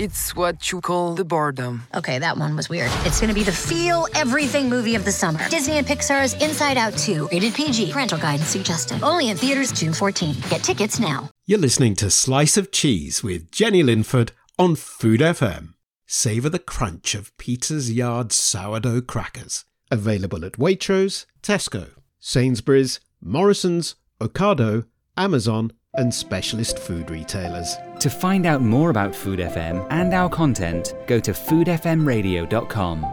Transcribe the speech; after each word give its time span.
It's 0.00 0.34
what 0.34 0.72
you 0.72 0.80
call 0.80 1.14
the 1.14 1.26
boredom. 1.26 1.86
Okay, 1.94 2.18
that 2.18 2.38
one 2.38 2.56
was 2.56 2.70
weird. 2.70 2.90
It's 3.04 3.20
gonna 3.20 3.34
be 3.34 3.42
the 3.42 3.52
feel 3.52 4.06
everything 4.14 4.70
movie 4.70 4.94
of 4.94 5.04
the 5.04 5.12
summer. 5.12 5.46
Disney 5.50 5.76
and 5.76 5.86
Pixar's 5.86 6.32
Inside 6.42 6.78
Out 6.78 6.96
2, 6.96 7.28
rated 7.30 7.52
PG, 7.52 7.92
parental 7.92 8.16
guidance 8.16 8.48
suggested. 8.48 9.02
Only 9.02 9.28
in 9.28 9.36
theaters 9.36 9.70
June 9.72 9.92
14. 9.92 10.36
Get 10.48 10.62
tickets 10.62 10.98
now. 10.98 11.28
You're 11.44 11.58
listening 11.58 11.96
to 11.96 12.08
Slice 12.10 12.56
of 12.56 12.72
Cheese 12.72 13.22
with 13.22 13.52
Jenny 13.52 13.82
Linford 13.82 14.32
on 14.58 14.74
Food 14.74 15.20
FM. 15.20 15.74
Savour 16.06 16.48
the 16.48 16.58
crunch 16.58 17.14
of 17.14 17.36
Peter's 17.36 17.92
Yard 17.92 18.32
sourdough 18.32 19.02
crackers. 19.02 19.66
Available 19.90 20.46
at 20.46 20.52
Waitrose, 20.52 21.26
Tesco, 21.42 21.90
Sainsbury's, 22.18 23.00
Morrison's, 23.20 23.96
Ocado, 24.18 24.86
Amazon, 25.18 25.74
and 25.94 26.12
specialist 26.12 26.78
food 26.78 27.10
retailers. 27.10 27.76
To 28.00 28.10
find 28.10 28.46
out 28.46 28.62
more 28.62 28.90
about 28.90 29.14
Food 29.14 29.38
FM 29.40 29.86
and 29.90 30.14
our 30.14 30.28
content, 30.28 30.94
go 31.06 31.20
to 31.20 31.32
foodfmradio.com. 31.32 33.06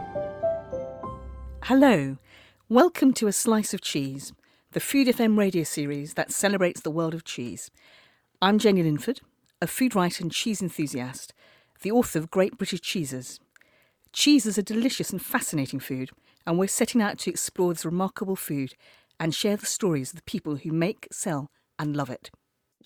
Hello, 1.64 2.16
welcome 2.68 3.12
to 3.14 3.26
A 3.26 3.32
Slice 3.32 3.74
of 3.74 3.80
Cheese, 3.80 4.32
the 4.72 4.80
Food 4.80 5.08
FM 5.08 5.36
radio 5.36 5.64
series 5.64 6.14
that 6.14 6.32
celebrates 6.32 6.80
the 6.80 6.90
world 6.90 7.14
of 7.14 7.24
cheese. 7.24 7.70
I'm 8.40 8.58
Jenny 8.58 8.82
Linford, 8.82 9.20
a 9.60 9.66
food 9.66 9.94
writer 9.94 10.22
and 10.22 10.32
cheese 10.32 10.62
enthusiast, 10.62 11.34
the 11.82 11.90
author 11.90 12.18
of 12.18 12.30
Great 12.30 12.56
British 12.56 12.80
Cheeses. 12.80 13.40
Cheese 14.12 14.46
is 14.46 14.56
a 14.56 14.62
delicious 14.62 15.10
and 15.10 15.20
fascinating 15.20 15.80
food, 15.80 16.10
and 16.46 16.58
we're 16.58 16.68
setting 16.68 17.02
out 17.02 17.18
to 17.18 17.30
explore 17.30 17.74
this 17.74 17.84
remarkable 17.84 18.36
food 18.36 18.74
and 19.20 19.34
share 19.34 19.56
the 19.56 19.66
stories 19.66 20.10
of 20.10 20.16
the 20.16 20.22
people 20.22 20.56
who 20.56 20.72
make, 20.72 21.08
sell, 21.10 21.50
and 21.78 21.96
love 21.96 22.08
it. 22.08 22.30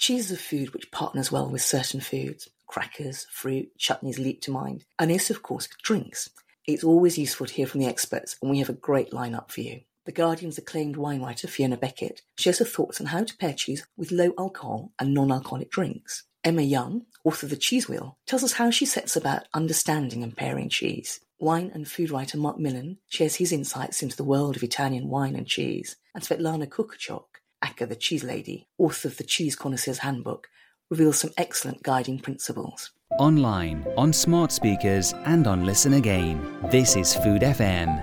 Cheese 0.02 0.32
is 0.32 0.32
a 0.32 0.36
food 0.36 0.74
which 0.74 0.90
partners 0.90 1.30
well 1.30 1.48
with 1.48 1.62
certain 1.62 2.00
foods. 2.00 2.48
Crackers, 2.66 3.24
fruit, 3.30 3.70
chutneys 3.78 4.18
leap 4.18 4.40
to 4.40 4.50
mind. 4.50 4.84
And 4.98 5.12
this, 5.12 5.30
of 5.30 5.44
course, 5.44 5.68
drinks. 5.80 6.28
It's 6.66 6.82
always 6.82 7.18
useful 7.18 7.46
to 7.46 7.54
hear 7.54 7.68
from 7.68 7.82
the 7.82 7.86
experts, 7.86 8.36
and 8.42 8.50
we 8.50 8.58
have 8.58 8.68
a 8.68 8.72
great 8.72 9.12
lineup 9.12 9.52
for 9.52 9.60
you. 9.60 9.82
The 10.04 10.10
Guardian's 10.10 10.58
acclaimed 10.58 10.96
wine 10.96 11.22
writer 11.22 11.46
Fiona 11.46 11.76
Beckett 11.76 12.22
shares 12.36 12.58
her 12.58 12.64
thoughts 12.64 13.00
on 13.00 13.06
how 13.06 13.22
to 13.22 13.36
pair 13.36 13.52
cheese 13.52 13.86
with 13.96 14.10
low 14.10 14.32
alcohol 14.36 14.90
and 14.98 15.14
non 15.14 15.30
alcoholic 15.30 15.70
drinks. 15.70 16.24
Emma 16.42 16.62
Young, 16.62 17.06
author 17.22 17.46
of 17.46 17.50
The 17.50 17.56
Cheese 17.56 17.88
Wheel, 17.88 18.18
tells 18.26 18.42
us 18.42 18.54
how 18.54 18.72
she 18.72 18.86
sets 18.86 19.14
about 19.14 19.46
understanding 19.54 20.24
and 20.24 20.36
pairing 20.36 20.68
cheese. 20.68 21.20
Wine 21.38 21.70
and 21.72 21.86
food 21.86 22.10
writer 22.10 22.38
Marc 22.38 22.58
Millon 22.58 22.98
shares 23.08 23.36
his 23.36 23.52
insights 23.52 24.02
into 24.02 24.16
the 24.16 24.24
world 24.24 24.56
of 24.56 24.64
Italian 24.64 25.06
wine 25.06 25.36
and 25.36 25.46
cheese. 25.46 25.94
And 26.12 26.24
Svetlana 26.24 26.66
Kukharchuk 26.66 27.31
Aka 27.62 27.86
the 27.86 27.96
Cheese 27.96 28.24
Lady, 28.24 28.66
author 28.78 29.08
of 29.08 29.16
the 29.16 29.24
Cheese 29.24 29.56
Connoisseur's 29.56 29.98
Handbook, 29.98 30.48
reveals 30.90 31.20
some 31.20 31.30
excellent 31.36 31.82
guiding 31.82 32.18
principles. 32.18 32.90
Online, 33.18 33.86
on 33.96 34.12
smart 34.12 34.50
speakers, 34.52 35.14
and 35.24 35.46
on 35.46 35.64
Listen 35.64 35.94
Again. 35.94 36.58
This 36.70 36.96
is 36.96 37.14
Food 37.14 37.42
FM. 37.42 38.02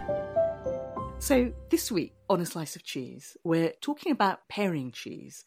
So, 1.21 1.51
this 1.69 1.91
week 1.91 2.13
on 2.29 2.39
A 2.39 2.45
Slice 2.45 2.75
of 2.75 2.83
Cheese, 2.83 3.35
we're 3.43 3.73
talking 3.81 4.11
about 4.11 4.47
pairing 4.47 4.91
cheese. 4.91 5.43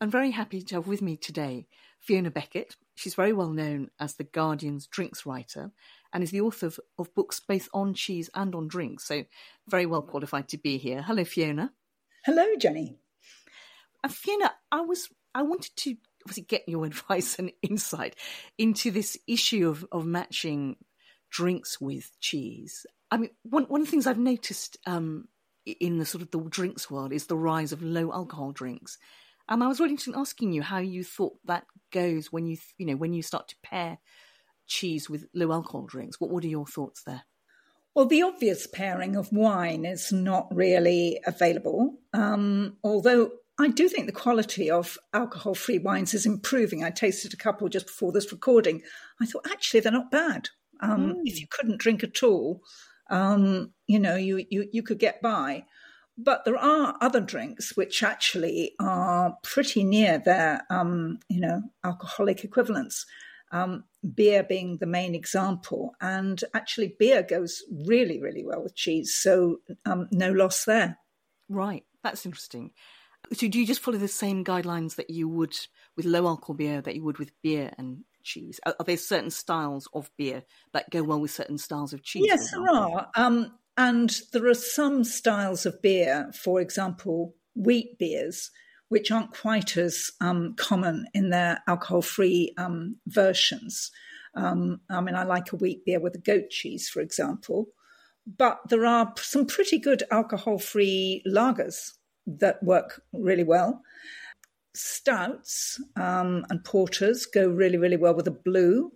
I'm 0.00 0.10
very 0.10 0.32
happy 0.32 0.60
to 0.62 0.74
have 0.76 0.88
with 0.88 1.00
me 1.00 1.16
today 1.16 1.68
Fiona 2.00 2.30
Beckett. 2.30 2.76
She's 2.96 3.14
very 3.14 3.32
well 3.32 3.50
known 3.50 3.90
as 4.00 4.14
the 4.14 4.24
Guardian's 4.24 4.88
drinks 4.88 5.24
writer 5.24 5.70
and 6.12 6.24
is 6.24 6.32
the 6.32 6.40
author 6.40 6.66
of, 6.66 6.80
of 6.98 7.14
books 7.14 7.38
both 7.38 7.68
on 7.72 7.94
cheese 7.94 8.28
and 8.34 8.54
on 8.54 8.66
drinks. 8.66 9.04
So, 9.04 9.24
very 9.68 9.86
well 9.86 10.02
qualified 10.02 10.48
to 10.48 10.58
be 10.58 10.78
here. 10.78 11.02
Hello, 11.02 11.24
Fiona. 11.24 11.72
Hello, 12.24 12.46
Jenny. 12.58 12.98
Fiona, 14.08 14.52
I 14.70 14.80
was 14.80 15.08
I 15.34 15.42
wanted 15.42 15.74
to 15.76 15.96
obviously 16.24 16.44
get 16.44 16.68
your 16.68 16.84
advice 16.86 17.38
and 17.38 17.52
insight 17.62 18.16
into 18.58 18.90
this 18.90 19.16
issue 19.26 19.68
of, 19.68 19.86
of 19.92 20.04
matching 20.04 20.76
drinks 21.30 21.80
with 21.80 22.10
cheese. 22.20 22.86
I 23.10 23.16
mean, 23.16 23.30
one 23.42 23.64
one 23.64 23.80
of 23.80 23.86
the 23.86 23.90
things 23.90 24.06
I've 24.06 24.18
noticed 24.18 24.78
um, 24.86 25.28
in 25.64 25.98
the 25.98 26.06
sort 26.06 26.22
of 26.22 26.30
the 26.30 26.40
drinks 26.40 26.90
world 26.90 27.12
is 27.12 27.26
the 27.26 27.36
rise 27.36 27.72
of 27.72 27.82
low 27.82 28.12
alcohol 28.12 28.52
drinks. 28.52 28.98
And 29.48 29.62
I 29.62 29.68
was 29.68 29.80
really 29.80 29.92
interested 29.92 30.14
in 30.14 30.20
asking 30.20 30.52
you 30.52 30.62
how 30.62 30.78
you 30.78 31.04
thought 31.04 31.34
that 31.44 31.64
goes 31.92 32.32
when 32.32 32.46
you 32.46 32.56
you 32.78 32.86
know 32.86 32.96
when 32.96 33.12
you 33.12 33.22
start 33.22 33.48
to 33.48 33.56
pair 33.62 33.98
cheese 34.66 35.10
with 35.10 35.26
low 35.34 35.52
alcohol 35.52 35.86
drinks. 35.86 36.20
What 36.20 36.30
what 36.30 36.44
are 36.44 36.48
your 36.48 36.66
thoughts 36.66 37.02
there? 37.04 37.24
Well, 37.94 38.06
the 38.06 38.22
obvious 38.22 38.66
pairing 38.66 39.16
of 39.16 39.32
wine 39.32 39.84
is 39.84 40.12
not 40.12 40.48
really 40.54 41.20
available, 41.26 41.98
um, 42.14 42.78
although 42.82 43.32
I 43.58 43.68
do 43.68 43.88
think 43.88 44.06
the 44.06 44.12
quality 44.12 44.70
of 44.70 44.98
alcohol 45.12 45.54
free 45.54 45.78
wines 45.78 46.14
is 46.14 46.26
improving. 46.26 46.82
I 46.82 46.90
tasted 46.90 47.34
a 47.34 47.36
couple 47.36 47.68
just 47.68 47.86
before 47.86 48.12
this 48.12 48.32
recording. 48.32 48.82
I 49.20 49.26
thought, 49.26 49.46
actually, 49.50 49.80
they're 49.80 49.92
not 49.92 50.10
bad. 50.10 50.48
Um, 50.80 51.14
mm. 51.14 51.20
If 51.24 51.40
you 51.40 51.46
couldn't 51.50 51.80
drink 51.80 52.02
at 52.02 52.22
all, 52.22 52.62
um, 53.10 53.72
you 53.86 53.98
know, 53.98 54.16
you, 54.16 54.44
you, 54.50 54.68
you 54.72 54.82
could 54.82 54.98
get 54.98 55.20
by. 55.20 55.64
But 56.18 56.44
there 56.44 56.56
are 56.56 56.96
other 57.00 57.20
drinks 57.20 57.76
which 57.76 58.02
actually 58.02 58.72
are 58.78 59.36
pretty 59.42 59.84
near 59.84 60.18
their, 60.18 60.62
um, 60.70 61.18
you 61.28 61.40
know, 61.40 61.62
alcoholic 61.84 62.44
equivalents. 62.44 63.06
Um, 63.50 63.84
beer 64.14 64.42
being 64.42 64.78
the 64.78 64.86
main 64.86 65.14
example, 65.14 65.94
and 66.00 66.42
actually 66.54 66.96
beer 66.98 67.22
goes 67.22 67.62
really, 67.86 68.18
really 68.18 68.42
well 68.42 68.62
with 68.62 68.74
cheese. 68.74 69.14
So 69.14 69.58
um, 69.84 70.08
no 70.10 70.32
loss 70.32 70.64
there. 70.64 70.96
Right, 71.50 71.84
that's 72.02 72.24
interesting. 72.24 72.70
So 73.32 73.48
do 73.48 73.58
you 73.58 73.66
just 73.66 73.80
follow 73.80 73.98
the 73.98 74.08
same 74.08 74.44
guidelines 74.44 74.96
that 74.96 75.10
you 75.10 75.28
would 75.28 75.56
with 75.96 76.04
low 76.04 76.26
alcohol 76.26 76.54
beer 76.54 76.80
that 76.82 76.94
you 76.94 77.02
would 77.04 77.18
with 77.18 77.32
beer 77.42 77.72
and 77.78 78.04
cheese? 78.22 78.60
Are, 78.66 78.74
are 78.78 78.84
there 78.84 78.96
certain 78.96 79.30
styles 79.30 79.88
of 79.94 80.10
beer 80.16 80.44
that 80.72 80.90
go 80.90 81.02
well 81.02 81.20
with 81.20 81.30
certain 81.30 81.58
styles 81.58 81.92
of 81.92 82.02
cheese? 82.02 82.24
Yes, 82.26 82.50
there 82.50 82.68
are. 82.68 83.08
Um, 83.16 83.52
and 83.76 84.14
there 84.32 84.46
are 84.46 84.54
some 84.54 85.02
styles 85.04 85.64
of 85.64 85.80
beer, 85.80 86.30
for 86.34 86.60
example, 86.60 87.34
wheat 87.54 87.98
beers, 87.98 88.50
which 88.88 89.10
aren't 89.10 89.32
quite 89.32 89.76
as 89.78 90.10
um, 90.20 90.54
common 90.56 91.06
in 91.14 91.30
their 91.30 91.62
alcohol 91.66 92.02
free 92.02 92.52
um, 92.58 92.96
versions. 93.06 93.90
Um, 94.34 94.80
I 94.90 95.00
mean, 95.00 95.14
I 95.14 95.24
like 95.24 95.52
a 95.52 95.56
wheat 95.56 95.84
beer 95.86 96.00
with 96.00 96.14
a 96.14 96.18
goat 96.18 96.50
cheese, 96.50 96.88
for 96.88 97.00
example. 97.00 97.68
But 98.26 98.60
there 98.68 98.86
are 98.86 99.14
some 99.16 99.46
pretty 99.46 99.78
good 99.78 100.02
alcohol 100.10 100.58
free 100.58 101.22
lagers 101.26 101.92
that 102.26 102.62
work 102.62 103.02
really 103.12 103.44
well. 103.44 103.82
Stouts 104.74 105.80
um, 105.96 106.46
and 106.48 106.64
porters 106.64 107.26
go 107.26 107.48
really, 107.48 107.76
really 107.76 107.96
well 107.96 108.14
with 108.14 108.26
a 108.26 108.30
blue. 108.32 108.92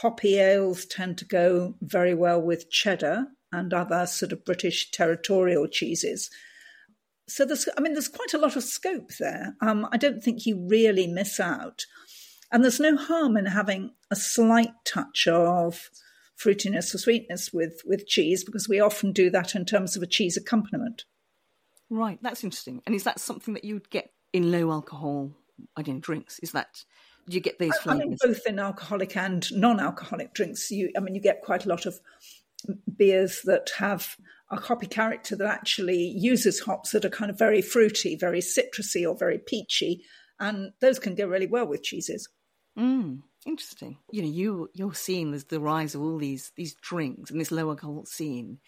Hoppy 0.00 0.38
ales 0.38 0.84
tend 0.86 1.18
to 1.18 1.24
go 1.24 1.74
very 1.80 2.14
well 2.14 2.40
with 2.40 2.70
cheddar 2.70 3.26
and 3.52 3.72
other 3.72 4.06
sort 4.06 4.32
of 4.32 4.44
British 4.44 4.90
territorial 4.90 5.66
cheeses. 5.66 6.30
So 7.28 7.44
there's, 7.44 7.68
I 7.76 7.80
mean, 7.80 7.94
there's 7.94 8.08
quite 8.08 8.34
a 8.34 8.38
lot 8.38 8.56
of 8.56 8.62
scope 8.62 9.10
there. 9.18 9.56
Um, 9.60 9.88
I 9.90 9.96
don't 9.96 10.22
think 10.22 10.46
you 10.46 10.66
really 10.68 11.06
miss 11.06 11.40
out, 11.40 11.86
and 12.52 12.62
there's 12.62 12.78
no 12.78 12.96
harm 12.96 13.36
in 13.36 13.46
having 13.46 13.92
a 14.10 14.16
slight 14.16 14.72
touch 14.84 15.26
of 15.26 15.90
fruitiness 16.40 16.94
or 16.94 16.98
sweetness 16.98 17.52
with 17.52 17.80
with 17.84 18.06
cheese 18.06 18.44
because 18.44 18.68
we 18.68 18.78
often 18.78 19.10
do 19.12 19.30
that 19.30 19.54
in 19.54 19.64
terms 19.64 19.96
of 19.96 20.02
a 20.02 20.06
cheese 20.06 20.36
accompaniment. 20.36 21.04
Right, 21.90 22.18
that's 22.22 22.44
interesting. 22.44 22.82
And 22.86 22.94
is 22.94 23.04
that 23.04 23.20
something 23.20 23.54
that 23.54 23.64
you 23.64 23.74
would 23.74 23.90
get 23.90 24.10
in 24.32 24.50
low 24.50 24.70
alcohol, 24.70 25.32
I 25.76 25.82
don't 25.82 25.96
know, 25.96 26.00
drinks? 26.00 26.38
Is 26.40 26.52
that 26.52 26.84
do 27.28 27.34
you 27.34 27.40
get 27.40 27.58
these 27.58 27.76
flavors? 27.78 28.02
I 28.02 28.04
mean, 28.04 28.16
both 28.20 28.46
in 28.46 28.58
alcoholic 28.58 29.16
and 29.16 29.46
non-alcoholic 29.52 30.32
drinks. 30.32 30.70
You, 30.70 30.92
I 30.96 31.00
mean, 31.00 31.14
you 31.14 31.20
get 31.20 31.42
quite 31.42 31.66
a 31.66 31.68
lot 31.68 31.86
of 31.86 31.98
beers 32.96 33.42
that 33.44 33.70
have 33.78 34.16
a 34.50 34.56
hoppy 34.56 34.86
character 34.86 35.34
that 35.36 35.48
actually 35.48 36.14
uses 36.16 36.60
hops 36.60 36.92
that 36.92 37.04
are 37.04 37.10
kind 37.10 37.30
of 37.30 37.38
very 37.38 37.62
fruity, 37.62 38.16
very 38.16 38.40
citrusy, 38.40 39.08
or 39.08 39.16
very 39.16 39.38
peachy, 39.38 40.04
and 40.38 40.72
those 40.80 40.98
can 40.98 41.14
go 41.14 41.26
really 41.26 41.48
well 41.48 41.66
with 41.66 41.82
cheeses. 41.82 42.28
Mm, 42.78 43.22
interesting. 43.44 43.98
You 44.12 44.22
know, 44.22 44.28
you 44.28 44.70
you're 44.74 44.94
seeing 44.94 45.32
the, 45.32 45.44
the 45.48 45.60
rise 45.60 45.94
of 45.94 46.02
all 46.02 46.18
these 46.18 46.52
these 46.56 46.74
drinks 46.74 47.30
and 47.30 47.40
this 47.40 47.50
low 47.50 47.70
alcohol 47.70 48.04
scene. 48.06 48.58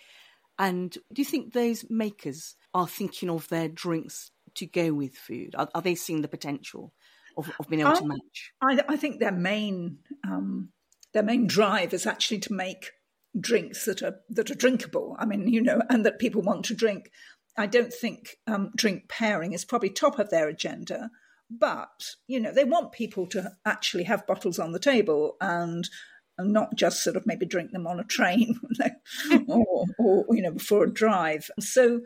And 0.59 0.91
do 0.91 1.23
you 1.23 1.25
think 1.25 1.53
those 1.53 1.85
makers 1.89 2.57
are 2.79 2.87
thinking 2.87 3.31
of 3.31 3.49
their 3.49 3.69
drinks 3.69 4.31
to 4.55 4.67
go 4.67 4.93
with 4.93 5.15
food? 5.15 5.55
Are, 5.57 5.69
are 5.75 5.83
they 5.83 5.95
seeing 5.95 6.23
the 6.23 6.29
potential 6.29 6.93
of, 7.37 7.51
of 7.59 7.69
being 7.69 7.81
able 7.81 7.93
I, 7.93 8.01
to 8.01 8.07
match? 8.07 8.53
I, 8.61 8.81
I, 8.89 8.97
think 8.97 9.19
their 9.19 9.33
main 9.33 9.99
um, 10.25 10.71
their 11.13 11.23
main 11.23 11.47
drive 11.47 11.93
is 11.93 12.07
actually 12.07 12.39
to 12.41 12.53
make 12.53 12.93
drinks 13.39 13.85
that 13.85 14.03
are 14.03 14.17
that 14.31 14.51
are 14.51 14.55
drinkable. 14.55 15.17
I 15.19 15.27
mean, 15.27 15.49
you 15.49 15.63
know, 15.63 15.83
and 15.91 16.05
that 16.07 16.19
people 16.19 16.43
want 16.43 16.65
to 16.67 16.75
drink. 16.75 17.11
I 17.57 17.67
don't 17.67 17.93
think 17.93 18.37
um, 18.47 18.71
drink 18.77 19.09
pairing 19.09 19.53
is 19.53 19.65
probably 19.65 19.91
top 19.91 20.21
of 20.21 20.31
their 20.31 20.49
agenda, 20.49 21.11
But, 21.51 22.15
you 22.27 22.39
know, 22.41 22.53
they 22.53 22.65
want 22.65 22.93
people 22.93 23.27
to 23.29 23.53
actually 23.65 24.05
have 24.05 24.27
bottles 24.27 24.59
on 24.59 24.73
the 24.73 24.79
table 24.79 25.37
and 25.41 25.89
and 26.37 26.53
not 26.53 26.77
just 26.77 27.03
sort 27.03 27.17
of 27.17 27.27
maybe 27.27 27.45
drink 27.45 27.73
them 27.73 27.87
on 27.89 27.99
a 27.99 28.05
train 28.05 28.61
or, 29.49 29.87
or, 29.99 30.25
you 30.31 30.41
know, 30.41 30.53
before 30.53 30.85
a 30.85 30.93
drive. 30.93 31.51
So, 31.59 32.03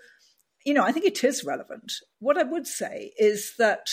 you 0.65 0.75
know, 0.75 0.85
I 0.85 0.93
think 0.93 1.07
it 1.07 1.25
is 1.25 1.45
relevant. 1.45 1.93
What 2.19 2.39
I 2.39 2.43
would 2.43 2.67
say 2.67 3.13
is 3.19 3.55
that 3.59 3.89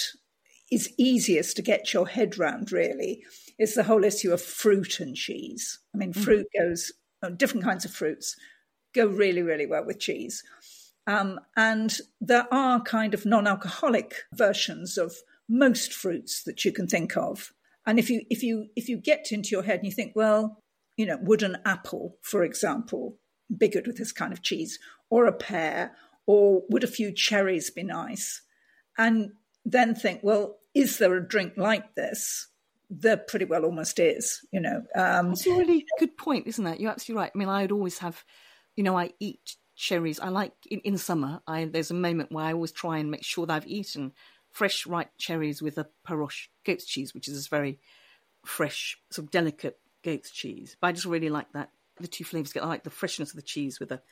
is 0.72 0.94
easiest 0.98 1.56
to 1.56 1.62
get 1.62 1.94
your 1.94 2.08
head 2.08 2.38
round 2.38 2.72
really 2.72 3.24
is 3.58 3.74
the 3.74 3.84
whole 3.84 4.04
issue 4.04 4.32
of 4.32 4.42
fruit 4.42 5.00
and 5.00 5.16
cheese. 5.16 5.80
I 5.94 5.98
mean, 5.98 6.14
mm-hmm. 6.14 6.22
fruit 6.22 6.48
goes, 6.58 6.92
uh, 7.24 7.30
different 7.30 7.66
kinds 7.66 7.86
of 7.86 7.92
fruits 7.92 8.36
go 8.94 9.08
really, 9.08 9.42
really 9.42 9.66
well 9.66 9.86
with 9.86 10.00
cheese. 10.00 10.44
Um, 11.08 11.40
and 11.58 11.98
there 12.22 12.48
are 12.52 12.82
kind 12.82 13.14
of 13.14 13.26
non 13.26 13.48
alcoholic 13.48 14.24
versions 14.34 14.98
of 14.98 15.16
most 15.48 15.92
fruits 15.92 16.44
that 16.44 16.64
you 16.64 16.72
can 16.72 16.88
think 16.88 17.18
of. 17.18 17.52
And 17.86 17.98
if 17.98 18.10
you 18.10 18.22
if 18.30 18.44
you 18.44 18.68
if 18.76 18.88
you 18.88 18.98
get 18.98 19.32
into 19.32 19.50
your 19.50 19.64
head 19.64 19.80
and 19.80 19.86
you 19.86 19.92
think, 19.92 20.14
well, 20.16 20.60
you 20.98 21.08
know, 21.08 21.18
would 21.22 21.42
an 21.42 21.58
apple, 21.66 22.18
for 22.22 22.44
example, 22.44 23.18
be 23.58 23.68
good 23.68 23.88
with 23.88 23.98
this 23.98 24.12
kind 24.12 24.32
of 24.32 24.44
cheese, 24.44 24.78
or 25.10 25.26
a 25.26 25.34
pear, 25.34 25.96
or 26.30 26.62
would 26.70 26.84
a 26.84 26.88
few 26.88 27.12
cherries 27.12 27.72
be 27.72 27.82
nice? 27.82 28.44
And 29.00 29.32
then 29.66 29.96
think, 29.96 30.20
well, 30.22 30.60
is 30.76 31.00
there 31.00 31.16
a 31.16 31.28
drink 31.28 31.54
like 31.58 31.96
this? 31.96 32.50
There 32.88 33.18
pretty 33.18 33.46
well 33.46 33.66
almost 33.66 33.98
is, 33.98 34.46
you 34.52 34.60
know. 34.60 34.84
Um, 34.94 35.30
That's 35.30 35.48
a 35.48 35.58
really 35.58 35.88
good 35.98 36.16
point, 36.18 36.46
isn't 36.46 36.64
that? 36.64 36.80
You're 36.80 36.92
absolutely 36.92 37.22
right. 37.22 37.32
I 37.34 37.38
mean, 37.38 37.50
I'd 37.50 37.72
always 37.72 37.98
have, 37.98 38.24
you 38.76 38.84
know, 38.84 38.96
I 38.96 39.10
eat 39.20 39.56
cherries. 39.76 40.20
I 40.20 40.30
like 40.30 40.54
in, 40.70 40.82
in 40.82 41.00
summer. 41.00 41.42
I 41.48 41.66
there's 41.66 41.90
a 41.90 41.96
moment 41.96 42.32
where 42.32 42.46
I 42.46 42.54
always 42.54 42.74
try 42.74 43.00
and 43.00 43.10
make 43.10 43.24
sure 43.24 43.48
that 43.48 43.54
I've 43.54 43.68
eaten 43.68 44.12
fresh 44.52 44.86
ripe 44.86 45.10
cherries 45.18 45.64
with 45.64 45.80
a 45.80 45.88
Perroche 46.08 46.50
goat's 46.64 46.86
cheese, 46.86 47.12
which 47.16 47.28
is 47.28 47.34
this 47.34 47.48
very 47.48 47.80
fresh, 48.46 49.00
sort 49.10 49.26
of 49.26 49.32
delicate 49.32 49.80
goat's 50.04 50.30
cheese. 50.30 50.78
But 50.80 50.90
I 50.90 50.92
just 50.92 51.08
really 51.08 51.30
like 51.30 51.52
that 51.54 51.72
the 52.00 52.08
two 52.08 52.24
flavors 52.24 52.54
get. 52.54 52.64
I 52.64 52.68
like 52.68 52.84
the 52.84 52.92
freshness 52.92 53.32
of 53.32 53.36
the 53.36 53.42
cheese 53.42 53.80
with 53.80 53.92
a 53.92 54.04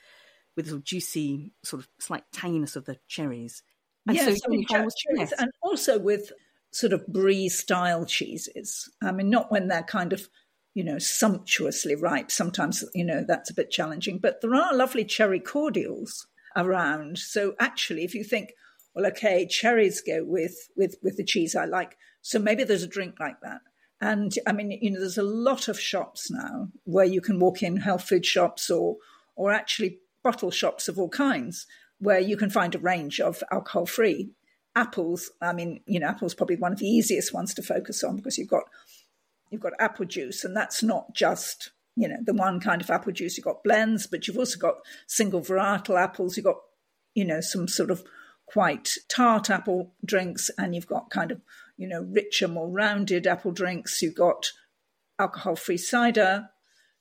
with 0.57 0.65
the 0.65 0.71
sort 0.71 0.79
of 0.79 0.83
juicy, 0.83 1.53
sort 1.63 1.83
of 1.83 1.89
slight 1.99 2.23
tanginess 2.33 2.75
of 2.75 2.83
the 2.83 2.97
cherries. 3.07 3.63
And 4.05 4.17
yes, 4.17 4.39
so, 4.41 4.49
cherries, 4.67 4.93
yes. 5.15 5.33
and 5.37 5.51
also 5.61 5.99
with 5.99 6.33
sort 6.71 6.91
of 6.91 7.07
brie 7.07 7.47
style 7.47 8.05
cheeses. 8.05 8.89
I 9.01 9.11
mean, 9.11 9.29
not 9.29 9.51
when 9.51 9.67
they're 9.69 9.83
kind 9.83 10.11
of 10.11 10.27
you 10.73 10.83
know 10.83 10.97
sumptuously 10.97 11.95
ripe. 11.95 12.31
Sometimes 12.31 12.83
you 12.93 13.05
know 13.05 13.23
that's 13.25 13.49
a 13.49 13.53
bit 13.53 13.71
challenging, 13.71 14.17
but 14.19 14.41
there 14.41 14.55
are 14.55 14.75
lovely 14.75 15.05
cherry 15.05 15.39
cordials 15.39 16.27
around. 16.55 17.19
So 17.19 17.55
actually, 17.59 18.03
if 18.03 18.15
you 18.15 18.23
think 18.23 18.51
well, 18.95 19.05
okay, 19.07 19.45
cherries 19.45 20.01
go 20.01 20.23
with 20.25 20.69
with 20.75 20.95
with 21.03 21.17
the 21.17 21.23
cheese 21.23 21.55
I 21.55 21.65
like, 21.65 21.97
so 22.21 22.39
maybe 22.39 22.63
there's 22.63 22.83
a 22.83 22.87
drink 22.87 23.15
like 23.19 23.39
that. 23.41 23.61
And 23.99 24.33
I 24.45 24.51
mean, 24.51 24.71
you 24.71 24.91
know, 24.91 24.99
there's 24.99 25.17
a 25.17 25.23
lot 25.23 25.67
of 25.67 25.79
shops 25.79 26.29
now 26.31 26.69
where 26.83 27.05
you 27.05 27.21
can 27.21 27.39
walk 27.39 27.63
in 27.63 27.77
health 27.77 28.07
food 28.07 28.25
shops 28.25 28.69
or 28.69 28.97
or 29.35 29.51
actually 29.51 29.99
bottle 30.27 30.51
shops 30.51 30.89
of 30.89 30.99
all 30.99 31.07
kinds 31.07 31.65
where 31.99 32.19
you 32.19 32.35
can 32.35 32.49
find 32.49 32.75
a 32.75 32.79
range 32.79 33.21
of 33.21 33.41
alcohol 33.49 33.85
free 33.85 34.31
apples. 34.75 35.31
I 35.41 35.53
mean, 35.53 35.79
you 35.85 36.01
know, 36.01 36.07
apples 36.07 36.35
probably 36.35 36.57
one 36.57 36.73
of 36.73 36.79
the 36.79 36.85
easiest 36.85 37.33
ones 37.33 37.53
to 37.53 37.63
focus 37.63 38.03
on 38.03 38.17
because 38.17 38.37
you've 38.37 38.49
got 38.49 38.63
you've 39.49 39.61
got 39.61 39.71
apple 39.79 40.05
juice, 40.05 40.43
and 40.43 40.53
that's 40.53 40.83
not 40.83 41.13
just 41.13 41.71
you 41.95 42.09
know 42.09 42.17
the 42.21 42.33
one 42.33 42.59
kind 42.59 42.81
of 42.81 42.89
apple 42.89 43.13
juice. 43.13 43.37
You've 43.37 43.45
got 43.45 43.63
blends, 43.63 44.05
but 44.05 44.27
you've 44.27 44.37
also 44.37 44.59
got 44.59 44.75
single 45.07 45.39
varietal 45.39 45.97
apples. 45.97 46.35
You've 46.35 46.45
got 46.51 46.57
you 47.15 47.23
know 47.23 47.39
some 47.39 47.69
sort 47.69 47.89
of 47.89 48.03
quite 48.47 48.89
tart 49.07 49.49
apple 49.49 49.93
drinks, 50.03 50.51
and 50.57 50.75
you've 50.75 50.87
got 50.87 51.09
kind 51.09 51.31
of, 51.31 51.39
you 51.77 51.87
know, 51.87 52.01
richer, 52.01 52.49
more 52.49 52.69
rounded 52.69 53.25
apple 53.25 53.53
drinks. 53.53 54.01
You've 54.01 54.15
got 54.15 54.51
alcohol 55.17 55.55
free 55.55 55.77
cider. 55.77 56.49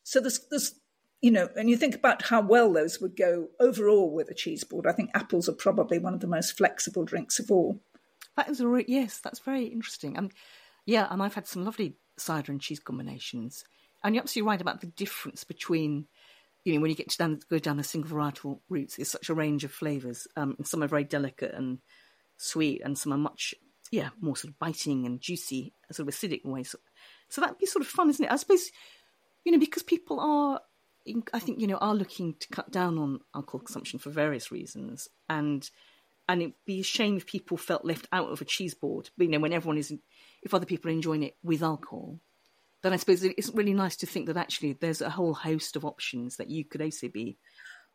So 0.05 0.20
there's, 0.20 0.40
there's, 0.50 0.79
you 1.26 1.32
know, 1.32 1.49
and 1.56 1.69
you 1.69 1.76
think 1.76 1.96
about 1.96 2.23
how 2.23 2.40
well 2.40 2.73
those 2.73 3.00
would 3.00 3.17
go 3.17 3.49
overall 3.58 4.12
with 4.12 4.31
a 4.31 4.34
cheese 4.34 4.62
board. 4.62 4.87
I 4.87 4.93
think 4.93 5.11
apples 5.12 5.49
are 5.49 5.55
probably 5.55 5.99
one 5.99 6.14
of 6.14 6.20
the 6.20 6.28
most 6.28 6.56
flexible 6.56 7.05
drinks 7.05 7.40
of 7.40 7.50
all. 7.50 7.81
That 8.37 8.49
is 8.49 8.61
a 8.61 8.69
re- 8.69 8.84
yes, 8.87 9.19
that's 9.19 9.40
very 9.40 9.64
interesting. 9.64 10.17
And 10.17 10.31
yeah, 10.84 11.08
and 11.11 11.20
I've 11.20 11.34
had 11.34 11.49
some 11.49 11.64
lovely 11.64 11.96
cider 12.17 12.52
and 12.52 12.61
cheese 12.61 12.78
combinations. 12.78 13.64
And 14.05 14.14
you're 14.14 14.23
absolutely 14.23 14.49
right 14.50 14.61
about 14.61 14.82
the 14.82 14.87
difference 14.87 15.43
between 15.43 16.06
you 16.62 16.75
know, 16.75 16.81
when 16.81 16.90
you 16.90 16.96
get 16.96 17.11
to 17.11 17.19
down, 17.19 17.40
go 17.50 17.58
down 17.58 17.76
the 17.76 17.82
single 17.82 18.12
varietal 18.12 18.61
routes, 18.69 18.94
there's 18.94 19.11
such 19.11 19.29
a 19.29 19.34
range 19.34 19.64
of 19.64 19.72
flavours. 19.72 20.29
Um, 20.37 20.55
and 20.58 20.67
some 20.67 20.84
are 20.84 20.88
very 20.88 21.02
delicate 21.02 21.55
and 21.55 21.79
sweet, 22.37 22.82
and 22.84 22.96
some 22.96 23.12
are 23.12 23.19
much, 23.19 23.52
yeah, 23.90 24.11
more 24.20 24.37
sort 24.37 24.52
of 24.52 24.61
biting 24.61 25.06
and 25.06 25.20
juicy, 25.20 25.75
sort 25.90 26.08
of 26.08 26.14
acidic 26.14 26.44
ways. 26.44 26.70
So, 26.70 26.79
so 27.31 27.40
that'd 27.40 27.58
be 27.58 27.67
sort 27.67 27.84
of 27.84 27.88
fun, 27.88 28.11
isn't 28.11 28.25
it? 28.25 28.31
I 28.31 28.37
suppose, 28.37 28.70
you 29.44 29.50
know, 29.50 29.58
because 29.58 29.82
people 29.82 30.20
are, 30.20 30.61
I 31.32 31.38
think, 31.38 31.61
you 31.61 31.67
know, 31.67 31.76
are 31.76 31.94
looking 31.94 32.35
to 32.41 32.49
cut 32.49 32.70
down 32.70 32.99
on 32.99 33.20
alcohol 33.35 33.61
consumption 33.61 33.99
for 33.99 34.11
various 34.11 34.50
reasons, 34.50 35.08
and 35.29 35.69
and 36.29 36.43
it'd 36.43 36.55
be 36.64 36.81
a 36.81 36.85
shame 36.85 37.17
if 37.17 37.26
people 37.26 37.56
felt 37.56 37.85
left 37.85 38.08
out 38.12 38.31
of 38.31 38.41
a 38.41 38.44
cheese 38.44 38.75
board. 38.75 39.11
You 39.17 39.29
know, 39.29 39.38
when 39.38 39.53
everyone 39.53 39.79
is, 39.79 39.94
if 40.43 40.55
other 40.55 40.67
people 40.67 40.91
are 40.91 40.94
enjoying 40.94 41.23
it 41.23 41.37
with 41.43 41.62
alcohol, 41.62 42.19
then 42.82 42.93
I 42.93 42.97
suppose 42.97 43.23
it's 43.23 43.50
really 43.55 43.75
nice 43.75 43.97
to 43.97 44.06
think 44.06 44.26
that 44.26 44.37
actually 44.37 44.73
there's 44.73 45.00
a 45.00 45.11
whole 45.11 45.35
host 45.35 45.76
of 45.76 45.85
options 45.85 46.37
that 46.37 46.50
you 46.50 46.64
could 46.64 46.82
also 46.82 47.08
be. 47.08 47.38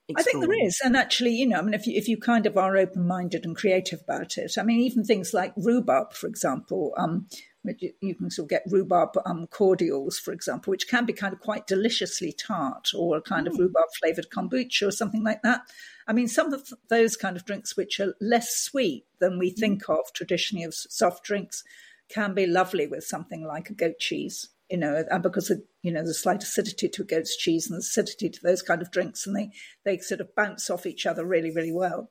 Exploring. 0.09 0.19
I 0.19 0.23
think 0.23 0.51
there 0.51 0.67
is, 0.67 0.79
and 0.83 0.97
actually, 0.97 1.31
you 1.31 1.47
know, 1.47 1.59
I 1.59 1.61
mean, 1.61 1.73
if 1.73 1.85
you 1.85 1.95
if 1.95 2.07
you 2.07 2.17
kind 2.17 2.45
of 2.45 2.57
are 2.57 2.75
open 2.75 3.07
minded 3.07 3.45
and 3.45 3.55
creative 3.55 4.01
about 4.01 4.37
it, 4.37 4.53
I 4.57 4.63
mean, 4.63 4.79
even 4.79 5.03
things 5.03 5.33
like 5.33 5.53
rhubarb, 5.55 6.13
for 6.13 6.27
example, 6.27 6.93
um, 6.97 7.27
you 7.63 8.15
can 8.15 8.31
sort 8.31 8.45
of 8.45 8.49
get 8.49 8.63
rhubarb 8.67 9.09
um, 9.25 9.47
cordials, 9.47 10.17
for 10.17 10.33
example, 10.33 10.71
which 10.71 10.87
can 10.87 11.05
be 11.05 11.13
kind 11.13 11.33
of 11.33 11.39
quite 11.39 11.67
deliciously 11.67 12.31
tart, 12.31 12.89
or 12.95 13.17
a 13.17 13.21
kind 13.21 13.47
mm. 13.47 13.51
of 13.51 13.59
rhubarb 13.59 13.87
flavored 13.99 14.29
kombucha 14.29 14.87
or 14.87 14.91
something 14.91 15.23
like 15.23 15.41
that. 15.43 15.61
I 16.07 16.13
mean, 16.13 16.27
some 16.27 16.53
of 16.53 16.69
those 16.89 17.15
kind 17.15 17.35
of 17.35 17.45
drinks 17.45 17.77
which 17.77 17.99
are 17.99 18.15
less 18.19 18.57
sweet 18.57 19.05
than 19.19 19.37
we 19.37 19.51
mm. 19.51 19.57
think 19.57 19.89
of 19.89 20.11
traditionally 20.13 20.65
of 20.65 20.73
soft 20.73 21.23
drinks 21.23 21.63
can 22.09 22.33
be 22.33 22.45
lovely 22.45 22.87
with 22.87 23.03
something 23.03 23.45
like 23.45 23.69
a 23.69 23.73
goat 23.73 23.99
cheese 23.99 24.49
you 24.71 24.77
know, 24.77 25.03
because 25.21 25.51
of, 25.51 25.61
you 25.83 25.91
know, 25.91 26.03
the 26.03 26.13
slight 26.13 26.41
acidity 26.41 26.87
to 26.87 27.01
a 27.01 27.05
goat's 27.05 27.35
cheese 27.35 27.69
and 27.69 27.75
the 27.75 27.81
acidity 27.81 28.29
to 28.29 28.39
those 28.41 28.61
kind 28.61 28.81
of 28.81 28.89
drinks, 28.89 29.27
and 29.27 29.35
they 29.35 29.51
they 29.83 29.97
sort 29.97 30.21
of 30.21 30.33
bounce 30.33 30.69
off 30.69 30.85
each 30.85 31.05
other 31.05 31.25
really, 31.25 31.51
really 31.51 31.73
well. 31.73 32.09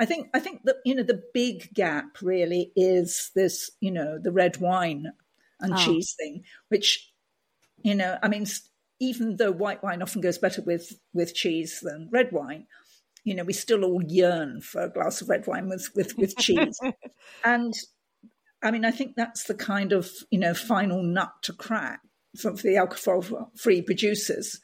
I 0.00 0.06
think 0.06 0.28
I 0.32 0.40
think 0.40 0.62
that 0.64 0.76
you 0.86 0.94
know 0.94 1.02
the 1.02 1.22
big 1.34 1.74
gap 1.74 2.22
really 2.22 2.72
is 2.74 3.30
this, 3.34 3.70
you 3.80 3.90
know, 3.90 4.18
the 4.18 4.32
red 4.32 4.56
wine 4.56 5.12
and 5.60 5.74
oh. 5.74 5.76
cheese 5.76 6.14
thing, 6.18 6.44
which, 6.68 7.12
you 7.82 7.94
know, 7.94 8.16
I 8.22 8.28
mean, 8.28 8.46
even 8.98 9.36
though 9.36 9.52
white 9.52 9.82
wine 9.82 10.00
often 10.00 10.22
goes 10.22 10.38
better 10.38 10.62
with 10.62 10.98
with 11.12 11.34
cheese 11.34 11.80
than 11.82 12.08
red 12.10 12.32
wine, 12.32 12.66
you 13.24 13.34
know, 13.34 13.44
we 13.44 13.52
still 13.52 13.84
all 13.84 14.02
yearn 14.02 14.62
for 14.62 14.84
a 14.84 14.90
glass 14.90 15.20
of 15.20 15.28
red 15.28 15.46
wine 15.46 15.68
with 15.68 15.90
with, 15.94 16.16
with 16.16 16.34
cheese. 16.38 16.80
and 17.44 17.74
I 18.62 18.70
mean, 18.70 18.86
I 18.86 18.92
think 18.92 19.16
that's 19.16 19.44
the 19.44 19.54
kind 19.54 19.92
of 19.92 20.08
you 20.30 20.38
know 20.38 20.54
final 20.54 21.02
nut 21.02 21.32
to 21.42 21.52
crack 21.52 22.00
for, 22.38 22.56
for 22.56 22.62
the 22.62 22.78
alcohol-free 22.78 23.82
producers. 23.82 24.58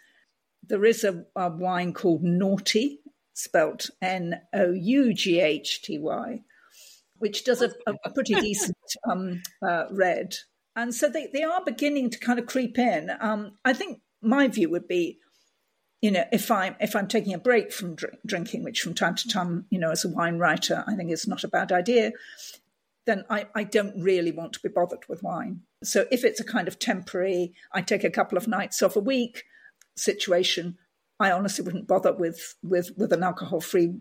There 0.66 0.87
is 0.87 1.04
a, 1.04 1.25
a 1.37 1.50
wine 1.50 1.92
called 1.92 2.25
Noughty, 2.25 3.00
spelt 3.36 3.90
N 4.00 4.40
O 4.52 4.72
U 4.72 5.12
G 5.14 5.40
H 5.40 5.82
T 5.82 5.98
Y, 5.98 6.42
which 7.18 7.44
does 7.44 7.62
a, 7.62 7.70
a 7.86 8.10
pretty 8.10 8.34
decent 8.34 8.76
um, 9.08 9.42
uh, 9.66 9.84
red. 9.90 10.36
And 10.74 10.94
so 10.94 11.08
they, 11.08 11.28
they 11.32 11.42
are 11.42 11.64
beginning 11.64 12.10
to 12.10 12.18
kind 12.18 12.38
of 12.38 12.46
creep 12.46 12.78
in. 12.78 13.10
Um, 13.20 13.52
I 13.64 13.72
think 13.72 14.00
my 14.20 14.48
view 14.48 14.68
would 14.70 14.86
be, 14.88 15.18
you 16.02 16.10
know, 16.10 16.24
if 16.32 16.50
I'm 16.50 16.76
if 16.80 16.94
I'm 16.94 17.08
taking 17.08 17.34
a 17.34 17.38
break 17.38 17.72
from 17.72 17.94
drink, 17.94 18.18
drinking, 18.26 18.64
which 18.64 18.80
from 18.80 18.94
time 18.94 19.14
to 19.14 19.28
time, 19.28 19.66
you 19.70 19.78
know, 19.78 19.90
as 19.90 20.04
a 20.04 20.08
wine 20.08 20.38
writer, 20.38 20.84
I 20.86 20.94
think 20.94 21.10
is 21.10 21.26
not 21.26 21.44
a 21.44 21.48
bad 21.48 21.72
idea 21.72 22.12
then 23.06 23.24
I, 23.30 23.46
I 23.54 23.64
don't 23.64 24.02
really 24.02 24.32
want 24.32 24.52
to 24.54 24.60
be 24.60 24.68
bothered 24.68 25.08
with 25.08 25.22
wine. 25.22 25.62
So 25.82 26.06
if 26.10 26.24
it's 26.24 26.40
a 26.40 26.44
kind 26.44 26.68
of 26.68 26.78
temporary, 26.78 27.54
I 27.72 27.80
take 27.80 28.04
a 28.04 28.10
couple 28.10 28.36
of 28.36 28.48
nights 28.48 28.82
off 28.82 28.96
a 28.96 29.00
week 29.00 29.44
situation, 29.96 30.76
I 31.18 31.30
honestly 31.30 31.64
wouldn't 31.64 31.88
bother 31.88 32.12
with 32.12 32.56
with 32.62 32.90
with 32.96 33.12
an 33.12 33.23
alcohol 33.23 33.61
free 33.61 33.94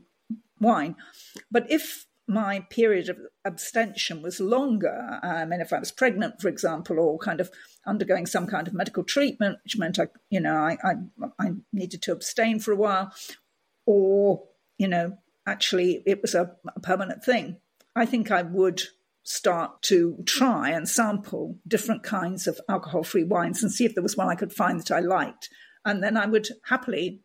wine. 0.60 0.96
But 1.52 1.70
if 1.72 2.06
my 2.28 2.62
period 2.72 3.08
of 3.10 3.18
abstention 3.46 4.22
was 4.24 4.40
longer, 4.40 5.20
um, 5.22 5.52
and 5.52 5.62
if 5.62 5.72
I 5.72 5.80
was 5.80 5.92
pregnant, 5.92 6.42
for 6.42 6.48
example, 6.48 7.00
or 7.00 7.20
kind 7.20 7.40
of 7.40 7.52
undergoing 7.86 8.26
some 8.26 8.48
kind 8.48 8.68
of 8.68 8.74
medical 8.74 9.04
treatment, 9.04 9.60
which 9.64 9.78
meant 9.78 10.00
I, 10.00 10.08
you 10.32 10.40
know, 10.40 10.56
I, 10.56 10.78
I, 10.84 10.94
I 11.40 11.52
needed 11.72 12.02
to 12.04 12.12
abstain 12.12 12.60
for 12.60 12.72
a 12.72 12.78
while, 12.78 13.14
or 13.86 14.44
you 14.78 14.88
know, 14.88 15.18
actually 15.46 16.04
it 16.06 16.22
was 16.22 16.34
a, 16.36 16.56
a 16.76 16.80
permanent 16.80 17.24
thing, 17.24 17.58
I 17.96 18.06
think 18.06 18.32
I 18.32 18.42
would 18.42 18.84
start 19.24 19.82
to 19.82 20.18
try 20.26 20.70
and 20.70 20.88
sample 20.88 21.58
different 21.68 22.04
kinds 22.04 22.46
of 22.46 22.60
alcohol 22.70 23.04
free 23.04 23.24
wines 23.24 23.64
and 23.64 23.72
see 23.72 23.86
if 23.86 23.96
there 23.96 24.04
was 24.04 24.16
one 24.16 24.30
I 24.30 24.36
could 24.36 24.54
find 24.54 24.80
that 24.80 24.92
I 24.92 25.00
liked. 25.00 25.50
And 25.86 26.04
then 26.04 26.18
I 26.18 26.26
would 26.26 26.48
happily 26.66 27.22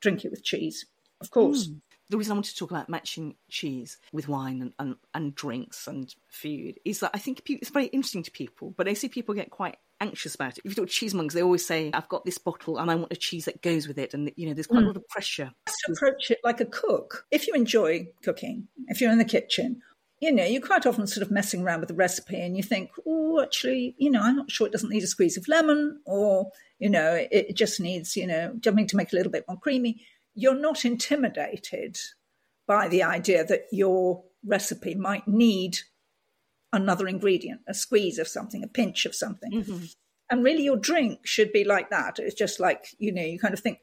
drink 0.00 0.24
it 0.24 0.30
with 0.30 0.44
cheese, 0.44 0.86
of 1.20 1.30
course. 1.30 1.68
Mm. 1.68 1.80
the 2.10 2.18
reason 2.18 2.32
I 2.32 2.34
wanted 2.34 2.50
to 2.50 2.58
talk 2.58 2.70
about 2.70 2.88
matching 2.88 3.36
cheese 3.48 3.96
with 4.12 4.28
wine 4.28 4.60
and, 4.60 4.72
and, 4.78 4.96
and 5.14 5.34
drinks 5.34 5.86
and 5.86 6.14
food 6.28 6.78
is 6.84 7.00
that 7.00 7.12
I 7.14 7.18
think 7.18 7.42
it's 7.48 7.70
very 7.70 7.86
interesting 7.86 8.24
to 8.24 8.30
people, 8.30 8.74
but 8.76 8.88
I 8.88 8.94
see 8.94 9.08
people 9.08 9.34
get 9.34 9.50
quite 9.50 9.76
anxious 10.02 10.34
about 10.34 10.58
it. 10.58 10.62
If 10.64 10.72
you 10.72 10.74
talk 10.74 10.88
to 10.88 11.06
cheesemongers, 11.06 11.32
they 11.32 11.42
always 11.42 11.66
say, 11.66 11.90
I've 11.94 12.08
got 12.08 12.24
this 12.24 12.36
bottle 12.36 12.78
and 12.78 12.90
I 12.90 12.96
want 12.96 13.12
a 13.12 13.16
cheese 13.16 13.44
that 13.44 13.62
goes 13.62 13.86
with 13.86 13.98
it. 13.98 14.12
And, 14.12 14.30
you 14.36 14.48
know, 14.48 14.54
there's 14.54 14.66
quite 14.66 14.80
mm. 14.80 14.84
a 14.84 14.88
lot 14.88 14.96
of 14.96 15.08
pressure. 15.08 15.52
To 15.66 15.92
approach 15.92 16.30
it 16.30 16.40
like 16.42 16.60
a 16.60 16.66
cook. 16.66 17.24
If 17.30 17.46
you 17.46 17.54
enjoy 17.54 18.08
cooking, 18.24 18.66
if 18.88 19.00
you're 19.00 19.12
in 19.12 19.18
the 19.18 19.24
kitchen, 19.24 19.80
you 20.22 20.32
know, 20.32 20.44
you're 20.44 20.62
quite 20.62 20.86
often 20.86 21.06
sort 21.06 21.26
of 21.26 21.30
messing 21.30 21.62
around 21.62 21.80
with 21.80 21.88
the 21.88 21.94
recipe 21.94 22.40
and 22.40 22.56
you 22.56 22.62
think, 22.62 22.90
oh, 23.06 23.42
actually, 23.42 23.94
you 23.98 24.10
know, 24.10 24.22
I'm 24.22 24.36
not 24.36 24.50
sure 24.50 24.66
it 24.66 24.72
doesn't 24.72 24.88
need 24.88 25.02
a 25.02 25.06
squeeze 25.06 25.36
of 25.36 25.48
lemon 25.48 26.00
or, 26.06 26.50
you 26.78 26.88
know, 26.88 27.12
it, 27.12 27.28
it 27.32 27.56
just 27.56 27.78
needs, 27.78 28.16
you 28.16 28.26
know, 28.26 28.54
something 28.64 28.86
to 28.86 28.96
make 28.96 29.08
it 29.08 29.12
a 29.12 29.16
little 29.16 29.32
bit 29.32 29.44
more 29.46 29.58
creamy 29.58 30.00
you're 30.34 30.58
not 30.58 30.84
intimidated 30.84 31.98
by 32.66 32.88
the 32.88 33.02
idea 33.02 33.44
that 33.44 33.66
your 33.70 34.24
recipe 34.44 34.94
might 34.94 35.26
need 35.28 35.78
another 36.72 37.06
ingredient, 37.06 37.60
a 37.68 37.74
squeeze 37.74 38.18
of 38.18 38.28
something, 38.28 38.64
a 38.64 38.68
pinch 38.68 39.04
of 39.04 39.14
something. 39.14 39.52
Mm-hmm. 39.52 39.84
And 40.30 40.44
really, 40.44 40.62
your 40.62 40.78
drink 40.78 41.26
should 41.26 41.52
be 41.52 41.64
like 41.64 41.90
that. 41.90 42.18
It's 42.18 42.34
just 42.34 42.58
like, 42.58 42.86
you 42.98 43.12
know, 43.12 43.22
you 43.22 43.38
kind 43.38 43.52
of 43.52 43.60
think, 43.60 43.80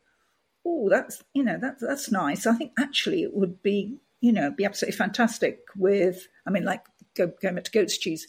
oh, 0.66 0.90
that's, 0.90 1.24
you 1.34 1.44
know, 1.44 1.58
that, 1.60 1.76
that's 1.80 2.12
nice. 2.12 2.48
I 2.48 2.56
think 2.56 2.72
actually 2.80 3.22
it 3.22 3.36
would 3.36 3.62
be, 3.62 3.98
you 4.22 4.32
know, 4.32 4.52
be 4.52 4.66
absolutely 4.66 4.98
fantastic 4.98 5.60
with, 5.76 6.28
I 6.46 6.52
mean, 6.52 6.64
like 6.66 6.82
go, 7.16 7.32
going 7.42 7.56
back 7.56 7.66
to 7.66 7.72
goat's 7.72 7.98
cheese, 7.98 8.28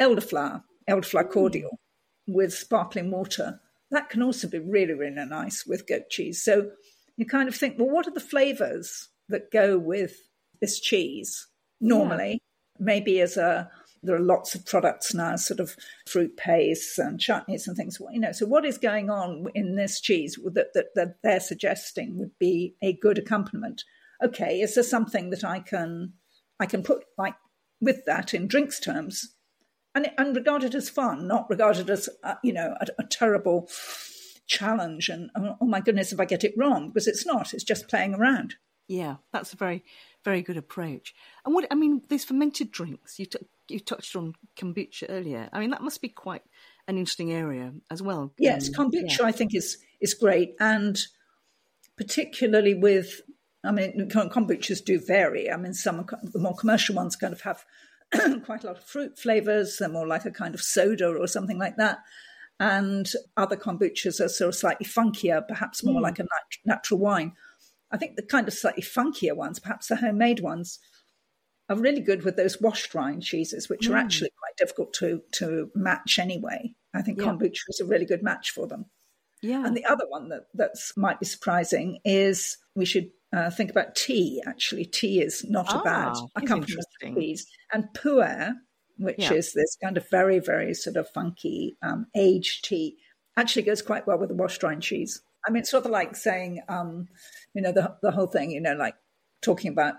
elderflower, 0.00 0.62
elderflower 0.88 1.24
mm. 1.24 1.32
cordial 1.32 1.78
with 2.26 2.52
sparkling 2.52 3.10
water. 3.10 3.60
That 3.90 4.08
can 4.08 4.22
also 4.22 4.48
be 4.48 4.58
really, 4.58 4.94
really 4.94 5.24
nice 5.26 5.66
with 5.66 5.86
goat 5.86 6.08
cheese. 6.10 6.42
So 6.42 6.70
you 7.16 7.26
kind 7.26 7.48
of 7.48 7.54
think, 7.54 7.78
well, 7.78 7.90
what 7.90 8.06
are 8.06 8.12
the 8.12 8.20
flavors 8.20 9.08
that 9.28 9.50
go 9.50 9.78
with 9.78 10.16
this 10.60 10.80
cheese 10.80 11.46
normally? 11.80 12.32
Yeah. 12.32 12.38
Maybe 12.78 13.20
as 13.20 13.36
a 13.36 13.70
there 14.02 14.16
are 14.16 14.20
lots 14.20 14.54
of 14.54 14.66
products 14.66 15.14
now, 15.14 15.36
sort 15.36 15.60
of 15.60 15.76
fruit 16.08 16.36
pastes 16.36 16.98
and 16.98 17.20
chutneys 17.20 17.68
and 17.68 17.76
things. 17.76 17.98
You 18.10 18.20
know, 18.20 18.32
so 18.32 18.46
what 18.46 18.64
is 18.64 18.76
going 18.76 19.10
on 19.10 19.46
in 19.54 19.76
this 19.76 20.00
cheese 20.00 20.38
that, 20.44 20.74
that, 20.74 20.86
that 20.96 21.16
they're 21.22 21.40
suggesting 21.40 22.18
would 22.18 22.36
be 22.38 22.74
a 22.82 22.94
good 22.94 23.18
accompaniment? 23.18 23.84
Okay, 24.22 24.60
is 24.60 24.74
there 24.74 24.84
something 24.84 25.30
that 25.30 25.44
I 25.44 25.60
can 25.60 26.14
I 26.60 26.66
can 26.66 26.82
put 26.82 27.04
like 27.18 27.34
with 27.80 28.04
that 28.06 28.34
in 28.34 28.46
drinks 28.46 28.78
terms, 28.80 29.34
and 29.94 30.10
and 30.16 30.36
regard 30.36 30.64
it 30.64 30.74
as 30.74 30.88
fun, 30.88 31.26
not 31.26 31.50
regarded 31.50 31.90
as 31.90 32.08
uh, 32.22 32.34
you 32.42 32.52
know 32.52 32.74
a, 32.80 32.86
a 32.98 33.04
terrible 33.04 33.68
challenge 34.46 35.08
and 35.08 35.30
oh, 35.36 35.56
oh 35.60 35.66
my 35.66 35.80
goodness 35.80 36.12
if 36.12 36.20
I 36.20 36.24
get 36.24 36.44
it 36.44 36.52
wrong 36.56 36.88
because 36.88 37.06
it's 37.06 37.24
not 37.24 37.54
it's 37.54 37.64
just 37.64 37.88
playing 37.88 38.14
around. 38.14 38.56
Yeah 38.88 39.16
that's 39.32 39.52
a 39.52 39.56
very 39.56 39.84
very 40.24 40.42
good 40.42 40.56
approach. 40.56 41.14
And 41.44 41.54
what 41.54 41.66
I 41.70 41.74
mean 41.74 42.02
these 42.08 42.24
fermented 42.24 42.70
drinks 42.70 43.18
you 43.18 43.26
t- 43.26 43.46
you 43.68 43.80
touched 43.80 44.16
on 44.16 44.34
kombucha 44.56 45.06
earlier. 45.08 45.48
I 45.52 45.60
mean 45.60 45.70
that 45.70 45.82
must 45.82 46.02
be 46.02 46.08
quite 46.08 46.42
an 46.88 46.98
interesting 46.98 47.32
area 47.32 47.72
as 47.90 48.02
well 48.02 48.32
yes 48.38 48.68
um, 48.76 48.90
kombucha 48.90 49.20
yeah. 49.20 49.26
I 49.26 49.32
think 49.32 49.54
is 49.54 49.78
is 50.00 50.14
great. 50.14 50.54
And 50.60 50.98
particularly 51.96 52.74
with 52.74 53.20
I 53.64 53.70
mean 53.70 54.08
kombuchas 54.08 54.84
do 54.84 55.00
vary 55.00 55.50
I 55.50 55.56
mean 55.56 55.74
some 55.74 56.06
the 56.22 56.38
more 56.38 56.56
commercial 56.56 56.94
ones 56.94 57.16
kind 57.16 57.32
of 57.32 57.40
have 57.42 57.64
quite 58.44 58.64
a 58.64 58.66
lot 58.66 58.78
of 58.78 58.84
fruit 58.84 59.18
flavors 59.18 59.78
they're 59.78 59.88
more 59.88 60.06
like 60.06 60.24
a 60.24 60.30
kind 60.30 60.54
of 60.54 60.62
soda 60.62 61.08
or 61.08 61.26
something 61.26 61.58
like 61.58 61.76
that 61.76 62.00
and 62.62 63.10
other 63.36 63.56
kombuchas 63.56 64.24
are 64.24 64.28
sort 64.28 64.50
of 64.50 64.54
slightly 64.54 64.86
funkier, 64.86 65.46
perhaps 65.46 65.82
more 65.82 66.00
mm. 66.00 66.04
like 66.04 66.20
a 66.20 66.22
nat- 66.22 66.58
natural 66.64 67.00
wine. 67.00 67.32
I 67.90 67.96
think 67.96 68.14
the 68.14 68.22
kind 68.22 68.46
of 68.46 68.54
slightly 68.54 68.84
funkier 68.84 69.34
ones, 69.34 69.58
perhaps 69.58 69.88
the 69.88 69.96
homemade 69.96 70.38
ones, 70.38 70.78
are 71.68 71.76
really 71.76 72.00
good 72.00 72.22
with 72.22 72.36
those 72.36 72.60
washed 72.60 72.94
rind 72.94 73.24
cheeses, 73.24 73.68
which 73.68 73.88
mm. 73.88 73.92
are 73.92 73.96
actually 73.96 74.30
quite 74.38 74.56
difficult 74.56 74.92
to 74.94 75.22
to 75.32 75.72
match 75.74 76.20
anyway. 76.20 76.74
I 76.94 77.02
think 77.02 77.18
yeah. 77.18 77.26
kombucha 77.26 77.62
is 77.68 77.80
a 77.80 77.84
really 77.84 78.06
good 78.06 78.22
match 78.22 78.50
for 78.52 78.68
them. 78.68 78.86
Yeah. 79.42 79.66
And 79.66 79.76
the 79.76 79.84
other 79.84 80.04
one 80.08 80.28
that 80.28 80.46
that's 80.54 80.96
might 80.96 81.20
be 81.20 81.26
surprising 81.26 81.98
is 82.04 82.58
we 82.74 82.84
should 82.84 83.10
uh, 83.32 83.50
think 83.50 83.70
about 83.70 83.96
tea. 83.96 84.42
Actually, 84.46 84.84
tea 84.84 85.20
is 85.20 85.44
not 85.48 85.66
ah, 85.68 85.80
a 85.80 85.84
bad 85.84 86.16
accompaniment 86.36 86.86
cheese. 87.00 87.46
And 87.72 87.88
pu'er, 87.94 88.52
which 88.98 89.18
yeah. 89.18 89.32
is 89.32 89.52
this 89.52 89.76
kind 89.82 89.96
of 89.96 90.08
very, 90.10 90.38
very 90.38 90.74
sort 90.74 90.96
of 90.96 91.08
funky 91.10 91.76
um, 91.82 92.06
aged 92.14 92.64
tea, 92.64 92.96
actually 93.36 93.62
goes 93.62 93.82
quite 93.82 94.06
well 94.06 94.18
with 94.18 94.28
the 94.28 94.34
washed 94.34 94.62
rind 94.62 94.82
cheese. 94.82 95.20
I 95.46 95.50
mean, 95.50 95.62
it's 95.62 95.70
sort 95.70 95.84
of 95.86 95.90
like 95.90 96.14
saying, 96.14 96.62
um, 96.68 97.08
you 97.54 97.62
know, 97.62 97.72
the, 97.72 97.96
the 98.00 98.12
whole 98.12 98.28
thing, 98.28 98.52
you 98.52 98.60
know, 98.60 98.74
like 98.74 98.94
talking 99.40 99.72
about, 99.72 99.94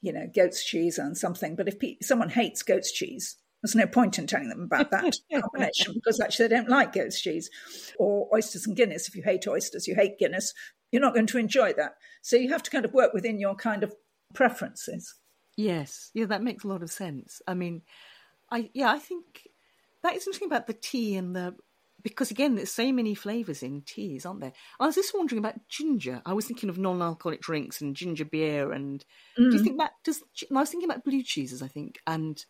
you 0.00 0.12
know, 0.12 0.30
goat's 0.32 0.62
cheese 0.62 0.98
and 0.98 1.18
something. 1.18 1.56
But 1.56 1.66
if 1.66 1.80
pe- 1.80 1.96
someone 2.02 2.28
hates 2.28 2.62
goat's 2.62 2.92
cheese, 2.92 3.36
there's 3.64 3.74
no 3.74 3.86
point 3.86 4.18
in 4.18 4.26
telling 4.26 4.50
them 4.50 4.62
about 4.62 4.90
that 4.90 5.16
combination 5.40 5.94
because 5.94 6.20
actually 6.20 6.48
they 6.48 6.56
don't 6.56 6.68
like 6.68 6.92
goat's 6.92 7.18
cheese 7.18 7.48
or 7.98 8.28
oysters 8.34 8.66
and 8.66 8.76
Guinness. 8.76 9.08
If 9.08 9.16
you 9.16 9.22
hate 9.22 9.48
oysters, 9.48 9.88
you 9.88 9.94
hate 9.94 10.18
Guinness, 10.18 10.52
you're 10.92 11.00
not 11.00 11.14
going 11.14 11.26
to 11.28 11.38
enjoy 11.38 11.72
that. 11.72 11.94
So 12.20 12.36
you 12.36 12.50
have 12.50 12.62
to 12.64 12.70
kind 12.70 12.84
of 12.84 12.92
work 12.92 13.14
within 13.14 13.38
your 13.38 13.54
kind 13.54 13.82
of 13.82 13.94
preferences. 14.34 15.14
Yes, 15.56 16.10
yeah, 16.12 16.26
that 16.26 16.42
makes 16.42 16.64
a 16.64 16.68
lot 16.68 16.82
of 16.82 16.90
sense. 16.90 17.40
I 17.48 17.54
mean, 17.54 17.80
I 18.50 18.68
yeah, 18.74 18.90
I 18.90 18.98
think 18.98 19.48
that 20.02 20.14
is 20.14 20.26
interesting 20.26 20.48
about 20.48 20.66
the 20.66 20.74
tea 20.74 21.16
and 21.16 21.34
the 21.34 21.54
because 22.02 22.30
again, 22.30 22.56
there's 22.56 22.70
so 22.70 22.92
many 22.92 23.14
flavors 23.14 23.62
in 23.62 23.80
teas, 23.80 24.26
aren't 24.26 24.42
there? 24.42 24.52
I 24.78 24.84
was 24.84 24.94
just 24.94 25.16
wondering 25.16 25.38
about 25.38 25.68
ginger. 25.70 26.20
I 26.26 26.34
was 26.34 26.44
thinking 26.44 26.68
of 26.68 26.76
non-alcoholic 26.76 27.40
drinks 27.40 27.80
and 27.80 27.96
ginger 27.96 28.26
beer, 28.26 28.72
and 28.72 29.02
mm. 29.38 29.50
do 29.50 29.56
you 29.56 29.62
mm. 29.62 29.64
think 29.64 29.78
that 29.78 29.92
does? 30.04 30.22
I 30.54 30.60
was 30.60 30.68
thinking 30.68 30.90
about 30.90 31.04
blue 31.04 31.22
cheeses, 31.22 31.62
I 31.62 31.68
think, 31.68 31.98
and 32.06 32.44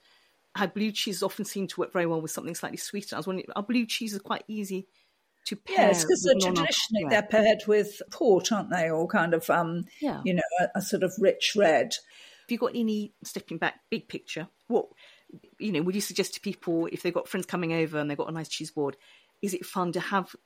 how 0.54 0.66
blue 0.66 0.92
cheeses 0.92 1.23
often 1.23 1.44
seem 1.44 1.66
to 1.66 1.80
work 1.80 1.92
very 1.92 2.06
well 2.06 2.20
with 2.20 2.30
something 2.30 2.54
slightly 2.54 2.76
sweeter. 2.76 3.16
I 3.16 3.18
was 3.18 3.26
wondering, 3.26 3.46
are 3.56 3.62
blue 3.62 3.87
cheeses 3.87 4.20
quite 4.20 4.44
easy 4.46 4.87
to 5.46 5.56
pair? 5.56 5.88
Yes, 5.88 6.04
because 6.04 6.23
traditionally 6.40 7.06
they're 7.11 7.23
paired 7.23 7.62
with 7.66 8.00
port, 8.11 8.52
aren't 8.52 8.70
they, 8.70 8.90
or 8.90 9.06
kind 9.08 9.34
of, 9.34 9.49
um, 9.50 9.84
yeah. 10.00 10.20
you 10.25 10.34
know, 10.34 10.42
a, 10.61 10.78
a 10.78 10.82
sort 10.82 11.02
of 11.02 11.12
rich 11.18 11.54
red. 11.56 11.94
Have 12.44 12.50
you 12.50 12.58
got 12.58 12.73
any 12.75 13.14
stepping 13.25 13.58
back, 13.58 13.80
big 13.90 14.08
picture? 14.08 14.49
What 14.68 14.87
you 15.58 15.73
know? 15.73 15.82
Would 15.82 15.94
you 15.94 16.00
suggest 16.00 16.34
to 16.34 16.40
people 16.40 16.87
if 16.92 17.02
they've 17.02 17.14
got 17.14 17.28
friends 17.28 17.46
coming 17.46 17.73
over 17.73 17.99
and 17.99 18.08
they've 18.08 18.18
got 18.18 18.28
a 18.28 18.32
nice 18.32 18.49
cheese 18.49 18.70
board? 18.70 18.96
Is 19.42 19.54
it 19.54 19.66
fun 19.66 19.92
to 19.92 20.00
have 20.00 20.37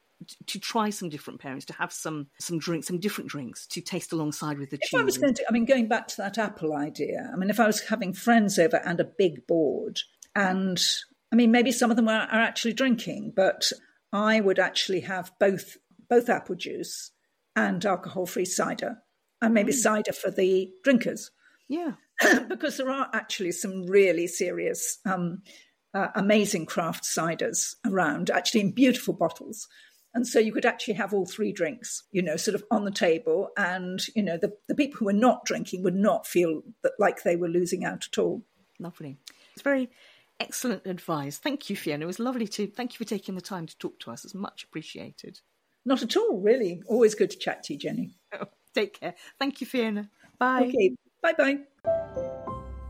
to 0.46 0.58
try 0.58 0.90
some 0.90 1.08
different 1.08 1.40
pairings, 1.40 1.64
to 1.66 1.72
have 1.75 1.92
some 1.92 2.28
some 2.38 2.58
drinks, 2.58 2.87
some 2.87 2.98
different 2.98 3.30
drinks 3.30 3.66
to 3.68 3.80
taste 3.80 4.12
alongside 4.12 4.58
with 4.58 4.70
the 4.70 4.78
if 4.80 4.88
cheese? 4.88 5.00
I 5.00 5.04
was 5.04 5.18
going 5.18 5.34
to, 5.34 5.44
I 5.48 5.52
mean, 5.52 5.64
going 5.64 5.88
back 5.88 6.08
to 6.08 6.16
that 6.18 6.38
apple 6.38 6.75
idea. 6.75 7.30
I 7.32 7.37
mean, 7.37 7.50
if 7.50 7.60
I 7.60 7.66
was 7.66 7.80
having 7.80 8.12
friends 8.12 8.58
over 8.58 8.76
and 8.84 9.00
a 9.00 9.04
big 9.04 9.46
board, 9.46 10.00
and 10.34 10.82
I 11.32 11.37
mean, 11.37 11.50
maybe 11.50 11.72
some 11.72 11.90
of 11.90 11.96
them 11.96 12.08
are, 12.08 12.22
are 12.22 12.40
actually 12.40 12.72
drinking, 12.72 13.32
but 13.37 13.72
I 14.12 14.40
would 14.40 14.58
actually 14.58 15.00
have 15.00 15.32
both 15.38 15.76
both 16.08 16.28
apple 16.28 16.54
juice 16.54 17.12
and 17.54 17.84
alcohol-free 17.84 18.46
cider, 18.46 18.98
and 19.42 19.52
maybe 19.52 19.72
mm. 19.72 19.76
cider 19.76 20.12
for 20.12 20.30
the 20.30 20.70
drinkers. 20.84 21.30
Yeah. 21.68 21.92
because 22.48 22.76
there 22.76 22.90
are 22.90 23.08
actually 23.12 23.52
some 23.52 23.87
really 23.87 24.26
serious, 24.26 24.98
um, 25.04 25.42
uh, 25.94 26.08
amazing 26.14 26.66
craft 26.66 27.04
ciders 27.04 27.75
around, 27.87 28.30
actually 28.30 28.60
in 28.60 28.72
beautiful 28.72 29.14
bottles. 29.14 29.68
And 30.14 30.26
so 30.26 30.38
you 30.38 30.52
could 30.52 30.66
actually 30.66 30.94
have 30.94 31.12
all 31.12 31.26
three 31.26 31.52
drinks, 31.52 32.04
you 32.10 32.22
know, 32.22 32.36
sort 32.36 32.54
of 32.54 32.64
on 32.70 32.84
the 32.84 32.90
table. 32.90 33.50
And, 33.56 34.00
you 34.16 34.22
know, 34.22 34.36
the, 34.36 34.54
the 34.66 34.74
people 34.74 34.98
who 34.98 35.04
were 35.04 35.12
not 35.12 35.44
drinking 35.44 35.82
would 35.82 35.94
not 35.94 36.26
feel 36.26 36.62
that, 36.82 36.92
like 36.98 37.22
they 37.22 37.36
were 37.36 37.48
losing 37.48 37.84
out 37.84 38.06
at 38.10 38.18
all. 38.18 38.42
Lovely. 38.78 39.18
It's 39.52 39.62
very 39.62 39.90
excellent 40.40 40.86
advice. 40.86 41.38
Thank 41.38 41.68
you, 41.68 41.76
Fiona. 41.76 42.04
It 42.04 42.06
was 42.06 42.18
lovely 42.18 42.48
to 42.48 42.66
thank 42.66 42.94
you 42.94 42.98
for 42.98 43.08
taking 43.08 43.34
the 43.34 43.40
time 43.40 43.66
to 43.66 43.76
talk 43.78 44.00
to 44.00 44.10
us. 44.10 44.24
It's 44.24 44.34
much 44.34 44.64
appreciated. 44.64 45.40
Not 45.84 46.02
at 46.02 46.16
all, 46.16 46.40
really. 46.40 46.82
Always 46.86 47.14
good 47.14 47.30
to 47.30 47.38
chat 47.38 47.62
to 47.64 47.74
you, 47.74 47.78
Jenny. 47.78 48.14
Oh, 48.32 48.46
take 48.74 49.00
care. 49.00 49.14
Thank 49.38 49.60
you, 49.60 49.66
Fiona. 49.66 50.10
Bye. 50.38 50.66
Okay. 50.68 50.96
Bye 51.22 51.32
bye. 51.32 51.58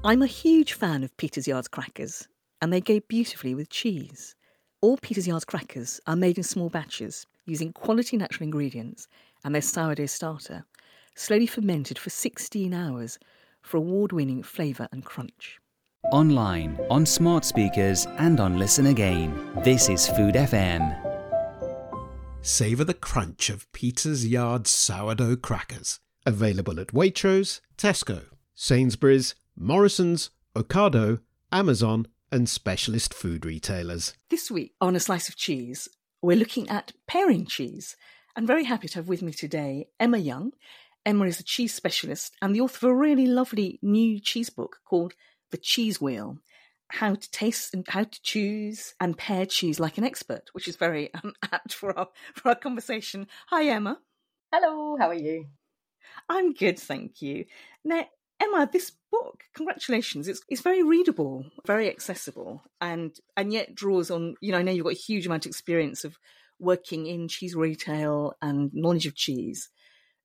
I'm 0.05 0.23
a 0.23 0.27
huge 0.27 0.75
fan 0.75 1.03
of 1.03 1.17
Peter's 1.17 1.49
Yard's 1.49 1.69
crackers, 1.69 2.29
and 2.61 2.73
they 2.73 2.81
go 2.81 3.01
beautifully 3.09 3.55
with 3.55 3.71
cheese. 3.71 4.35
All 4.81 4.97
Peter's 4.97 5.27
Yard's 5.27 5.45
crackers 5.45 6.01
are 6.07 6.15
made 6.15 6.39
in 6.39 6.45
small 6.45 6.69
batches 6.69 7.27
using 7.47 7.73
quality 7.73 8.17
natural 8.17 8.45
ingredients 8.45 9.09
and 9.43 9.53
their 9.53 9.63
sourdough 9.63 10.07
starter, 10.07 10.65
slowly 11.17 11.49
fermented 11.49 11.99
for 11.99 12.11
16 12.11 12.73
hours 12.73 13.19
for 13.61 13.79
award 13.79 14.13
winning 14.13 14.41
flavour 14.41 14.87
and 14.93 15.05
crunch. 15.05 15.59
Online, 16.13 16.79
on 16.91 17.05
smart 17.05 17.45
speakers, 17.45 18.07
and 18.19 18.39
on 18.39 18.57
Listen 18.57 18.87
Again. 18.87 19.51
This 19.65 19.89
is 19.89 20.07
Food 20.07 20.37
FM. 20.37 20.97
Savour 22.41 22.85
the 22.85 22.95
crunch 22.95 23.51
of 23.51 23.71
Peter's 23.73 24.29
Yard 24.29 24.69
sourdough 24.69 25.37
crackers. 25.39 25.99
Available 26.25 26.79
at 26.79 26.89
Waitrose, 26.89 27.61
Tesco, 27.77 28.27
Sainsbury's, 28.55 29.35
Morrison's, 29.57 30.31
Ocado, 30.55 31.19
Amazon, 31.51 32.07
and 32.31 32.49
specialist 32.49 33.15
food 33.15 33.45
retailers. 33.45 34.15
This 34.31 34.51
week 34.51 34.75
on 34.81 34.97
A 34.97 35.01
Slice 35.01 35.29
of 35.29 35.37
Cheese, 35.37 35.89
we're 36.23 36.37
looking 36.37 36.69
at 36.69 36.93
pairing 37.07 37.47
cheese. 37.47 37.97
I'm 38.37 38.47
very 38.47 38.65
happy 38.65 38.89
to 38.89 38.95
have 38.97 39.09
with 39.09 39.23
me 39.23 39.33
today 39.33 39.89
Emma 39.99 40.19
Young. 40.19 40.53
Emma 41.07 41.25
is 41.25 41.41
a 41.41 41.45
cheese 41.45 41.75
specialist 41.75 42.35
and 42.43 42.55
the 42.55 42.61
author 42.61 42.87
of 42.87 42.93
a 42.93 42.97
really 42.97 43.27
lovely 43.27 43.79
new 43.83 44.21
cheese 44.21 44.51
book 44.51 44.79
called 44.85 45.15
The 45.51 45.59
Cheese 45.59 46.01
Wheel 46.01 46.39
how 46.91 47.15
to 47.15 47.31
taste 47.31 47.75
and 47.75 47.85
how 47.89 48.05
to 48.05 48.23
choose 48.23 48.95
and 49.01 49.19
pair 49.19 49.47
cheese 49.47 49.79
like 49.79 49.99
an 49.99 50.05
expert, 50.05 50.49
which 50.53 50.69
is 50.69 50.77
very 50.77 51.13
um, 51.23 51.35
apt 51.53 51.75
for 51.75 51.97
our 51.99 52.09
for 52.35 52.51
our 52.51 52.55
conversation. 52.55 53.27
Hi, 53.49 53.65
Emma. 53.69 53.99
Hello. 54.53 54.97
How 54.99 55.09
are 55.09 55.15
you? 55.15 55.47
I'm 56.29 56.53
good, 56.53 56.79
thank 56.79 57.23
you. 57.23 57.45
Now, 57.85 58.07
Emma, 58.41 58.69
this 58.73 58.93
book, 59.11 59.43
congratulations. 59.55 60.29
It's 60.29 60.43
it's 60.49 60.61
very 60.61 60.83
readable, 60.83 61.45
very 61.67 61.89
accessible, 61.89 62.63
and 62.81 63.17
and 63.37 63.53
yet 63.53 63.75
draws 63.75 64.11
on. 64.11 64.35
You 64.41 64.53
know, 64.53 64.59
I 64.59 64.63
know 64.63 64.73
you've 64.73 64.85
got 64.85 64.93
a 64.93 65.07
huge 65.07 65.27
amount 65.27 65.47
of 65.47 65.51
experience 65.51 66.05
of 66.05 66.17
working 66.61 67.07
in 67.07 67.29
cheese 67.29 67.55
retail 67.55 68.35
and 68.43 68.71
knowledge 68.73 69.07
of 69.07 69.15
cheese. 69.15 69.69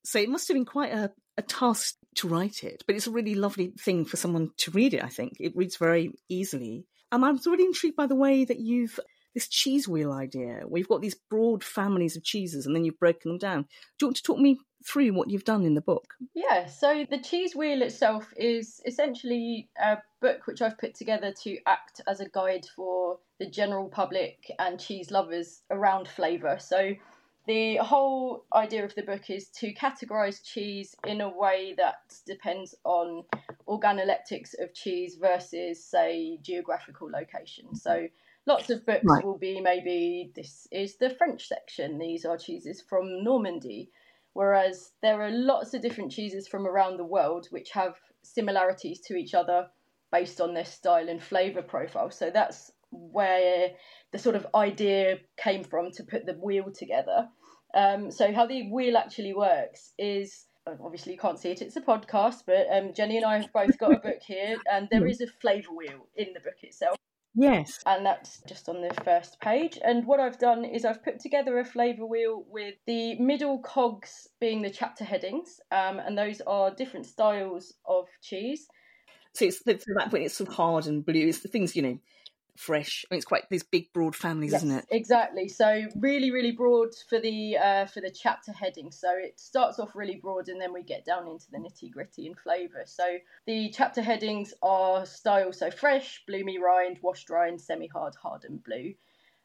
So 0.03 0.19
it 0.19 0.29
must 0.29 0.47
have 0.47 0.55
been 0.55 0.65
quite 0.65 0.91
a, 0.91 1.11
a 1.37 1.41
task 1.41 1.95
to 2.15 2.27
write 2.27 2.63
it, 2.63 2.83
but 2.85 2.95
it's 2.95 3.07
a 3.07 3.11
really 3.11 3.35
lovely 3.35 3.73
thing 3.79 4.05
for 4.05 4.17
someone 4.17 4.51
to 4.57 4.71
read 4.71 4.93
it, 4.93 5.03
I 5.03 5.09
think. 5.09 5.33
It 5.39 5.55
reads 5.55 5.77
very 5.77 6.11
easily. 6.29 6.85
And 7.11 7.23
I'm 7.23 7.39
really 7.45 7.65
intrigued 7.65 7.95
by 7.95 8.07
the 8.07 8.15
way 8.15 8.43
that 8.43 8.59
you've 8.59 8.99
this 9.33 9.47
cheese 9.47 9.87
wheel 9.87 10.11
idea, 10.11 10.61
where 10.67 10.79
you've 10.79 10.87
got 10.87 11.01
these 11.01 11.15
broad 11.29 11.63
families 11.63 12.15
of 12.15 12.23
cheeses 12.23 12.65
and 12.65 12.75
then 12.75 12.85
you've 12.85 12.99
broken 12.99 13.31
them 13.31 13.37
down. 13.37 13.63
Do 13.63 13.67
you 14.01 14.07
want 14.07 14.17
to 14.17 14.23
talk 14.23 14.37
me 14.37 14.59
through 14.85 15.13
what 15.13 15.29
you've 15.29 15.45
done 15.45 15.65
in 15.65 15.73
the 15.73 15.81
book? 15.81 16.15
Yeah, 16.33 16.65
so 16.65 17.05
the 17.09 17.19
cheese 17.19 17.55
wheel 17.55 17.81
itself 17.81 18.33
is 18.37 18.81
essentially 18.85 19.69
a 19.81 19.97
book 20.21 20.45
which 20.45 20.61
I've 20.61 20.77
put 20.77 20.95
together 20.95 21.33
to 21.43 21.57
act 21.65 22.01
as 22.07 22.19
a 22.19 22.29
guide 22.29 22.65
for 22.75 23.19
the 23.39 23.49
general 23.49 23.89
public 23.89 24.51
and 24.59 24.79
cheese 24.79 25.11
lovers 25.11 25.61
around 25.69 26.07
flavour. 26.07 26.57
So 26.59 26.93
the 27.45 27.77
whole 27.77 28.45
idea 28.53 28.85
of 28.85 28.95
the 28.95 29.03
book 29.03 29.29
is 29.29 29.49
to 29.49 29.73
categorize 29.73 30.43
cheese 30.43 30.95
in 31.05 31.19
a 31.19 31.29
way 31.29 31.73
that 31.77 32.13
depends 32.25 32.73
on 32.85 33.23
organoleptics 33.67 34.53
of 34.61 34.73
cheese 34.73 35.17
versus, 35.19 35.83
say, 35.83 36.37
geographical 36.41 37.09
location. 37.11 37.75
So 37.75 38.07
lots 38.45 38.69
of 38.69 38.85
books 38.85 39.03
right. 39.03 39.23
will 39.25 39.37
be 39.37 39.59
maybe 39.59 40.31
this 40.35 40.67
is 40.71 40.95
the 40.97 41.09
French 41.09 41.47
section, 41.47 41.97
these 41.97 42.25
are 42.25 42.37
cheeses 42.37 42.81
from 42.81 43.23
Normandy. 43.23 43.89
Whereas 44.33 44.91
there 45.01 45.21
are 45.21 45.31
lots 45.31 45.73
of 45.73 45.81
different 45.81 46.11
cheeses 46.11 46.47
from 46.47 46.65
around 46.65 46.97
the 46.97 47.05
world 47.05 47.47
which 47.51 47.71
have 47.71 47.95
similarities 48.23 48.99
to 49.01 49.15
each 49.15 49.33
other 49.33 49.67
based 50.11 50.41
on 50.41 50.53
their 50.53 50.65
style 50.65 51.09
and 51.09 51.21
flavour 51.21 51.61
profile. 51.61 52.11
So 52.11 52.29
that's 52.29 52.71
where 52.91 53.71
the 54.11 54.19
sort 54.19 54.35
of 54.35 54.47
idea 54.55 55.17
came 55.37 55.63
from 55.63 55.91
to 55.91 56.03
put 56.03 56.25
the 56.25 56.33
wheel 56.33 56.71
together. 56.71 57.27
Um, 57.75 58.11
so 58.11 58.31
how 58.31 58.45
the 58.45 58.69
wheel 58.69 58.97
actually 58.97 59.33
works 59.33 59.93
is 59.97 60.45
obviously 60.65 61.11
you 61.11 61.19
can't 61.19 61.39
see 61.39 61.49
it 61.49 61.61
it's 61.61 61.75
a 61.75 61.81
podcast 61.81 62.43
but 62.47 62.67
um, 62.71 62.93
jenny 62.93 63.17
and 63.17 63.25
i 63.25 63.37
have 63.37 63.51
both 63.51 63.77
got 63.77 63.91
a 63.91 63.99
book 63.99 64.21
here 64.25 64.55
and 64.71 64.87
there 64.89 65.05
is 65.05 65.19
a 65.19 65.27
flavour 65.41 65.73
wheel 65.75 66.07
in 66.15 66.27
the 66.33 66.39
book 66.39 66.55
itself 66.61 66.95
yes. 67.35 67.79
And 67.85 68.05
that's 68.05 68.41
just 68.47 68.69
on 68.69 68.81
the 68.81 68.93
first 69.03 69.39
page. 69.39 69.79
And 69.83 70.05
what 70.05 70.19
i've 70.19 70.39
done 70.39 70.65
is 70.65 70.85
i've 70.85 71.03
put 71.03 71.19
together 71.19 71.59
a 71.59 71.65
flavour 71.65 72.05
wheel 72.05 72.43
with 72.49 72.75
the 72.85 73.15
middle 73.19 73.59
cogs 73.59 74.27
being 74.39 74.61
the 74.61 74.69
chapter 74.69 75.03
headings 75.03 75.59
um, 75.71 75.99
and 75.99 76.17
those 76.17 76.41
are 76.41 76.73
different 76.73 77.05
styles 77.05 77.73
of 77.85 78.07
cheese. 78.21 78.67
So 79.33 79.45
it's 79.45 79.63
so 79.63 79.73
that 79.97 80.11
when 80.11 80.21
it's 80.21 80.35
sort 80.35 80.49
of 80.49 80.55
hard 80.55 80.85
and 80.85 81.05
blue. 81.05 81.27
It's 81.27 81.39
the 81.39 81.47
things 81.47 81.75
you 81.75 81.81
know 81.81 81.99
fresh. 82.55 83.05
I 83.09 83.13
mean, 83.13 83.17
it's 83.17 83.25
quite 83.25 83.49
these 83.49 83.63
big, 83.63 83.91
broad 83.93 84.15
families, 84.15 84.51
yes, 84.51 84.63
isn't 84.63 84.77
it? 84.77 84.85
Exactly. 84.89 85.47
So 85.47 85.85
really, 85.95 86.31
really 86.31 86.51
broad 86.51 86.89
for 87.09 87.19
the 87.19 87.57
uh, 87.57 87.85
for 87.85 88.01
the 88.01 88.11
chapter 88.11 88.51
heading. 88.51 88.91
So 88.91 89.09
it 89.11 89.39
starts 89.39 89.79
off 89.79 89.95
really 89.95 90.15
broad, 90.15 90.49
and 90.49 90.61
then 90.61 90.73
we 90.73 90.83
get 90.83 91.05
down 91.05 91.27
into 91.27 91.49
the 91.51 91.57
nitty 91.57 91.91
gritty 91.91 92.27
and 92.27 92.37
flavour. 92.37 92.83
So 92.85 93.17
the 93.45 93.69
chapter 93.69 94.01
headings 94.01 94.53
are 94.61 95.05
style, 95.05 95.53
so 95.53 95.71
fresh, 95.71 96.23
bloomy 96.27 96.57
rind, 96.57 96.99
washed 97.01 97.29
rind, 97.29 97.59
semi 97.59 97.87
hard, 97.87 98.15
hard, 98.21 98.45
and 98.45 98.63
blue. 98.63 98.93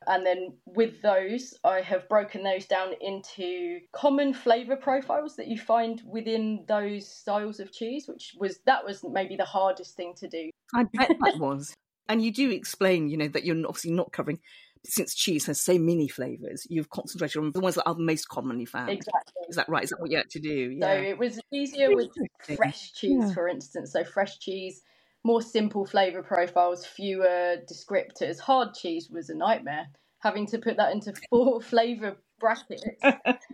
And 0.06 0.24
then 0.24 0.52
with 0.64 1.02
those, 1.02 1.54
I 1.64 1.80
have 1.80 2.08
broken 2.08 2.44
those 2.44 2.66
down 2.66 2.92
into 3.00 3.80
common 3.92 4.32
flavour 4.32 4.76
profiles 4.76 5.34
that 5.36 5.48
you 5.48 5.58
find 5.58 6.00
within 6.06 6.64
those 6.68 7.08
styles 7.08 7.58
of 7.58 7.72
cheese, 7.72 8.06
which 8.06 8.34
was 8.38 8.60
that 8.66 8.84
was 8.84 9.04
maybe 9.04 9.34
the 9.34 9.44
hardest 9.44 9.96
thing 9.96 10.14
to 10.18 10.28
do. 10.28 10.50
I 10.74 10.84
bet 10.84 11.16
that 11.20 11.38
was. 11.38 11.74
And 12.08 12.22
you 12.22 12.32
do 12.32 12.50
explain, 12.50 13.08
you 13.08 13.16
know, 13.16 13.28
that 13.28 13.44
you're 13.44 13.56
obviously 13.66 13.92
not 13.92 14.12
covering 14.12 14.38
since 14.84 15.14
cheese 15.14 15.46
has 15.46 15.60
so 15.60 15.78
many 15.78 16.08
flavors, 16.08 16.66
you've 16.68 16.90
concentrated 16.90 17.36
on 17.38 17.52
the 17.52 17.60
ones 17.60 17.74
that 17.74 17.86
are 17.86 17.94
most 17.94 18.28
commonly 18.28 18.64
found. 18.64 18.90
Exactly. 18.90 19.42
Is 19.48 19.56
that 19.56 19.68
right? 19.68 19.84
Is 19.84 19.90
that 19.90 20.00
what 20.00 20.10
you 20.10 20.16
had 20.16 20.30
to 20.30 20.40
do? 20.40 20.76
Yeah. 20.78 20.86
So 20.86 21.02
it 21.02 21.18
was 21.18 21.40
easier 21.52 21.94
with 21.94 22.08
fresh 22.56 22.92
cheese, 22.92 23.18
yeah. 23.20 23.32
for 23.32 23.48
instance. 23.48 23.92
So 23.92 24.04
fresh 24.04 24.38
cheese, 24.38 24.82
more 25.24 25.42
simple 25.42 25.84
flavor 25.84 26.22
profiles, 26.22 26.86
fewer 26.86 27.56
descriptors. 27.70 28.38
Hard 28.38 28.74
cheese 28.74 29.08
was 29.10 29.30
a 29.30 29.34
nightmare, 29.34 29.86
having 30.20 30.46
to 30.48 30.58
put 30.58 30.76
that 30.76 30.92
into 30.92 31.12
four 31.30 31.60
flavor 31.60 32.16
brackets. 32.40 32.84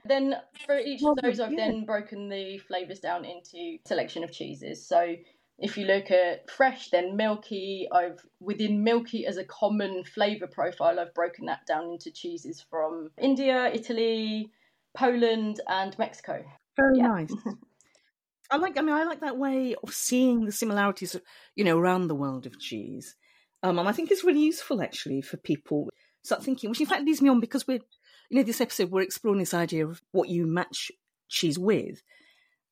then 0.05 0.35
for 0.67 0.79
each 0.79 1.03
of 1.05 1.17
those, 1.23 1.41
I've 1.41 1.53
yeah. 1.53 1.71
then 1.71 1.85
broken 1.85 2.29
the 2.29 2.59
flavors 2.59 3.01
down 3.01 3.25
into 3.25 3.79
selection 3.87 4.25
of 4.25 4.33
cheeses. 4.33 4.87
So 4.87 5.17
if 5.59 5.79
you 5.79 5.87
look 5.87 6.11
at 6.11 6.51
fresh, 6.51 6.91
then 6.91 7.17
milky. 7.17 7.89
I've 7.93 8.21
within 8.41 8.83
milky 8.83 9.27
as 9.27 9.37
a 9.37 9.45
common 9.45 10.05
flavour 10.05 10.47
profile, 10.47 10.99
I've 10.99 11.15
broken 11.15 11.47
that 11.47 11.67
down 11.67 11.91
into 11.93 12.11
cheeses 12.11 12.65
from 12.69 13.11
India, 13.19 13.71
Italy, 13.73 14.51
Poland, 14.97 15.61
and 15.69 15.97
Mexico. 15.99 16.45
Very 16.77 16.99
yeah. 16.99 17.07
nice. 17.07 17.33
I 18.51 18.57
like. 18.57 18.77
I 18.79 18.83
mean, 18.83 18.95
I 18.95 19.05
like 19.05 19.21
that 19.21 19.39
way 19.39 19.75
of 19.83 19.95
seeing 19.95 20.45
the 20.45 20.53
similarities, 20.53 21.17
you 21.55 21.65
know, 21.65 21.79
around 21.79 22.09
the 22.09 22.15
world 22.15 22.47
of 22.47 22.59
cheese. 22.59 23.17
Um, 23.63 23.79
and 23.79 23.89
I 23.89 23.93
think 23.93 24.11
it's 24.11 24.25
really 24.25 24.43
useful 24.43 24.83
actually 24.83 25.23
for 25.23 25.37
people 25.39 25.89
start 26.23 26.43
thinking. 26.43 26.71
Which 26.71 26.81
in 26.81 26.87
fact 26.87 27.05
leads 27.05 27.23
me 27.23 27.31
on 27.31 27.41
because 27.41 27.67
we're, 27.67 27.81
you 28.29 28.39
know, 28.39 28.43
this 28.43 28.61
episode 28.61 28.91
we're 28.91 29.03
exploring 29.03 29.39
this 29.39 29.55
idea 29.55 29.87
of 29.87 30.03
what 30.11 30.29
you 30.29 30.47
match 30.47 30.91
cheese 31.29 31.59
with. 31.59 32.03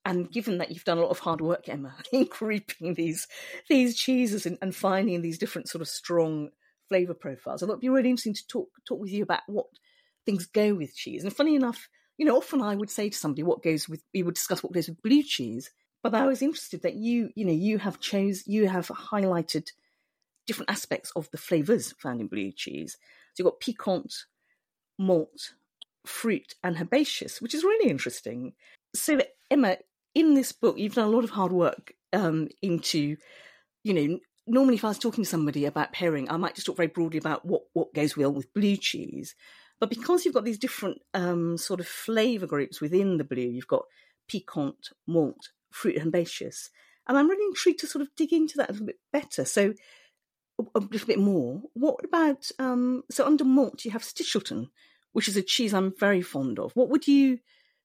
And 0.04 0.30
given 0.30 0.58
that 0.58 0.70
you've 0.70 0.84
done 0.84 0.98
a 0.98 1.02
lot 1.02 1.10
of 1.10 1.20
hard 1.20 1.40
work, 1.40 1.68
Emma, 1.68 1.94
in 2.12 2.24
grouping 2.24 2.94
these 2.94 3.26
these 3.68 3.96
cheeses 3.96 4.46
and, 4.46 4.58
and 4.60 4.74
finding 4.74 5.22
these 5.22 5.38
different 5.38 5.68
sort 5.68 5.82
of 5.82 5.88
strong 5.88 6.50
flavour 6.88 7.14
profiles, 7.14 7.62
I 7.62 7.66
thought 7.66 7.74
it'd 7.74 7.80
be 7.82 7.88
really 7.88 8.10
interesting 8.10 8.34
to 8.34 8.46
talk 8.46 8.68
talk 8.86 9.00
with 9.00 9.10
you 9.10 9.22
about 9.22 9.42
what 9.46 9.66
things 10.26 10.46
go 10.46 10.74
with 10.74 10.94
cheese. 10.94 11.24
And 11.24 11.34
funny 11.34 11.54
enough, 11.54 11.88
you 12.18 12.26
know, 12.26 12.36
often 12.36 12.62
I 12.62 12.74
would 12.74 12.90
say 12.90 13.08
to 13.08 13.16
somebody 13.16 13.42
what 13.42 13.62
goes 13.62 13.88
with 13.88 14.02
we 14.12 14.22
would 14.22 14.34
discuss 14.34 14.62
what 14.62 14.72
goes 14.72 14.88
with 14.88 15.02
blue 15.02 15.22
cheese, 15.22 15.70
but 16.02 16.14
I 16.14 16.26
was 16.26 16.42
interested 16.42 16.82
that 16.82 16.94
you, 16.94 17.30
you 17.34 17.44
know, 17.44 17.52
you 17.52 17.78
have 17.78 18.00
chose 18.00 18.46
you 18.46 18.68
have 18.68 18.88
highlighted 18.88 19.70
different 20.46 20.70
aspects 20.70 21.12
of 21.14 21.30
the 21.30 21.38
flavours 21.38 21.92
found 21.98 22.20
in 22.20 22.26
blue 22.26 22.50
cheese. 22.50 22.96
So 23.34 23.42
you've 23.42 23.52
got 23.52 23.60
piquant, 23.60 24.12
malt, 24.98 25.52
fruit, 26.04 26.54
and 26.64 26.76
herbaceous, 26.76 27.40
which 27.40 27.54
is 27.54 27.62
really 27.62 27.88
interesting. 27.88 28.54
So 28.94 29.20
Emma, 29.50 29.76
in 30.14 30.34
this 30.34 30.52
book, 30.52 30.78
you've 30.78 30.94
done 30.94 31.08
a 31.08 31.10
lot 31.10 31.24
of 31.24 31.30
hard 31.30 31.52
work 31.52 31.94
um, 32.12 32.48
into, 32.60 33.16
you 33.82 33.94
know, 33.94 34.18
normally 34.46 34.74
if 34.74 34.84
I 34.84 34.88
was 34.88 34.98
talking 34.98 35.24
to 35.24 35.30
somebody 35.30 35.64
about 35.64 35.92
pairing, 35.92 36.30
I 36.30 36.36
might 36.36 36.54
just 36.54 36.66
talk 36.66 36.76
very 36.76 36.88
broadly 36.88 37.18
about 37.18 37.44
what, 37.44 37.62
what 37.72 37.94
goes 37.94 38.16
well 38.16 38.32
with 38.32 38.52
blue 38.52 38.76
cheese. 38.76 39.34
But 39.80 39.90
because 39.90 40.24
you've 40.24 40.34
got 40.34 40.44
these 40.44 40.58
different 40.58 40.98
um, 41.14 41.56
sort 41.56 41.80
of 41.80 41.88
flavour 41.88 42.46
groups 42.46 42.80
within 42.80 43.16
the 43.16 43.24
blue, 43.24 43.42
you've 43.42 43.66
got 43.66 43.84
piquant, 44.28 44.90
malt, 45.06 45.50
fruit, 45.72 45.96
and 45.96 46.06
herbaceous. 46.06 46.70
And 47.08 47.18
I'm 47.18 47.28
really 47.28 47.46
intrigued 47.46 47.80
to 47.80 47.86
sort 47.86 48.02
of 48.02 48.14
dig 48.16 48.32
into 48.32 48.58
that 48.58 48.68
a 48.68 48.72
little 48.72 48.86
bit 48.86 49.00
better. 49.12 49.44
So, 49.44 49.74
a 50.74 50.78
little 50.78 51.06
bit 51.06 51.18
more. 51.18 51.62
What 51.74 52.04
about, 52.04 52.48
um, 52.58 53.02
so 53.10 53.26
under 53.26 53.44
malt, 53.44 53.84
you 53.84 53.90
have 53.90 54.02
Stichelton, 54.02 54.68
which 55.12 55.28
is 55.28 55.36
a 55.36 55.42
cheese 55.42 55.74
I'm 55.74 55.92
very 55.98 56.22
fond 56.22 56.58
of. 56.58 56.72
What 56.74 56.88
would 56.90 57.08
you 57.08 57.38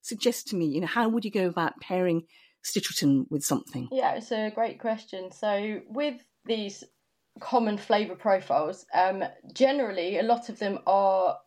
suggest 0.08 0.48
to 0.48 0.56
me? 0.56 0.66
You 0.66 0.80
know, 0.80 0.86
how 0.86 1.08
would 1.08 1.24
you 1.24 1.30
go 1.30 1.46
about 1.46 1.80
pairing 1.80 2.22
Stichelton 2.64 3.26
with 3.30 3.44
something? 3.44 3.88
Yeah, 3.92 4.14
it's 4.14 4.32
a 4.32 4.50
great 4.54 4.80
question. 4.80 5.30
So 5.32 5.80
with 5.88 6.22
these 6.44 6.84
common 7.40 7.78
flavour 7.78 8.16
profiles, 8.16 8.86
um, 8.94 9.24
generally 9.52 10.18
a 10.18 10.22
lot 10.22 10.48
of 10.48 10.58
them 10.58 10.80
are 10.86 11.38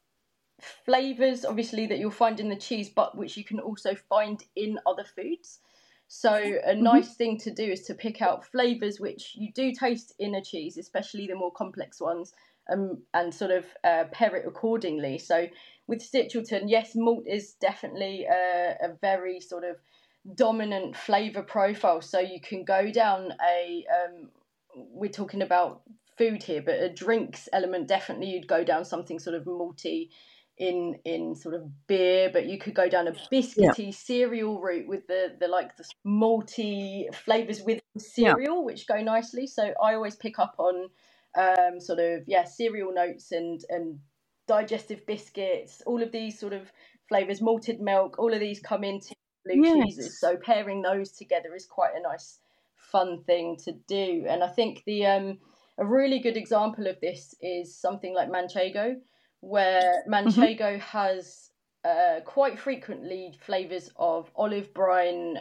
flavours, 0.86 1.44
obviously, 1.44 1.88
that 1.88 2.00
you'll 2.00 2.12
find 2.12 2.40
in 2.40 2.50
the 2.50 2.56
cheese, 2.56 2.90
but 2.90 3.18
which 3.18 3.36
you 3.36 3.44
can 3.44 3.60
also 3.60 3.96
find 3.96 4.44
in 4.56 4.80
other 4.86 5.04
foods. 5.04 5.60
So 6.08 6.34
a 6.34 6.74
mm-hmm. 6.74 6.84
nice 6.84 7.06
mm-hmm. 7.06 7.14
thing 7.14 7.38
to 7.40 7.52
do 7.54 7.64
is 7.64 7.84
to 7.84 7.94
pick 7.94 8.22
out 8.22 8.46
flavours 8.46 9.00
which 9.00 9.32
you 9.34 9.52
do 9.54 9.72
taste 9.72 10.14
in 10.20 10.36
a 10.36 10.44
cheese, 10.44 10.78
especially 10.78 11.26
the 11.26 11.36
more 11.36 11.52
complex 11.52 12.02
ones, 12.02 12.34
um, 12.72 13.02
and 13.14 13.34
sort 13.34 13.52
of 13.52 13.66
uh, 13.84 14.04
pair 14.12 14.36
it 14.36 14.46
accordingly. 14.46 15.18
So 15.18 15.48
with 15.88 16.00
Stichelton, 16.00 16.64
yes, 16.68 16.92
malt 16.96 17.24
is 17.28 17.54
definitely 17.54 18.26
a, 18.26 18.78
a 18.82 18.98
very 19.02 19.40
sort 19.40 19.64
of 19.64 19.78
dominant 20.36 20.96
flavour 20.96 21.44
profile. 21.44 22.02
So 22.02 22.20
you 22.20 22.40
can 22.40 22.64
go 22.64 22.92
down 22.92 23.34
a, 23.46 23.86
um, 23.92 24.30
we're 24.76 25.10
talking 25.12 25.42
about 25.42 25.82
food 26.18 26.44
here, 26.44 26.62
but 26.62 26.76
a 26.76 26.90
drinks 26.90 27.50
element, 27.52 27.88
definitely 27.88 28.28
you'd 28.28 28.48
go 28.48 28.64
down 28.64 28.86
something 28.86 29.20
sort 29.20 29.36
of 29.36 29.46
malty 29.46 30.10
in 30.58 30.96
in 31.06 31.34
sort 31.36 31.56
of 31.56 31.64
beer, 31.88 32.30
but 32.32 32.46
you 32.46 32.60
could 32.60 32.76
go 32.76 32.88
down 32.88 33.08
a 33.08 33.12
biscuity 33.12 33.86
yeah. 33.86 33.92
cereal 33.92 34.62
route 34.62 34.88
with 34.88 35.08
the 35.08 35.36
the 35.40 35.48
like 35.48 35.76
the 35.78 35.84
malty 36.06 37.14
flavors 37.16 37.62
with 37.64 37.82
cereal, 37.98 38.58
yeah. 38.58 38.62
which 38.62 38.88
go 38.88 39.02
nicely. 39.02 39.48
So 39.48 39.74
I 39.82 39.96
always 39.96 40.16
pick 40.16 40.38
up 40.38 40.56
on 40.60 40.90
um, 41.36 41.80
sort 41.80 42.00
of 42.00 42.24
yeah 42.28 42.44
cereal 42.44 42.94
notes 42.94 43.32
and 43.32 43.60
and 43.70 44.00
digestive 44.52 45.06
biscuits, 45.06 45.82
all 45.86 46.04
of 46.04 46.12
these 46.12 46.38
sort 46.38 46.52
of 46.52 46.64
flavors, 47.08 47.40
malted 47.42 47.80
milk, 47.80 48.20
all 48.20 48.34
of 48.34 48.42
these 48.42 48.60
come 48.60 48.84
into 48.84 49.16
blue 49.46 49.64
yes. 49.64 49.86
cheeses. 49.86 50.20
So 50.20 50.36
pairing 50.36 50.82
those 50.82 51.12
together 51.14 51.56
is 51.56 51.66
quite 51.66 51.94
a 51.96 52.02
nice 52.02 52.40
fun 52.76 53.24
thing 53.24 53.56
to 53.64 53.72
do. 53.88 54.26
And 54.28 54.44
I 54.44 54.50
think 54.50 54.84
the 54.86 55.06
um, 55.06 55.38
a 55.78 55.86
really 55.86 56.20
good 56.20 56.36
example 56.36 56.88
of 56.88 57.00
this 57.00 57.34
is 57.42 57.78
something 57.86 58.14
like 58.14 58.30
manchego, 58.30 58.96
where 59.40 60.04
mm-hmm. 60.06 60.14
manchego 60.14 60.60
mm-hmm. 60.60 60.98
has 60.98 61.50
uh, 61.86 62.20
quite 62.26 62.60
frequently 62.60 63.40
flavors 63.40 63.90
of 63.96 64.30
olive 64.36 64.74
brine, 64.74 65.40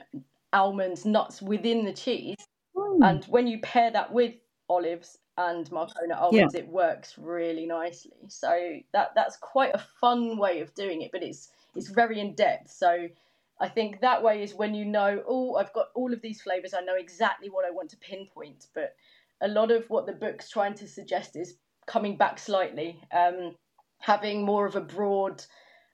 almonds, 0.53 1.05
nuts 1.05 1.43
within 1.43 1.85
the 1.85 1.93
cheese. 1.93 2.37
Mm. 2.77 3.11
And 3.11 3.25
when 3.25 3.49
you 3.49 3.59
pair 3.61 3.91
that 3.91 4.13
with 4.13 4.35
olives 4.69 5.19
and 5.49 5.71
Marcona 5.71 6.17
almonds, 6.17 6.55
yeah. 6.55 6.61
it 6.61 6.69
works 6.69 7.15
really 7.17 7.67
nicely. 7.67 8.13
So 8.29 8.79
that 8.93 9.13
that's 9.15 9.37
quite 9.37 9.75
a 9.75 9.85
fun 10.01 10.37
way 10.37 10.61
of 10.61 10.75
doing 10.75 11.03
it, 11.03 11.13
but 11.13 11.23
it's 11.23 11.49
it's 11.75 11.89
very 11.89 12.21
in 12.21 12.35
depth. 12.35 12.71
So 12.71 13.09
I 13.59 13.69
think 13.69 14.01
that 14.01 14.23
way 14.23 14.43
is 14.43 14.55
when 14.55 14.75
you 14.75 14.85
know, 14.85 15.23
oh, 15.27 15.57
I've 15.57 15.73
got 15.73 15.89
all 15.95 16.13
of 16.13 16.21
these 16.21 16.43
flavors. 16.43 16.75
I 16.75 16.81
know 16.81 16.97
exactly 16.97 17.49
what 17.49 17.65
I 17.67 17.71
want 17.71 17.91
to 17.91 17.97
pinpoint. 17.97 18.67
But 18.75 18.95
a 19.41 19.49
lot 19.49 19.71
of 19.71 19.89
what 19.89 20.07
the 20.07 20.13
book's 20.13 20.51
trying 20.51 20.75
to 20.75 20.89
suggest 20.89 21.37
is 21.37 21.57
coming 21.87 22.17
back 22.17 22.39
slightly, 22.39 23.01
um, 23.13 23.57
having 23.99 24.45
more 24.45 24.67
of 24.67 24.77
a 24.77 24.81
broad 24.81 25.45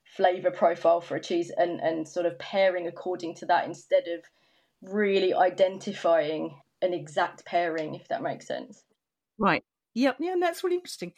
flavor 0.04 0.50
profile 0.50 1.00
for 1.00 1.16
a 1.16 1.20
cheese 1.20 1.50
and, 1.56 1.80
and 1.80 2.06
sort 2.06 2.26
of 2.26 2.38
pairing 2.38 2.86
according 2.86 3.34
to 3.34 3.46
that 3.46 3.66
instead 3.66 4.04
of 4.08 4.20
really 4.82 5.34
identifying 5.34 6.54
an 6.82 6.94
exact 6.94 7.44
pairing, 7.44 7.94
if 7.94 8.08
that 8.08 8.22
makes 8.22 8.46
sense. 8.46 8.84
Right. 9.38 9.62
Yep. 9.94 10.16
Yeah, 10.20 10.34
that's 10.40 10.62
really 10.64 10.76
interesting. 10.76 11.12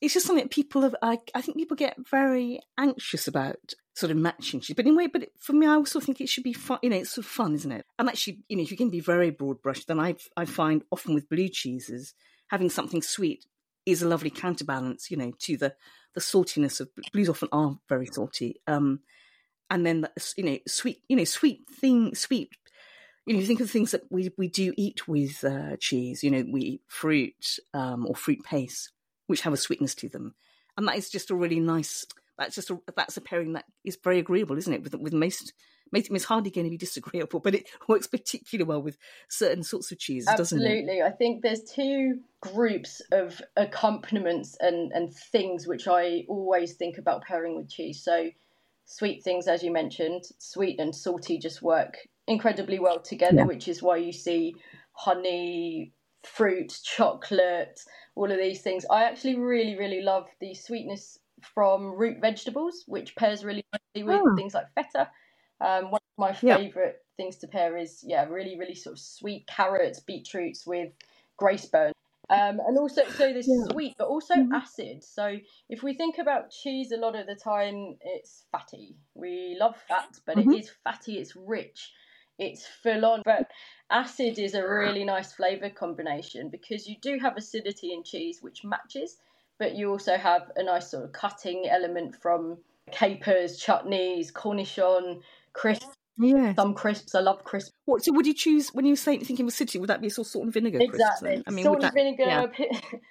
It's 0.00 0.14
just 0.14 0.26
something 0.26 0.44
that 0.44 0.50
people 0.50 0.82
have. 0.82 0.94
I, 1.02 1.18
I 1.34 1.40
think 1.40 1.56
people 1.56 1.76
get 1.76 1.96
very 2.10 2.60
anxious 2.78 3.26
about 3.28 3.56
sort 3.94 4.10
of 4.10 4.18
matching 4.18 4.60
cheese. 4.60 4.74
But 4.76 4.86
anyway, 4.86 5.06
but 5.06 5.28
for 5.38 5.52
me, 5.52 5.66
I 5.66 5.74
also 5.74 6.00
think 6.00 6.20
it 6.20 6.28
should 6.28 6.44
be 6.44 6.52
fun. 6.52 6.78
You 6.82 6.90
know, 6.90 6.96
it's 6.96 7.10
sort 7.14 7.24
of 7.24 7.30
fun, 7.30 7.54
isn't 7.54 7.70
it? 7.72 7.86
And 7.98 8.08
actually, 8.08 8.40
you 8.48 8.56
know, 8.56 8.62
if 8.62 8.70
you 8.70 8.76
can 8.76 8.90
be 8.90 9.00
very 9.00 9.30
broad 9.30 9.62
brushed, 9.62 9.86
then 9.88 10.00
I 10.00 10.16
I 10.36 10.44
find 10.44 10.82
often 10.90 11.14
with 11.14 11.28
blue 11.28 11.48
cheeses 11.48 12.14
having 12.48 12.68
something 12.70 13.02
sweet 13.02 13.46
is 13.86 14.02
a 14.02 14.08
lovely 14.08 14.30
counterbalance. 14.30 15.10
You 15.10 15.16
know, 15.16 15.32
to 15.40 15.56
the 15.56 15.74
the 16.14 16.20
saltiness 16.20 16.80
of 16.80 16.90
blues 17.12 17.28
often 17.28 17.48
are 17.52 17.78
very 17.88 18.06
salty. 18.06 18.56
Um, 18.66 19.00
and 19.70 19.84
then 19.86 20.02
the, 20.02 20.34
you 20.36 20.44
know, 20.44 20.58
sweet, 20.68 20.98
you 21.08 21.16
know, 21.16 21.24
sweet 21.24 21.62
thing, 21.70 22.14
sweet 22.14 22.50
you 23.26 23.34
know, 23.34 23.40
you 23.40 23.46
think 23.46 23.60
of 23.60 23.70
things 23.70 23.92
that 23.92 24.02
we, 24.10 24.30
we 24.36 24.48
do 24.48 24.72
eat 24.76 25.08
with 25.08 25.44
uh, 25.44 25.76
cheese. 25.78 26.22
You 26.22 26.30
know, 26.30 26.44
we 26.50 26.60
eat 26.60 26.82
fruit 26.88 27.58
um, 27.72 28.06
or 28.06 28.14
fruit 28.14 28.42
paste, 28.44 28.90
which 29.26 29.42
have 29.42 29.52
a 29.52 29.58
sweetness 29.58 29.94
to 29.96 30.08
them, 30.08 30.34
and 30.76 30.86
that 30.88 30.96
is 30.96 31.10
just 31.10 31.30
a 31.30 31.34
really 31.34 31.60
nice. 31.60 32.04
That's 32.36 32.54
just 32.54 32.70
a 32.70 32.78
that's 32.96 33.16
a 33.16 33.20
pairing 33.20 33.54
that 33.54 33.64
is 33.84 33.96
very 34.02 34.18
agreeable, 34.18 34.58
isn't 34.58 34.72
it? 34.72 34.82
With 34.82 34.94
with 34.96 35.14
most, 35.14 35.54
most 35.90 36.10
it's 36.10 36.24
hardly 36.24 36.50
going 36.50 36.66
to 36.66 36.70
be 36.70 36.76
disagreeable, 36.86 37.40
but 37.40 37.54
it 37.54 37.66
works 37.88 38.06
particularly 38.06 38.68
well 38.68 38.82
with 38.82 38.98
certain 39.28 39.62
sorts 39.62 39.90
of 39.90 39.98
cheeses, 39.98 40.28
Absolutely. 40.28 40.42
doesn't 40.42 40.60
it? 40.60 40.78
Absolutely, 40.80 41.02
I 41.02 41.10
think 41.10 41.42
there's 41.42 41.62
two 41.62 42.20
groups 42.42 43.00
of 43.10 43.40
accompaniments 43.56 44.56
and 44.60 44.92
and 44.92 45.14
things 45.14 45.66
which 45.66 45.88
I 45.88 46.24
always 46.28 46.74
think 46.74 46.98
about 46.98 47.24
pairing 47.24 47.56
with 47.56 47.70
cheese. 47.70 48.02
So 48.02 48.30
sweet 48.84 49.24
things, 49.24 49.48
as 49.48 49.62
you 49.62 49.72
mentioned, 49.72 50.24
sweet 50.38 50.78
and 50.78 50.94
salty 50.94 51.38
just 51.38 51.62
work 51.62 51.96
incredibly 52.26 52.78
well 52.78 53.00
together, 53.00 53.38
yeah. 53.38 53.44
which 53.44 53.68
is 53.68 53.82
why 53.82 53.96
you 53.96 54.12
see 54.12 54.54
honey, 54.92 55.92
fruit, 56.22 56.78
chocolate, 56.82 57.80
all 58.14 58.30
of 58.30 58.38
these 58.38 58.62
things. 58.62 58.84
I 58.90 59.04
actually 59.04 59.36
really, 59.36 59.76
really 59.76 60.00
love 60.00 60.28
the 60.40 60.54
sweetness 60.54 61.18
from 61.54 61.94
root 61.94 62.18
vegetables, 62.20 62.84
which 62.86 63.16
pairs 63.16 63.44
really 63.44 63.64
nicely 63.72 64.06
with 64.06 64.22
oh. 64.24 64.36
things 64.36 64.54
like 64.54 64.66
feta. 64.74 65.10
Um, 65.60 65.90
one 65.90 66.00
of 66.00 66.18
my 66.18 66.32
favourite 66.32 66.96
yeah. 66.96 67.16
things 67.16 67.36
to 67.38 67.48
pair 67.48 67.76
is, 67.76 68.02
yeah, 68.06 68.24
really, 68.26 68.58
really 68.58 68.74
sort 68.74 68.94
of 68.94 69.00
sweet 69.00 69.46
carrots, 69.46 70.00
beetroots 70.00 70.66
with 70.66 70.92
graceburn. 71.40 71.92
Um, 72.30 72.58
and 72.66 72.78
also, 72.78 73.02
so 73.10 73.32
there's 73.32 73.48
yeah. 73.48 73.66
sweet, 73.70 73.94
but 73.98 74.08
also 74.08 74.34
mm-hmm. 74.34 74.54
acid. 74.54 75.04
So 75.04 75.36
if 75.68 75.82
we 75.82 75.94
think 75.94 76.16
about 76.18 76.50
cheese, 76.50 76.90
a 76.90 76.96
lot 76.96 77.16
of 77.16 77.26
the 77.26 77.34
time 77.34 77.96
it's 78.00 78.44
fatty. 78.50 78.96
We 79.14 79.56
love 79.60 79.76
fat, 79.88 80.18
but 80.24 80.36
mm-hmm. 80.36 80.52
it 80.52 80.60
is 80.60 80.70
fatty. 80.82 81.18
It's 81.18 81.36
rich 81.36 81.92
it's 82.38 82.66
full 82.66 83.04
on. 83.04 83.22
But 83.24 83.50
acid 83.90 84.38
is 84.38 84.54
a 84.54 84.66
really 84.66 85.04
nice 85.04 85.32
flavour 85.32 85.70
combination 85.70 86.50
because 86.50 86.86
you 86.86 86.96
do 87.00 87.18
have 87.20 87.36
acidity 87.36 87.92
in 87.92 88.02
cheese, 88.02 88.38
which 88.42 88.64
matches, 88.64 89.16
but 89.58 89.74
you 89.74 89.90
also 89.90 90.16
have 90.16 90.50
a 90.56 90.62
nice 90.62 90.90
sort 90.90 91.04
of 91.04 91.12
cutting 91.12 91.68
element 91.68 92.16
from 92.20 92.58
capers, 92.90 93.62
chutneys, 93.62 94.32
cornichon, 94.32 95.20
crisps. 95.52 95.96
Yeah, 96.16 96.54
some 96.54 96.74
crisps. 96.74 97.16
I 97.16 97.20
love 97.20 97.42
crisps. 97.42 97.72
What? 97.86 98.04
So, 98.04 98.12
would 98.12 98.24
you 98.24 98.34
choose 98.34 98.68
when 98.72 98.86
you 98.86 98.94
say 98.94 99.18
thinking 99.18 99.46
of 99.46 99.48
acidity? 99.48 99.80
Would 99.80 99.90
that 99.90 100.00
be 100.00 100.06
a 100.06 100.10
sort 100.10 100.28
of 100.28 100.30
salt 100.30 100.44
and 100.44 100.52
vinegar? 100.52 100.78
Exactly. 100.80 101.42
I 101.44 101.50
mean, 101.50 101.64
salt 101.64 101.76
and 101.76 101.84
that, 101.84 101.94
vinegar, 101.94 102.52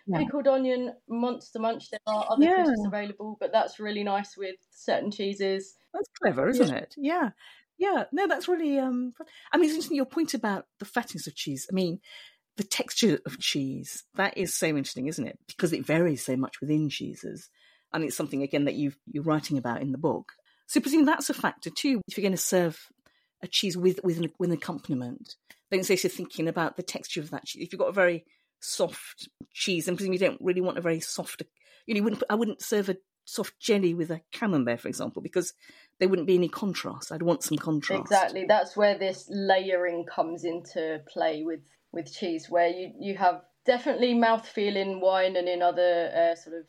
yeah. 0.07 0.17
pickled 0.17 0.45
yeah. 0.45 0.51
onion, 0.53 0.93
monster 1.09 1.59
munch. 1.59 1.89
There 1.89 1.99
are 2.07 2.25
other 2.29 2.45
yeah. 2.45 2.63
crisps 2.63 2.85
available, 2.85 3.35
but 3.41 3.51
that's 3.51 3.77
really 3.77 4.05
nice 4.05 4.37
with 4.37 4.55
certain 4.71 5.11
cheeses. 5.11 5.75
That's 5.93 6.07
clever, 6.21 6.47
isn't 6.47 6.69
yeah. 6.69 6.75
it? 6.75 6.95
Yeah. 6.97 7.29
Yeah, 7.83 8.05
no, 8.13 8.27
that's 8.27 8.47
really. 8.47 8.79
Um, 8.79 9.11
I 9.51 9.57
mean, 9.57 9.65
it's 9.65 9.73
interesting 9.73 9.97
your 9.97 10.05
point 10.05 10.33
about 10.33 10.67
the 10.79 10.85
fattiness 10.85 11.27
of 11.27 11.35
cheese. 11.35 11.67
I 11.69 11.75
mean, 11.75 11.99
the 12.55 12.63
texture 12.63 13.19
of 13.25 13.39
cheese 13.39 14.05
that 14.15 14.37
is 14.37 14.55
so 14.55 14.67
interesting, 14.67 15.07
isn't 15.07 15.27
it? 15.27 15.37
Because 15.47 15.73
it 15.73 15.85
varies 15.85 16.23
so 16.23 16.37
much 16.37 16.61
within 16.61 16.87
cheeses, 16.87 17.49
and 17.91 18.05
it's 18.05 18.15
something 18.15 18.41
again 18.41 18.63
that 18.65 18.75
you 18.75 18.93
you're 19.11 19.25
writing 19.25 19.57
about 19.57 19.81
in 19.81 19.91
the 19.91 19.97
book. 19.97 20.31
So, 20.67 20.79
presumably 20.79 21.11
that's 21.11 21.29
a 21.29 21.33
factor 21.33 21.69
too. 21.69 21.99
If 22.07 22.15
you're 22.17 22.23
going 22.23 22.31
to 22.31 22.37
serve 22.37 22.79
a 23.41 23.47
cheese 23.47 23.75
with 23.75 23.99
with 24.01 24.17
an, 24.17 24.31
with 24.39 24.51
an 24.51 24.55
accompaniment, 24.55 25.35
then 25.69 25.83
say 25.83 25.97
you're 26.01 26.09
thinking 26.09 26.47
about 26.47 26.77
the 26.77 26.83
texture 26.83 27.19
of 27.19 27.31
that 27.31 27.43
cheese. 27.43 27.63
If 27.65 27.73
you've 27.73 27.81
got 27.81 27.89
a 27.89 27.91
very 27.91 28.23
soft 28.61 29.27
cheese, 29.51 29.89
and 29.89 29.97
presumably 29.97 30.23
you 30.23 30.29
don't 30.29 30.41
really 30.41 30.61
want 30.61 30.77
a 30.77 30.81
very 30.81 31.01
soft. 31.01 31.43
You 31.85 31.95
know, 31.95 31.97
you 31.97 32.03
wouldn't. 32.05 32.23
I 32.29 32.35
wouldn't 32.35 32.61
serve 32.61 32.87
a 32.87 32.95
soft 33.25 33.59
jelly 33.59 33.93
with 33.93 34.09
a 34.09 34.21
camembert, 34.31 34.79
for 34.79 34.87
example, 34.87 35.21
because 35.21 35.53
there 36.03 36.09
wouldn't 36.09 36.27
be 36.27 36.35
any 36.35 36.49
contrast. 36.49 37.13
I'd 37.13 37.21
want 37.21 37.43
some 37.43 37.57
contrast. 37.57 38.01
Exactly. 38.01 38.43
That's 38.45 38.75
where 38.75 38.97
this 38.97 39.25
layering 39.29 40.05
comes 40.05 40.43
into 40.43 41.01
play 41.07 41.43
with 41.43 41.61
with 41.93 42.13
cheese, 42.13 42.49
where 42.49 42.67
you 42.67 42.91
you 42.99 43.15
have 43.15 43.41
definitely 43.65 44.13
mouthfeel 44.13 44.75
in 44.75 44.99
wine 44.99 45.37
and 45.37 45.47
in 45.47 45.61
other 45.61 46.11
uh, 46.13 46.35
sort 46.35 46.57
of 46.57 46.65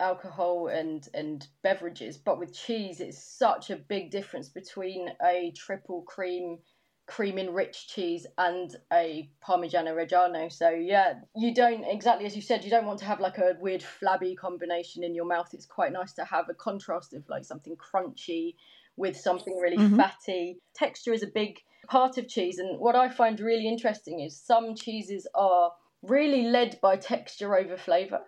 alcohol 0.00 0.68
and 0.68 1.06
and 1.12 1.46
beverages, 1.62 2.16
but 2.16 2.38
with 2.38 2.54
cheese, 2.54 3.00
it's 3.00 3.22
such 3.22 3.68
a 3.68 3.76
big 3.76 4.10
difference 4.10 4.48
between 4.48 5.10
a 5.22 5.52
triple 5.54 6.00
cream 6.00 6.60
cream 7.08 7.38
enriched 7.38 7.88
cheese 7.88 8.26
and 8.36 8.76
a 8.92 9.30
Parmigiano 9.46 9.94
Reggiano. 9.94 10.50
So 10.50 10.70
yeah, 10.70 11.14
you 11.36 11.54
don't 11.54 11.84
exactly 11.84 12.24
as 12.24 12.34
you 12.34 12.40
said, 12.40 12.64
you 12.64 12.70
don't 12.70 12.86
want 12.86 13.00
to 13.00 13.04
have 13.04 13.20
like 13.20 13.36
a 13.36 13.54
weird 13.60 13.82
flabby 13.82 14.34
combination 14.34 15.04
in 15.04 15.14
your 15.14 15.26
mouth. 15.26 15.48
It's 15.52 15.66
quite 15.66 15.92
nice 15.92 16.14
to 16.14 16.24
have 16.24 16.48
a 16.48 16.54
contrast 16.54 17.12
of 17.12 17.28
like 17.28 17.44
something 17.44 17.76
crunchy 17.76 18.54
with 18.98 19.16
something 19.16 19.56
really 19.56 19.78
mm-hmm. 19.78 19.96
fatty. 19.96 20.58
Texture 20.74 21.12
is 21.12 21.22
a 21.22 21.28
big 21.34 21.58
part 21.88 22.18
of 22.18 22.28
cheese, 22.28 22.58
and 22.58 22.78
what 22.78 22.96
I 22.96 23.08
find 23.08 23.40
really 23.40 23.66
interesting 23.66 24.20
is 24.20 24.38
some 24.38 24.74
cheeses 24.74 25.26
are 25.34 25.72
really 26.02 26.44
led 26.44 26.78
by 26.82 26.96
texture 26.96 27.56
over 27.56 27.76
flavor, 27.76 28.20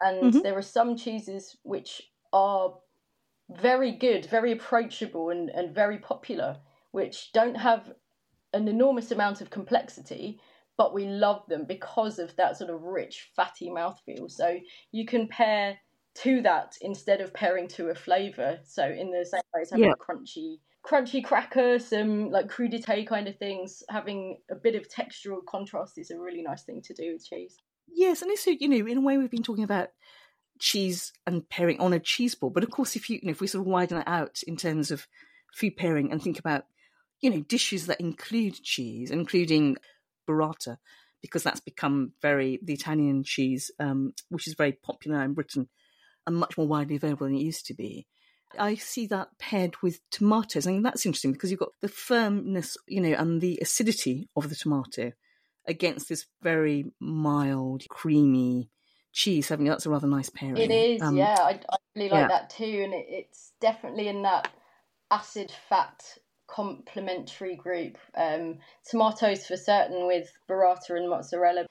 and 0.00 0.22
mm-hmm. 0.24 0.40
there 0.40 0.58
are 0.58 0.62
some 0.62 0.96
cheeses 0.96 1.56
which 1.62 2.02
are 2.32 2.74
very 3.48 3.92
good, 3.92 4.26
very 4.26 4.52
approachable, 4.52 5.30
and, 5.30 5.48
and 5.50 5.74
very 5.74 5.98
popular, 5.98 6.56
which 6.90 7.32
don't 7.32 7.56
have 7.56 7.92
an 8.52 8.68
enormous 8.68 9.12
amount 9.12 9.40
of 9.40 9.50
complexity, 9.50 10.40
but 10.76 10.92
we 10.92 11.06
love 11.06 11.42
them 11.48 11.64
because 11.66 12.18
of 12.18 12.34
that 12.36 12.56
sort 12.56 12.70
of 12.70 12.82
rich, 12.82 13.30
fatty 13.36 13.70
mouthfeel. 13.70 14.30
So 14.30 14.58
you 14.92 15.06
can 15.06 15.28
pair 15.28 15.78
to 16.22 16.42
that 16.42 16.76
instead 16.80 17.20
of 17.20 17.34
pairing 17.34 17.68
to 17.68 17.88
a 17.88 17.94
flavour. 17.94 18.58
So 18.64 18.84
in 18.84 19.10
the 19.10 19.24
same 19.24 19.40
way 19.54 19.62
as 19.62 19.70
having 19.70 19.84
yeah. 19.84 19.92
a 19.92 19.96
crunchy 19.96 20.58
crunchy 20.84 21.22
cracker, 21.22 21.78
some 21.78 22.30
like 22.30 22.48
crudité 22.48 23.06
kind 23.06 23.26
of 23.26 23.36
things, 23.38 23.82
having 23.88 24.38
a 24.50 24.54
bit 24.54 24.76
of 24.76 24.88
textural 24.88 25.44
contrast 25.44 25.98
is 25.98 26.10
a 26.10 26.18
really 26.18 26.42
nice 26.42 26.62
thing 26.62 26.80
to 26.82 26.94
do 26.94 27.12
with 27.12 27.26
cheese. 27.26 27.56
Yes, 27.88 28.22
and 28.22 28.30
also, 28.30 28.52
you 28.52 28.68
know, 28.68 28.86
in 28.86 28.98
a 28.98 29.00
way 29.00 29.18
we've 29.18 29.30
been 29.30 29.42
talking 29.42 29.64
about 29.64 29.88
cheese 30.60 31.12
and 31.26 31.48
pairing 31.48 31.80
on 31.80 31.92
a 31.92 31.98
cheese 31.98 32.34
board. 32.34 32.54
But 32.54 32.62
of 32.62 32.70
course 32.70 32.94
if 32.94 33.10
you, 33.10 33.18
you 33.20 33.26
know, 33.26 33.32
if 33.32 33.40
we 33.40 33.46
sort 33.46 33.62
of 33.62 33.66
widen 33.66 33.98
it 33.98 34.06
out 34.06 34.42
in 34.46 34.56
terms 34.56 34.90
of 34.90 35.06
food 35.54 35.76
pairing 35.76 36.12
and 36.12 36.22
think 36.22 36.38
about 36.38 36.64
you 37.20 37.30
know, 37.30 37.40
dishes 37.40 37.86
that 37.86 38.00
include 38.00 38.62
cheese, 38.62 39.10
including 39.10 39.76
burrata, 40.28 40.78
because 41.22 41.42
that's 41.42 41.60
become 41.60 42.12
very 42.20 42.58
the 42.62 42.74
Italian 42.74 43.24
cheese, 43.24 43.70
um, 43.80 44.12
which 44.28 44.46
is 44.46 44.54
very 44.54 44.72
popular 44.72 45.22
in 45.22 45.34
Britain 45.34 45.68
and 46.26 46.36
much 46.36 46.56
more 46.58 46.66
widely 46.66 46.96
available 46.96 47.26
than 47.26 47.36
it 47.36 47.42
used 47.42 47.66
to 47.66 47.74
be. 47.74 48.06
I 48.58 48.76
see 48.76 49.06
that 49.08 49.38
paired 49.38 49.74
with 49.82 50.00
tomatoes. 50.10 50.66
I 50.66 50.72
mean, 50.72 50.82
that's 50.82 51.04
interesting 51.04 51.32
because 51.32 51.50
you've 51.50 51.60
got 51.60 51.72
the 51.80 51.88
firmness, 51.88 52.76
you 52.86 53.00
know, 53.00 53.16
and 53.18 53.40
the 53.40 53.58
acidity 53.60 54.28
of 54.36 54.48
the 54.48 54.54
tomato 54.54 55.12
against 55.66 56.08
this 56.08 56.26
very 56.42 56.86
mild, 57.00 57.82
creamy 57.88 58.70
cheese, 59.12 59.48
haven't 59.48 59.66
you? 59.66 59.72
That's 59.72 59.86
a 59.86 59.90
rather 59.90 60.06
nice 60.06 60.30
pairing. 60.30 60.58
It 60.58 60.70
is, 60.70 61.02
um, 61.02 61.16
yeah. 61.16 61.36
I, 61.38 61.60
I, 61.70 61.76
really 61.94 62.10
like 62.10 62.20
yeah. 62.22 62.28
that 62.28 62.50
too. 62.50 62.82
And 62.84 62.94
it, 62.94 63.06
it's 63.08 63.52
definitely 63.60 64.08
in 64.08 64.22
that 64.22 64.48
acid 65.10 65.52
fat 65.68 66.02
complementary 66.46 67.56
group. 67.56 67.98
Um, 68.16 68.58
tomatoes 68.88 69.46
for 69.46 69.56
certain 69.56 70.06
with 70.06 70.30
burrata 70.48 70.90
and 70.90 71.10
mozzarella. 71.10 71.66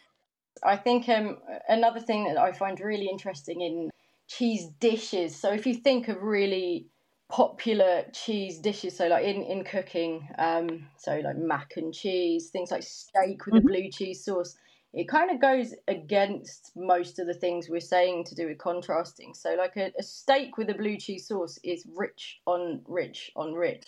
I 0.64 0.78
think 0.78 1.08
um, 1.10 1.38
another 1.68 2.00
thing 2.00 2.26
that 2.26 2.38
I 2.38 2.52
find 2.52 2.80
really 2.80 3.08
interesting 3.08 3.62
in 3.62 3.90
cheese 4.28 4.68
dishes. 4.80 5.36
So 5.36 5.52
if 5.52 5.66
you 5.66 5.76
think 5.76 6.08
of 6.08 6.22
really 6.22 6.88
popular 7.30 8.06
cheese 8.14 8.60
dishes, 8.60 8.96
so 8.98 9.08
like 9.08 9.26
in 9.26 9.44
in 9.44 9.64
cooking, 9.64 10.28
um, 10.38 10.88
so 10.98 11.20
like 11.24 11.38
mac 11.38 11.72
and 11.78 11.94
cheese, 11.94 12.50
things 12.50 12.72
like 12.72 12.84
steak 12.84 13.46
with 13.46 13.56
mm-hmm. 13.56 13.68
a 13.68 13.72
blue 13.72 13.92
cheese 13.92 14.24
sauce. 14.24 14.58
It 14.96 15.10
kind 15.10 15.30
of 15.30 15.42
goes 15.42 15.76
against 15.90 16.72
most 16.74 17.20
of 17.20 17.28
the 17.28 17.34
things 17.34 17.68
we're 17.68 17.82
saying 17.82 18.24
to 18.26 18.36
do 18.36 18.48
with 18.48 18.58
contrasting. 18.60 19.34
So, 19.34 19.56
like 19.56 19.76
a, 19.76 19.92
a 20.00 20.04
steak 20.04 20.58
with 20.58 20.70
a 20.70 20.74
blue 20.74 20.98
cheese 20.98 21.28
sauce 21.28 21.60
is 21.66 21.86
rich 21.96 22.40
on 22.46 22.82
rich 22.88 23.30
on 23.36 23.54
rich. 23.54 23.84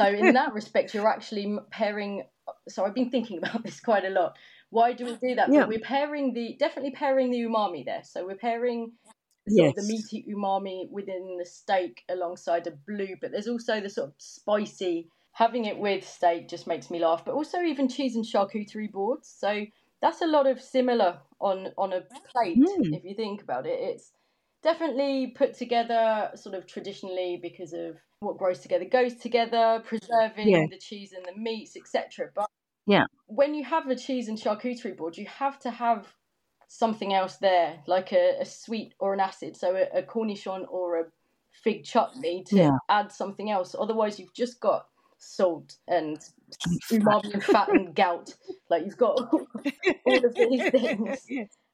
So, 0.00 0.06
in 0.06 0.34
that 0.34 0.52
respect, 0.60 0.94
you're 0.94 1.08
actually 1.08 1.56
pairing. 1.70 2.24
So, 2.68 2.84
I've 2.84 2.94
been 2.94 3.10
thinking 3.10 3.38
about 3.42 3.62
this 3.62 3.78
quite 3.78 4.04
a 4.04 4.10
lot. 4.10 4.36
Why 4.70 4.94
do 4.94 5.06
we 5.06 5.14
do 5.14 5.36
that? 5.36 5.52
Yeah. 5.52 5.66
we're 5.66 5.78
pairing 5.78 6.34
the 6.34 6.56
definitely 6.58 6.90
pairing 6.90 7.30
the 7.30 7.42
umami 7.42 7.84
there. 7.84 8.02
So, 8.02 8.26
we're 8.26 8.34
pairing 8.34 8.94
yes. 9.48 9.74
the 9.76 9.82
meaty 9.82 10.24
umami 10.34 10.90
within 10.90 11.36
the 11.38 11.44
steak 11.44 12.02
alongside 12.08 12.66
a 12.66 12.70
blue, 12.70 13.16
but 13.20 13.32
there's 13.32 13.48
also 13.48 13.80
the 13.80 13.90
sort 13.90 14.08
of 14.08 14.14
spicy. 14.18 15.08
Having 15.32 15.66
it 15.66 15.76
with 15.76 16.08
steak 16.08 16.48
just 16.48 16.66
makes 16.66 16.90
me 16.90 16.98
laugh, 16.98 17.24
but 17.24 17.34
also 17.34 17.60
even 17.60 17.88
cheese 17.88 18.16
and 18.16 18.24
charcuterie 18.24 18.90
boards. 18.90 19.28
So 19.38 19.66
that's 20.00 20.22
a 20.22 20.26
lot 20.26 20.46
of 20.46 20.60
similar 20.60 21.18
on 21.40 21.68
on 21.76 21.92
a 21.92 22.00
plate 22.32 22.58
mm. 22.58 22.96
if 22.96 23.04
you 23.04 23.14
think 23.14 23.42
about 23.42 23.66
it. 23.66 23.78
It's 23.78 24.12
definitely 24.62 25.34
put 25.36 25.54
together 25.54 26.30
sort 26.34 26.54
of 26.54 26.66
traditionally 26.66 27.38
because 27.40 27.72
of 27.72 27.96
what 28.20 28.38
grows 28.38 28.60
together 28.60 28.84
goes 28.84 29.14
together, 29.14 29.82
preserving 29.84 30.48
yeah. 30.48 30.64
the 30.70 30.78
cheese 30.78 31.12
and 31.12 31.24
the 31.24 31.38
meats, 31.38 31.76
etc. 31.76 32.30
But 32.34 32.48
yeah, 32.86 33.04
when 33.26 33.54
you 33.54 33.64
have 33.64 33.88
a 33.88 33.96
cheese 33.96 34.28
and 34.28 34.38
charcuterie 34.38 34.96
board, 34.96 35.16
you 35.16 35.26
have 35.26 35.58
to 35.60 35.70
have 35.70 36.06
something 36.68 37.14
else 37.14 37.36
there, 37.36 37.78
like 37.86 38.12
a, 38.12 38.40
a 38.40 38.44
sweet 38.44 38.94
or 38.98 39.14
an 39.14 39.20
acid, 39.20 39.56
so 39.56 39.74
a, 39.76 39.98
a 39.98 40.02
cornichon 40.02 40.64
or 40.68 41.00
a 41.00 41.04
fig 41.52 41.84
chutney 41.84 42.44
to 42.48 42.56
yeah. 42.56 42.76
add 42.88 43.12
something 43.12 43.50
else. 43.50 43.74
Otherwise, 43.78 44.18
you've 44.18 44.34
just 44.34 44.60
got 44.60 44.86
salt 45.18 45.76
and 45.88 46.18
umami 46.92 47.32
and 47.34 47.44
fat 47.44 47.68
and 47.68 47.94
gout. 47.94 48.34
Like 48.70 48.84
you've 48.84 48.96
got 48.96 49.18
all 49.32 49.46
of 50.24 50.34
these 50.34 50.70
things. 50.70 51.26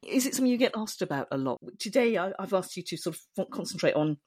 Is 0.07 0.27
it 0.27 0.35
something 0.35 0.51
you 0.51 0.59
get 0.59 0.77
asked 0.77 1.03
about 1.03 1.29
a 1.31 1.39
lot? 1.39 1.61
Today, 1.79 2.17
I, 2.19 2.33
have 2.39 2.55
asked 2.55 2.77
you 2.77 2.83
to 2.85 2.97
sort 2.97 3.17
of 3.39 3.51
concentrate 3.51 3.95
on 3.95 4.19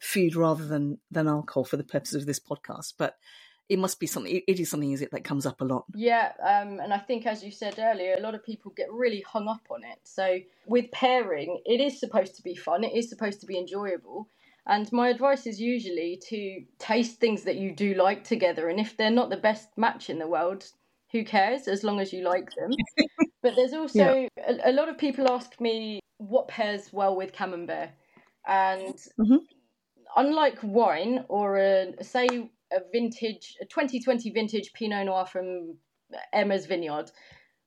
food 0.00 0.36
rather 0.36 0.66
than 0.66 0.98
than 1.10 1.28
alcohol 1.28 1.64
for 1.64 1.76
the 1.76 1.84
purposes 1.84 2.22
of 2.22 2.26
this 2.26 2.40
podcast, 2.40 2.94
but 2.98 3.16
it 3.68 3.78
must 3.78 3.98
be 3.98 4.06
something 4.06 4.42
it 4.46 4.60
is 4.60 4.70
something 4.70 4.92
is 4.92 5.02
it 5.02 5.10
that 5.10 5.24
comes 5.24 5.46
up 5.46 5.60
a 5.60 5.64
lot? 5.64 5.84
Yeah 5.94 6.32
um, 6.42 6.80
and 6.80 6.92
i 6.92 6.98
think 6.98 7.26
as 7.26 7.42
you 7.42 7.50
said 7.50 7.78
earlier 7.78 8.14
a 8.16 8.20
lot 8.20 8.34
of 8.34 8.44
people 8.44 8.72
get 8.76 8.92
really 8.92 9.22
hung 9.22 9.48
up 9.48 9.66
on 9.70 9.84
it. 9.84 9.98
So 10.04 10.38
with 10.66 10.90
pairing 10.90 11.60
it 11.64 11.80
is 11.80 12.00
supposed 12.00 12.36
to 12.36 12.42
be 12.42 12.54
fun 12.54 12.84
it 12.84 12.94
is 12.94 13.08
supposed 13.08 13.40
to 13.40 13.46
be 13.46 13.58
enjoyable. 13.58 14.28
And 14.66 14.90
my 14.92 15.10
advice 15.10 15.46
is 15.46 15.60
usually 15.60 16.18
to 16.28 16.64
taste 16.78 17.20
things 17.20 17.42
that 17.42 17.56
you 17.56 17.70
do 17.70 17.92
like 17.94 18.24
together 18.24 18.68
and 18.68 18.80
if 18.80 18.96
they're 18.96 19.10
not 19.10 19.30
the 19.30 19.36
best 19.36 19.68
match 19.76 20.08
in 20.08 20.18
the 20.18 20.26
world 20.26 20.64
who 21.12 21.22
cares 21.24 21.68
as 21.68 21.84
long 21.84 22.00
as 22.00 22.12
you 22.12 22.24
like 22.24 22.50
them. 22.56 22.70
But 23.44 23.56
there's 23.56 23.74
also 23.74 23.98
yeah. 23.98 24.28
a, 24.48 24.70
a, 24.70 24.72
lot 24.72 24.88
of 24.88 24.96
people 24.96 25.30
ask 25.30 25.60
me 25.60 26.00
what 26.16 26.48
pairs 26.48 26.88
well 26.94 27.14
with 27.14 27.34
camembert. 27.34 27.90
And 28.46 28.94
mm-hmm. 29.20 29.36
unlike 30.16 30.58
wine 30.62 31.26
or 31.28 31.58
a 31.58 32.02
say 32.02 32.50
a 32.74 32.80
vintage, 32.92 33.56
a 33.60 33.64
2020 33.64 34.30
vintage 34.30 34.72
Pinot 34.72 35.06
Noir 35.06 35.26
from 35.26 35.76
Emma's 36.32 36.66
Vineyard, 36.66 37.10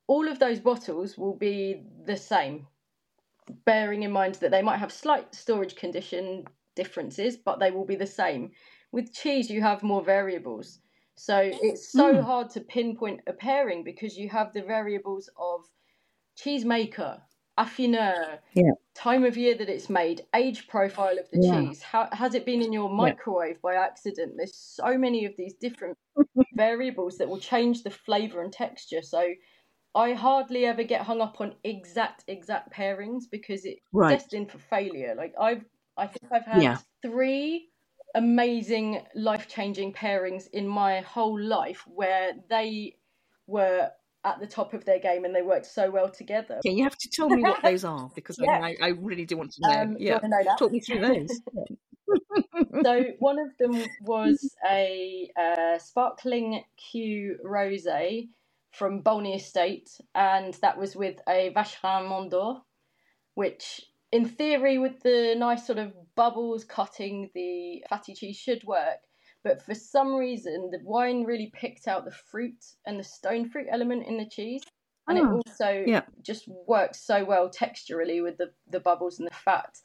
all 0.08 0.28
of 0.28 0.40
those 0.40 0.60
bottles 0.60 1.18
will 1.18 1.36
be 1.36 1.84
the 2.06 2.18
same, 2.18 2.68
bearing 3.66 4.04
in 4.04 4.12
mind 4.12 4.36
that 4.36 4.52
they 4.52 4.62
might 4.62 4.78
have 4.78 4.92
slight 4.92 5.34
storage 5.36 5.76
condition 5.76 6.46
differences, 6.76 7.36
but 7.36 7.60
they 7.60 7.72
will 7.72 7.86
be 7.86 7.96
the 7.96 8.08
same. 8.08 8.52
With 8.92 9.14
cheese, 9.14 9.50
you 9.50 9.62
have 9.62 9.84
more 9.84 10.04
variables. 10.04 10.80
So 11.16 11.42
it's 11.42 11.92
so 11.92 12.14
mm. 12.14 12.24
hard 12.24 12.52
to 12.52 12.62
pinpoint 12.62 13.22
a 13.28 13.34
pairing 13.34 13.84
because 13.84 14.18
you 14.18 14.30
have 14.30 14.54
the 14.54 14.62
variables 14.62 15.30
of 15.38 15.66
cheesemaker, 16.38 17.20
affineur, 17.58 18.40
yeah. 18.54 18.72
time 18.94 19.24
of 19.24 19.36
year 19.38 19.56
that 19.56 19.70
it's 19.70 19.90
made, 19.90 20.22
age 20.36 20.68
profile 20.68 21.18
of 21.18 21.30
the 21.32 21.40
yeah. 21.42 21.62
cheese. 21.62 21.82
How 21.82 22.08
has 22.12 22.36
it 22.36 22.46
been 22.46 22.62
in 22.62 22.72
your 22.72 22.90
microwave 22.90 23.56
yeah. 23.56 23.62
by 23.64 23.76
accident? 23.76 24.34
There's 24.38 24.56
so 24.56 24.98
many 24.98 25.26
of 25.26 25.34
these 25.38 25.54
different 25.56 25.98
variables 26.54 27.18
that 27.18 27.28
will 27.28 27.40
change 27.40 27.84
the 27.84 27.90
flavor 27.90 28.42
and 28.42 28.54
texture. 28.54 29.02
So 29.02 29.34
I 29.96 30.14
hardly 30.14 30.66
ever 30.66 30.84
get 30.84 31.02
hung 31.02 31.22
up 31.22 31.42
on 31.42 31.56
exact 31.64 32.24
exact 32.28 32.72
pairings 32.72 33.24
because 33.30 33.66
it's 33.66 33.82
right. 33.92 34.18
destined 34.18 34.52
for 34.52 34.60
failure. 34.60 35.16
Like 35.18 35.34
I've 35.40 35.66
I 35.98 36.08
think 36.08 36.32
I've 36.32 36.46
had 36.46 36.80
three 37.02 37.70
amazing 38.14 39.02
life 39.16 39.48
changing 39.48 39.94
pairings 39.94 40.48
in 40.54 40.68
my 40.68 41.02
whole 41.02 41.40
life 41.40 41.84
where 41.88 42.34
they 42.50 42.96
were 43.48 43.90
at 44.24 44.40
the 44.40 44.48
top 44.48 44.74
of 44.74 44.86
their 44.86 45.00
game 45.00 45.26
and 45.26 45.36
they 45.36 45.42
worked 45.42 45.66
so 45.66 45.90
well 45.90 46.10
together. 46.10 46.60
Yeah, 46.64 46.72
you 46.72 46.84
have 46.84 46.98
to 46.98 47.10
tell 47.10 47.30
me 47.30 47.42
what 47.42 47.62
those 47.62 47.84
are 47.84 48.10
because 48.16 48.40
yeah. 48.42 48.60
I, 48.62 48.76
I, 48.82 48.88
really 48.90 49.26
do 49.26 49.38
want 49.38 49.54
to 49.54 49.62
know. 49.62 49.82
Um, 49.82 49.98
yeah, 50.00 50.20
to 50.20 50.28
know 50.28 50.38
talk 50.58 50.72
me 50.72 50.80
through 50.80 51.02
those. 51.02 51.42
so 52.84 53.04
one 53.20 53.38
of 53.40 53.50
them 53.60 53.86
was 54.02 54.56
a 54.70 55.30
uh, 55.40 55.78
sparkling 55.80 56.64
Q 56.92 57.38
rosé 57.46 58.30
from 58.72 59.02
Bolney 59.02 59.36
Estate, 59.36 59.90
and 60.14 60.54
that 60.56 60.78
was 60.78 60.96
with 60.96 61.20
a 61.28 61.52
Vacherin 61.56 62.08
Mont 62.10 62.32
d'Or, 62.32 62.62
which 63.36 63.82
in 64.12 64.26
theory 64.26 64.78
with 64.78 65.02
the 65.04 65.36
nice 65.38 65.66
sort 65.66 65.80
of 65.80 65.94
bubbles 66.16 66.64
cutting 66.64 67.30
the 67.34 67.84
fatty 67.90 68.14
cheese 68.14 68.38
should 68.38 68.64
work 68.64 69.00
but 69.48 69.62
for 69.62 69.74
some 69.74 70.14
reason 70.14 70.70
the 70.72 70.80
wine 70.84 71.24
really 71.24 71.52
picked 71.54 71.88
out 71.88 72.04
the 72.04 72.12
fruit 72.12 72.66
and 72.86 73.00
the 73.00 73.04
stone 73.04 73.50
fruit 73.50 73.68
element 73.72 74.06
in 74.06 74.18
the 74.18 74.28
cheese 74.30 74.62
and 75.08 75.18
oh, 75.18 75.22
it 75.22 75.48
also 75.48 75.84
yeah. 75.88 76.02
just 76.22 76.50
works 76.68 77.00
so 77.00 77.24
well 77.24 77.50
texturally 77.50 78.22
with 78.22 78.38
the, 78.38 78.52
the 78.70 78.80
bubbles 78.80 79.20
and 79.20 79.28
the 79.28 79.34
fat 79.34 79.78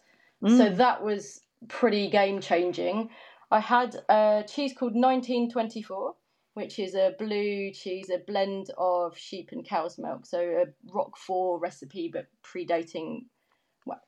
mm. 0.44 0.56
so 0.56 0.68
that 0.68 1.02
was 1.02 1.40
pretty 1.68 2.10
game 2.10 2.40
changing 2.40 3.08
i 3.52 3.60
had 3.60 3.96
a 4.08 4.44
cheese 4.48 4.72
called 4.76 4.94
1924 4.94 6.14
which 6.54 6.78
is 6.78 6.94
a 6.94 7.14
blue 7.18 7.70
cheese 7.72 8.10
a 8.10 8.18
blend 8.26 8.66
of 8.76 9.16
sheep 9.16 9.50
and 9.52 9.66
cow's 9.66 9.96
milk 9.96 10.26
so 10.26 10.40
a 10.40 10.64
roquefort 10.92 11.60
recipe 11.60 12.10
but 12.12 12.26
predating 12.44 13.20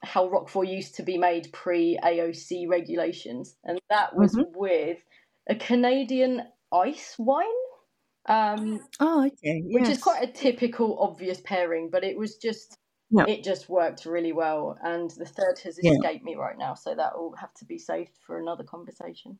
how 0.02 0.28
roquefort 0.28 0.68
used 0.68 0.94
to 0.96 1.02
be 1.02 1.18
made 1.18 1.52
pre 1.52 1.98
aoc 2.04 2.68
regulations 2.68 3.56
and 3.64 3.80
that 3.88 4.16
was 4.16 4.34
mm-hmm. 4.34 4.58
with 4.58 4.98
a 5.48 5.54
Canadian 5.54 6.42
ice 6.72 7.14
wine. 7.18 7.46
Um, 8.26 8.80
oh, 9.00 9.26
okay. 9.26 9.62
Yes. 9.66 9.80
Which 9.80 9.90
is 9.90 10.02
quite 10.02 10.22
a 10.22 10.32
typical, 10.32 10.98
obvious 10.98 11.40
pairing, 11.42 11.90
but 11.90 12.04
it 12.04 12.16
was 12.16 12.36
just 12.36 12.78
it 13.16 13.44
just 13.44 13.68
worked 13.68 14.06
really 14.06 14.32
well. 14.32 14.76
And 14.82 15.10
the 15.10 15.26
third 15.26 15.58
has 15.64 15.78
escaped 15.78 16.02
yeah. 16.02 16.24
me 16.24 16.34
right 16.34 16.58
now, 16.58 16.74
so 16.74 16.94
that 16.94 17.16
will 17.16 17.34
have 17.36 17.54
to 17.54 17.64
be 17.64 17.78
saved 17.78 18.18
for 18.26 18.38
another 18.38 18.64
conversation. 18.64 19.38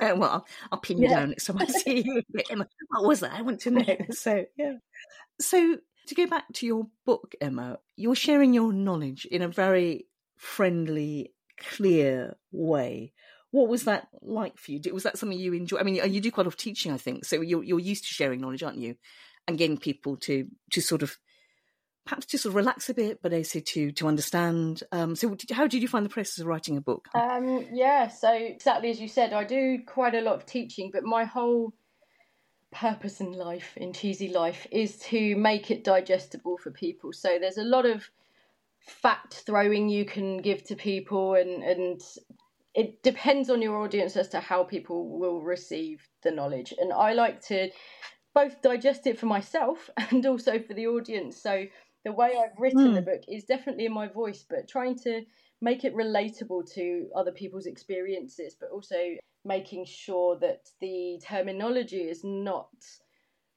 Uh, 0.00 0.14
well, 0.16 0.30
I'll, 0.30 0.46
I'll 0.70 0.78
pin 0.78 0.98
you 0.98 1.08
yeah. 1.08 1.18
down 1.18 1.30
next 1.30 1.46
time 1.46 1.58
I 1.58 1.66
see 1.66 2.04
you. 2.04 2.22
what 2.90 3.04
was 3.04 3.20
that? 3.20 3.32
I 3.32 3.42
want 3.42 3.60
to 3.62 3.70
know. 3.72 3.96
So 4.12 4.44
yeah. 4.56 4.74
So 5.40 5.78
to 6.06 6.14
go 6.14 6.26
back 6.26 6.44
to 6.54 6.66
your 6.66 6.86
book, 7.04 7.34
Emma, 7.40 7.78
you're 7.96 8.14
sharing 8.14 8.54
your 8.54 8.72
knowledge 8.72 9.26
in 9.26 9.42
a 9.42 9.48
very 9.48 10.06
friendly, 10.36 11.32
clear 11.58 12.36
way 12.52 13.12
what 13.54 13.68
was 13.68 13.84
that 13.84 14.08
like 14.20 14.58
for 14.58 14.72
you? 14.72 14.80
Was 14.92 15.04
that 15.04 15.16
something 15.16 15.38
you 15.38 15.52
enjoy? 15.52 15.78
I 15.78 15.84
mean, 15.84 15.94
you 16.12 16.20
do 16.20 16.32
quite 16.32 16.42
a 16.42 16.48
lot 16.48 16.54
of 16.54 16.56
teaching, 16.56 16.90
I 16.90 16.96
think, 16.96 17.24
so 17.24 17.40
you're 17.40 17.62
you're 17.62 17.78
used 17.78 18.02
to 18.02 18.12
sharing 18.12 18.40
knowledge, 18.40 18.64
aren't 18.64 18.78
you? 18.78 18.96
And 19.46 19.56
getting 19.56 19.78
people 19.78 20.16
to 20.16 20.48
to 20.72 20.80
sort 20.80 21.04
of 21.04 21.16
perhaps 22.04 22.26
to 22.26 22.38
sort 22.38 22.50
of 22.50 22.56
relax 22.56 22.90
a 22.90 22.94
bit, 22.94 23.22
but 23.22 23.32
also 23.32 23.60
to 23.60 23.92
to 23.92 24.08
understand. 24.08 24.82
Um, 24.90 25.14
so, 25.14 25.36
how 25.52 25.68
did 25.68 25.82
you 25.82 25.86
find 25.86 26.04
the 26.04 26.10
process 26.10 26.40
of 26.40 26.46
writing 26.46 26.76
a 26.76 26.80
book? 26.80 27.06
Um, 27.14 27.64
yeah, 27.72 28.08
so 28.08 28.32
exactly 28.32 28.90
as 28.90 29.00
you 29.00 29.06
said, 29.06 29.32
I 29.32 29.44
do 29.44 29.78
quite 29.86 30.16
a 30.16 30.20
lot 30.20 30.34
of 30.34 30.46
teaching, 30.46 30.90
but 30.92 31.04
my 31.04 31.22
whole 31.22 31.74
purpose 32.72 33.20
in 33.20 33.30
life, 33.30 33.76
in 33.76 33.92
cheesy 33.92 34.32
life, 34.32 34.66
is 34.72 34.96
to 35.10 35.36
make 35.36 35.70
it 35.70 35.84
digestible 35.84 36.58
for 36.58 36.72
people. 36.72 37.12
So 37.12 37.38
there's 37.40 37.58
a 37.58 37.62
lot 37.62 37.86
of 37.86 38.10
fact 38.80 39.44
throwing 39.46 39.88
you 39.88 40.04
can 40.04 40.38
give 40.38 40.64
to 40.64 40.74
people 40.74 41.34
and 41.34 41.62
and 41.62 42.00
it 42.74 43.02
depends 43.02 43.50
on 43.50 43.62
your 43.62 43.76
audience 43.76 44.16
as 44.16 44.28
to 44.28 44.40
how 44.40 44.64
people 44.64 45.18
will 45.18 45.40
receive 45.40 46.08
the 46.22 46.30
knowledge. 46.30 46.74
And 46.78 46.92
I 46.92 47.12
like 47.12 47.40
to 47.46 47.70
both 48.34 48.60
digest 48.62 49.06
it 49.06 49.18
for 49.18 49.26
myself 49.26 49.88
and 50.10 50.26
also 50.26 50.58
for 50.58 50.74
the 50.74 50.88
audience. 50.88 51.40
So 51.40 51.66
the 52.04 52.12
way 52.12 52.34
I've 52.36 52.58
written 52.58 52.88
mm. 52.88 52.94
the 52.94 53.02
book 53.02 53.22
is 53.28 53.44
definitely 53.44 53.86
in 53.86 53.92
my 53.92 54.08
voice, 54.08 54.44
but 54.48 54.68
trying 54.68 54.98
to 55.00 55.22
make 55.60 55.84
it 55.84 55.96
relatable 55.96 56.70
to 56.74 57.08
other 57.16 57.32
people's 57.32 57.66
experiences, 57.66 58.56
but 58.58 58.70
also 58.70 59.14
making 59.44 59.86
sure 59.86 60.38
that 60.40 60.68
the 60.80 61.20
terminology 61.24 62.02
is 62.02 62.22
not 62.24 62.68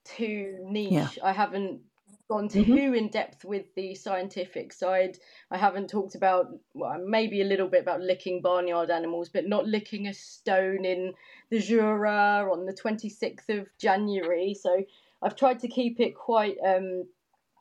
too 0.06 0.58
niche. 0.62 0.92
Yeah. 0.92 1.10
I 1.24 1.34
haven't 1.34 1.82
gone 2.30 2.50
too 2.50 2.64
mm-hmm. 2.64 2.94
in 2.96 3.10
depth 3.10 3.46
with 3.46 3.74
the 3.76 3.96
scientific 3.96 4.74
side. 4.74 5.18
I 5.50 5.58
haven't 5.58 5.90
talked 5.90 6.16
about 6.16 6.48
well, 6.74 6.98
maybe 7.06 7.42
a 7.42 7.46
little 7.46 7.68
bit 7.68 7.82
about 7.82 8.02
licking 8.02 8.42
barnyard 8.42 8.90
animals, 8.90 9.30
but 9.30 9.48
not 9.48 9.68
licking 9.68 10.08
a 10.08 10.14
stone 10.14 10.86
in 10.86 11.14
the 11.50 11.60
Jura 11.60 12.50
on 12.52 12.66
the 12.66 12.74
26th 12.74 13.50
of 13.50 13.68
January. 13.80 14.54
So 14.54 14.84
I've 15.22 15.36
tried 15.36 15.60
to 15.60 15.68
keep 15.68 16.00
it 16.00 16.16
quite 16.16 16.58
um, 16.66 17.06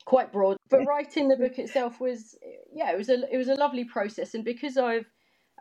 quite 0.05 0.31
broad. 0.31 0.57
But 0.69 0.85
writing 0.85 1.27
the 1.27 1.37
book 1.37 1.59
itself 1.59 1.99
was 1.99 2.37
yeah, 2.73 2.91
it 2.91 2.97
was 2.97 3.09
a 3.09 3.23
it 3.31 3.37
was 3.37 3.47
a 3.47 3.55
lovely 3.55 3.85
process, 3.85 4.33
and 4.33 4.43
because 4.43 4.77
I've 4.77 5.05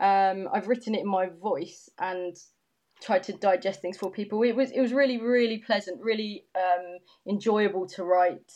um, 0.00 0.48
I've 0.52 0.68
written 0.68 0.94
it 0.94 1.00
in 1.00 1.08
my 1.08 1.26
voice 1.26 1.88
and 1.98 2.36
tried 3.00 3.22
to 3.24 3.32
digest 3.34 3.82
things 3.82 3.98
for 3.98 4.10
people, 4.10 4.42
it 4.42 4.56
was 4.56 4.70
it 4.72 4.80
was 4.80 4.92
really 4.92 5.18
really 5.18 5.58
pleasant, 5.58 6.02
really 6.02 6.44
um, 6.56 6.98
enjoyable 7.26 7.86
to 7.88 8.04
write 8.04 8.52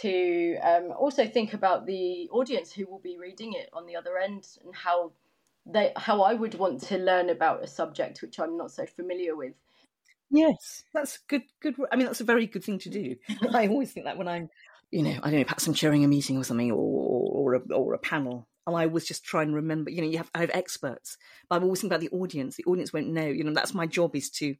to 0.00 0.56
um, 0.62 0.92
also 0.96 1.26
think 1.26 1.52
about 1.54 1.86
the 1.86 2.28
audience 2.30 2.72
who 2.72 2.86
will 2.86 3.00
be 3.00 3.18
reading 3.18 3.52
it 3.52 3.68
on 3.72 3.86
the 3.86 3.96
other 3.96 4.16
end 4.18 4.46
and 4.64 4.74
how 4.74 5.12
they 5.66 5.92
how 5.96 6.22
I 6.22 6.34
would 6.34 6.54
want 6.54 6.82
to 6.84 6.98
learn 6.98 7.30
about 7.30 7.62
a 7.62 7.66
subject 7.66 8.22
which 8.22 8.40
I'm 8.40 8.56
not 8.56 8.70
so 8.70 8.86
familiar 8.86 9.36
with. 9.36 9.54
Yes, 10.30 10.84
that's 10.94 11.18
good. 11.28 11.42
Good. 11.60 11.76
I 11.92 11.96
mean, 11.96 12.06
that's 12.06 12.22
a 12.22 12.24
very 12.24 12.46
good 12.46 12.64
thing 12.64 12.78
to 12.80 12.90
do. 12.90 13.16
I 13.52 13.68
always 13.68 13.92
think 13.92 14.06
that 14.06 14.16
when 14.16 14.28
I'm, 14.28 14.48
you 14.90 15.02
know, 15.02 15.18
I 15.22 15.30
don't 15.30 15.40
know, 15.40 15.44
perhaps 15.44 15.66
I'm 15.66 15.74
chairing 15.74 16.04
a 16.04 16.08
meeting 16.08 16.38
or 16.38 16.44
something, 16.44 16.72
or 16.72 16.78
or 16.78 17.54
a, 17.54 17.60
or 17.74 17.94
a 17.94 17.98
panel, 17.98 18.48
and 18.66 18.74
I 18.74 18.86
was 18.86 19.06
just 19.06 19.24
trying 19.24 19.48
to 19.48 19.54
remember. 19.54 19.90
You 19.90 20.00
know, 20.00 20.08
you 20.08 20.16
have 20.16 20.30
I 20.34 20.40
have 20.40 20.50
experts, 20.54 21.18
but 21.48 21.56
I'm 21.56 21.64
always 21.64 21.80
thinking 21.80 21.94
about 21.94 22.10
the 22.10 22.16
audience. 22.16 22.56
The 22.56 22.64
audience 22.64 22.92
won't 22.92 23.08
know. 23.08 23.26
You 23.26 23.44
know, 23.44 23.52
that's 23.52 23.74
my 23.74 23.86
job 23.86 24.16
is 24.16 24.30
to 24.30 24.54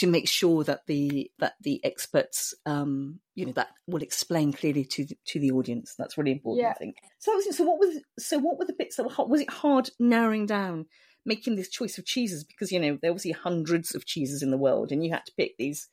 to 0.00 0.06
make 0.06 0.26
sure 0.26 0.64
that 0.64 0.86
the 0.86 1.30
that 1.40 1.54
the 1.60 1.78
experts 1.84 2.54
um, 2.64 3.20
you 3.34 3.44
know 3.44 3.52
that 3.52 3.68
will 3.86 4.02
explain 4.02 4.50
clearly 4.50 4.82
to 4.82 5.04
the, 5.04 5.16
to 5.26 5.38
the 5.38 5.50
audience. 5.50 5.94
That's 5.98 6.16
really 6.16 6.32
important 6.32 6.62
yeah. 6.62 6.70
i 6.70 6.74
think. 6.74 6.96
So 7.18 7.38
so 7.50 7.64
what 7.64 7.78
was 7.78 8.00
so 8.18 8.38
what 8.38 8.58
were 8.58 8.64
the 8.64 8.72
bits 8.72 8.96
that 8.96 9.04
were 9.04 9.10
hard 9.10 9.28
was 9.28 9.42
it 9.42 9.50
hard 9.50 9.90
narrowing 9.98 10.46
down 10.46 10.86
making 11.26 11.56
this 11.56 11.68
choice 11.68 11.98
of 11.98 12.06
cheeses? 12.06 12.44
Because 12.44 12.72
you 12.72 12.80
know 12.80 12.98
there 13.02 13.12
was 13.12 13.26
hundreds 13.42 13.94
of 13.94 14.06
cheeses 14.06 14.42
in 14.42 14.50
the 14.50 14.56
world 14.56 14.90
and 14.90 15.04
you 15.04 15.10
had 15.10 15.26
to 15.26 15.32
pick 15.36 15.58
these 15.58 15.86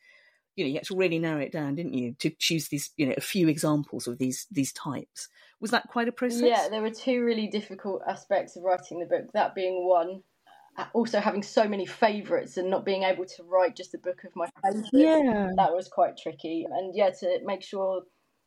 you 0.56 0.63
know 0.63 0.70
you 0.70 0.76
had 0.76 0.86
to 0.86 0.96
really 0.96 1.20
narrow 1.20 1.41
it 1.41 1.52
down 1.52 1.76
didn't 1.76 1.93
you 1.93 2.15
to 2.20 2.30
choose 2.30 2.70
these 2.70 2.91
you 2.96 3.08
know 3.08 3.13
a 3.17 3.22
few 3.22 3.50
examples 3.50 4.08
of 4.08 4.20
these 4.20 4.48
these 4.50 4.72
types. 4.72 5.28
Was 5.60 5.72
that 5.72 5.89
quite 5.89 6.08
a 6.08 6.13
process? 6.13 6.43
Yeah 6.43 6.70
there 6.70 6.82
were 6.82 6.91
two 6.91 7.26
really 7.26 7.48
difficult 7.48 8.04
aspects 8.08 8.56
of 8.56 8.63
writing 8.63 9.00
the 9.00 9.06
book 9.06 9.26
that 9.34 9.54
being 9.54 9.86
one 9.86 10.24
also 10.93 11.19
having 11.19 11.41
so 11.41 11.67
many 11.67 11.85
favorites 11.85 12.57
and 12.57 12.69
not 12.69 12.85
being 12.85 13.03
able 13.03 13.25
to 13.25 13.43
write 13.43 13.75
just 13.75 13.93
a 13.93 13.97
book 13.97 14.23
of 14.23 14.35
my 14.35 14.47
favorites. 14.63 14.89
Yeah. 14.93 15.49
That 15.55 15.73
was 15.73 15.87
quite 15.87 16.17
tricky. 16.17 16.65
And 16.69 16.95
yeah 16.95 17.09
to 17.19 17.39
make 17.43 17.63
sure 17.63 18.03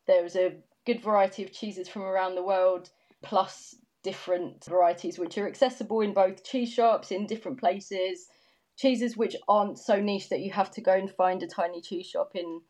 there 0.06 0.22
was 0.22 0.36
a 0.36 0.56
good 0.86 1.02
variety 1.02 1.42
of 1.42 1.52
cheeses 1.52 1.88
from 1.88 2.02
around 2.02 2.34
the 2.34 2.42
world 2.42 2.90
plus 3.22 3.74
different 4.02 4.64
varieties 4.64 5.18
which 5.18 5.36
are 5.36 5.46
accessible 5.46 6.00
in 6.00 6.14
both 6.14 6.44
cheese 6.44 6.72
shops 6.72 7.10
in 7.10 7.26
different 7.26 7.58
places. 7.58 8.26
Cheeses 8.78 9.16
which 9.16 9.36
aren't 9.48 9.78
so 9.78 10.00
niche 10.00 10.30
that 10.30 10.40
you 10.40 10.52
have 10.52 10.70
to 10.72 10.80
go 10.80 10.92
and 10.92 11.10
find 11.10 11.42
a 11.42 11.46
tiny 11.46 11.82
cheese 11.82 12.06
shop 12.06 12.30
in 12.34 12.60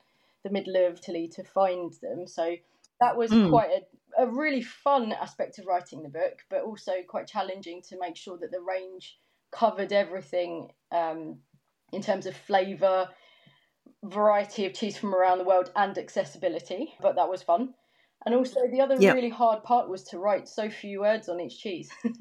the 0.42 0.50
middle 0.50 0.74
of 0.86 0.98
Italy 0.98 1.28
to 1.36 1.44
find 1.44 1.92
them. 2.02 2.26
So 2.26 2.56
that 3.00 3.16
was 3.16 3.30
mm. 3.30 3.50
quite 3.50 3.70
a, 3.70 4.24
a 4.24 4.26
really 4.26 4.62
fun 4.62 5.12
aspect 5.12 5.58
of 5.58 5.66
writing 5.66 6.02
the 6.02 6.08
book 6.08 6.38
but 6.48 6.62
also 6.62 6.92
quite 7.06 7.26
challenging 7.26 7.82
to 7.90 7.98
make 8.00 8.16
sure 8.16 8.38
that 8.38 8.50
the 8.50 8.60
range 8.60 9.18
covered 9.52 9.92
everything 9.92 10.70
um, 10.92 11.38
in 11.92 12.02
terms 12.02 12.26
of 12.26 12.36
flavour, 12.36 13.08
variety 14.04 14.66
of 14.66 14.74
cheese 14.74 14.96
from 14.96 15.14
around 15.14 15.38
the 15.38 15.44
world, 15.44 15.70
and 15.76 15.96
accessibility. 15.98 16.94
But 17.00 17.16
that 17.16 17.28
was 17.28 17.42
fun. 17.42 17.74
And 18.26 18.34
also, 18.34 18.60
the 18.70 18.80
other 18.80 18.96
yep. 18.96 19.14
really 19.14 19.30
hard 19.30 19.62
part 19.62 19.88
was 19.88 20.04
to 20.04 20.18
write 20.18 20.46
so 20.46 20.68
few 20.68 21.00
words 21.00 21.28
on 21.28 21.40
each 21.40 21.58
cheese. 21.58 21.90
so, 22.04 22.12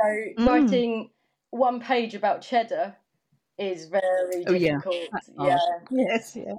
mm. 0.00 0.46
writing 0.46 1.10
one 1.50 1.80
page 1.80 2.14
about 2.14 2.40
cheddar 2.40 2.96
is 3.58 3.86
very 3.88 4.44
oh, 4.46 4.52
difficult. 4.58 4.94
Yeah. 5.38 5.44
yeah. 5.46 5.58
Yes, 5.90 6.36
yeah. 6.36 6.54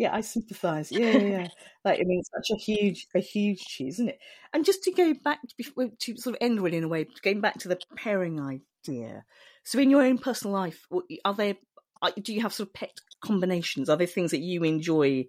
Yeah, 0.00 0.14
I 0.14 0.22
sympathise. 0.22 0.90
Yeah, 0.90 1.10
yeah, 1.10 1.18
yeah. 1.18 1.48
like 1.84 2.00
I 2.00 2.04
mean, 2.04 2.20
it's 2.20 2.30
such 2.30 2.56
a 2.56 2.58
huge, 2.58 3.06
a 3.14 3.20
huge 3.20 3.58
cheese, 3.58 3.96
isn't 3.96 4.08
it? 4.08 4.18
And 4.54 4.64
just 4.64 4.82
to 4.84 4.92
go 4.92 5.12
back 5.12 5.40
to, 5.42 5.90
to 5.90 6.16
sort 6.16 6.36
of 6.36 6.38
end 6.40 6.58
really 6.62 6.78
in 6.78 6.84
a 6.84 6.88
way, 6.88 7.06
going 7.22 7.42
back 7.42 7.58
to 7.58 7.68
the 7.68 7.78
pairing 7.98 8.40
idea. 8.40 9.24
So, 9.62 9.78
in 9.78 9.90
your 9.90 10.00
own 10.00 10.16
personal 10.16 10.54
life, 10.54 10.86
are 11.26 11.34
there? 11.34 11.56
Uh, 12.00 12.12
do 12.18 12.32
you 12.32 12.40
have 12.40 12.54
sort 12.54 12.70
of 12.70 12.72
pet 12.72 12.92
combinations? 13.22 13.90
Are 13.90 13.96
there 13.98 14.06
things 14.06 14.30
that 14.30 14.40
you 14.40 14.64
enjoy? 14.64 15.26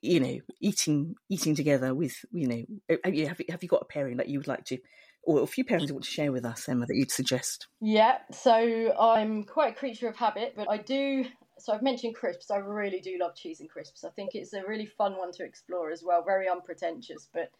You 0.00 0.18
know, 0.18 0.38
eating 0.60 1.14
eating 1.30 1.54
together 1.54 1.94
with 1.94 2.16
you 2.32 2.48
know. 2.48 2.96
Have 3.04 3.14
you 3.14 3.28
have 3.28 3.62
you 3.62 3.68
got 3.68 3.82
a 3.82 3.84
pairing 3.84 4.16
that 4.16 4.28
you 4.28 4.40
would 4.40 4.48
like 4.48 4.64
to, 4.64 4.78
or 5.22 5.44
a 5.44 5.46
few 5.46 5.64
pairings 5.64 5.86
you 5.86 5.94
want 5.94 6.06
to 6.06 6.10
share 6.10 6.32
with 6.32 6.44
us, 6.44 6.68
Emma, 6.68 6.86
that 6.86 6.96
you'd 6.96 7.12
suggest? 7.12 7.68
Yeah, 7.80 8.18
so 8.32 8.96
I'm 8.98 9.44
quite 9.44 9.74
a 9.74 9.76
creature 9.76 10.08
of 10.08 10.16
habit, 10.16 10.54
but 10.56 10.68
I 10.68 10.78
do 10.78 11.26
so 11.58 11.72
I've 11.72 11.82
mentioned 11.82 12.14
crisps. 12.14 12.50
I 12.50 12.56
really 12.56 13.00
do 13.00 13.18
love 13.20 13.34
cheese 13.34 13.60
and 13.60 13.68
crisps. 13.68 14.04
I 14.04 14.10
think 14.10 14.34
it's 14.34 14.52
a 14.52 14.62
really 14.66 14.86
fun 14.86 15.16
one 15.16 15.32
to 15.32 15.44
explore 15.44 15.90
as 15.90 16.02
well. 16.02 16.22
Very 16.24 16.48
unpretentious, 16.48 17.28
but 17.32 17.50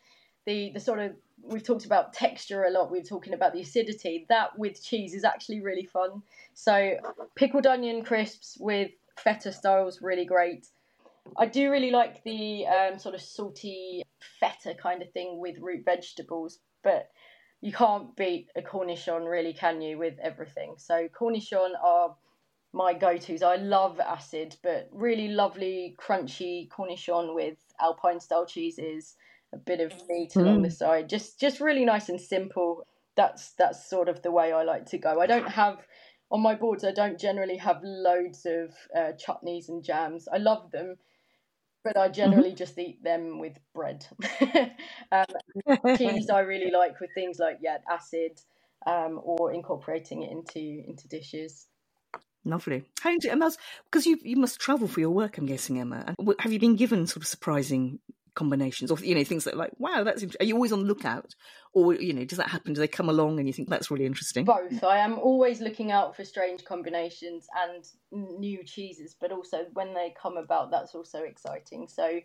the 0.46 0.70
the 0.74 0.80
sort 0.80 0.98
of 0.98 1.12
we've 1.42 1.62
talked 1.62 1.84
about 1.84 2.12
texture 2.12 2.64
a 2.64 2.70
lot. 2.70 2.90
We're 2.90 3.02
talking 3.02 3.34
about 3.34 3.52
the 3.52 3.60
acidity. 3.60 4.26
That 4.28 4.58
with 4.58 4.82
cheese 4.82 5.14
is 5.14 5.24
actually 5.24 5.60
really 5.60 5.84
fun. 5.84 6.22
So 6.54 6.96
pickled 7.36 7.66
onion 7.66 8.04
crisps 8.04 8.56
with 8.58 8.90
feta 9.16 9.52
styles 9.52 10.00
really 10.02 10.24
great. 10.24 10.66
I 11.36 11.46
do 11.46 11.70
really 11.70 11.90
like 11.90 12.22
the 12.24 12.66
um, 12.66 12.98
sort 12.98 13.14
of 13.14 13.20
salty 13.20 14.02
feta 14.40 14.74
kind 14.74 15.02
of 15.02 15.12
thing 15.12 15.38
with 15.38 15.58
root 15.58 15.84
vegetables, 15.84 16.58
but 16.82 17.10
you 17.60 17.72
can't 17.72 18.14
beat 18.16 18.48
a 18.56 18.60
cornichon, 18.60 19.30
really, 19.30 19.52
can 19.52 19.80
you, 19.80 19.96
with 19.96 20.18
everything? 20.20 20.74
So 20.78 21.08
cornichon 21.08 21.70
are 21.80 22.16
my 22.72 22.94
go-tos. 22.94 23.42
I 23.42 23.56
love 23.56 24.00
acid, 24.00 24.56
but 24.62 24.88
really 24.92 25.28
lovely 25.28 25.96
crunchy 26.00 26.68
cornichon 26.68 27.34
with 27.34 27.58
alpine 27.80 28.20
style 28.20 28.46
cheeses 28.46 29.16
a 29.52 29.58
bit 29.58 29.80
of 29.80 29.92
meat 30.08 30.32
mm. 30.32 30.42
along 30.42 30.62
the 30.62 30.70
side. 30.70 31.08
Just 31.08 31.38
just 31.38 31.60
really 31.60 31.84
nice 31.84 32.08
and 32.08 32.20
simple. 32.20 32.86
That's 33.16 33.52
that's 33.52 33.88
sort 33.88 34.08
of 34.08 34.22
the 34.22 34.30
way 34.30 34.52
I 34.52 34.62
like 34.62 34.86
to 34.86 34.98
go. 34.98 35.20
I 35.20 35.26
don't 35.26 35.48
have 35.48 35.78
on 36.30 36.40
my 36.42 36.54
boards. 36.54 36.84
I 36.84 36.92
don't 36.92 37.20
generally 37.20 37.58
have 37.58 37.80
loads 37.82 38.46
of 38.46 38.74
uh, 38.96 39.12
chutneys 39.12 39.68
and 39.68 39.84
jams. 39.84 40.26
I 40.32 40.38
love 40.38 40.70
them, 40.70 40.96
but 41.84 41.96
I 41.96 42.08
generally 42.08 42.50
mm-hmm. 42.50 42.56
just 42.56 42.78
eat 42.78 43.02
them 43.04 43.38
with 43.38 43.58
bread. 43.74 44.06
um, 45.12 45.26
cheese 45.98 46.30
I 46.30 46.40
really 46.40 46.70
like 46.70 46.98
with 47.00 47.10
things 47.14 47.38
like 47.38 47.58
yeah 47.60 47.78
acid 47.90 48.40
um, 48.86 49.20
or 49.22 49.52
incorporating 49.52 50.22
it 50.22 50.30
into 50.30 50.82
into 50.88 51.06
dishes. 51.08 51.66
Lovely. 52.44 52.84
How 53.00 53.16
do 53.16 53.28
you, 53.28 53.50
because 53.90 54.06
you 54.06 54.18
you 54.22 54.36
must 54.36 54.58
travel 54.58 54.88
for 54.88 55.00
your 55.00 55.10
work, 55.10 55.38
I'm 55.38 55.46
guessing, 55.46 55.78
Emma. 55.78 56.14
Have 56.40 56.52
you 56.52 56.58
been 56.58 56.76
given 56.76 57.06
sort 57.06 57.22
of 57.22 57.26
surprising 57.28 58.00
combinations 58.34 58.90
or 58.90 58.98
you 59.00 59.14
know 59.14 59.24
things 59.24 59.44
that 59.44 59.58
like 59.58 59.72
wow 59.78 60.02
that's 60.04 60.24
are 60.40 60.44
you 60.44 60.54
always 60.54 60.72
on 60.72 60.80
the 60.80 60.86
lookout? 60.86 61.34
Or 61.74 61.94
you 61.94 62.12
know 62.12 62.24
does 62.24 62.38
that 62.38 62.48
happen? 62.48 62.72
Do 62.72 62.80
they 62.80 62.88
come 62.88 63.08
along 63.08 63.38
and 63.38 63.46
you 63.46 63.52
think 63.52 63.68
that's 63.68 63.90
really 63.90 64.06
interesting 64.06 64.44
both. 64.44 64.82
I 64.82 64.98
am 64.98 65.18
always 65.18 65.60
looking 65.60 65.92
out 65.92 66.16
for 66.16 66.24
strange 66.24 66.64
combinations 66.64 67.46
and 67.64 67.84
new 68.10 68.64
cheeses 68.64 69.14
but 69.20 69.32
also 69.32 69.66
when 69.74 69.94
they 69.94 70.14
come 70.20 70.36
about 70.36 70.70
that's 70.70 70.94
also 70.94 71.20
exciting. 71.20 71.88
So 71.88 72.20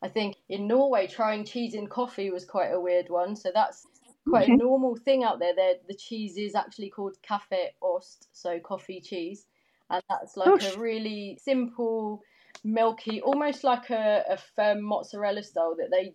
i 0.00 0.06
think 0.06 0.36
in 0.48 0.68
norway 0.68 1.08
trying 1.08 1.44
cheese 1.44 1.74
in 1.74 1.88
coffee 1.88 2.30
was 2.30 2.44
quite 2.44 2.70
a 2.70 2.80
weird 2.80 3.08
one. 3.08 3.34
So 3.34 3.50
that's 3.52 3.86
quite 4.28 4.44
okay. 4.44 4.52
a 4.52 4.56
normal 4.56 4.96
thing 4.96 5.24
out 5.24 5.40
there. 5.40 5.54
There 5.56 5.74
the 5.88 5.94
cheese 5.94 6.36
is 6.36 6.54
actually 6.54 6.90
called 6.90 7.16
cafe 7.22 7.70
ost 7.82 8.28
so 8.32 8.60
coffee 8.60 9.00
cheese 9.00 9.46
and 9.90 10.02
that's 10.08 10.36
like 10.36 10.60
Gosh. 10.60 10.76
a 10.76 10.78
really 10.78 11.38
simple 11.42 12.22
milky, 12.64 13.20
almost 13.20 13.64
like 13.64 13.90
a, 13.90 14.24
a 14.28 14.36
firm 14.36 14.82
mozzarella 14.82 15.42
style 15.42 15.76
that 15.78 15.90
they 15.90 16.14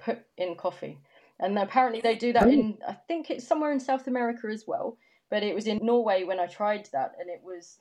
put 0.00 0.20
in 0.36 0.56
coffee. 0.56 0.98
And 1.40 1.58
apparently 1.58 2.00
they 2.00 2.14
do 2.14 2.32
that 2.34 2.48
in, 2.48 2.78
I 2.86 2.92
think 2.92 3.30
it's 3.30 3.46
somewhere 3.46 3.72
in 3.72 3.80
South 3.80 4.06
America 4.06 4.48
as 4.48 4.64
well. 4.66 4.96
But 5.30 5.42
it 5.42 5.54
was 5.54 5.66
in 5.66 5.80
Norway 5.82 6.24
when 6.24 6.38
I 6.38 6.46
tried 6.46 6.88
that, 6.92 7.12
and 7.18 7.30
it 7.30 7.40
was 7.42 7.78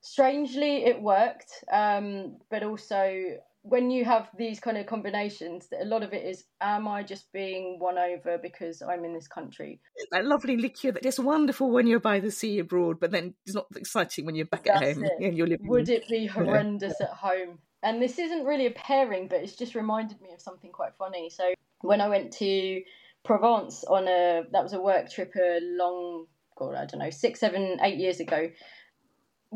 strangely 0.00 0.84
it 0.84 1.00
worked. 1.00 1.64
Um, 1.70 2.38
but 2.50 2.62
also 2.62 3.36
when 3.68 3.90
you 3.90 4.04
have 4.04 4.28
these 4.38 4.60
kind 4.60 4.78
of 4.78 4.86
combinations, 4.86 5.68
a 5.78 5.84
lot 5.84 6.04
of 6.04 6.12
it 6.12 6.24
is, 6.24 6.44
am 6.60 6.86
I 6.86 7.02
just 7.02 7.32
being 7.32 7.78
won 7.80 7.98
over 7.98 8.38
because 8.38 8.80
I'm 8.80 9.04
in 9.04 9.12
this 9.12 9.26
country? 9.26 9.80
That 10.12 10.24
lovely 10.24 10.56
liqueur 10.56 10.92
that 10.92 11.04
is 11.04 11.18
wonderful 11.18 11.72
when 11.72 11.88
you're 11.88 11.98
by 11.98 12.20
the 12.20 12.30
sea 12.30 12.60
abroad, 12.60 12.98
but 13.00 13.10
then 13.10 13.34
it's 13.44 13.56
not 13.56 13.66
exciting 13.74 14.24
when 14.24 14.36
you're 14.36 14.46
back 14.46 14.64
That's 14.64 14.82
at 14.82 14.94
home 14.94 15.04
it. 15.04 15.12
and 15.20 15.36
you're 15.36 15.48
living. 15.48 15.66
Would 15.68 15.88
it 15.88 16.06
be 16.08 16.26
horrendous 16.26 16.94
yeah. 17.00 17.06
at 17.06 17.12
home? 17.14 17.58
And 17.82 18.00
this 18.00 18.18
isn't 18.18 18.44
really 18.44 18.66
a 18.66 18.70
pairing, 18.70 19.26
but 19.28 19.40
it's 19.40 19.56
just 19.56 19.74
reminded 19.74 20.20
me 20.20 20.28
of 20.32 20.40
something 20.40 20.70
quite 20.70 20.92
funny. 20.96 21.28
So 21.28 21.52
when 21.80 22.00
I 22.00 22.08
went 22.08 22.32
to 22.34 22.82
Provence 23.24 23.82
on 23.82 24.06
a 24.06 24.44
that 24.52 24.62
was 24.62 24.72
a 24.72 24.80
work 24.80 25.10
trip 25.10 25.34
a 25.36 25.58
long 25.60 26.26
God 26.56 26.76
I 26.76 26.86
don't 26.86 27.00
know 27.00 27.10
six 27.10 27.40
seven 27.40 27.78
eight 27.82 27.98
years 27.98 28.20
ago 28.20 28.50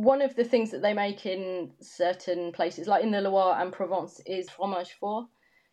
one 0.02 0.22
of 0.22 0.34
the 0.34 0.44
things 0.44 0.70
that 0.70 0.82
they 0.82 0.94
make 0.94 1.26
in 1.26 1.72
certain 1.80 2.52
places, 2.52 2.86
like 2.86 3.04
in 3.04 3.10
the 3.10 3.20
Loire 3.20 3.60
and 3.60 3.72
Provence, 3.72 4.20
is 4.26 4.48
fromage 4.48 4.96
fort. 4.98 5.26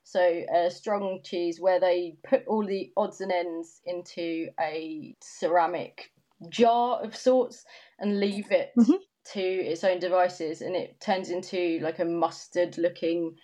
So 0.03 0.21
a 0.53 0.69
strong 0.69 1.19
cheese 1.23 1.59
where 1.59 1.79
they 1.79 2.17
put 2.27 2.45
all 2.47 2.65
the 2.65 2.91
odds 2.95 3.21
and 3.21 3.31
ends 3.31 3.81
into 3.85 4.49
a 4.59 5.15
ceramic 5.21 6.11
jar 6.49 7.01
of 7.03 7.15
sorts 7.15 7.65
and 7.99 8.19
leave 8.19 8.51
it 8.51 8.71
mm-hmm. 8.77 8.93
to 9.33 9.41
its 9.41 9.83
own 9.83 9.99
devices, 9.99 10.61
and 10.61 10.75
it 10.75 10.99
turns 11.01 11.29
into 11.29 11.79
like 11.81 11.99
a 11.99 12.05
mustard-looking 12.05 13.35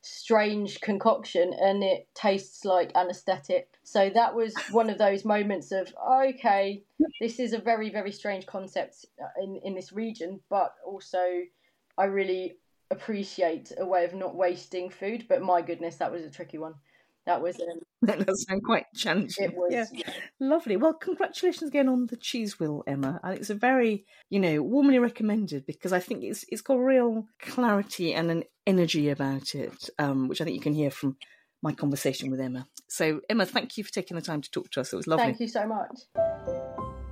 strange 0.00 0.80
concoction 0.80 1.52
and 1.60 1.82
it 1.82 2.08
tastes 2.14 2.64
like 2.64 2.92
anesthetic. 2.94 3.68
So 3.82 4.10
that 4.10 4.34
was 4.34 4.54
one 4.70 4.90
of 4.90 4.98
those 4.98 5.24
moments 5.24 5.72
of 5.72 5.92
okay, 6.22 6.84
this 7.20 7.38
is 7.38 7.52
a 7.52 7.58
very 7.58 7.90
very 7.90 8.12
strange 8.12 8.46
concept 8.46 9.06
uh, 9.22 9.42
in 9.42 9.60
in 9.64 9.74
this 9.74 9.92
region, 9.92 10.40
but 10.48 10.74
also 10.86 11.42
I 11.96 12.04
really 12.04 12.58
appreciate 12.90 13.72
a 13.78 13.84
way 13.84 14.04
of 14.04 14.14
not 14.14 14.34
wasting 14.34 14.90
food. 14.90 15.26
But 15.28 15.42
my 15.42 15.62
goodness, 15.62 15.96
that 15.96 16.12
was 16.12 16.24
a 16.24 16.30
tricky 16.30 16.58
one. 16.58 16.74
That 17.28 17.42
was 17.42 17.60
um, 17.60 17.80
that 18.02 18.26
does 18.26 18.46
sound 18.48 18.64
quite 18.64 18.86
challenging. 18.94 19.44
It 19.44 19.54
was 19.54 19.90
yeah. 19.92 20.10
lovely. 20.40 20.78
Well, 20.78 20.94
congratulations 20.94 21.68
again 21.68 21.86
on 21.86 22.06
the 22.06 22.16
cheese 22.16 22.58
wheel, 22.58 22.82
Emma. 22.86 23.20
And 23.22 23.36
it's 23.36 23.50
a 23.50 23.54
very, 23.54 24.06
you 24.30 24.40
know, 24.40 24.62
warmly 24.62 24.98
recommended 24.98 25.66
because 25.66 25.92
I 25.92 26.00
think 26.00 26.24
it's 26.24 26.46
it's 26.48 26.62
got 26.62 26.76
real 26.76 27.26
clarity 27.38 28.14
and 28.14 28.30
an 28.30 28.44
energy 28.66 29.10
about 29.10 29.54
it, 29.54 29.90
um, 29.98 30.28
which 30.28 30.40
I 30.40 30.44
think 30.44 30.54
you 30.54 30.62
can 30.62 30.72
hear 30.72 30.90
from 30.90 31.18
my 31.62 31.72
conversation 31.72 32.30
with 32.30 32.40
Emma. 32.40 32.66
So, 32.88 33.20
Emma, 33.28 33.44
thank 33.44 33.76
you 33.76 33.84
for 33.84 33.92
taking 33.92 34.14
the 34.14 34.22
time 34.22 34.40
to 34.40 34.50
talk 34.50 34.70
to 34.70 34.80
us. 34.80 34.94
It 34.94 34.96
was 34.96 35.06
lovely. 35.06 35.26
Thank 35.26 35.40
you 35.40 35.48
so 35.48 35.66
much. 35.66 36.00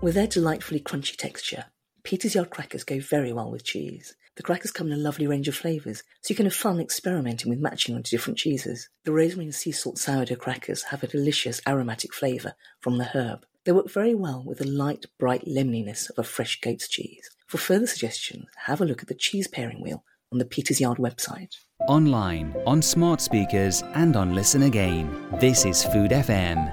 With 0.00 0.14
their 0.14 0.26
delightfully 0.26 0.80
crunchy 0.80 1.14
texture, 1.14 1.66
Peter's 2.04 2.34
Yard 2.34 2.48
crackers 2.48 2.84
go 2.84 3.00
very 3.00 3.34
well 3.34 3.50
with 3.50 3.64
cheese. 3.64 4.16
The 4.36 4.42
crackers 4.42 4.70
come 4.70 4.88
in 4.88 4.92
a 4.92 5.02
lovely 5.02 5.26
range 5.26 5.48
of 5.48 5.56
flavours, 5.56 6.02
so 6.20 6.30
you 6.30 6.36
can 6.36 6.44
have 6.44 6.54
fun 6.54 6.78
experimenting 6.78 7.48
with 7.48 7.58
matching 7.58 7.94
onto 7.94 8.10
different 8.10 8.38
cheeses. 8.38 8.90
The 9.04 9.12
rosemary 9.12 9.46
and 9.46 9.54
sea 9.54 9.72
salt 9.72 9.96
sourdough 9.98 10.36
crackers 10.36 10.82
have 10.84 11.02
a 11.02 11.06
delicious 11.06 11.62
aromatic 11.66 12.12
flavour 12.12 12.52
from 12.80 12.98
the 12.98 13.06
herb. 13.16 13.46
They 13.64 13.72
work 13.72 13.90
very 13.90 14.14
well 14.14 14.44
with 14.44 14.58
the 14.58 14.66
light, 14.66 15.06
bright 15.18 15.48
lemoniness 15.48 16.10
of 16.10 16.18
a 16.18 16.22
fresh 16.22 16.60
goat's 16.60 16.86
cheese. 16.86 17.30
For 17.46 17.56
further 17.56 17.86
suggestions, 17.86 18.46
have 18.66 18.82
a 18.82 18.84
look 18.84 19.00
at 19.00 19.08
the 19.08 19.14
cheese 19.14 19.48
pairing 19.48 19.80
wheel 19.80 20.04
on 20.30 20.38
the 20.38 20.44
Peters 20.44 20.82
Yard 20.82 20.98
website. 20.98 21.54
Online, 21.88 22.54
on 22.66 22.82
smart 22.82 23.22
speakers, 23.22 23.82
and 23.94 24.16
on 24.16 24.34
Listen 24.34 24.64
Again. 24.64 25.10
This 25.40 25.64
is 25.64 25.82
Food 25.82 26.10
FM. 26.10 26.70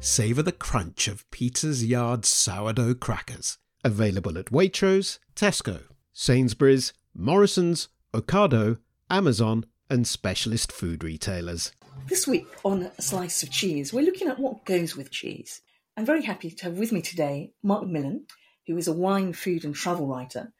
Savour 0.00 0.42
the 0.42 0.52
crunch 0.52 1.06
of 1.06 1.30
Peters 1.30 1.84
Yard 1.84 2.24
sourdough 2.24 2.94
crackers. 2.94 3.58
Available 3.84 4.36
at 4.36 4.46
Waitrose, 4.46 5.20
Tesco, 5.36 5.82
Sainsbury's, 6.20 6.92
Morrison's, 7.14 7.90
Ocado, 8.12 8.78
Amazon, 9.08 9.64
and 9.88 10.04
specialist 10.04 10.72
food 10.72 11.04
retailers. 11.04 11.70
This 12.08 12.26
week 12.26 12.48
on 12.64 12.90
A 12.98 13.00
Slice 13.02 13.44
of 13.44 13.52
Cheese, 13.52 13.92
we're 13.92 14.04
looking 14.04 14.26
at 14.26 14.40
what 14.40 14.64
goes 14.64 14.96
with 14.96 15.12
cheese. 15.12 15.62
I'm 15.96 16.04
very 16.04 16.24
happy 16.24 16.50
to 16.50 16.64
have 16.64 16.76
with 16.76 16.90
me 16.90 17.02
today 17.02 17.52
Marc 17.62 17.86
Millon, 17.86 18.26
who 18.66 18.76
is 18.76 18.88
a 18.88 18.92
wine, 18.92 19.32
food, 19.32 19.64
and 19.64 19.76
travel 19.76 20.08
writer, 20.08 20.52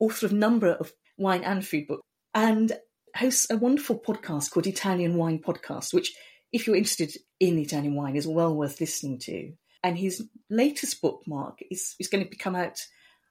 author 0.00 0.26
of 0.26 0.32
a 0.32 0.34
number 0.34 0.72
of 0.72 0.92
wine 1.16 1.44
and 1.44 1.64
food 1.64 1.86
books, 1.86 2.02
and 2.34 2.72
hosts 3.14 3.48
a 3.48 3.56
wonderful 3.56 4.00
podcast 4.00 4.50
called 4.50 4.66
Italian 4.66 5.14
Wine 5.14 5.38
Podcast, 5.38 5.94
which, 5.94 6.16
if 6.52 6.66
you're 6.66 6.74
interested 6.74 7.12
in 7.38 7.60
Italian 7.60 7.94
wine, 7.94 8.16
is 8.16 8.26
well 8.26 8.56
worth 8.56 8.80
listening 8.80 9.20
to. 9.20 9.52
And 9.84 9.96
his 9.96 10.28
latest 10.50 11.00
book, 11.00 11.22
Marc, 11.28 11.60
is, 11.70 11.94
is 12.00 12.08
going 12.08 12.28
to 12.28 12.36
come 12.36 12.56
out 12.56 12.80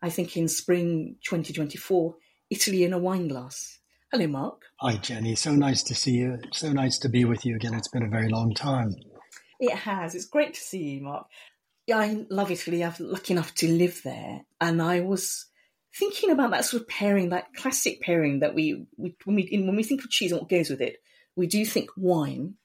I 0.01 0.09
think 0.09 0.35
in 0.37 0.47
spring 0.47 1.15
2024, 1.25 2.15
Italy 2.49 2.83
in 2.83 2.93
a 2.93 2.99
wine 2.99 3.27
glass. 3.27 3.79
Hello, 4.11 4.27
Marc. 4.27 4.61
Hi, 4.79 4.97
Jenny. 4.97 5.35
So 5.35 5.51
nice 5.55 5.83
to 5.83 5.95
see 5.95 6.11
you. 6.11 6.39
So 6.53 6.71
nice 6.71 6.99
to 6.99 7.09
be 7.09 7.25
with 7.25 7.45
you 7.45 7.55
again. 7.55 7.73
It's 7.73 7.87
been 7.87 8.03
a 8.03 8.09
very 8.09 8.29
long 8.29 8.53
time. 8.53 8.95
It 9.59 9.75
has. 9.75 10.15
It's 10.15 10.25
great 10.25 10.53
to 10.53 10.61
see 10.61 10.83
you, 10.83 11.01
Marc. 11.01 11.27
Yeah, 11.87 11.99
I 11.99 12.25
love 12.29 12.51
Italy. 12.51 12.83
I'm 12.83 12.93
lucky 12.99 13.33
enough 13.33 13.53
to 13.55 13.67
live 13.67 14.01
there, 14.03 14.41
and 14.59 14.81
I 14.81 15.01
was 15.01 15.45
thinking 15.97 16.31
about 16.31 16.51
that 16.51 16.65
sort 16.65 16.81
of 16.81 16.87
pairing, 16.87 17.29
that 17.29 17.53
classic 17.55 18.01
pairing 18.01 18.39
that 18.39 18.55
we, 18.55 18.85
we 18.97 19.15
when 19.23 19.35
we 19.35 19.49
when 19.65 19.75
we 19.75 19.83
think 19.83 20.03
of 20.03 20.09
cheese 20.09 20.31
and 20.31 20.41
what 20.41 20.49
goes 20.49 20.69
with 20.69 20.81
it, 20.81 20.97
we 21.35 21.47
do 21.47 21.65
think 21.65 21.89
wine. 21.95 22.55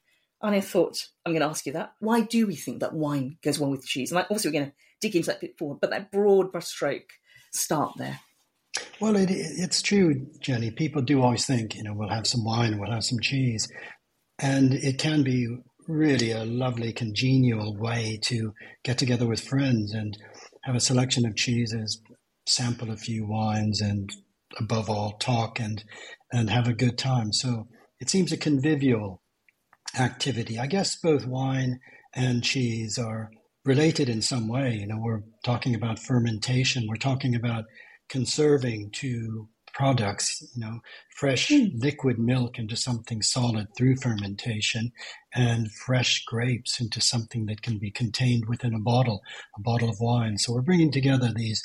And 0.43 0.55
I 0.55 0.59
thought, 0.59 1.07
I'm 1.23 1.33
going 1.33 1.41
to 1.41 1.49
ask 1.49 1.67
you 1.67 1.73
that. 1.73 1.93
Why 1.99 2.21
do 2.21 2.47
we 2.47 2.55
think 2.55 2.79
that 2.79 2.93
wine 2.93 3.37
goes 3.43 3.59
well 3.59 3.69
with 3.69 3.85
cheese? 3.85 4.11
And 4.11 4.19
obviously, 4.19 4.49
we're 4.49 4.59
going 4.59 4.71
to 4.71 4.75
dig 4.99 5.15
into 5.15 5.27
that 5.27 5.41
bit 5.41 5.57
forward, 5.57 5.79
but 5.79 5.91
that 5.91 6.11
broad 6.11 6.51
brushstroke 6.51 7.09
start 7.51 7.93
there? 7.97 8.19
Well, 8.99 9.15
it, 9.15 9.29
it's 9.31 9.81
true, 9.81 10.27
Jenny. 10.39 10.71
People 10.71 11.01
do 11.01 11.21
always 11.21 11.45
think, 11.45 11.75
you 11.75 11.83
know, 11.83 11.93
we'll 11.93 12.09
have 12.09 12.27
some 12.27 12.45
wine, 12.45 12.79
we'll 12.79 12.91
have 12.91 13.03
some 13.03 13.19
cheese. 13.19 13.67
And 14.39 14.73
it 14.73 14.97
can 14.97 15.23
be 15.23 15.47
really 15.87 16.31
a 16.31 16.45
lovely, 16.45 16.93
congenial 16.93 17.75
way 17.77 18.19
to 18.23 18.53
get 18.83 18.97
together 18.97 19.27
with 19.27 19.41
friends 19.41 19.93
and 19.93 20.17
have 20.63 20.75
a 20.75 20.79
selection 20.79 21.25
of 21.25 21.35
cheeses, 21.35 22.01
sample 22.45 22.91
a 22.91 22.97
few 22.97 23.27
wines, 23.27 23.81
and 23.81 24.09
above 24.59 24.89
all, 24.89 25.13
talk 25.13 25.59
and, 25.59 25.83
and 26.31 26.49
have 26.49 26.67
a 26.67 26.73
good 26.73 26.97
time. 26.97 27.33
So 27.33 27.67
it 27.99 28.09
seems 28.09 28.31
a 28.31 28.37
convivial 28.37 29.21
activity. 29.99 30.57
I 30.59 30.67
guess 30.67 30.95
both 30.95 31.25
wine 31.25 31.79
and 32.13 32.43
cheese 32.43 32.97
are 32.97 33.31
related 33.65 34.09
in 34.09 34.21
some 34.21 34.47
way. 34.47 34.75
You 34.75 34.87
know, 34.87 34.99
we're 34.99 35.23
talking 35.43 35.75
about 35.75 35.99
fermentation. 35.99 36.87
We're 36.87 36.95
talking 36.95 37.35
about 37.35 37.65
conserving 38.09 38.91
two 38.91 39.47
products, 39.73 40.43
you 40.55 40.61
know, 40.61 40.79
fresh 41.15 41.49
mm. 41.49 41.71
liquid 41.75 42.19
milk 42.19 42.59
into 42.59 42.75
something 42.75 43.21
solid 43.21 43.67
through 43.75 43.95
fermentation 43.95 44.91
and 45.33 45.71
fresh 45.71 46.25
grapes 46.25 46.81
into 46.81 46.99
something 46.99 47.45
that 47.45 47.61
can 47.61 47.77
be 47.77 47.91
contained 47.91 48.45
within 48.47 48.73
a 48.73 48.79
bottle, 48.79 49.21
a 49.57 49.61
bottle 49.61 49.89
of 49.89 49.99
wine. 49.99 50.37
So 50.37 50.53
we're 50.53 50.61
bringing 50.61 50.91
together 50.91 51.31
these 51.33 51.63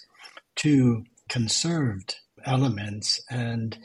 two 0.55 1.05
conserved 1.29 2.17
elements 2.45 3.21
and 3.29 3.77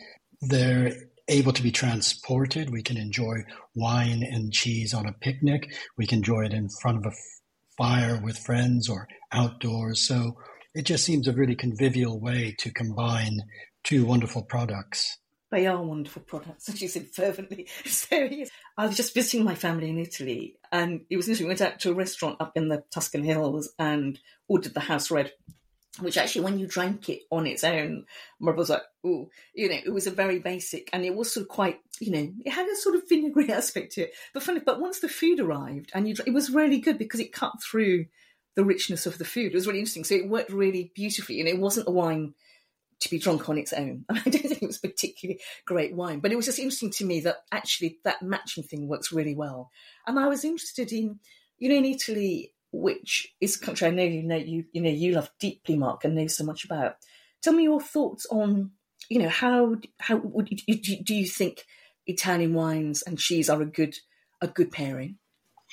they're 0.41 0.93
able 1.27 1.53
to 1.53 1.63
be 1.63 1.71
transported. 1.71 2.69
We 2.69 2.83
can 2.83 2.97
enjoy 2.97 3.37
wine 3.73 4.23
and 4.23 4.51
cheese 4.51 4.93
on 4.93 5.07
a 5.07 5.13
picnic. 5.13 5.73
We 5.97 6.05
can 6.05 6.19
enjoy 6.19 6.45
it 6.45 6.53
in 6.53 6.69
front 6.81 6.97
of 6.97 7.05
a 7.05 7.15
fire 7.81 8.21
with 8.23 8.37
friends 8.37 8.87
or 8.87 9.07
outdoors. 9.31 10.01
So 10.01 10.37
it 10.75 10.83
just 10.83 11.03
seems 11.03 11.27
a 11.27 11.33
really 11.33 11.55
convivial 11.55 12.19
way 12.19 12.55
to 12.59 12.71
combine 12.71 13.39
two 13.83 14.05
wonderful 14.05 14.43
products. 14.43 15.17
They 15.49 15.65
are 15.65 15.81
wonderful 15.81 16.21
products, 16.21 16.69
as 16.69 16.79
you 16.79 16.87
said 16.87 17.07
fervently. 17.07 17.67
So 17.85 18.29
I 18.77 18.85
was 18.85 18.95
just 18.95 19.15
visiting 19.15 19.43
my 19.43 19.55
family 19.55 19.89
in 19.89 19.97
Italy, 19.97 20.57
and 20.71 21.01
it 21.09 21.17
was 21.17 21.27
interesting. 21.27 21.47
We 21.47 21.49
went 21.49 21.61
out 21.61 21.79
to 21.79 21.91
a 21.91 21.95
restaurant 21.95 22.37
up 22.39 22.51
in 22.55 22.69
the 22.69 22.83
Tuscan 22.93 23.23
hills 23.23 23.73
and 23.79 24.19
ordered 24.47 24.75
the 24.75 24.79
house 24.81 25.09
red 25.09 25.31
which 25.99 26.17
actually, 26.17 26.45
when 26.45 26.57
you 26.57 26.67
drank 26.67 27.09
it 27.09 27.23
on 27.31 27.45
its 27.45 27.63
own, 27.63 28.05
my 28.39 28.51
was 28.51 28.69
like, 28.69 28.83
oh, 29.03 29.29
you 29.53 29.67
know, 29.67 29.77
it 29.83 29.91
was 29.91 30.07
a 30.07 30.11
very 30.11 30.39
basic, 30.39 30.89
and 30.93 31.03
it 31.03 31.13
was 31.13 31.33
sort 31.33 31.43
of 31.43 31.49
quite, 31.49 31.79
you 31.99 32.11
know, 32.11 32.31
it 32.45 32.51
had 32.51 32.67
a 32.67 32.75
sort 32.77 32.95
of 32.95 33.07
vinegary 33.09 33.51
aspect 33.51 33.93
to 33.93 34.03
it. 34.03 34.13
But 34.33 34.43
funny, 34.43 34.61
but 34.65 34.79
once 34.79 34.99
the 34.99 35.09
food 35.09 35.39
arrived, 35.39 35.91
and 35.93 36.07
you, 36.07 36.15
it 36.25 36.33
was 36.33 36.49
really 36.49 36.79
good 36.79 36.97
because 36.97 37.19
it 37.19 37.33
cut 37.33 37.61
through 37.61 38.05
the 38.55 38.65
richness 38.65 39.05
of 39.05 39.17
the 39.17 39.25
food. 39.25 39.51
It 39.51 39.55
was 39.55 39.67
really 39.67 39.79
interesting. 39.79 40.03
So 40.03 40.15
it 40.15 40.29
worked 40.29 40.51
really 40.51 40.91
beautifully, 40.95 41.39
and 41.39 41.49
it 41.49 41.59
wasn't 41.59 41.87
a 41.87 41.91
wine 41.91 42.33
to 43.01 43.09
be 43.09 43.19
drunk 43.19 43.49
on 43.49 43.57
its 43.57 43.73
own. 43.73 44.05
I 44.09 44.21
don't 44.21 44.31
think 44.31 44.61
it 44.61 44.67
was 44.67 44.77
particularly 44.77 45.41
great 45.65 45.93
wine, 45.93 46.19
but 46.19 46.31
it 46.31 46.35
was 46.35 46.45
just 46.45 46.59
interesting 46.59 46.91
to 46.91 47.05
me 47.05 47.19
that 47.21 47.37
actually 47.51 47.99
that 48.05 48.21
matching 48.21 48.63
thing 48.63 48.87
works 48.87 49.11
really 49.11 49.35
well. 49.35 49.71
And 50.07 50.19
I 50.19 50.27
was 50.27 50.45
interested 50.45 50.93
in, 50.93 51.19
you 51.57 51.69
know, 51.69 51.75
in 51.75 51.85
Italy, 51.85 52.53
which 52.71 53.33
is 53.41 53.55
a 53.55 53.59
country 53.59 53.87
I 53.87 53.91
know 53.91 54.03
you 54.03 54.23
know 54.23 54.37
you 54.37 54.65
you 54.71 54.81
know 54.81 54.89
you 54.89 55.13
love 55.13 55.29
deeply, 55.39 55.75
Marc, 55.77 56.03
and 56.03 56.15
know 56.15 56.27
so 56.27 56.43
much 56.43 56.65
about. 56.65 56.95
Tell 57.41 57.53
me 57.53 57.63
your 57.63 57.81
thoughts 57.81 58.25
on 58.31 58.71
you 59.09 59.19
know 59.19 59.29
how 59.29 59.75
how 59.99 60.17
would 60.17 60.49
you, 60.67 60.75
do 61.03 61.15
you 61.15 61.27
think 61.27 61.65
Italian 62.07 62.53
wines 62.53 63.01
and 63.01 63.17
cheese 63.17 63.49
are 63.49 63.61
a 63.61 63.65
good 63.65 63.95
a 64.41 64.47
good 64.47 64.71
pairing? 64.71 65.17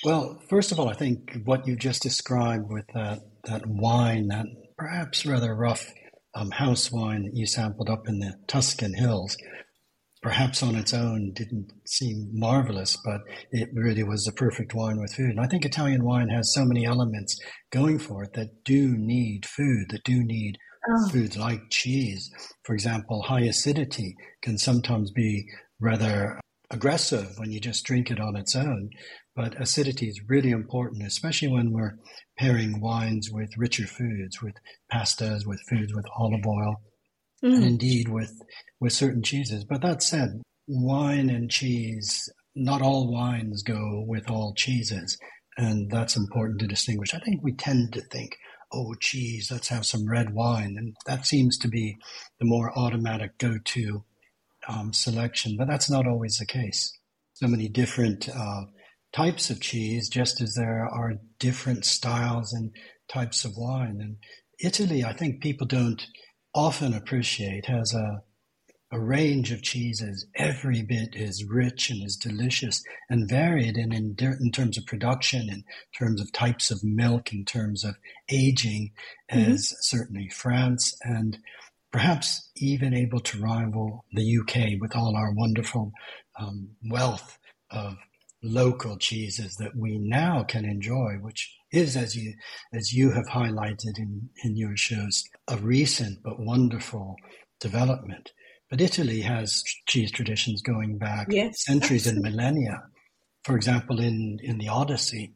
Well, 0.03 0.41
first 0.49 0.71
of 0.71 0.79
all, 0.79 0.87
I 0.87 0.93
think 0.93 1.41
what 1.43 1.67
you 1.67 1.75
just 1.75 2.01
described 2.01 2.69
with 2.69 2.85
that 2.93 3.19
that 3.45 3.65
wine, 3.65 4.27
that 4.27 4.45
perhaps 4.77 5.25
rather 5.25 5.53
rough 5.53 5.91
um, 6.35 6.51
house 6.51 6.91
wine 6.91 7.23
that 7.23 7.35
you 7.35 7.45
sampled 7.45 7.89
up 7.89 8.07
in 8.07 8.19
the 8.19 8.35
Tuscan 8.47 8.93
hills, 8.93 9.37
perhaps 10.21 10.61
on 10.61 10.75
its 10.75 10.93
own 10.93 11.31
didn't 11.33 11.71
seem 11.85 12.29
marvelous, 12.33 12.97
but 13.03 13.21
it 13.51 13.69
really 13.73 14.03
was 14.03 14.25
the 14.25 14.31
perfect 14.31 14.73
wine 14.73 14.99
with 14.99 15.13
food. 15.13 15.31
And 15.31 15.39
I 15.39 15.47
think 15.47 15.65
Italian 15.65 16.03
wine 16.03 16.29
has 16.29 16.53
so 16.53 16.65
many 16.65 16.85
elements 16.85 17.39
going 17.71 17.99
for 17.99 18.23
it 18.23 18.33
that 18.33 18.63
do 18.65 18.97
need 18.97 19.45
food, 19.45 19.87
that 19.89 20.03
do 20.03 20.23
need 20.23 20.57
oh. 20.89 21.09
foods 21.09 21.37
like 21.37 21.69
cheese. 21.69 22.29
For 22.63 22.73
example, 22.73 23.21
high 23.21 23.41
acidity 23.41 24.15
can 24.41 24.57
sometimes 24.57 25.11
be 25.11 25.45
rather 25.79 26.39
aggressive 26.71 27.37
when 27.37 27.51
you 27.51 27.59
just 27.59 27.85
drink 27.85 28.11
it 28.11 28.19
on 28.19 28.35
its 28.35 28.55
own. 28.55 28.89
But 29.35 29.59
acidity 29.59 30.07
is 30.07 30.21
really 30.27 30.51
important, 30.51 31.07
especially 31.07 31.47
when 31.47 31.71
we're 31.71 31.97
pairing 32.37 32.81
wines 32.81 33.29
with 33.31 33.49
richer 33.57 33.87
foods, 33.87 34.41
with 34.41 34.55
pastas, 34.91 35.45
with 35.45 35.61
foods 35.69 35.93
with 35.93 36.05
olive 36.17 36.45
oil, 36.45 36.81
mm. 37.43 37.53
and 37.55 37.63
indeed 37.63 38.09
with, 38.09 38.41
with 38.79 38.93
certain 38.93 39.23
cheeses. 39.23 39.63
But 39.63 39.81
that 39.81 40.03
said, 40.03 40.41
wine 40.67 41.29
and 41.29 41.49
cheese, 41.49 42.29
not 42.55 42.81
all 42.81 43.11
wines 43.11 43.63
go 43.63 44.03
with 44.07 44.29
all 44.29 44.53
cheeses. 44.55 45.17
And 45.57 45.89
that's 45.91 46.15
important 46.15 46.59
to 46.59 46.67
distinguish. 46.67 47.13
I 47.13 47.19
think 47.19 47.43
we 47.43 47.53
tend 47.53 47.93
to 47.93 48.01
think, 48.01 48.37
oh, 48.71 48.93
cheese, 48.99 49.49
let's 49.51 49.67
have 49.69 49.85
some 49.85 50.09
red 50.09 50.33
wine. 50.33 50.75
And 50.77 50.95
that 51.05 51.25
seems 51.25 51.57
to 51.59 51.67
be 51.67 51.97
the 52.39 52.45
more 52.45 52.71
automatic 52.77 53.37
go 53.37 53.57
to 53.63 54.03
um, 54.67 54.93
selection, 54.93 55.55
but 55.57 55.67
that's 55.67 55.89
not 55.89 56.07
always 56.07 56.37
the 56.37 56.45
case. 56.45 56.93
So 57.33 57.47
many 57.47 57.67
different 57.67 58.29
uh, 58.29 58.65
types 59.11 59.49
of 59.49 59.59
cheese, 59.59 60.09
just 60.09 60.41
as 60.41 60.53
there 60.53 60.85
are 60.85 61.13
different 61.39 61.85
styles 61.85 62.53
and 62.53 62.71
types 63.07 63.43
of 63.45 63.53
wine. 63.57 63.99
And 64.01 64.17
Italy, 64.59 65.03
I 65.03 65.13
think 65.13 65.41
people 65.41 65.65
don't 65.65 66.05
often 66.59 66.93
appreciate, 66.93 67.65
has 67.65 67.93
a 67.93 68.23
a 68.91 68.99
range 68.99 69.51
of 69.51 69.61
cheeses, 69.61 70.25
every 70.35 70.81
bit 70.81 71.15
as 71.15 71.43
rich 71.43 71.91
and 71.91 72.03
as 72.03 72.15
delicious 72.15 72.83
and 73.09 73.29
varied 73.29 73.77
in, 73.77 73.93
in, 73.93 74.15
in, 74.19 74.51
terms 74.51 74.77
of 74.77 74.85
production, 74.87 75.47
in 75.47 75.63
terms 75.97 76.19
of 76.19 76.31
types 76.31 76.71
of 76.71 76.83
milk, 76.83 77.31
in 77.31 77.45
terms 77.45 77.83
of 77.83 77.95
aging, 78.29 78.91
mm-hmm. 79.31 79.51
as 79.51 79.75
certainly 79.81 80.27
France, 80.29 80.97
and 81.03 81.37
perhaps 81.91 82.49
even 82.55 82.95
able 82.95 83.19
to 83.19 83.39
rival 83.39 84.05
the 84.13 84.37
UK 84.39 84.81
with 84.81 84.95
all 84.95 85.15
our 85.15 85.31
wonderful 85.33 85.91
um, 86.39 86.69
wealth 86.89 87.37
of 87.69 87.95
local 88.41 88.97
cheeses 88.97 89.55
that 89.55 89.75
we 89.75 89.97
now 89.97 90.43
can 90.43 90.65
enjoy, 90.65 91.15
which 91.21 91.53
is, 91.71 91.95
as 91.95 92.15
you 92.15 92.33
as 92.73 92.93
you 92.93 93.11
have 93.11 93.27
highlighted 93.27 93.97
in, 93.97 94.29
in 94.43 94.55
your 94.55 94.75
shows, 94.77 95.23
a 95.47 95.57
recent 95.57 96.19
but 96.23 96.39
wonderful 96.39 97.15
development. 97.59 98.31
But 98.69 98.81
Italy 98.81 99.21
has 99.21 99.63
cheese 99.87 100.11
traditions 100.11 100.61
going 100.61 100.97
back 100.97 101.27
yes, 101.31 101.65
centuries 101.65 102.07
and 102.07 102.19
millennia. 102.23 102.83
For 103.43 103.55
example, 103.55 103.99
in, 103.99 104.37
in 104.43 104.57
the 104.57 104.67
Odyssey, 104.67 105.33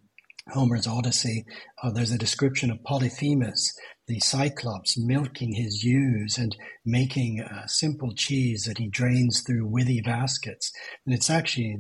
Homer's 0.50 0.88
Odyssey, 0.88 1.46
uh, 1.82 1.92
there's 1.92 2.12
a 2.12 2.18
description 2.18 2.70
of 2.70 2.84
Polyphemus, 2.84 3.74
the 4.08 4.20
Cyclops, 4.20 4.98
milking 4.98 5.54
his 5.54 5.84
ewes 5.84 6.38
and 6.38 6.56
making 6.86 7.40
a 7.40 7.68
simple 7.68 8.14
cheese 8.14 8.66
that 8.66 8.78
he 8.78 8.90
drains 8.90 9.42
through 9.42 9.70
withy 9.70 10.04
baskets. 10.04 10.72
And 11.06 11.16
it's 11.16 11.30
actually 11.30 11.78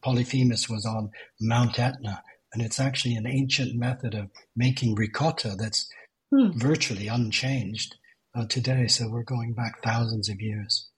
Polyphemus 0.00 0.68
was 0.68 0.86
on 0.86 1.10
Mount 1.40 1.78
Etna, 1.78 2.22
and 2.52 2.62
it's 2.62 2.80
actually 2.80 3.14
an 3.14 3.26
ancient 3.26 3.74
method 3.74 4.14
of 4.14 4.30
making 4.56 4.94
ricotta 4.94 5.54
that's 5.58 5.88
hmm. 6.30 6.50
virtually 6.54 7.08
unchanged 7.08 7.96
uh, 8.34 8.46
today. 8.46 8.86
So 8.86 9.08
we're 9.08 9.22
going 9.22 9.54
back 9.54 9.82
thousands 9.82 10.28
of 10.28 10.40
years. 10.40 10.88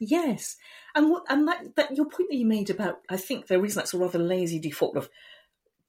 Yes, 0.00 0.56
and 0.94 1.10
what 1.10 1.24
and 1.28 1.46
that, 1.48 1.76
that 1.76 1.96
your 1.96 2.06
point 2.06 2.30
that 2.30 2.36
you 2.36 2.46
made 2.46 2.70
about 2.70 3.00
I 3.08 3.16
think 3.16 3.46
there 3.46 3.64
is 3.64 3.74
that 3.74 3.88
sort 3.88 4.02
of 4.02 4.14
rather 4.14 4.24
lazy 4.24 4.58
default 4.58 4.96
of 4.96 5.08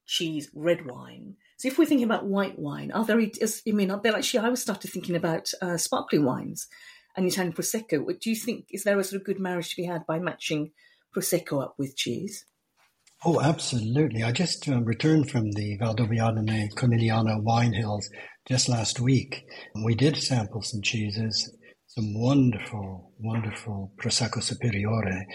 cheese, 0.06 0.50
red 0.54 0.86
wine. 0.86 1.36
So 1.58 1.68
if 1.68 1.78
we're 1.78 1.86
thinking 1.86 2.06
about 2.06 2.26
white 2.26 2.60
wine, 2.60 2.92
are 2.92 3.06
there? 3.06 3.20
I 3.20 3.32
mean, 3.72 3.92
are 3.92 4.02
there 4.02 4.16
actually? 4.16 4.46
I 4.46 4.50
was 4.50 4.62
started 4.62 4.92
thinking 4.92 5.16
about 5.16 5.52
uh, 5.62 5.78
sparkling 5.78 6.26
wines 6.26 6.68
and 7.16 7.26
Italian 7.26 7.54
prosecco. 7.54 8.06
Do 8.20 8.30
you 8.30 8.36
think 8.36 8.66
is 8.72 8.84
there 8.84 9.00
a 9.00 9.04
sort 9.04 9.22
of 9.22 9.26
good 9.26 9.40
marriage 9.40 9.70
to 9.72 9.82
be 9.82 9.86
had 9.86 10.06
by 10.06 10.20
matching 10.20 10.72
prosecco 11.16 11.64
up 11.64 11.76
with 11.78 11.96
cheese? 11.96 12.46
Oh, 13.24 13.42
absolutely. 13.42 14.24
I 14.24 14.32
just 14.32 14.68
uh, 14.68 14.82
returned 14.82 15.32
from 15.32 15.52
the 15.52 15.78
Valdobbiadene 15.80 16.74
Conegliano 16.76 17.42
wine 17.42 17.74
hills 17.74 18.10
just 18.48 18.70
last 18.70 19.00
week. 19.00 19.44
We 19.84 19.96
did 19.96 20.18
sample 20.18 20.62
some 20.62 20.82
cheeses, 20.82 21.56
some 21.88 22.14
wonderful, 22.20 23.14
wonderful 23.18 23.94
Prosecco 23.98 24.44
Superiore 24.44 25.26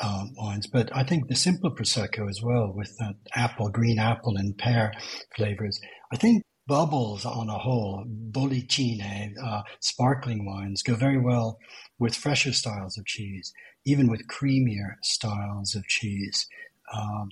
uh, 0.00 0.24
wines, 0.36 0.66
but 0.66 0.94
I 0.96 1.04
think 1.04 1.28
the 1.28 1.36
simple 1.36 1.74
Prosecco 1.74 2.28
as 2.28 2.42
well 2.42 2.72
with 2.74 2.96
that 2.98 3.14
apple, 3.34 3.68
green 3.68 3.98
apple 3.98 4.36
and 4.36 4.56
pear 4.56 4.92
flavors. 5.36 5.80
I 6.12 6.16
think 6.16 6.42
bubbles 6.66 7.24
on 7.24 7.48
a 7.48 7.58
whole, 7.58 8.04
bollicine, 8.30 9.32
uh, 9.42 9.62
sparkling 9.80 10.44
wines 10.44 10.82
go 10.82 10.94
very 10.94 11.18
well 11.20 11.58
with 11.98 12.14
fresher 12.16 12.52
styles 12.52 12.98
of 12.98 13.06
cheese, 13.06 13.52
even 13.86 14.08
with 14.08 14.26
creamier 14.28 14.96
styles 15.02 15.74
of 15.74 15.86
cheese. 15.86 16.46
Um, 16.94 17.30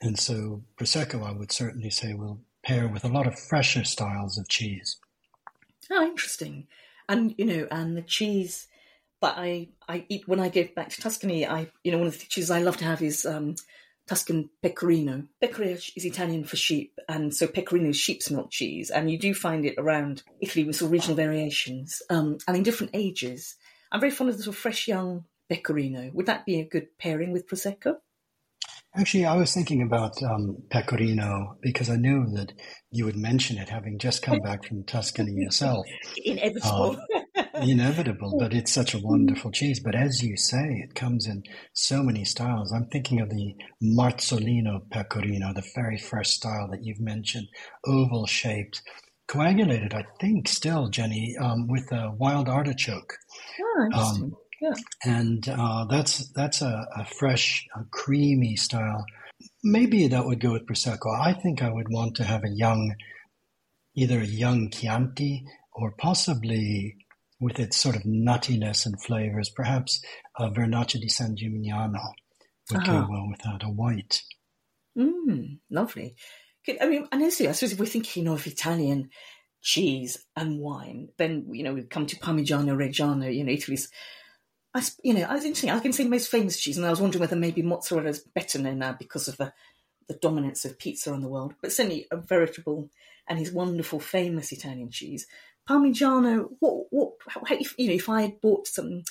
and 0.00 0.18
so 0.18 0.62
Prosecco, 0.78 1.26
I 1.26 1.32
would 1.32 1.52
certainly 1.52 1.90
say, 1.90 2.14
will 2.14 2.40
pair 2.62 2.88
with 2.88 3.04
a 3.04 3.08
lot 3.08 3.26
of 3.26 3.38
fresher 3.38 3.84
styles 3.84 4.38
of 4.38 4.48
cheese. 4.48 4.96
Oh, 5.90 6.04
interesting. 6.04 6.66
And, 7.08 7.34
you 7.38 7.44
know, 7.44 7.66
and 7.70 7.96
the 7.96 8.02
cheese 8.02 8.68
that 9.20 9.34
I, 9.36 9.68
I 9.88 10.04
eat 10.08 10.28
when 10.28 10.40
I 10.40 10.48
go 10.48 10.68
back 10.76 10.90
to 10.90 11.00
Tuscany, 11.00 11.46
I, 11.46 11.70
you 11.82 11.90
know, 11.90 11.98
one 11.98 12.06
of 12.06 12.18
the 12.18 12.26
cheeses 12.26 12.50
I 12.50 12.60
love 12.60 12.76
to 12.78 12.84
have 12.84 13.02
is 13.02 13.24
um, 13.24 13.56
Tuscan 14.06 14.50
pecorino. 14.62 15.24
Pecorino 15.40 15.72
is 15.72 16.04
Italian 16.04 16.44
for 16.44 16.56
sheep, 16.56 16.98
and 17.08 17.34
so 17.34 17.46
pecorino 17.46 17.90
is 17.90 17.96
sheep's 17.96 18.30
milk 18.30 18.50
cheese, 18.50 18.90
and 18.90 19.10
you 19.10 19.18
do 19.18 19.34
find 19.34 19.64
it 19.64 19.74
around 19.78 20.22
Italy 20.40 20.64
with 20.64 20.80
of 20.80 20.90
regional 20.90 21.16
variations 21.16 22.02
um, 22.10 22.38
and 22.46 22.56
in 22.56 22.62
different 22.62 22.94
ages. 22.94 23.56
I'm 23.92 24.00
very 24.00 24.10
fond 24.10 24.30
of 24.30 24.36
the 24.36 24.42
sort 24.42 24.56
of 24.56 24.60
fresh 24.60 24.88
young 24.88 25.24
pecorino. 25.48 26.10
Would 26.12 26.26
that 26.26 26.46
be 26.46 26.60
a 26.60 26.64
good 26.64 26.98
pairing 26.98 27.32
with 27.32 27.48
prosecco? 27.48 27.96
Actually, 28.96 29.26
I 29.26 29.36
was 29.36 29.52
thinking 29.52 29.82
about 29.82 30.20
um, 30.22 30.56
Pecorino 30.70 31.56
because 31.60 31.90
I 31.90 31.96
knew 31.96 32.26
that 32.34 32.52
you 32.90 33.04
would 33.04 33.16
mention 33.16 33.58
it, 33.58 33.68
having 33.68 33.98
just 33.98 34.22
come 34.22 34.40
back 34.40 34.64
from 34.64 34.84
Tuscany 34.84 35.32
yourself. 35.32 35.86
Inevitable. 36.24 36.96
Uh, 37.36 37.38
inevitable, 37.62 38.36
but 38.38 38.54
it's 38.54 38.72
such 38.72 38.94
a 38.94 38.98
wonderful 38.98 39.50
cheese. 39.50 39.80
But 39.80 39.94
as 39.94 40.22
you 40.22 40.36
say, 40.36 40.84
it 40.84 40.94
comes 40.94 41.26
in 41.26 41.42
so 41.72 42.02
many 42.02 42.24
styles. 42.24 42.72
I'm 42.72 42.86
thinking 42.86 43.20
of 43.20 43.30
the 43.30 43.54
Marzolino 43.82 44.88
Pecorino, 44.90 45.52
the 45.52 45.68
very 45.74 45.98
first 45.98 46.34
style 46.34 46.68
that 46.70 46.84
you've 46.84 47.00
mentioned, 47.00 47.48
oval 47.86 48.26
shaped, 48.26 48.82
coagulated, 49.26 49.94
I 49.94 50.04
think, 50.20 50.48
still, 50.48 50.88
Jenny, 50.88 51.36
um, 51.40 51.68
with 51.68 51.90
a 51.92 52.12
wild 52.16 52.48
artichoke. 52.48 53.14
Oh, 53.60 53.84
interesting. 53.84 54.24
Um, 54.24 54.36
yeah. 54.60 54.74
And 55.04 55.48
uh, 55.48 55.86
that's 55.90 56.28
that's 56.32 56.62
a, 56.62 56.86
a 56.96 57.04
fresh, 57.04 57.66
a 57.74 57.84
creamy 57.90 58.56
style. 58.56 59.04
Maybe 59.62 60.08
that 60.08 60.24
would 60.24 60.40
go 60.40 60.52
with 60.52 60.66
prosecco. 60.66 61.18
I 61.18 61.32
think 61.32 61.62
I 61.62 61.70
would 61.70 61.88
want 61.90 62.16
to 62.16 62.24
have 62.24 62.44
a 62.44 62.50
young, 62.50 62.94
either 63.94 64.20
a 64.20 64.26
young 64.26 64.70
Chianti 64.70 65.44
or 65.72 65.92
possibly 65.92 66.96
with 67.40 67.58
its 67.58 67.76
sort 67.76 67.94
of 67.94 68.02
nuttiness 68.02 68.84
and 68.84 69.00
flavors, 69.00 69.50
perhaps 69.50 70.02
a 70.36 70.50
Vernaccia 70.50 71.00
di 71.00 71.08
San 71.08 71.36
Gimignano 71.36 72.12
would 72.70 72.80
uh-huh. 72.80 73.00
go 73.00 73.06
well 73.08 73.28
with 73.28 73.40
that, 73.42 73.62
a 73.62 73.68
white. 73.68 74.22
Mm, 74.96 75.58
lovely. 75.70 76.16
I 76.80 76.86
mean, 76.86 77.06
and 77.12 77.22
honestly, 77.22 77.48
I 77.48 77.52
suppose 77.52 77.72
if 77.72 77.78
we're 77.78 77.86
thinking 77.86 78.28
of 78.28 78.46
Italian 78.46 79.10
cheese 79.62 80.18
and 80.36 80.60
wine, 80.60 81.08
then 81.16 81.46
you 81.52 81.62
know 81.62 81.72
we 81.72 81.82
come 81.84 82.06
to 82.06 82.16
Parmigiano 82.16 82.76
Reggiano. 82.76 83.32
You 83.32 83.44
know, 83.44 83.52
Italy's 83.52 83.88
I, 84.74 84.82
you 85.02 85.14
know, 85.14 85.22
I 85.22 85.34
was 85.34 85.44
interesting. 85.44 85.70
I 85.70 85.80
can 85.80 85.92
see 85.92 86.06
most 86.06 86.30
famous 86.30 86.58
cheese, 86.60 86.76
and 86.76 86.86
I 86.86 86.90
was 86.90 87.00
wondering 87.00 87.20
whether 87.20 87.36
maybe 87.36 87.62
mozzarella 87.62 88.10
is 88.10 88.20
better 88.20 88.58
known 88.58 88.78
now 88.78 88.92
because 88.92 89.28
of 89.28 89.36
the, 89.36 89.52
the 90.08 90.14
dominance 90.14 90.64
of 90.64 90.78
pizza 90.78 91.12
in 91.12 91.20
the 91.20 91.28
world. 91.28 91.54
But 91.62 91.72
certainly 91.72 92.06
a 92.10 92.16
veritable 92.16 92.90
and 93.26 93.38
his 93.38 93.52
wonderful, 93.52 94.00
famous 94.00 94.52
Italian 94.52 94.90
cheese, 94.90 95.26
Parmigiano. 95.68 96.48
What, 96.60 96.86
what, 96.90 97.12
how, 97.28 97.42
if, 97.50 97.74
you 97.78 97.88
know, 97.88 97.94
if 97.94 98.08
I 98.08 98.22
had 98.22 98.40
bought 98.40 98.66
some 98.66 99.02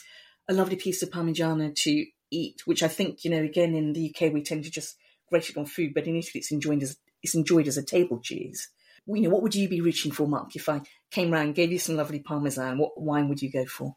a 0.48 0.54
lovely 0.54 0.76
piece 0.76 1.04
of 1.04 1.10
Parmigiano 1.10 1.74
to 1.76 2.06
eat, 2.32 2.62
which 2.66 2.84
I 2.84 2.88
think, 2.88 3.24
you 3.24 3.32
know, 3.32 3.42
again 3.42 3.76
in 3.76 3.94
the 3.94 4.14
UK 4.14 4.34
we 4.34 4.42
tend 4.42 4.64
to 4.64 4.72
just 4.72 4.96
grate 5.30 5.50
it 5.50 5.58
on 5.58 5.66
food, 5.66 5.94
but 5.94 6.08
in 6.08 6.16
Italy 6.16 6.40
it's 6.40 6.52
enjoyed 6.52 6.84
as 6.84 6.98
it's 7.24 7.36
enjoyed 7.36 7.68
as 7.68 7.78
a 7.78 7.84
table 7.84 8.20
cheese. 8.20 8.70
You 9.08 9.22
know, 9.22 9.30
what 9.30 9.42
would 9.42 9.56
you 9.56 9.70
be 9.70 9.82
reaching 9.82 10.12
for, 10.12 10.28
Marc? 10.28 10.56
If 10.56 10.68
I 10.68 10.82
came 11.12 11.32
round, 11.32 11.56
gave 11.56 11.72
you 11.72 11.80
some 11.80 11.96
lovely 11.96 12.20
Parmesan, 12.20 12.78
what 12.78 13.00
wine 13.00 13.30
would 13.30 13.42
you 13.42 13.52
go 13.52 13.66
for? 13.66 13.96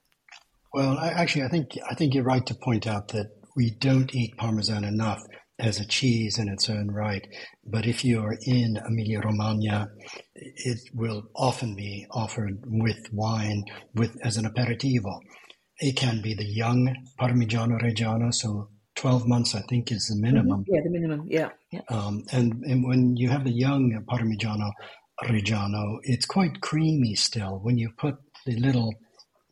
Well, 0.72 0.98
I, 0.98 1.08
actually, 1.08 1.44
I 1.44 1.48
think 1.48 1.78
I 1.90 1.94
think 1.94 2.14
you're 2.14 2.24
right 2.24 2.46
to 2.46 2.54
point 2.54 2.86
out 2.86 3.08
that 3.08 3.30
we 3.56 3.70
don't 3.70 4.14
eat 4.14 4.36
Parmesan 4.36 4.84
enough 4.84 5.20
as 5.58 5.78
a 5.78 5.86
cheese 5.86 6.38
in 6.38 6.48
its 6.48 6.70
own 6.70 6.88
right. 6.90 7.26
But 7.64 7.86
if 7.86 8.04
you're 8.04 8.36
in 8.46 8.78
Emilia 8.86 9.20
Romagna, 9.20 9.88
it 10.34 10.78
will 10.94 11.24
often 11.36 11.74
be 11.76 12.06
offered 12.10 12.64
with 12.66 12.98
wine, 13.12 13.64
with 13.94 14.16
as 14.24 14.36
an 14.36 14.46
aperitivo. 14.46 15.20
it 15.80 15.96
can 15.96 16.20
be 16.20 16.34
the 16.34 16.44
young 16.44 16.94
Parmigiano 17.18 17.80
Reggiano, 17.80 18.32
so 18.32 18.68
12 18.96 19.26
months, 19.26 19.54
I 19.54 19.62
think, 19.62 19.90
is 19.90 20.08
the 20.08 20.20
minimum. 20.20 20.60
Mm-hmm. 20.60 20.74
Yeah, 20.74 20.80
the 20.84 20.90
minimum. 20.90 21.26
Yeah. 21.28 21.48
yeah. 21.72 21.80
Um, 21.88 22.24
and, 22.32 22.62
and 22.64 22.84
when 22.86 23.16
you 23.16 23.30
have 23.30 23.44
the 23.44 23.52
young 23.52 24.04
Parmigiano 24.06 24.70
Reggiano, 25.24 25.98
it's 26.02 26.26
quite 26.26 26.60
creamy 26.60 27.14
still. 27.14 27.60
When 27.62 27.78
you 27.78 27.90
put 27.96 28.16
the 28.44 28.56
little 28.56 28.92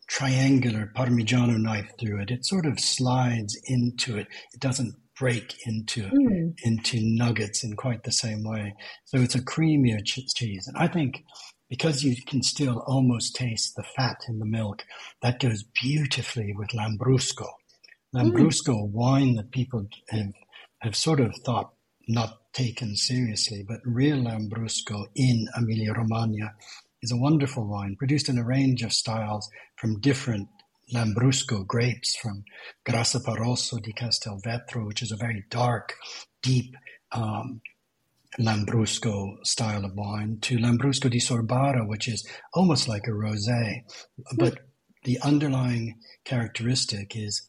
triangular 0.09 0.91
Parmigiano 0.97 1.59
knife 1.59 1.93
through 2.01 2.23
it, 2.23 2.31
it 2.31 2.47
sort 2.47 2.67
of 2.67 2.81
slides 2.81 3.59
into 3.67 4.17
it. 4.17 4.27
It 4.53 4.61
doesn't 4.61 4.95
break 5.19 5.57
into 5.67 6.03
mm. 6.03 6.55
into 6.63 6.99
nuggets 7.01 7.65
in 7.65 7.75
quite 7.77 8.05
the 8.05 8.13
same 8.13 8.45
way. 8.45 8.75
So 9.05 9.19
it's 9.19 9.35
a 9.35 9.45
creamier 9.45 10.05
ch- 10.05 10.27
cheese, 10.35 10.67
and 10.67 10.77
I 10.77 10.89
think 10.89 11.25
because 11.69 12.03
you 12.03 12.17
can 12.27 12.43
still 12.43 12.83
almost 12.87 13.37
taste 13.37 13.75
the 13.77 13.83
fat 13.83 14.17
in 14.29 14.39
the 14.39 14.47
milk, 14.47 14.85
that 15.21 15.41
goes 15.41 15.65
beautifully 15.81 16.55
with 16.57 16.69
Lambrusco. 16.71 17.47
Lambrusco, 18.15 18.69
mm. 18.69 18.91
wine 18.91 19.35
that 19.35 19.51
people 19.51 19.87
have, 20.09 20.33
have 20.81 20.97
sort 20.97 21.21
of 21.21 21.35
thought 21.45 21.73
not 22.09 22.39
taken 22.55 22.97
seriously, 22.97 23.63
but 23.69 23.81
real 23.85 24.17
Lambrusco 24.17 25.07
in 25.15 25.47
Emilia 25.55 25.93
Romagna 25.93 26.55
is 27.03 27.13
a 27.13 27.17
wonderful 27.17 27.67
wine 27.67 27.97
produced 27.97 28.29
in 28.29 28.39
a 28.39 28.45
range 28.45 28.83
of 28.83 28.93
styles 28.93 29.49
from 29.77 30.01
different 30.01 30.49
Lambrusco 30.93 31.67
grapes, 31.67 32.17
from 32.17 32.45
Grasparossa 32.87 33.83
di 33.83 33.93
Castelvetro, 33.93 34.87
which 34.87 35.03
is 35.03 35.13
a 35.13 35.17
very 35.17 35.45
dark, 35.51 35.95
deep 36.43 36.75
um, 37.13 37.61
Lambrusco 38.39 39.45
style 39.47 39.85
of 39.85 39.95
wine, 39.95 40.39
to 40.43 40.57
Lambrusco 40.59 41.11
di 41.11 41.19
Sorbara, 41.19 41.87
which 41.87 42.09
is 42.09 42.27
almost 42.55 42.89
like 42.89 43.07
a 43.07 43.11
rosé, 43.11 43.83
but 44.37 44.61
the 45.05 45.19
underlying 45.21 45.99
characteristic 46.25 47.17
is 47.17 47.49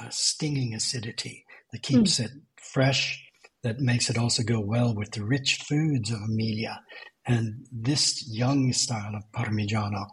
a 0.00 0.10
stinging 0.10 0.74
acidity 0.74 1.44
that 1.72 1.82
keeps 1.82 2.18
mm. 2.18 2.26
it 2.26 2.30
fresh, 2.56 3.22
that 3.62 3.80
makes 3.80 4.10
it 4.10 4.18
also 4.18 4.42
go 4.42 4.60
well 4.60 4.94
with 4.94 5.10
the 5.12 5.24
rich 5.24 5.58
foods 5.68 6.10
of 6.10 6.20
Emilia. 6.20 6.80
And 7.26 7.66
this 7.72 8.28
young 8.28 8.72
style 8.72 9.14
of 9.14 9.30
Parmigiano 9.32 10.06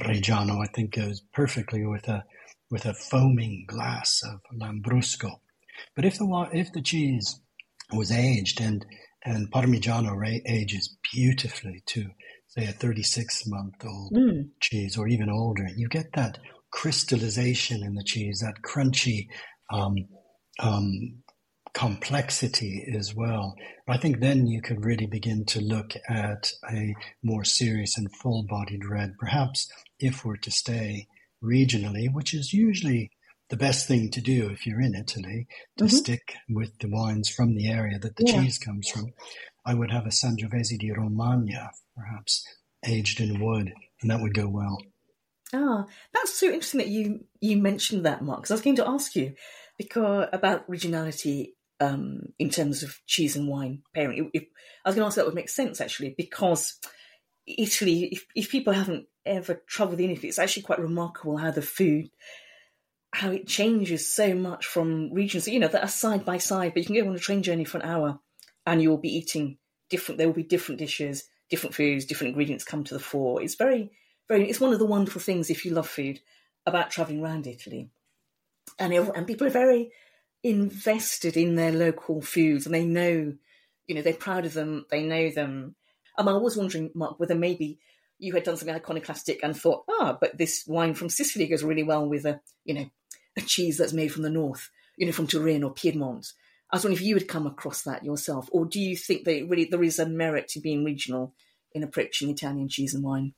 Reggiano, 0.00 0.62
I 0.62 0.66
think, 0.74 0.96
goes 0.96 1.20
perfectly 1.32 1.84
with 1.84 2.08
a 2.08 2.24
with 2.70 2.86
a 2.86 2.94
foaming 2.94 3.64
glass 3.68 4.22
of 4.24 4.40
Lambrusco. 4.58 5.40
But 5.94 6.04
if 6.04 6.18
the 6.18 6.48
if 6.52 6.72
the 6.72 6.82
cheese 6.82 7.40
was 7.92 8.10
aged 8.10 8.60
and 8.60 8.84
and 9.24 9.50
Parmigiano 9.50 10.14
ages 10.46 10.96
beautifully 11.12 11.82
to 11.86 12.06
say 12.48 12.66
a 12.66 12.72
36 12.72 13.46
month 13.46 13.74
old 13.84 14.12
mm. 14.12 14.48
cheese 14.60 14.96
or 14.96 15.08
even 15.08 15.30
older, 15.30 15.66
you 15.76 15.88
get 15.88 16.12
that 16.14 16.38
crystallization 16.70 17.82
in 17.82 17.94
the 17.94 18.04
cheese, 18.04 18.40
that 18.40 18.62
crunchy 18.62 19.28
um, 19.70 19.96
um, 20.58 21.22
complexity 21.74 22.86
as 22.96 23.14
well. 23.14 23.56
I 23.88 23.98
think 23.98 24.20
then 24.20 24.46
you 24.46 24.62
could 24.62 24.84
really 24.84 25.06
begin 25.06 25.44
to 25.46 25.60
look 25.60 25.94
at 26.08 26.52
a 26.70 26.94
more 27.22 27.44
serious 27.44 27.98
and 27.98 28.14
full 28.14 28.44
bodied 28.48 28.84
red, 28.84 29.14
perhaps 29.18 29.70
if 29.98 30.24
we're 30.24 30.36
to 30.36 30.50
stay 30.50 31.08
regionally, 31.42 32.12
which 32.12 32.32
is 32.32 32.52
usually 32.52 33.10
the 33.50 33.56
best 33.56 33.86
thing 33.86 34.10
to 34.12 34.20
do 34.20 34.48
if 34.48 34.66
you're 34.66 34.80
in 34.80 34.94
Italy, 34.94 35.46
to 35.76 35.84
mm-hmm. 35.84 35.96
stick 35.96 36.34
with 36.48 36.78
the 36.78 36.88
wines 36.88 37.28
from 37.28 37.54
the 37.54 37.68
area 37.68 37.98
that 37.98 38.16
the 38.16 38.24
yeah. 38.26 38.42
cheese 38.42 38.56
comes 38.56 38.88
from. 38.88 39.12
I 39.66 39.74
would 39.74 39.90
have 39.90 40.06
a 40.06 40.10
Sangiovese 40.10 40.78
di 40.78 40.92
Romagna, 40.92 41.70
perhaps 41.96 42.46
aged 42.86 43.20
in 43.20 43.40
wood, 43.40 43.72
and 44.00 44.10
that 44.10 44.20
would 44.20 44.34
go 44.34 44.48
well. 44.48 44.78
Ah, 45.52 45.86
that's 46.12 46.38
so 46.38 46.46
interesting 46.46 46.78
that 46.78 46.88
you 46.88 47.26
you 47.40 47.56
mentioned 47.56 48.04
that, 48.06 48.22
Marc. 48.22 48.40
Because 48.40 48.50
I 48.50 48.54
was 48.54 48.62
going 48.62 48.76
to 48.76 48.88
ask 48.88 49.14
you 49.14 49.34
because 49.78 50.28
about 50.32 50.68
regionality 50.68 51.52
um, 51.80 52.32
in 52.38 52.50
terms 52.50 52.82
of 52.82 53.00
cheese 53.06 53.36
and 53.36 53.48
wine 53.48 53.82
pairing. 53.94 54.30
I 54.34 54.88
was 54.88 54.94
going 54.94 55.02
to 55.02 55.06
ask 55.06 55.16
that 55.16 55.26
would 55.26 55.34
make 55.34 55.48
sense 55.48 55.80
actually, 55.80 56.14
because 56.16 56.78
Italy, 57.46 58.08
if, 58.12 58.26
if 58.34 58.50
people 58.50 58.72
haven't 58.72 59.06
ever 59.26 59.62
travelled 59.66 60.00
in 60.00 60.10
Italy, 60.10 60.28
it's 60.28 60.38
actually 60.38 60.62
quite 60.62 60.78
remarkable 60.78 61.36
how 61.36 61.50
the 61.50 61.62
food, 61.62 62.10
how 63.12 63.30
it 63.30 63.46
changes 63.46 64.08
so 64.08 64.34
much 64.34 64.66
from 64.66 65.12
regions. 65.12 65.46
You 65.48 65.60
know, 65.60 65.68
that 65.68 65.84
are 65.84 65.88
side 65.88 66.24
by 66.24 66.38
side, 66.38 66.74
but 66.74 66.80
you 66.80 66.86
can 66.86 67.04
go 67.04 67.10
on 67.10 67.16
a 67.16 67.18
train 67.18 67.42
journey 67.42 67.64
for 67.64 67.78
an 67.78 67.88
hour, 67.88 68.18
and 68.66 68.80
you'll 68.80 68.98
be 68.98 69.16
eating 69.16 69.58
different. 69.90 70.18
There 70.18 70.26
will 70.26 70.34
be 70.34 70.42
different 70.42 70.78
dishes, 70.78 71.24
different 71.50 71.74
foods, 71.74 72.04
different 72.04 72.30
ingredients 72.30 72.64
come 72.64 72.84
to 72.84 72.94
the 72.94 73.00
fore. 73.00 73.42
It's 73.42 73.56
very, 73.56 73.90
very. 74.28 74.48
It's 74.48 74.60
one 74.60 74.72
of 74.72 74.78
the 74.78 74.86
wonderful 74.86 75.20
things 75.20 75.50
if 75.50 75.64
you 75.64 75.72
love 75.72 75.88
food 75.88 76.20
about 76.66 76.90
travelling 76.90 77.22
around 77.22 77.46
Italy, 77.46 77.90
and 78.78 78.92
and 78.92 79.26
people 79.26 79.46
are 79.46 79.50
very 79.50 79.92
invested 80.44 81.36
in 81.36 81.56
their 81.56 81.72
local 81.72 82.20
foods, 82.20 82.66
and 82.66 82.74
they 82.74 82.84
know, 82.84 83.34
you 83.88 83.94
know, 83.94 84.02
they're 84.02 84.14
proud 84.14 84.44
of 84.44 84.52
them. 84.52 84.86
They 84.90 85.02
know 85.02 85.30
them 85.30 85.74
um, 86.16 86.28
I 86.28 86.36
was 86.36 86.56
wondering, 86.56 86.90
Marc, 86.94 87.18
whether 87.18 87.34
maybe 87.34 87.78
you 88.18 88.32
had 88.34 88.44
done 88.44 88.56
something 88.56 88.74
iconoclastic 88.74 89.40
and 89.42 89.56
thought, 89.56 89.84
ah, 89.90 90.16
but 90.20 90.38
this 90.38 90.64
wine 90.66 90.94
from 90.94 91.08
Sicily 91.08 91.46
goes 91.46 91.64
really 91.64 91.82
well 91.82 92.08
with 92.08 92.24
a, 92.24 92.40
you 92.64 92.74
know, 92.74 92.86
a 93.36 93.40
cheese 93.40 93.78
that's 93.78 93.92
made 93.92 94.12
from 94.12 94.22
the 94.22 94.30
north, 94.30 94.70
you 94.96 95.06
know, 95.06 95.12
from 95.12 95.26
Turin 95.26 95.64
or 95.64 95.72
Piedmont. 95.72 96.32
I 96.70 96.76
was 96.76 96.84
wondering 96.84 97.02
if 97.02 97.06
you 97.06 97.14
had 97.14 97.28
come 97.28 97.46
across 97.46 97.82
that 97.82 98.04
yourself, 98.04 98.48
or 98.52 98.64
do 98.64 98.80
you 98.80 98.96
think 98.96 99.24
that 99.24 99.46
really 99.48 99.64
there 99.64 99.82
is 99.82 99.98
a 99.98 100.06
merit 100.06 100.48
to 100.48 100.60
being 100.60 100.84
regional 100.84 101.34
in 101.72 101.82
approaching 101.82 102.30
Italian 102.30 102.68
cheese 102.68 102.94
and 102.94 103.02
wine? 103.02 103.34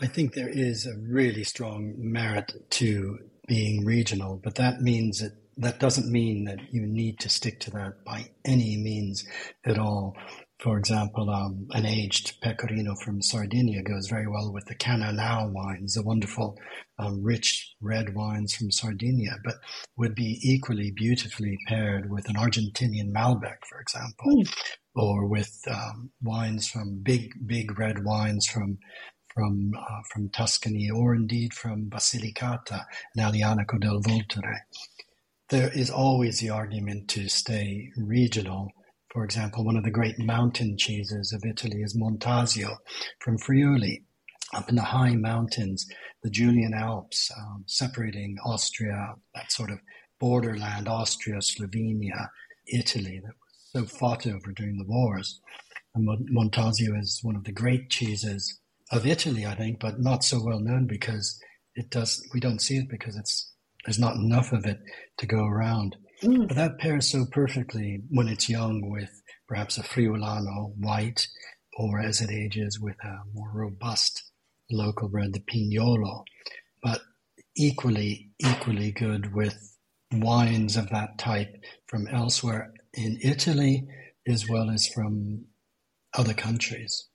I 0.00 0.06
think 0.06 0.34
there 0.34 0.48
is 0.48 0.86
a 0.86 0.96
really 0.98 1.44
strong 1.44 1.94
merit 1.96 2.52
to 2.70 3.18
being 3.46 3.84
regional, 3.84 4.36
but 4.42 4.56
that 4.56 4.80
means 4.80 5.20
that 5.20 5.32
that 5.56 5.80
doesn't 5.80 6.10
mean 6.10 6.44
that 6.44 6.58
you 6.72 6.86
need 6.86 7.18
to 7.20 7.28
stick 7.28 7.60
to 7.60 7.70
that 7.72 8.04
by 8.04 8.30
any 8.44 8.76
means 8.76 9.24
at 9.64 9.78
all. 9.78 10.16
For 10.60 10.78
example, 10.78 11.28
um, 11.30 11.66
an 11.72 11.84
aged 11.84 12.40
pecorino 12.40 12.94
from 12.94 13.20
Sardinia 13.20 13.82
goes 13.82 14.08
very 14.08 14.26
well 14.26 14.52
with 14.52 14.64
the 14.66 14.74
Cannonau 14.74 15.52
wines, 15.52 15.94
the 15.94 16.02
wonderful, 16.02 16.56
um, 16.98 17.22
rich 17.22 17.74
red 17.80 18.14
wines 18.14 18.54
from 18.54 18.70
Sardinia, 18.70 19.36
but 19.44 19.56
would 19.96 20.14
be 20.14 20.38
equally 20.42 20.90
beautifully 20.90 21.58
paired 21.66 22.08
with 22.08 22.28
an 22.28 22.36
Argentinian 22.36 23.12
Malbec, 23.12 23.58
for 23.68 23.80
example, 23.80 24.36
mm. 24.36 24.54
or 24.94 25.26
with 25.26 25.60
um, 25.70 26.10
wines 26.22 26.68
from 26.68 27.00
big, 27.02 27.32
big 27.46 27.78
red 27.78 28.04
wines 28.04 28.46
from 28.46 28.78
from 29.34 29.72
uh, 29.76 30.00
from 30.12 30.28
Tuscany, 30.30 30.88
or 30.90 31.14
indeed 31.14 31.52
from 31.52 31.90
Basilicata 31.90 32.84
and 33.16 33.26
Aglianico 33.26 33.80
del 33.80 34.00
Vulture. 34.00 34.64
There 35.54 35.70
is 35.72 35.88
always 35.88 36.40
the 36.40 36.50
argument 36.50 37.08
to 37.10 37.28
stay 37.28 37.92
regional 37.96 38.72
for 39.14 39.24
example, 39.24 39.64
one 39.64 39.76
of 39.76 39.84
the 39.84 39.92
great 39.92 40.18
mountain 40.18 40.76
cheeses 40.76 41.32
of 41.32 41.44
Italy 41.48 41.82
is 41.82 41.96
Montasio 41.96 42.78
from 43.20 43.38
Friuli. 43.38 44.02
Up 44.52 44.68
in 44.68 44.74
the 44.74 44.82
high 44.82 45.14
mountains, 45.14 45.86
the 46.24 46.30
Julian 46.30 46.74
Alps, 46.74 47.30
um, 47.38 47.62
separating 47.68 48.36
Austria, 48.44 49.14
that 49.36 49.52
sort 49.52 49.70
of 49.70 49.78
borderland, 50.18 50.88
Austria, 50.88 51.36
Slovenia, 51.36 52.26
Italy, 52.66 53.20
that 53.22 53.34
was 53.40 53.88
so 53.88 53.98
fought 53.98 54.26
over 54.26 54.50
during 54.50 54.78
the 54.78 54.88
wars. 54.88 55.40
And 55.94 56.08
Montasio 56.36 57.00
is 57.00 57.20
one 57.22 57.36
of 57.36 57.44
the 57.44 57.52
great 57.52 57.88
cheeses 57.88 58.58
of 58.90 59.06
Italy, 59.06 59.46
I 59.46 59.54
think, 59.54 59.78
but 59.78 60.00
not 60.00 60.24
so 60.24 60.42
well 60.42 60.58
known 60.58 60.88
because 60.88 61.40
it 61.76 61.90
does. 61.90 62.20
We 62.34 62.40
don't 62.40 62.60
see 62.60 62.78
it 62.78 62.88
because 62.90 63.16
it's 63.16 63.53
there's 63.84 63.98
not 63.98 64.16
enough 64.16 64.52
of 64.52 64.64
it 64.64 64.80
to 65.18 65.26
go 65.26 65.44
around. 65.44 65.96
Mm. 66.22 66.48
But 66.48 66.56
that 66.56 66.78
pairs 66.78 67.10
so 67.10 67.26
perfectly 67.30 68.02
when 68.10 68.28
it's 68.28 68.48
young 68.48 68.90
with 68.90 69.22
perhaps 69.48 69.78
a 69.78 69.82
Friulano 69.82 70.72
white, 70.76 71.26
or 71.76 72.00
as 72.00 72.20
it 72.20 72.30
ages 72.30 72.80
with 72.80 72.96
a 73.04 73.18
more 73.34 73.50
robust 73.52 74.30
local 74.70 75.08
red, 75.08 75.32
the 75.32 75.40
Pignolo. 75.40 76.24
But 76.82 77.00
equally, 77.56 78.30
equally 78.38 78.92
good 78.92 79.34
with 79.34 79.76
wines 80.12 80.76
of 80.76 80.90
that 80.90 81.18
type 81.18 81.54
from 81.86 82.06
elsewhere 82.08 82.72
in 82.94 83.18
Italy 83.22 83.86
as 84.26 84.48
well 84.48 84.70
as 84.70 84.86
from 84.86 85.44
other 86.16 86.34
countries. 86.34 87.08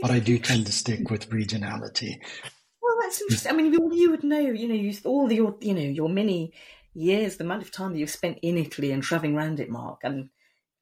But 0.00 0.10
I 0.10 0.18
do 0.18 0.38
tend 0.38 0.66
to 0.66 0.72
stick 0.72 1.10
with 1.10 1.30
regionality. 1.30 2.16
That's 3.14 3.22
interesting. 3.22 3.52
I 3.52 3.54
mean, 3.54 3.72
you, 3.72 3.90
you 3.94 4.10
would 4.10 4.24
know, 4.24 4.38
you 4.38 4.68
know, 4.68 4.92
all 5.04 5.32
your, 5.32 5.56
you 5.60 5.74
know, 5.74 5.80
your 5.80 6.08
many 6.08 6.52
years, 6.94 7.36
the 7.36 7.44
amount 7.44 7.62
of 7.62 7.70
time 7.70 7.92
that 7.92 7.98
you've 7.98 8.10
spent 8.10 8.38
in 8.42 8.58
Italy 8.58 8.90
and 8.90 9.02
traveling 9.02 9.36
around 9.36 9.60
it, 9.60 9.70
Marc, 9.70 10.00
and 10.02 10.30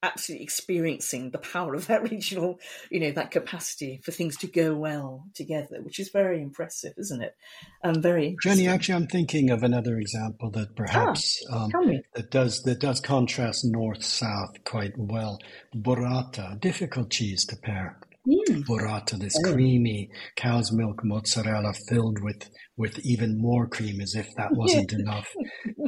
absolutely 0.02 0.42
experiencing 0.42 1.30
the 1.30 1.38
power 1.38 1.74
of 1.74 1.86
that 1.86 2.02
regional, 2.10 2.58
you 2.90 3.00
know, 3.00 3.12
that 3.12 3.30
capacity 3.30 4.00
for 4.02 4.12
things 4.12 4.36
to 4.38 4.46
go 4.46 4.74
well 4.74 5.26
together, 5.34 5.80
which 5.82 6.00
is 6.00 6.08
very 6.08 6.40
impressive, 6.42 6.94
isn't 6.96 7.22
it? 7.22 7.36
Um, 7.84 8.00
very 8.00 8.36
Jenny. 8.42 8.66
Actually, 8.66 8.96
I'm 8.96 9.06
thinking 9.06 9.50
of 9.50 9.62
another 9.62 9.98
example 9.98 10.50
that 10.50 10.74
perhaps 10.74 11.44
ah, 11.50 11.64
um, 11.64 12.02
that 12.14 12.30
does 12.30 12.62
that 12.62 12.80
does 12.80 13.00
contrast 13.00 13.64
north 13.64 14.02
south 14.02 14.64
quite 14.64 14.96
well. 14.96 15.38
Burrata, 15.74 16.58
difficult 16.60 17.10
cheese 17.10 17.44
to 17.46 17.56
pair. 17.56 17.98
Mm. 18.26 18.64
Burrata, 18.64 19.18
this 19.18 19.34
oh. 19.44 19.52
creamy 19.52 20.10
cow's 20.36 20.70
milk 20.70 21.04
mozzarella 21.04 21.72
filled 21.88 22.22
with 22.22 22.48
with 22.76 22.98
even 23.00 23.40
more 23.40 23.66
cream, 23.66 24.00
as 24.00 24.14
if 24.14 24.34
that 24.36 24.52
wasn't 24.52 24.92
enough. 25.00 25.28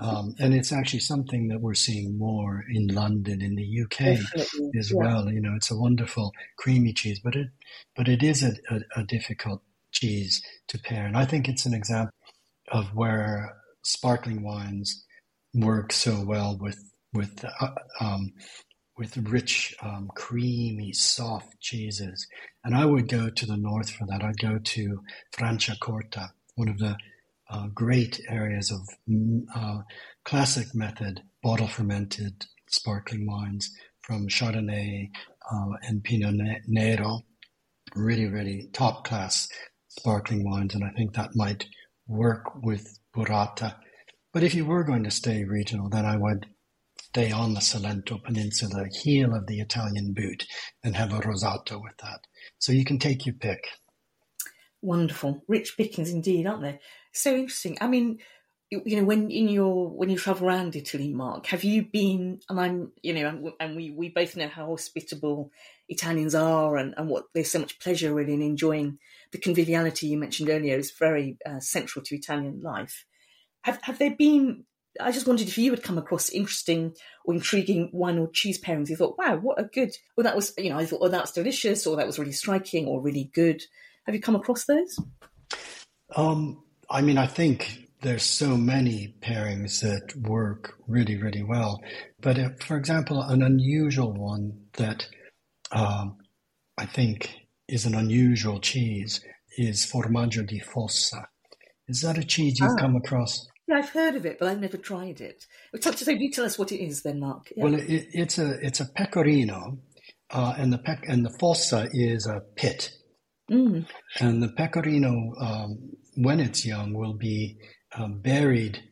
Um, 0.00 0.34
and 0.38 0.52
it's 0.52 0.72
actually 0.72 1.00
something 1.00 1.48
that 1.48 1.60
we're 1.60 1.74
seeing 1.74 2.18
more 2.18 2.64
in 2.70 2.88
London, 2.88 3.40
in 3.40 3.54
the 3.54 3.82
UK 3.82 3.98
Definitely. 3.98 4.70
as 4.78 4.90
yeah. 4.90 4.98
well. 4.98 5.30
You 5.30 5.40
know, 5.40 5.54
it's 5.54 5.70
a 5.70 5.76
wonderful 5.76 6.32
creamy 6.58 6.92
cheese, 6.92 7.20
but 7.22 7.36
it 7.36 7.48
but 7.94 8.08
it 8.08 8.22
is 8.22 8.42
a, 8.42 8.54
a, 8.70 9.00
a 9.00 9.04
difficult 9.04 9.62
cheese 9.92 10.42
to 10.68 10.78
pair, 10.78 11.06
and 11.06 11.16
I 11.16 11.24
think 11.24 11.48
it's 11.48 11.66
an 11.66 11.74
example 11.74 12.14
of 12.72 12.94
where 12.94 13.56
sparkling 13.84 14.42
wines 14.42 15.04
work 15.54 15.92
so 15.92 16.24
well 16.24 16.58
with 16.60 16.78
with 17.12 17.44
uh, 17.60 17.68
um, 18.00 18.32
with 18.96 19.16
rich, 19.16 19.74
um, 19.82 20.10
creamy, 20.14 20.92
soft 20.92 21.60
cheeses. 21.60 22.26
And 22.64 22.74
I 22.74 22.84
would 22.84 23.08
go 23.08 23.28
to 23.28 23.46
the 23.46 23.56
north 23.56 23.90
for 23.90 24.06
that. 24.06 24.22
I'd 24.22 24.38
go 24.38 24.58
to 24.58 25.00
Franciacorta, 25.36 26.30
one 26.54 26.68
of 26.68 26.78
the 26.78 26.96
uh, 27.50 27.66
great 27.74 28.20
areas 28.28 28.70
of 28.70 28.80
mm, 29.08 29.42
uh, 29.54 29.82
classic 30.24 30.74
method 30.74 31.22
bottle 31.42 31.68
fermented 31.68 32.46
sparkling 32.68 33.26
wines 33.26 33.70
from 34.00 34.28
Chardonnay 34.28 35.10
uh, 35.52 35.72
and 35.82 36.02
Pinot 36.02 36.62
Nero. 36.66 37.20
Really, 37.94 38.26
really 38.26 38.70
top 38.72 39.04
class 39.04 39.48
sparkling 39.88 40.44
wines. 40.44 40.74
And 40.74 40.84
I 40.84 40.90
think 40.96 41.14
that 41.14 41.30
might 41.34 41.66
work 42.06 42.62
with 42.62 42.98
burrata. 43.14 43.76
But 44.32 44.42
if 44.42 44.54
you 44.54 44.64
were 44.64 44.84
going 44.84 45.04
to 45.04 45.10
stay 45.10 45.44
regional, 45.44 45.88
then 45.88 46.04
I 46.04 46.16
would 46.16 46.46
stay 47.14 47.30
on 47.30 47.54
the 47.54 47.60
Salento 47.60 48.20
Peninsula, 48.20 48.86
heel 48.90 49.36
of 49.36 49.46
the 49.46 49.60
Italian 49.60 50.14
boot, 50.14 50.44
and 50.82 50.96
have 50.96 51.12
a 51.12 51.20
rosato 51.20 51.80
with 51.80 51.96
that. 52.02 52.26
So 52.58 52.72
you 52.72 52.84
can 52.84 52.98
take 52.98 53.24
your 53.24 53.36
pick. 53.36 53.68
Wonderful, 54.82 55.44
rich 55.46 55.76
pickings 55.76 56.10
indeed, 56.10 56.44
aren't 56.44 56.62
they? 56.62 56.80
So 57.12 57.36
interesting. 57.36 57.78
I 57.80 57.86
mean, 57.86 58.18
you 58.68 58.96
know, 58.96 59.04
when 59.04 59.30
in 59.30 59.48
your 59.48 59.90
when 59.90 60.10
you 60.10 60.18
travel 60.18 60.48
around 60.48 60.74
Italy, 60.74 61.12
Marc, 61.12 61.46
have 61.46 61.62
you 61.62 61.84
been? 61.84 62.40
And 62.48 62.60
I'm, 62.60 62.92
you 63.00 63.14
know, 63.14 63.52
and 63.60 63.76
we 63.76 63.90
we 63.92 64.08
both 64.08 64.34
know 64.34 64.48
how 64.48 64.66
hospitable 64.66 65.52
Italians 65.88 66.34
are, 66.34 66.76
and 66.76 66.94
and 66.96 67.08
what 67.08 67.26
there's 67.32 67.52
so 67.52 67.60
much 67.60 67.78
pleasure 67.78 68.12
really 68.12 68.34
in 68.34 68.42
enjoying 68.42 68.98
the 69.30 69.38
conviviality 69.38 70.08
you 70.08 70.18
mentioned 70.18 70.50
earlier 70.50 70.76
is 70.76 70.90
very 70.90 71.38
uh, 71.46 71.60
central 71.60 72.04
to 72.06 72.16
Italian 72.16 72.60
life. 72.60 73.06
Have 73.62 73.78
have 73.82 74.00
there 74.00 74.16
been 74.16 74.64
I 75.00 75.10
just 75.10 75.26
wondered 75.26 75.48
if 75.48 75.58
you 75.58 75.70
had 75.70 75.82
come 75.82 75.98
across 75.98 76.30
interesting 76.30 76.94
or 77.24 77.34
intriguing 77.34 77.90
wine 77.92 78.18
or 78.18 78.30
cheese 78.30 78.60
pairings. 78.60 78.88
You 78.88 78.96
thought, 78.96 79.18
wow, 79.18 79.36
what 79.36 79.60
a 79.60 79.64
good, 79.64 79.90
well, 80.16 80.24
that 80.24 80.36
was, 80.36 80.54
you 80.56 80.70
know, 80.70 80.78
I 80.78 80.86
thought, 80.86 81.00
oh, 81.02 81.08
that's 81.08 81.32
delicious, 81.32 81.86
or 81.86 81.96
that 81.96 82.06
was 82.06 82.18
really 82.18 82.32
striking, 82.32 82.86
or 82.86 83.00
really 83.00 83.30
good. 83.34 83.62
Have 84.06 84.14
you 84.14 84.20
come 84.20 84.36
across 84.36 84.64
those? 84.64 84.98
Um, 86.14 86.62
I 86.88 87.00
mean, 87.00 87.18
I 87.18 87.26
think 87.26 87.88
there's 88.02 88.22
so 88.22 88.56
many 88.56 89.14
pairings 89.20 89.80
that 89.80 90.14
work 90.28 90.74
really, 90.86 91.16
really 91.16 91.42
well. 91.42 91.80
But 92.20 92.38
uh, 92.38 92.50
for 92.60 92.76
example, 92.76 93.22
an 93.22 93.42
unusual 93.42 94.12
one 94.12 94.66
that 94.74 95.08
um, 95.72 96.18
I 96.78 96.86
think 96.86 97.34
is 97.66 97.86
an 97.86 97.94
unusual 97.94 98.60
cheese 98.60 99.20
is 99.56 99.86
Formaggio 99.86 100.46
di 100.46 100.60
Fossa. 100.60 101.28
Is 101.88 102.02
that 102.02 102.18
a 102.18 102.24
cheese 102.24 102.60
you've 102.60 102.72
ah. 102.72 102.76
come 102.76 102.96
across? 102.96 103.46
Yeah, 103.66 103.76
I've 103.76 103.90
heard 103.90 104.14
of 104.14 104.26
it, 104.26 104.38
but 104.38 104.48
I've 104.48 104.60
never 104.60 104.76
tried 104.76 105.20
it. 105.20 105.46
So, 105.80 106.10
you 106.10 106.30
tell 106.30 106.44
us 106.44 106.58
what 106.58 106.72
it 106.72 106.82
is, 106.82 107.02
then, 107.02 107.20
Marc. 107.20 107.50
Yeah. 107.56 107.64
Well, 107.64 107.74
it, 107.74 108.08
it's 108.12 108.38
a 108.38 108.58
it's 108.60 108.80
a 108.80 108.86
pecorino, 108.86 109.78
uh, 110.30 110.54
and 110.58 110.72
the 110.72 110.78
pec- 110.78 111.08
and 111.08 111.24
the 111.24 111.34
fossa 111.40 111.88
is 111.92 112.26
a 112.26 112.40
pit, 112.56 112.90
mm. 113.50 113.86
and 114.20 114.42
the 114.42 114.50
pecorino, 114.50 115.32
um, 115.40 115.78
when 116.16 116.40
it's 116.40 116.66
young, 116.66 116.92
will 116.92 117.14
be 117.14 117.56
um, 117.96 118.20
buried 118.20 118.82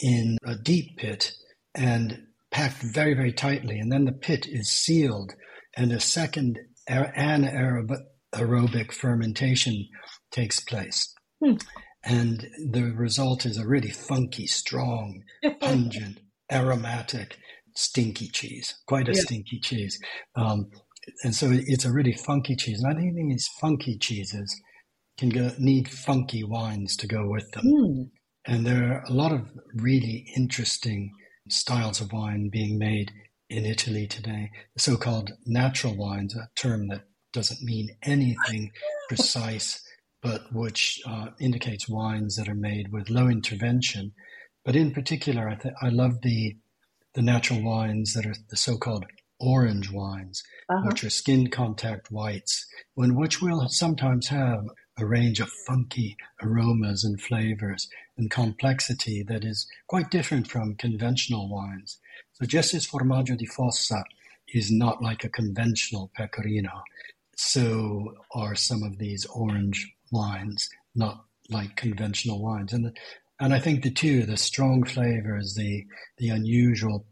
in 0.00 0.38
a 0.44 0.56
deep 0.56 0.96
pit 0.96 1.32
and 1.74 2.26
packed 2.50 2.82
very 2.82 3.14
very 3.14 3.32
tightly, 3.32 3.78
and 3.78 3.92
then 3.92 4.06
the 4.06 4.12
pit 4.12 4.46
is 4.48 4.70
sealed, 4.70 5.34
and 5.76 5.92
a 5.92 6.00
second 6.00 6.58
anaerobic 6.88 8.92
fermentation 8.92 9.88
takes 10.30 10.60
place. 10.60 11.14
Mm. 11.42 11.62
And 12.04 12.48
the 12.70 12.92
result 12.96 13.46
is 13.46 13.58
a 13.58 13.66
really 13.66 13.90
funky, 13.90 14.46
strong, 14.46 15.22
pungent, 15.60 16.18
aromatic, 16.50 17.38
stinky 17.76 18.28
cheese, 18.28 18.74
quite 18.86 19.08
a 19.08 19.12
yeah. 19.14 19.20
stinky 19.20 19.60
cheese. 19.60 20.00
Um, 20.34 20.70
and 21.22 21.34
so 21.34 21.48
it's 21.50 21.84
a 21.84 21.92
really 21.92 22.12
funky 22.12 22.56
cheese. 22.56 22.82
And 22.82 22.96
I 22.96 23.00
think 23.00 23.14
these 23.14 23.48
funky 23.60 23.96
cheeses 23.96 24.60
can 25.18 25.28
go, 25.28 25.52
need 25.58 25.88
funky 25.88 26.44
wines 26.44 26.96
to 26.98 27.06
go 27.06 27.28
with 27.28 27.50
them. 27.52 27.64
Mm. 27.64 28.10
And 28.46 28.66
there 28.66 28.92
are 28.92 29.04
a 29.08 29.12
lot 29.12 29.32
of 29.32 29.48
really 29.74 30.26
interesting 30.36 31.12
styles 31.48 32.00
of 32.00 32.12
wine 32.12 32.50
being 32.52 32.78
made 32.78 33.12
in 33.48 33.64
Italy 33.64 34.06
today. 34.06 34.50
The 34.74 34.82
so 34.82 34.96
called 34.96 35.32
natural 35.46 35.96
wines, 35.96 36.34
a 36.34 36.48
term 36.56 36.88
that 36.88 37.02
doesn't 37.32 37.62
mean 37.62 37.88
anything 38.02 38.72
precise 39.08 39.82
but 40.22 40.52
which 40.52 41.00
uh, 41.06 41.28
indicates 41.40 41.88
wines 41.88 42.36
that 42.36 42.48
are 42.48 42.54
made 42.54 42.92
with 42.92 43.10
low 43.10 43.28
intervention. 43.28 44.12
But 44.64 44.76
in 44.76 44.92
particular, 44.92 45.48
I, 45.48 45.56
th- 45.56 45.74
I 45.82 45.88
love 45.88 46.22
the 46.22 46.56
the 47.14 47.22
natural 47.22 47.62
wines 47.62 48.14
that 48.14 48.24
are 48.24 48.34
the 48.48 48.56
so-called 48.56 49.04
orange 49.38 49.90
wines, 49.90 50.42
uh-huh. 50.70 50.86
which 50.86 51.04
are 51.04 51.10
skin 51.10 51.48
contact 51.48 52.10
whites, 52.10 52.64
in 52.96 53.14
which 53.14 53.42
we'll 53.42 53.68
sometimes 53.68 54.28
have 54.28 54.64
a 54.98 55.04
range 55.04 55.40
of 55.40 55.50
funky 55.66 56.16
aromas 56.42 57.04
and 57.04 57.20
flavors 57.20 57.88
and 58.16 58.30
complexity 58.30 59.22
that 59.22 59.44
is 59.44 59.66
quite 59.88 60.10
different 60.10 60.46
from 60.46 60.74
conventional 60.76 61.50
wines. 61.50 61.98
So 62.34 62.46
just 62.46 62.72
as 62.74 62.86
Formaggio 62.86 63.36
di 63.36 63.46
Fossa 63.46 64.04
is 64.54 64.70
not 64.70 65.02
like 65.02 65.24
a 65.24 65.28
conventional 65.28 66.10
pecorino, 66.14 66.82
so 67.36 68.14
are 68.34 68.54
some 68.54 68.82
of 68.82 68.98
these 68.98 69.26
orange 69.26 69.92
wines, 70.12 70.68
not 70.94 71.24
like 71.48 71.76
conventional 71.76 72.42
wines. 72.42 72.72
And 72.72 72.96
and 73.40 73.52
I 73.52 73.58
think 73.58 73.82
the 73.82 73.90
two, 73.90 74.24
the 74.24 74.36
strong 74.36 74.84
flavors, 74.84 75.54
the 75.54 75.84
the 76.18 76.28
unusual 76.28 77.06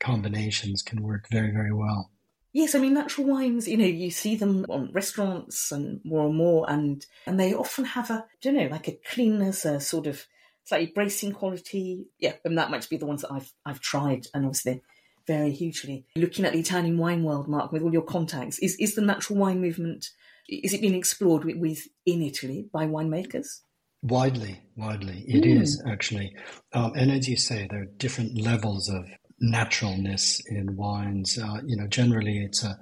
combinations, 0.00 0.82
can 0.82 1.02
work 1.02 1.26
very 1.30 1.50
very 1.50 1.72
well. 1.72 2.10
Yes, 2.52 2.74
I 2.74 2.78
mean 2.78 2.94
natural 2.94 3.26
wines. 3.26 3.66
You 3.66 3.76
know, 3.76 3.84
you 3.84 4.10
see 4.10 4.36
them 4.36 4.64
on 4.68 4.92
restaurants 4.92 5.72
and 5.72 6.00
more 6.04 6.26
and 6.26 6.36
more, 6.36 6.70
and 6.70 7.04
and 7.26 7.38
they 7.38 7.52
often 7.52 7.84
have 7.84 8.10
a, 8.10 8.14
I 8.14 8.36
don't 8.40 8.54
know, 8.54 8.68
like 8.68 8.88
a 8.88 8.98
cleanness, 9.10 9.64
a 9.64 9.80
sort 9.80 10.06
of 10.06 10.24
slightly 10.64 10.92
bracing 10.94 11.32
quality. 11.32 12.06
Yeah, 12.18 12.34
and 12.44 12.56
that 12.56 12.70
might 12.70 12.88
be 12.88 12.96
the 12.96 13.06
ones 13.06 13.22
that 13.22 13.32
I've 13.32 13.52
I've 13.66 13.80
tried, 13.80 14.28
and 14.32 14.46
obviously 14.46 14.82
very 15.26 15.50
hugely. 15.50 16.06
Looking 16.16 16.44
at 16.44 16.52
the 16.52 16.60
Italian 16.60 16.98
wine 16.98 17.24
world, 17.24 17.48
Marc, 17.48 17.72
with 17.72 17.82
all 17.82 17.92
your 17.92 18.02
contacts, 18.02 18.58
is 18.60 18.76
is 18.76 18.94
the 18.94 19.02
natural 19.02 19.38
wine 19.38 19.60
movement 19.60 20.10
is 20.48 20.74
it 20.74 20.80
being 20.80 20.94
explored 20.94 21.44
with, 21.44 21.56
with 21.56 21.86
in 22.06 22.22
Italy 22.22 22.66
by 22.72 22.86
winemakers? 22.86 23.60
Widely, 24.02 24.60
widely, 24.76 25.24
it 25.26 25.44
mm. 25.44 25.62
is 25.62 25.82
actually, 25.88 26.34
um, 26.74 26.92
and 26.94 27.10
as 27.10 27.26
you 27.26 27.36
say, 27.36 27.66
there 27.70 27.82
are 27.82 27.96
different 27.96 28.38
levels 28.38 28.90
of 28.90 29.06
naturalness 29.40 30.42
in 30.46 30.76
wines. 30.76 31.38
Uh, 31.38 31.60
you 31.64 31.76
know, 31.76 31.86
generally, 31.86 32.44
it's 32.44 32.62
a 32.62 32.78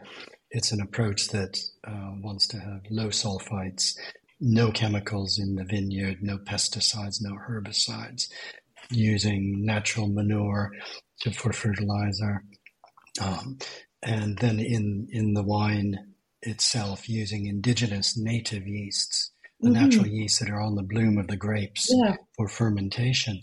it's 0.50 0.72
an 0.72 0.80
approach 0.80 1.28
that 1.28 1.58
uh, 1.86 2.10
wants 2.20 2.48
to 2.48 2.58
have 2.58 2.80
low 2.90 3.08
sulfites, 3.08 3.96
no 4.40 4.72
chemicals 4.72 5.38
in 5.38 5.54
the 5.54 5.64
vineyard, 5.64 6.18
no 6.22 6.38
pesticides, 6.38 7.18
no 7.20 7.36
herbicides, 7.48 8.28
using 8.90 9.64
natural 9.64 10.08
manure 10.08 10.72
to, 11.20 11.30
for 11.30 11.52
fertilizer, 11.52 12.42
um, 13.20 13.58
and 14.02 14.38
then 14.38 14.58
in 14.58 15.06
in 15.12 15.34
the 15.34 15.42
wine 15.44 16.11
itself 16.42 17.08
using 17.08 17.46
indigenous 17.46 18.16
native 18.16 18.66
yeasts, 18.66 19.30
the 19.60 19.68
mm-hmm. 19.68 19.82
natural 19.82 20.06
yeasts 20.06 20.38
that 20.40 20.50
are 20.50 20.60
on 20.60 20.74
the 20.74 20.82
bloom 20.82 21.18
of 21.18 21.28
the 21.28 21.36
grapes 21.36 21.88
yeah. 21.90 22.16
for 22.36 22.48
fermentation. 22.48 23.40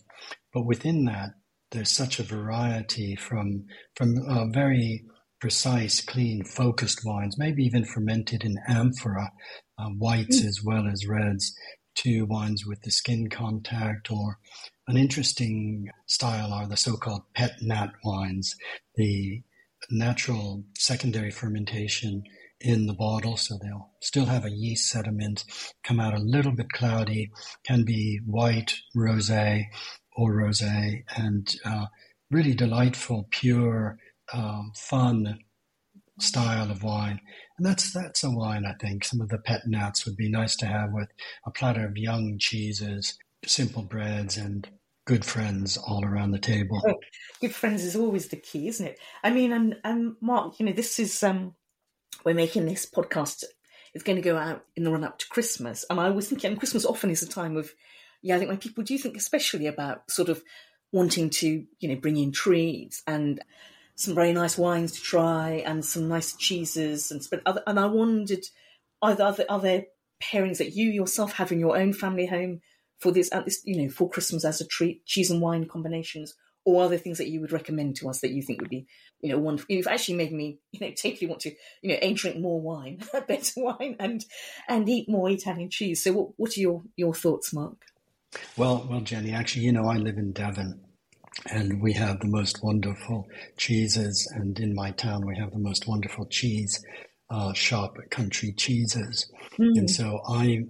But 0.53 0.65
within 0.65 1.05
that, 1.05 1.29
there's 1.71 1.91
such 1.91 2.19
a 2.19 2.23
variety 2.23 3.15
from 3.15 3.65
from 3.95 4.17
uh, 4.27 4.45
very 4.47 5.05
precise, 5.39 6.01
clean, 6.01 6.43
focused 6.43 7.01
wines, 7.05 7.37
maybe 7.37 7.63
even 7.63 7.85
fermented 7.85 8.43
in 8.43 8.57
amphora, 8.67 9.31
uh, 9.77 9.89
whites 9.97 10.41
mm. 10.41 10.47
as 10.47 10.61
well 10.63 10.85
as 10.87 11.07
reds, 11.07 11.53
to 11.95 12.25
wines 12.25 12.65
with 12.65 12.81
the 12.81 12.91
skin 12.91 13.29
contact 13.29 14.11
or 14.11 14.37
an 14.87 14.97
interesting 14.97 15.87
style 16.07 16.51
are 16.51 16.67
the 16.67 16.77
so-called 16.77 17.21
pet 17.35 17.53
nat 17.61 17.91
wines, 18.03 18.55
the 18.95 19.41
natural 19.91 20.63
secondary 20.77 21.31
fermentation 21.31 22.23
in 22.61 22.87
the 22.87 22.93
bottle, 22.93 23.37
so 23.37 23.57
they'll 23.57 23.89
still 24.01 24.25
have 24.25 24.45
a 24.45 24.51
yeast 24.51 24.89
sediment, 24.89 25.45
come 25.83 25.99
out 25.99 26.13
a 26.13 26.19
little 26.19 26.51
bit 26.51 26.69
cloudy, 26.71 27.31
can 27.63 27.83
be 27.83 28.19
white, 28.25 28.75
rosé, 28.95 29.65
or 30.15 30.33
rosé, 30.33 31.03
and 31.15 31.55
uh, 31.63 31.85
really 32.29 32.53
delightful, 32.53 33.27
pure, 33.31 33.97
um, 34.33 34.71
fun 34.75 35.39
style 36.19 36.69
of 36.69 36.83
wine. 36.83 37.19
And 37.57 37.65
that's 37.65 37.93
that's 37.93 38.23
a 38.23 38.29
wine 38.29 38.65
I 38.65 38.73
think. 38.73 39.05
Some 39.05 39.21
of 39.21 39.29
the 39.29 39.37
pet 39.37 39.61
nats 39.65 40.05
would 40.05 40.17
be 40.17 40.29
nice 40.29 40.55
to 40.57 40.65
have 40.65 40.89
with 40.91 41.09
a 41.45 41.51
platter 41.51 41.85
of 41.85 41.97
young 41.97 42.37
cheeses, 42.39 43.17
simple 43.45 43.83
breads, 43.83 44.37
and 44.37 44.69
good 45.05 45.25
friends 45.25 45.77
all 45.77 46.05
around 46.05 46.31
the 46.31 46.39
table. 46.39 46.81
Good 47.41 47.55
friends 47.55 47.83
is 47.83 47.95
always 47.95 48.27
the 48.27 48.35
key, 48.35 48.67
isn't 48.67 48.85
it? 48.85 48.99
I 49.23 49.31
mean, 49.31 49.51
and 49.51 49.75
and 49.83 50.15
Marc, 50.21 50.59
you 50.59 50.65
know, 50.65 50.73
this 50.73 50.99
is 50.99 51.23
um, 51.23 51.55
we're 52.25 52.33
making 52.33 52.65
this 52.65 52.85
podcast. 52.85 53.43
It's 53.93 54.03
going 54.03 54.17
to 54.17 54.21
go 54.21 54.37
out 54.37 54.63
in 54.75 54.83
the 54.83 54.91
run 54.91 55.03
up 55.03 55.17
to 55.19 55.27
Christmas, 55.29 55.85
and 55.89 55.99
I 55.99 56.09
was 56.09 56.29
thinking, 56.29 56.55
Christmas 56.57 56.85
often 56.85 57.09
is 57.09 57.23
a 57.23 57.29
time 57.29 57.57
of, 57.57 57.73
yeah, 58.21 58.35
I 58.35 58.37
think 58.37 58.49
when 58.49 58.59
people 58.59 58.83
do 58.83 58.97
think, 58.97 59.17
especially 59.17 59.67
about 59.67 60.09
sort 60.11 60.29
of 60.29 60.43
wanting 60.91 61.29
to, 61.29 61.65
you 61.79 61.89
know, 61.89 61.95
bring 61.95 62.17
in 62.17 62.31
treats 62.31 63.03
and 63.07 63.41
some 63.95 64.15
very 64.15 64.33
nice 64.33 64.57
wines 64.57 64.93
to 64.93 65.01
try 65.01 65.63
and 65.65 65.83
some 65.83 66.07
nice 66.07 66.35
cheeses 66.35 67.11
and 67.11 67.21
and 67.67 67.79
I 67.79 67.85
wondered, 67.85 68.45
are 69.01 69.15
there, 69.15 69.45
are 69.49 69.59
there 69.59 69.85
pairings 70.21 70.57
that 70.57 70.73
you 70.73 70.89
yourself 70.89 71.33
have 71.33 71.51
in 71.51 71.59
your 71.59 71.77
own 71.77 71.93
family 71.93 72.25
home 72.25 72.61
for 72.99 73.11
this, 73.11 73.31
at 73.33 73.45
this, 73.45 73.61
you 73.65 73.81
know, 73.81 73.89
for 73.89 74.09
Christmas 74.09 74.45
as 74.45 74.61
a 74.61 74.67
treat, 74.67 75.05
cheese 75.05 75.31
and 75.31 75.41
wine 75.41 75.65
combinations, 75.65 76.35
or 76.65 76.83
are 76.83 76.89
there 76.89 76.97
things 76.97 77.17
that 77.17 77.29
you 77.29 77.41
would 77.41 77.51
recommend 77.51 77.95
to 77.97 78.09
us 78.09 78.21
that 78.21 78.31
you 78.31 78.41
think 78.41 78.61
would 78.61 78.69
be, 78.69 78.85
you 79.21 79.29
know, 79.29 79.39
wonderful? 79.39 79.67
You've 79.69 79.87
actually 79.87 80.15
made 80.15 80.31
me, 80.31 80.59
you 80.71 80.79
know, 80.79 80.93
take 80.95 81.21
you 81.21 81.27
want 81.27 81.41
to, 81.41 81.51
you 81.81 81.89
know, 81.89 81.99
a 82.01 82.13
drink 82.13 82.37
more 82.37 82.59
wine, 82.59 83.01
better 83.27 83.51
wine, 83.57 83.95
and 83.99 84.25
and 84.67 84.87
eat 84.87 85.09
more 85.09 85.29
Italian 85.29 85.69
cheese. 85.69 86.03
So, 86.03 86.13
what 86.13 86.29
what 86.37 86.57
are 86.57 86.61
your 86.61 86.83
your 86.95 87.13
thoughts, 87.13 87.53
Marc? 87.53 87.85
Well, 88.57 88.85
well, 88.89 89.01
Jenny, 89.01 89.31
actually, 89.31 89.63
you 89.63 89.71
know, 89.71 89.87
I 89.87 89.97
live 89.97 90.17
in 90.17 90.33
Devon, 90.33 90.81
and 91.51 91.81
we 91.81 91.93
have 91.93 92.19
the 92.19 92.27
most 92.27 92.63
wonderful 92.63 93.27
cheeses. 93.57 94.31
And 94.35 94.59
in 94.59 94.75
my 94.75 94.91
town, 94.91 95.25
we 95.25 95.37
have 95.37 95.51
the 95.51 95.59
most 95.59 95.87
wonderful 95.87 96.25
cheese 96.25 96.83
uh, 97.29 97.53
shop, 97.53 97.97
Country 98.09 98.51
Cheeses. 98.51 99.31
Mm. 99.59 99.77
And 99.77 99.89
so 99.89 100.21
I, 100.27 100.65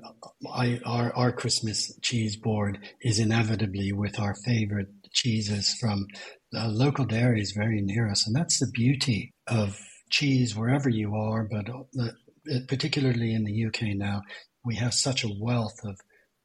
I, 0.51 0.79
our, 0.85 1.13
our 1.15 1.31
Christmas 1.31 1.97
cheese 2.01 2.35
board 2.35 2.79
is 3.01 3.19
inevitably 3.19 3.91
with 3.91 4.19
our 4.19 4.35
favorite 4.35 4.89
cheeses 5.13 5.75
from 5.79 6.07
local 6.53 7.05
dairies 7.05 7.53
very 7.55 7.81
near 7.81 8.09
us. 8.09 8.25
And 8.25 8.35
that's 8.35 8.59
the 8.59 8.71
beauty 8.73 9.33
of 9.47 9.79
cheese 10.09 10.55
wherever 10.55 10.89
you 10.89 11.15
are, 11.15 11.47
but 11.49 11.69
uh, 11.69 12.59
particularly 12.67 13.33
in 13.33 13.43
the 13.43 13.65
UK 13.65 13.95
now, 13.95 14.21
we 14.65 14.75
have 14.75 14.93
such 14.93 15.23
a 15.23 15.33
wealth 15.39 15.79
of 15.83 15.99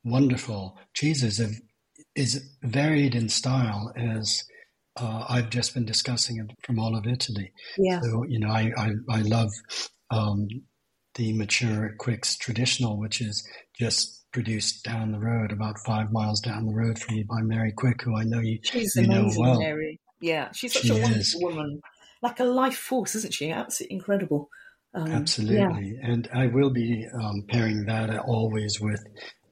wonderful 0.04 0.78
cheeses 0.94 1.40
of 1.40 1.54
is 2.14 2.48
varied 2.62 3.14
in 3.14 3.28
style 3.28 3.92
as 3.96 4.44
uh, 4.96 5.24
I've 5.28 5.50
just 5.50 5.74
been 5.74 5.84
discussing 5.84 6.38
it 6.38 6.56
from 6.64 6.78
all 6.78 6.96
of 6.96 7.06
Italy. 7.06 7.52
Yeah. 7.78 8.00
So, 8.00 8.24
you 8.28 8.38
know, 8.38 8.50
I, 8.50 8.72
I, 8.76 8.90
I 9.10 9.22
love 9.22 9.50
um, 10.10 10.46
the 11.14 11.32
mature 11.32 11.94
Quicke's 11.98 12.36
traditional, 12.36 12.98
which 12.98 13.20
is 13.20 13.46
just 13.78 14.24
produced 14.32 14.84
down 14.84 15.12
the 15.12 15.18
road, 15.18 15.52
about 15.52 15.78
five 15.86 16.10
miles 16.12 16.40
down 16.40 16.66
the 16.66 16.74
road 16.74 16.98
from 16.98 17.16
you 17.16 17.24
by 17.24 17.40
Mary 17.42 17.72
Quicke, 17.72 18.02
who 18.02 18.16
I 18.16 18.24
know 18.24 18.40
you, 18.40 18.58
she's 18.62 18.94
you 18.96 19.04
amazing, 19.04 19.24
know 19.24 19.48
well. 19.50 19.58
Mary. 19.60 20.00
Yeah, 20.20 20.50
she's 20.52 20.72
such 20.72 20.82
she 20.82 20.90
a 20.90 20.94
wonderful 20.94 21.16
is. 21.16 21.36
woman. 21.38 21.80
Like 22.22 22.40
a 22.40 22.44
life 22.44 22.76
force, 22.76 23.14
isn't 23.14 23.34
she? 23.34 23.50
Absolutely 23.50 23.96
incredible. 23.96 24.48
Um, 24.94 25.08
Absolutely. 25.08 25.98
Yeah. 26.00 26.10
And 26.10 26.28
I 26.32 26.46
will 26.46 26.70
be 26.70 27.06
um, 27.20 27.44
pairing 27.48 27.84
that 27.86 28.16
always 28.20 28.80
with 28.80 29.04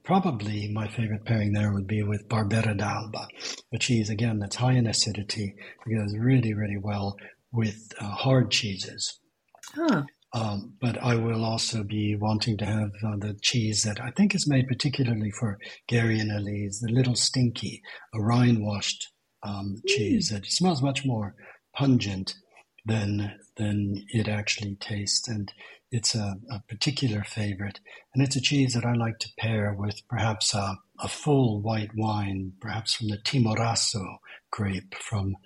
Probably 0.04 0.68
my 0.72 0.88
favorite 0.88 1.24
pairing 1.24 1.52
there 1.52 1.72
would 1.72 1.86
be 1.86 2.02
with 2.02 2.28
Barbera 2.28 2.76
d'Alba, 2.76 3.28
a 3.72 3.78
cheese 3.78 4.10
again 4.10 4.40
that's 4.40 4.56
high 4.56 4.72
in 4.72 4.88
acidity, 4.88 5.54
it 5.86 5.96
goes 5.96 6.16
really, 6.18 6.54
really 6.54 6.76
well 6.76 7.16
with 7.52 7.92
uh, 8.00 8.10
hard 8.10 8.50
cheeses. 8.50 9.20
Huh. 9.76 10.02
Um, 10.34 10.74
but 10.80 10.96
I 11.02 11.14
will 11.16 11.44
also 11.44 11.82
be 11.82 12.16
wanting 12.16 12.56
to 12.58 12.64
have 12.64 12.92
uh, 13.04 13.16
the 13.18 13.36
cheese 13.42 13.82
that 13.82 14.00
I 14.00 14.10
think 14.12 14.34
is 14.34 14.48
made 14.48 14.66
particularly 14.66 15.30
for 15.30 15.58
Gary 15.86 16.18
and 16.18 16.32
Elise, 16.32 16.80
the 16.80 16.90
Little 16.90 17.14
Stinky, 17.14 17.82
a 18.14 18.20
rind 18.20 18.64
washed 18.64 19.12
um, 19.42 19.76
mm. 19.76 19.88
cheese 19.88 20.30
that 20.30 20.46
smells 20.46 20.82
much 20.82 21.04
more 21.04 21.34
pungent 21.74 22.34
than 22.84 23.38
than 23.56 24.04
it 24.08 24.28
actually 24.28 24.76
tastes. 24.76 25.28
And 25.28 25.52
it's 25.90 26.14
a, 26.14 26.36
a, 26.50 26.62
particular 26.68 27.22
favorite, 27.22 27.80
and 28.14 28.24
it's 28.24 28.36
a 28.36 28.40
cheese 28.40 28.72
that 28.72 28.86
I 28.86 28.94
like 28.94 29.18
to 29.18 29.32
pair 29.38 29.74
with 29.78 30.00
perhaps 30.08 30.54
a, 30.54 30.78
a 31.00 31.08
full 31.08 31.60
white 31.60 31.90
wine, 31.94 32.54
perhaps 32.60 32.94
from 32.94 33.08
the 33.08 33.18
Timorasso 33.18 34.16
grape 34.50 34.94
from 34.94 35.36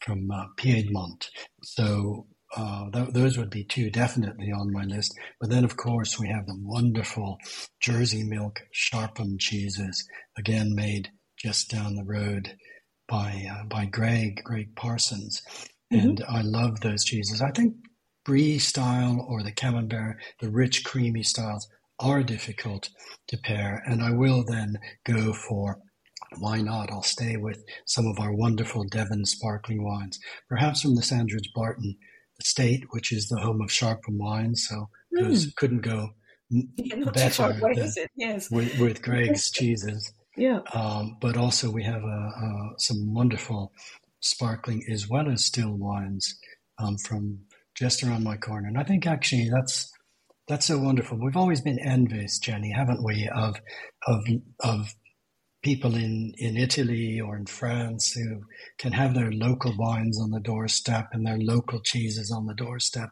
from 0.00 0.30
uh, 0.30 0.44
Piedmont. 0.58 1.30
So 1.62 2.26
uh, 2.56 2.90
th- 2.90 3.10
those 3.10 3.36
would 3.36 3.50
be 3.50 3.64
two 3.64 3.90
definitely 3.90 4.52
on 4.52 4.72
my 4.72 4.84
list. 4.84 5.14
But 5.40 5.50
then, 5.50 5.64
of 5.64 5.76
course, 5.76 6.18
we 6.18 6.28
have 6.28 6.46
the 6.46 6.58
wonderful 6.60 7.38
Jersey 7.80 8.22
milk 8.22 8.60
Sharpham 8.72 9.36
cheeses, 9.38 10.06
again 10.38 10.74
made 10.74 11.10
just 11.38 11.70
down 11.70 11.94
the 11.94 12.04
road 12.04 12.56
by 13.08 13.44
uh, 13.50 13.64
by 13.64 13.86
Greg 13.86 14.42
Greg 14.44 14.74
Parsons. 14.76 15.42
Mm-hmm. 15.92 16.08
And 16.08 16.24
I 16.28 16.42
love 16.42 16.80
those 16.80 17.04
cheeses. 17.04 17.42
I 17.42 17.50
think 17.50 17.74
brie 18.24 18.58
style 18.58 19.24
or 19.28 19.42
the 19.42 19.52
camembert, 19.52 20.16
the 20.40 20.50
rich, 20.50 20.84
creamy 20.84 21.22
styles 21.22 21.68
are 22.00 22.22
difficult 22.22 22.88
to 23.28 23.36
pair. 23.38 23.82
And 23.86 24.02
I 24.02 24.10
will 24.12 24.44
then 24.44 24.78
go 25.04 25.32
for 25.32 25.78
why 26.38 26.60
not? 26.60 26.90
I'll 26.90 27.02
stay 27.02 27.36
with 27.36 27.62
some 27.86 28.06
of 28.06 28.18
our 28.18 28.34
wonderful 28.34 28.84
Devon 28.84 29.24
sparkling 29.24 29.84
wines, 29.84 30.18
perhaps 30.48 30.82
from 30.82 30.96
the 30.96 31.02
Sandridge 31.02 31.50
Barton 31.54 31.96
estate, 32.44 32.84
which 32.90 33.12
is 33.12 33.28
the 33.28 33.40
home 33.40 33.60
of 33.62 33.72
Sharpham 33.72 34.18
wines. 34.18 34.66
So 34.68 34.88
mm. 35.16 35.56
couldn't 35.56 35.82
go 35.82 36.10
yeah, 36.50 37.10
better 37.12 37.58
yes. 38.16 38.50
with, 38.50 38.78
with, 38.78 39.02
Greg's 39.02 39.50
cheeses. 39.52 40.12
Yeah. 40.36 40.60
Um, 40.72 41.16
but 41.20 41.36
also 41.36 41.70
we 41.70 41.84
have 41.84 42.02
uh, 42.02 42.06
uh, 42.06 42.76
some 42.78 43.14
wonderful 43.14 43.72
sparkling 44.20 44.84
as 44.90 45.08
well 45.08 45.28
as 45.28 45.44
still 45.44 45.72
wines 45.72 46.38
um, 46.78 46.96
from 46.98 47.40
just 47.74 48.02
around 48.02 48.24
my 48.24 48.36
corner. 48.36 48.68
And 48.68 48.78
I 48.78 48.84
think 48.84 49.06
actually 49.06 49.50
that's 49.50 49.90
that's 50.46 50.66
so 50.66 50.78
wonderful. 50.78 51.18
We've 51.18 51.36
always 51.36 51.62
been 51.62 51.78
envious, 51.78 52.38
Jenny, 52.38 52.70
haven't 52.70 53.02
we, 53.02 53.28
of 53.34 53.60
of 54.06 54.24
of 54.60 54.94
people 55.64 55.96
in, 55.96 56.34
in 56.36 56.58
Italy 56.58 57.18
or 57.20 57.36
in 57.36 57.46
France 57.46 58.12
who 58.12 58.42
can 58.78 58.92
have 58.92 59.14
their 59.14 59.32
local 59.32 59.74
wines 59.76 60.20
on 60.20 60.30
the 60.30 60.38
doorstep 60.38 61.08
and 61.12 61.26
their 61.26 61.38
local 61.38 61.80
cheeses 61.80 62.30
on 62.30 62.46
the 62.46 62.54
doorstep. 62.54 63.08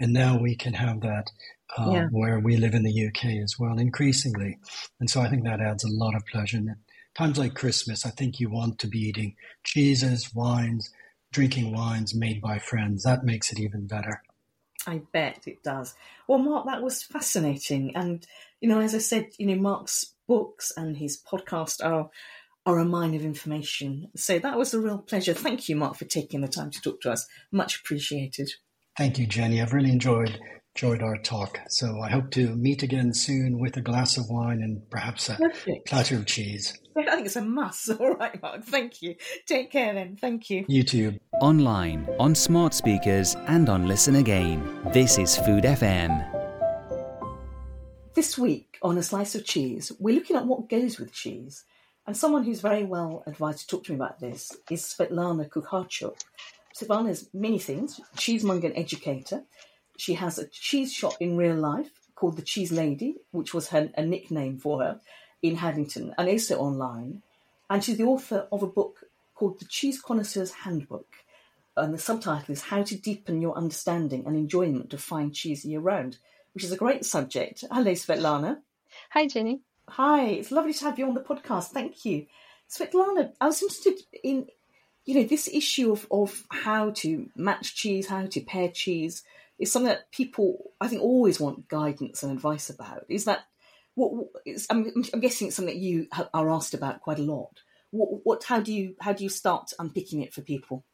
And 0.00 0.12
now 0.12 0.36
we 0.36 0.56
can 0.56 0.74
have 0.74 1.00
that 1.00 1.30
uh, 1.78 1.90
yeah. 1.92 2.08
where 2.10 2.40
we 2.40 2.56
live 2.56 2.74
in 2.74 2.82
the 2.82 3.06
UK 3.06 3.42
as 3.42 3.54
well, 3.58 3.78
increasingly. 3.78 4.58
And 5.00 5.08
so 5.08 5.20
I 5.20 5.30
think 5.30 5.44
that 5.44 5.60
adds 5.60 5.84
a 5.84 5.92
lot 5.92 6.16
of 6.16 6.26
pleasure. 6.26 6.58
And 6.58 6.74
times 7.14 7.38
like 7.38 7.54
Christmas, 7.54 8.04
I 8.04 8.10
think 8.10 8.40
you 8.40 8.50
want 8.50 8.80
to 8.80 8.88
be 8.88 8.98
eating 8.98 9.36
cheeses, 9.64 10.34
wines, 10.34 10.90
drinking 11.30 11.72
wines 11.72 12.14
made 12.14 12.42
by 12.42 12.58
friends. 12.58 13.04
That 13.04 13.24
makes 13.24 13.52
it 13.52 13.60
even 13.60 13.86
better. 13.86 14.22
I 14.88 15.02
bet 15.12 15.46
it 15.46 15.62
does. 15.62 15.94
Well, 16.26 16.38
Marc, 16.38 16.66
that 16.66 16.82
was 16.82 17.02
fascinating. 17.02 17.94
And, 17.94 18.26
you 18.60 18.68
know, 18.68 18.80
as 18.80 18.94
I 18.94 18.98
said, 18.98 19.28
you 19.38 19.46
know, 19.46 19.54
Marc's 19.54 20.11
books 20.26 20.72
and 20.76 20.96
his 20.96 21.20
podcast 21.20 21.84
are 21.84 22.10
are 22.64 22.78
a 22.78 22.84
mine 22.84 23.14
of 23.14 23.22
information. 23.24 24.08
So 24.16 24.38
that 24.38 24.56
was 24.56 24.72
a 24.72 24.80
real 24.80 24.98
pleasure. 24.98 25.34
Thank 25.34 25.68
you, 25.68 25.74
Marc, 25.74 25.96
for 25.96 26.04
taking 26.04 26.42
the 26.42 26.48
time 26.48 26.70
to 26.70 26.80
talk 26.80 27.00
to 27.00 27.10
us. 27.10 27.26
Much 27.50 27.80
appreciated. 27.80 28.50
Thank 28.96 29.18
you, 29.18 29.26
Jenny. 29.26 29.60
I've 29.60 29.72
really 29.72 29.90
enjoyed 29.90 30.38
enjoyed 30.74 31.02
our 31.02 31.18
talk. 31.18 31.60
So 31.68 32.00
I 32.00 32.08
hope 32.08 32.30
to 32.30 32.54
meet 32.56 32.82
again 32.82 33.12
soon 33.12 33.58
with 33.58 33.76
a 33.76 33.82
glass 33.82 34.16
of 34.16 34.30
wine 34.30 34.62
and 34.62 34.88
perhaps 34.90 35.28
a 35.28 35.34
Perfect. 35.36 35.86
platter 35.86 36.16
of 36.16 36.24
cheese. 36.26 36.78
I 36.96 37.14
think 37.14 37.26
it's 37.26 37.36
a 37.36 37.42
must. 37.42 37.90
All 38.00 38.14
right, 38.14 38.40
Marc. 38.40 38.64
Thank 38.64 39.02
you. 39.02 39.16
Take 39.46 39.70
care 39.70 39.92
then. 39.92 40.16
Thank 40.16 40.48
you. 40.48 40.64
You 40.68 40.82
too. 40.82 41.18
Online, 41.40 42.08
on 42.18 42.34
smart 42.34 42.72
speakers, 42.74 43.34
and 43.48 43.68
on 43.68 43.86
Listen 43.86 44.16
Again. 44.16 44.80
This 44.92 45.18
is 45.18 45.36
Food 45.36 45.64
FM. 45.64 46.41
This 48.14 48.36
week 48.36 48.76
on 48.82 48.98
A 48.98 49.02
Slice 49.02 49.34
of 49.36 49.46
Cheese, 49.46 49.90
we're 49.98 50.14
looking 50.14 50.36
at 50.36 50.44
what 50.44 50.68
goes 50.68 50.98
with 50.98 51.14
cheese. 51.14 51.64
And 52.06 52.14
someone 52.14 52.44
who's 52.44 52.60
very 52.60 52.84
well 52.84 53.22
advised 53.26 53.60
to 53.60 53.66
talk 53.66 53.84
to 53.84 53.92
me 53.92 53.96
about 53.96 54.20
this 54.20 54.54
is 54.70 54.82
Svetlana 54.82 55.48
Kukharchuk. 55.48 56.20
Svetlana 56.76 57.08
is 57.08 57.30
many 57.32 57.58
things 57.58 57.98
cheesemonger 58.16 58.66
and 58.66 58.76
educator. 58.76 59.44
She 59.96 60.12
has 60.12 60.38
a 60.38 60.46
cheese 60.46 60.92
shop 60.92 61.14
in 61.20 61.38
real 61.38 61.56
life 61.56 61.90
called 62.14 62.36
the 62.36 62.42
Cheese 62.42 62.70
Lady, 62.70 63.16
which 63.30 63.54
was 63.54 63.68
her 63.68 63.90
a 63.96 64.04
nickname 64.04 64.58
for 64.58 64.82
her 64.82 65.00
in 65.40 65.56
Haddington, 65.56 66.14
and 66.18 66.28
also 66.28 66.58
online. 66.58 67.22
And 67.70 67.82
she's 67.82 67.96
the 67.96 68.04
author 68.04 68.46
of 68.52 68.62
a 68.62 68.66
book 68.66 69.06
called 69.34 69.58
The 69.58 69.64
Cheese 69.64 70.02
Connoisseur's 70.02 70.52
Handbook. 70.52 71.08
And 71.78 71.94
the 71.94 71.98
subtitle 71.98 72.52
is 72.52 72.64
How 72.64 72.82
to 72.82 72.94
Deepen 72.94 73.40
Your 73.40 73.56
Understanding 73.56 74.26
and 74.26 74.36
Enjoyment 74.36 74.92
of 74.92 75.00
Fine 75.00 75.32
Cheese 75.32 75.64
Year 75.64 75.80
Round, 75.80 76.18
which 76.52 76.64
is 76.64 76.72
a 76.72 76.76
great 76.76 77.04
subject. 77.04 77.64
Hello, 77.70 77.92
Svetlana. 77.92 78.58
Hi, 79.10 79.26
Jenny. 79.26 79.62
Hi, 79.88 80.24
it's 80.26 80.52
lovely 80.52 80.72
to 80.74 80.84
have 80.84 80.98
you 80.98 81.06
on 81.06 81.14
the 81.14 81.20
podcast. 81.20 81.68
Thank 81.68 82.04
you. 82.04 82.26
Svetlana, 82.70 83.32
I 83.40 83.46
was 83.46 83.62
interested 83.62 83.98
in, 84.22 84.46
you 85.04 85.14
know, 85.14 85.24
this 85.24 85.48
issue 85.48 85.92
of, 85.92 86.06
of 86.10 86.44
how 86.50 86.90
to 86.90 87.28
match 87.36 87.74
cheese, 87.74 88.06
how 88.06 88.26
to 88.26 88.40
pair 88.40 88.68
cheese, 88.68 89.22
is 89.58 89.72
something 89.72 89.88
that 89.88 90.10
people, 90.10 90.72
I 90.80 90.88
think, 90.88 91.02
always 91.02 91.40
want 91.40 91.68
guidance 91.68 92.22
and 92.22 92.32
advice 92.32 92.70
about. 92.70 93.04
Is 93.08 93.24
that 93.24 93.40
what? 93.94 94.28
I'm, 94.70 94.90
I'm, 95.12 95.20
guessing 95.20 95.48
it's 95.48 95.56
something 95.56 95.74
that 95.74 95.80
you 95.80 96.06
are 96.32 96.50
asked 96.50 96.74
about 96.74 97.02
quite 97.02 97.18
a 97.18 97.22
lot. 97.22 97.60
What, 97.90 98.20
what? 98.24 98.44
How 98.44 98.60
do 98.60 98.72
you 98.72 98.96
how 99.00 99.12
do 99.12 99.22
you 99.22 99.28
start 99.28 99.72
unpicking 99.78 100.22
it 100.22 100.32
for 100.32 100.40
people? 100.40 100.84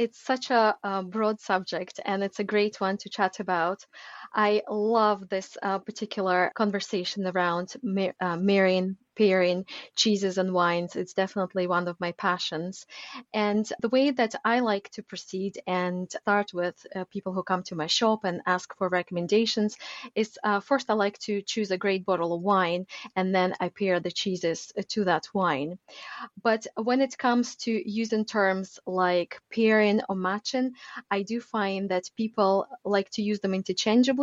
it's 0.00 0.18
such 0.18 0.50
a, 0.50 0.74
a, 0.82 1.02
broad 1.02 1.38
subject 1.40 2.00
and 2.06 2.24
it's 2.24 2.38
a 2.38 2.44
great 2.44 2.80
one 2.80 2.96
to 2.96 3.10
chat 3.10 3.38
about. 3.38 3.84
I 4.32 4.62
love 4.68 5.28
this 5.28 5.56
uh, 5.62 5.78
particular 5.78 6.52
conversation 6.54 7.26
around 7.26 7.74
uh, 8.20 8.36
marrying 8.36 8.96
pairing 9.16 9.66
cheeses 9.96 10.38
and 10.38 10.54
wines. 10.54 10.96
It's 10.96 11.12
definitely 11.12 11.66
one 11.66 11.88
of 11.88 12.00
my 12.00 12.12
passions. 12.12 12.86
And 13.34 13.70
the 13.80 13.90
way 13.90 14.10
that 14.12 14.34
I 14.44 14.60
like 14.60 14.88
to 14.92 15.02
proceed 15.02 15.60
and 15.66 16.10
start 16.10 16.54
with 16.54 16.74
uh, 16.94 17.04
people 17.04 17.32
who 17.34 17.42
come 17.42 17.62
to 17.64 17.74
my 17.74 17.86
shop 17.86 18.24
and 18.24 18.40
ask 18.46 18.74
for 18.76 18.88
recommendations 18.88 19.76
is 20.14 20.38
uh, 20.44 20.60
first 20.60 20.88
I 20.90 20.94
like 20.94 21.18
to 21.20 21.42
choose 21.42 21.70
a 21.70 21.82
great 21.84 22.06
bottle 22.06 22.32
of 22.32 22.40
wine 22.40 22.86
and 23.16 23.34
then 23.34 23.54
I 23.60 23.68
pair 23.68 24.00
the 24.00 24.10
cheeses 24.10 24.72
to 24.88 25.04
that 25.04 25.28
wine. 25.34 25.78
But 26.42 26.66
when 26.76 27.00
it 27.00 27.18
comes 27.18 27.56
to 27.64 27.70
using 27.90 28.24
terms 28.24 28.78
like 28.86 29.38
pairing 29.54 30.00
or 30.08 30.16
matching, 30.16 30.72
I 31.10 31.22
do 31.22 31.40
find 31.40 31.90
that 31.90 32.10
people 32.16 32.66
like 32.84 33.10
to 33.10 33.22
use 33.22 33.40
them 33.40 33.54
interchangeably, 33.54 34.19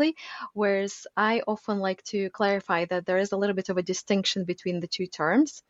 whereas 0.54 1.08
I 1.16 1.42
often 1.48 1.80
like 1.80 2.04
to 2.06 2.30
clarify 2.30 2.86
that 2.86 3.06
there 3.06 3.18
is 3.18 3.32
a 3.32 3.38
little 3.38 3.56
bit 3.56 3.70
of 3.70 3.78
a 3.78 3.84
distinction 3.84 4.46
between 4.46 4.80
the 4.80 4.88
two 4.88 5.08
terms. 5.08 5.62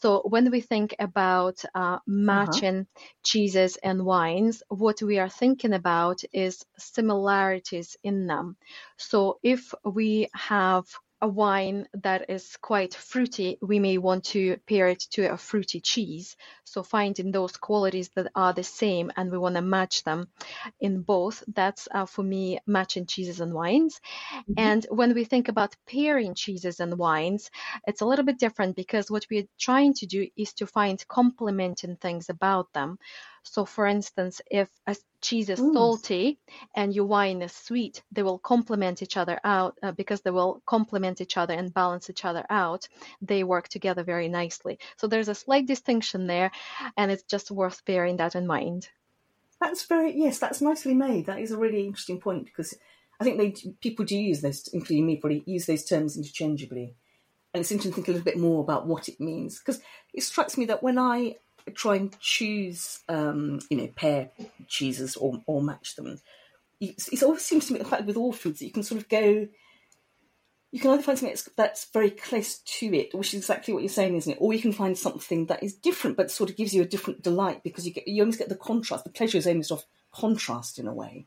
So 0.00 0.22
when 0.24 0.50
we 0.50 0.60
think 0.60 0.94
about 0.98 1.64
uh, 1.74 1.78
uh-huh. 1.78 2.00
matching 2.06 2.80
uh-huh. 2.80 3.04
cheeses 3.22 3.76
and 3.76 4.04
wines, 4.04 4.62
what 4.68 5.02
we 5.02 5.18
are 5.18 5.28
thinking 5.28 5.72
about 5.72 6.22
is 6.32 6.64
similarities 6.78 7.96
in 8.02 8.26
them. 8.26 8.56
So 8.96 9.38
if 9.42 9.74
we 9.84 10.28
have 10.34 10.86
a 11.24 11.26
wine 11.26 11.88
that 12.02 12.28
is 12.28 12.58
quite 12.60 12.94
fruity, 12.94 13.56
we 13.62 13.78
may 13.78 13.96
want 13.96 14.24
to 14.24 14.58
pair 14.68 14.88
it 14.88 15.00
to 15.10 15.32
a 15.32 15.38
fruity 15.38 15.80
cheese. 15.80 16.36
So 16.64 16.82
finding 16.82 17.32
those 17.32 17.56
qualities 17.56 18.10
that 18.14 18.30
are 18.34 18.52
the 18.52 18.62
same 18.62 19.10
and 19.16 19.32
we 19.32 19.38
want 19.38 19.54
to 19.54 19.62
match 19.62 20.04
them 20.04 20.28
in 20.80 21.00
both, 21.00 21.42
that's 21.48 21.88
uh, 21.90 22.04
for 22.04 22.22
me 22.22 22.58
matching 22.66 23.06
cheeses 23.06 23.40
and 23.40 23.54
wines. 23.54 24.02
Mm-hmm. 24.34 24.52
And 24.58 24.86
when 24.90 25.14
we 25.14 25.24
think 25.24 25.48
about 25.48 25.74
pairing 25.88 26.34
cheeses 26.34 26.78
and 26.78 26.98
wines, 26.98 27.50
it's 27.86 28.02
a 28.02 28.06
little 28.06 28.26
bit 28.26 28.38
different 28.38 28.76
because 28.76 29.10
what 29.10 29.26
we're 29.30 29.48
trying 29.58 29.94
to 29.94 30.06
do 30.06 30.28
is 30.36 30.52
to 30.54 30.66
find 30.66 31.08
complementing 31.08 31.96
things 31.96 32.28
about 32.28 32.70
them. 32.74 32.98
So, 33.44 33.64
for 33.64 33.86
instance, 33.86 34.40
if 34.50 34.68
a 34.86 34.96
cheese 35.20 35.50
is 35.50 35.60
mm. 35.60 35.72
salty 35.72 36.38
and 36.74 36.94
your 36.94 37.04
wine 37.04 37.42
is 37.42 37.52
sweet, 37.52 38.02
they 38.10 38.22
will 38.22 38.38
complement 38.38 39.02
each 39.02 39.16
other 39.16 39.38
out 39.44 39.78
uh, 39.82 39.92
because 39.92 40.22
they 40.22 40.30
will 40.30 40.62
complement 40.66 41.20
each 41.20 41.36
other 41.36 41.54
and 41.54 41.72
balance 41.72 42.10
each 42.10 42.24
other 42.24 42.44
out. 42.50 42.88
They 43.22 43.44
work 43.44 43.68
together 43.68 44.02
very 44.02 44.28
nicely. 44.28 44.78
So, 44.96 45.06
there's 45.06 45.28
a 45.28 45.34
slight 45.34 45.66
distinction 45.66 46.26
there, 46.26 46.50
and 46.96 47.12
it's 47.12 47.22
just 47.22 47.50
worth 47.50 47.84
bearing 47.84 48.16
that 48.16 48.34
in 48.34 48.46
mind. 48.46 48.88
That's 49.60 49.84
very 49.86 50.18
yes, 50.18 50.38
that's 50.38 50.60
nicely 50.60 50.94
made. 50.94 51.26
That 51.26 51.38
is 51.38 51.52
a 51.52 51.58
really 51.58 51.86
interesting 51.86 52.20
point 52.20 52.46
because 52.46 52.74
I 53.20 53.24
think 53.24 53.38
they 53.38 53.72
people 53.80 54.04
do 54.04 54.16
use 54.16 54.40
those, 54.40 54.68
including 54.72 55.06
me, 55.06 55.16
probably 55.16 55.44
use 55.46 55.66
those 55.66 55.84
terms 55.84 56.16
interchangeably. 56.16 56.94
And 57.52 57.60
it's 57.60 57.70
interesting 57.70 57.92
to 57.92 57.94
think 57.94 58.08
a 58.08 58.10
little 58.10 58.24
bit 58.24 58.38
more 58.38 58.62
about 58.62 58.86
what 58.86 59.08
it 59.08 59.20
means 59.20 59.58
because 59.58 59.80
it 60.12 60.22
strikes 60.22 60.58
me 60.58 60.64
that 60.66 60.82
when 60.82 60.98
I 60.98 61.36
try 61.72 61.96
and 61.96 62.18
choose, 62.20 63.00
um, 63.08 63.60
you 63.70 63.76
know, 63.76 63.88
pair 63.88 64.30
cheeses 64.66 65.16
or, 65.16 65.42
or 65.46 65.62
match 65.62 65.96
them. 65.96 66.20
it 66.80 67.22
always 67.22 67.44
seems 67.44 67.66
to 67.66 67.72
me, 67.72 67.80
in 67.80 67.86
fact, 67.86 68.04
with 68.04 68.16
all 68.16 68.32
foods, 68.32 68.58
that 68.58 68.66
you 68.66 68.72
can 68.72 68.82
sort 68.82 69.00
of 69.00 69.08
go, 69.08 69.48
you 70.70 70.80
can 70.80 70.90
either 70.90 71.02
find 71.02 71.18
something 71.18 71.34
that's, 71.34 71.48
that's, 71.56 71.86
very 71.92 72.10
close 72.10 72.58
to 72.58 72.94
it, 72.94 73.14
which 73.14 73.28
is 73.28 73.40
exactly 73.40 73.72
what 73.72 73.82
you're 73.82 73.88
saying, 73.88 74.14
isn't 74.16 74.32
it? 74.32 74.38
Or 74.40 74.52
you 74.52 74.60
can 74.60 74.72
find 74.72 74.98
something 74.98 75.46
that 75.46 75.62
is 75.62 75.74
different, 75.74 76.16
but 76.16 76.30
sort 76.30 76.50
of 76.50 76.56
gives 76.56 76.74
you 76.74 76.82
a 76.82 76.86
different 76.86 77.22
delight 77.22 77.62
because 77.62 77.86
you 77.86 77.92
get, 77.92 78.06
you 78.06 78.22
almost 78.22 78.38
get 78.38 78.48
the 78.48 78.56
contrast. 78.56 79.04
The 79.04 79.10
pleasure 79.10 79.38
is 79.38 79.46
almost 79.46 79.72
of 79.72 79.84
contrast 80.12 80.78
in 80.78 80.86
a 80.86 80.92
way, 80.92 81.26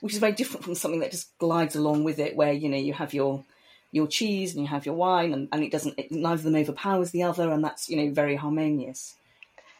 which 0.00 0.12
is 0.12 0.18
very 0.18 0.32
different 0.32 0.64
from 0.64 0.74
something 0.74 1.00
that 1.00 1.12
just 1.12 1.36
glides 1.38 1.76
along 1.76 2.04
with 2.04 2.18
it, 2.18 2.36
where 2.36 2.52
you 2.52 2.68
know 2.68 2.76
you 2.76 2.92
have 2.92 3.14
your 3.14 3.44
your 3.94 4.06
cheese 4.06 4.54
and 4.54 4.62
you 4.62 4.68
have 4.68 4.84
your 4.84 4.94
wine, 4.94 5.32
and, 5.32 5.48
and 5.52 5.62
it 5.62 5.70
doesn't, 5.70 5.98
it, 5.98 6.10
neither 6.10 6.34
of 6.34 6.42
them 6.42 6.56
overpowers 6.56 7.10
the 7.10 7.22
other, 7.22 7.50
and 7.50 7.62
that's 7.62 7.88
you 7.88 7.96
know 7.96 8.12
very 8.12 8.36
harmonious 8.36 9.14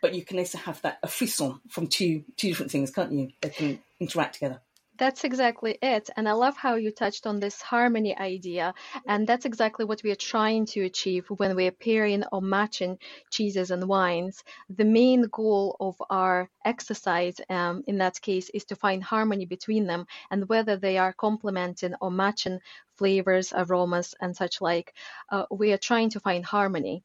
but 0.02 0.14
you 0.14 0.24
can 0.24 0.38
also 0.38 0.58
have 0.58 0.82
that 0.82 0.98
a 1.02 1.08
frisson 1.08 1.60
from 1.70 1.86
two 1.86 2.24
two 2.36 2.48
different 2.48 2.70
things, 2.70 2.90
can't 2.90 3.12
you? 3.12 3.30
That 3.40 3.54
can 3.54 3.78
interact 4.00 4.34
together. 4.34 4.60
That's 4.98 5.24
exactly 5.24 5.78
it. 5.80 6.10
And 6.16 6.28
I 6.28 6.32
love 6.32 6.56
how 6.56 6.74
you 6.74 6.90
touched 6.90 7.26
on 7.26 7.40
this 7.40 7.62
harmony 7.62 8.16
idea. 8.16 8.74
And 9.06 9.26
that's 9.26 9.46
exactly 9.46 9.86
what 9.86 10.02
we 10.04 10.10
are 10.10 10.26
trying 10.32 10.66
to 10.66 10.82
achieve 10.82 11.26
when 11.28 11.56
we 11.56 11.66
are 11.66 11.72
pairing 11.72 12.24
or 12.30 12.42
matching 12.42 12.98
cheeses 13.30 13.70
and 13.70 13.88
wines. 13.88 14.44
The 14.68 14.84
main 14.84 15.22
goal 15.22 15.76
of 15.80 15.96
our 16.10 16.50
exercise 16.64 17.40
um, 17.48 17.82
in 17.86 17.98
that 17.98 18.20
case 18.20 18.50
is 18.50 18.66
to 18.66 18.76
find 18.76 19.02
harmony 19.02 19.46
between 19.46 19.86
them 19.86 20.06
and 20.30 20.48
whether 20.48 20.76
they 20.76 20.98
are 20.98 21.14
complementing 21.14 21.94
or 22.00 22.10
matching 22.10 22.60
flavors, 22.94 23.52
aromas, 23.56 24.14
and 24.20 24.36
such 24.36 24.60
like. 24.60 24.94
Uh, 25.30 25.46
we 25.50 25.72
are 25.72 25.78
trying 25.78 26.10
to 26.10 26.20
find 26.20 26.44
harmony 26.44 27.02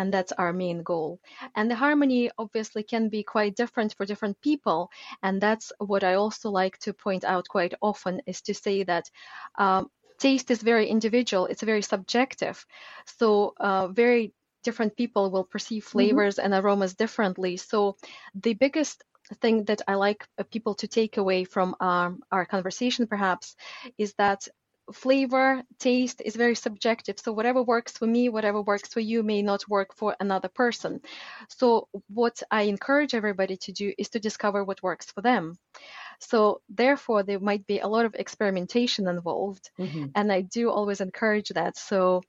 and 0.00 0.12
that's 0.14 0.32
our 0.32 0.52
main 0.52 0.82
goal. 0.82 1.20
And 1.54 1.70
the 1.70 1.74
harmony 1.76 2.30
obviously 2.38 2.82
can 2.82 3.10
be 3.10 3.22
quite 3.22 3.54
different 3.54 3.94
for 3.94 4.06
different 4.06 4.40
people, 4.40 4.90
and 5.22 5.40
that's 5.40 5.72
what 5.78 6.04
I 6.04 6.14
also 6.14 6.50
like 6.50 6.78
to 6.78 6.94
point 6.94 7.24
out 7.24 7.48
quite 7.48 7.74
often 7.82 8.22
is 8.26 8.40
to 8.42 8.54
say 8.54 8.84
that. 8.84 9.10
Um, 9.58 9.90
taste 10.18 10.50
is 10.50 10.60
very 10.62 10.86
individual 10.86 11.46
it's 11.46 11.62
very 11.62 11.80
subjective 11.80 12.66
so 13.18 13.54
uh, 13.58 13.88
very 13.88 14.34
different 14.62 14.94
people 14.94 15.30
will 15.30 15.44
perceive 15.44 15.82
mm-hmm. 15.82 15.92
flavors 15.92 16.36
mm-hmm. 16.36 16.52
and 16.52 16.62
aromas 16.62 16.94
differently 16.94 17.56
so 17.56 17.96
the 18.34 18.52
biggest 18.52 19.02
thing 19.40 19.64
that 19.64 19.82
I 19.86 19.94
like 19.94 20.26
uh, 20.38 20.44
people 20.44 20.74
to 20.76 20.88
take 20.88 21.16
away 21.16 21.44
from 21.44 21.74
um, 21.80 22.22
our 22.32 22.44
conversation, 22.44 23.06
perhaps, 23.06 23.56
is 23.98 24.14
that 24.14 24.48
flavor, 24.92 25.62
taste 25.78 26.22
is 26.24 26.36
very 26.36 26.54
subjective. 26.54 27.18
So 27.18 27.32
whatever 27.32 27.62
works 27.62 27.92
for 27.92 28.06
me, 28.06 28.28
whatever 28.28 28.62
works 28.62 28.88
for 28.88 29.00
you 29.00 29.22
may 29.22 29.42
not 29.42 29.68
work 29.68 29.94
for 29.94 30.16
another 30.20 30.48
person. 30.48 31.00
So 31.48 31.88
what 32.08 32.42
I 32.50 32.62
encourage 32.62 33.14
everybody 33.14 33.56
to 33.58 33.72
do 33.72 33.92
is 33.98 34.08
to 34.10 34.20
discover 34.20 34.64
what 34.64 34.82
works 34.82 35.06
for 35.06 35.22
them. 35.22 35.56
So 36.18 36.60
therefore 36.68 37.22
there 37.22 37.40
might 37.40 37.66
be 37.66 37.78
a 37.78 37.88
lot 37.88 38.04
of 38.04 38.14
experimentation 38.14 39.08
involved. 39.08 39.70
Mm-hmm. 39.78 40.06
And 40.14 40.32
I 40.32 40.42
do 40.42 40.70
always 40.70 41.00
encourage 41.00 41.48
that. 41.50 41.76
So 41.76 42.22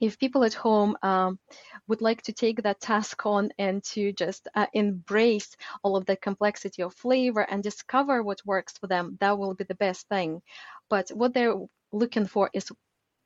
if 0.00 0.18
people 0.18 0.44
at 0.44 0.54
home 0.54 0.96
um, 1.02 1.38
would 1.86 2.00
like 2.00 2.22
to 2.22 2.32
take 2.32 2.62
that 2.62 2.80
task 2.80 3.26
on 3.26 3.50
and 3.58 3.84
to 3.84 4.12
just 4.12 4.48
uh, 4.54 4.66
embrace 4.72 5.56
all 5.82 5.96
of 5.96 6.06
the 6.06 6.16
complexity 6.16 6.82
of 6.82 6.94
flavor 6.94 7.42
and 7.42 7.62
discover 7.62 8.22
what 8.22 8.44
works 8.46 8.78
for 8.78 8.86
them, 8.86 9.18
that 9.20 9.38
will 9.38 9.54
be 9.54 9.64
the 9.64 9.74
best 9.74 10.08
thing. 10.08 10.40
But 10.88 11.10
what 11.10 11.34
they're 11.34 11.54
looking 11.92 12.26
for 12.26 12.50
is 12.52 12.70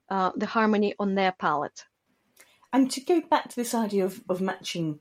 uh, 0.09 0.33
the 0.37 0.47
harmony 0.47 0.95
on 0.99 1.15
their 1.15 1.33
palate. 1.33 1.85
And 2.73 2.91
to 2.91 3.01
go 3.01 3.21
back 3.21 3.49
to 3.49 3.57
this 3.57 3.75
idea 3.75 4.05
of, 4.05 4.23
of 4.29 4.41
matching 4.41 4.99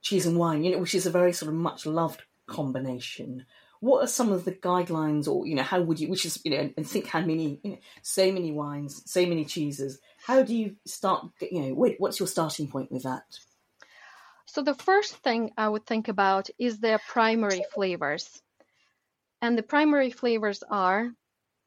cheese 0.00 0.26
and 0.26 0.38
wine, 0.38 0.62
you 0.62 0.70
know, 0.70 0.78
which 0.78 0.94
is 0.94 1.06
a 1.06 1.10
very 1.10 1.32
sort 1.32 1.48
of 1.48 1.56
much 1.56 1.84
loved 1.86 2.22
combination. 2.46 3.46
What 3.80 4.04
are 4.04 4.06
some 4.08 4.32
of 4.32 4.44
the 4.44 4.52
guidelines, 4.52 5.28
or 5.28 5.46
you 5.46 5.54
know, 5.54 5.62
how 5.62 5.82
would 5.82 6.00
you? 6.00 6.08
Which 6.08 6.24
is 6.24 6.40
you 6.44 6.50
know, 6.52 6.70
and 6.76 6.86
think 6.88 7.06
how 7.08 7.20
many, 7.20 7.60
you 7.62 7.72
know, 7.72 7.78
so 8.02 8.32
many 8.32 8.52
wines, 8.52 9.02
so 9.04 9.26
many 9.26 9.44
cheeses. 9.44 9.98
How 10.24 10.42
do 10.42 10.54
you 10.54 10.76
start? 10.86 11.26
You 11.40 11.60
know, 11.60 11.94
what's 11.98 12.18
your 12.18 12.28
starting 12.28 12.68
point 12.68 12.90
with 12.90 13.02
that? 13.02 13.24
So 14.46 14.62
the 14.62 14.74
first 14.74 15.16
thing 15.16 15.50
I 15.58 15.68
would 15.68 15.84
think 15.84 16.08
about 16.08 16.48
is 16.58 16.78
their 16.78 17.00
primary 17.08 17.64
flavors, 17.74 18.40
and 19.42 19.58
the 19.58 19.62
primary 19.62 20.10
flavors 20.10 20.62
are 20.70 21.10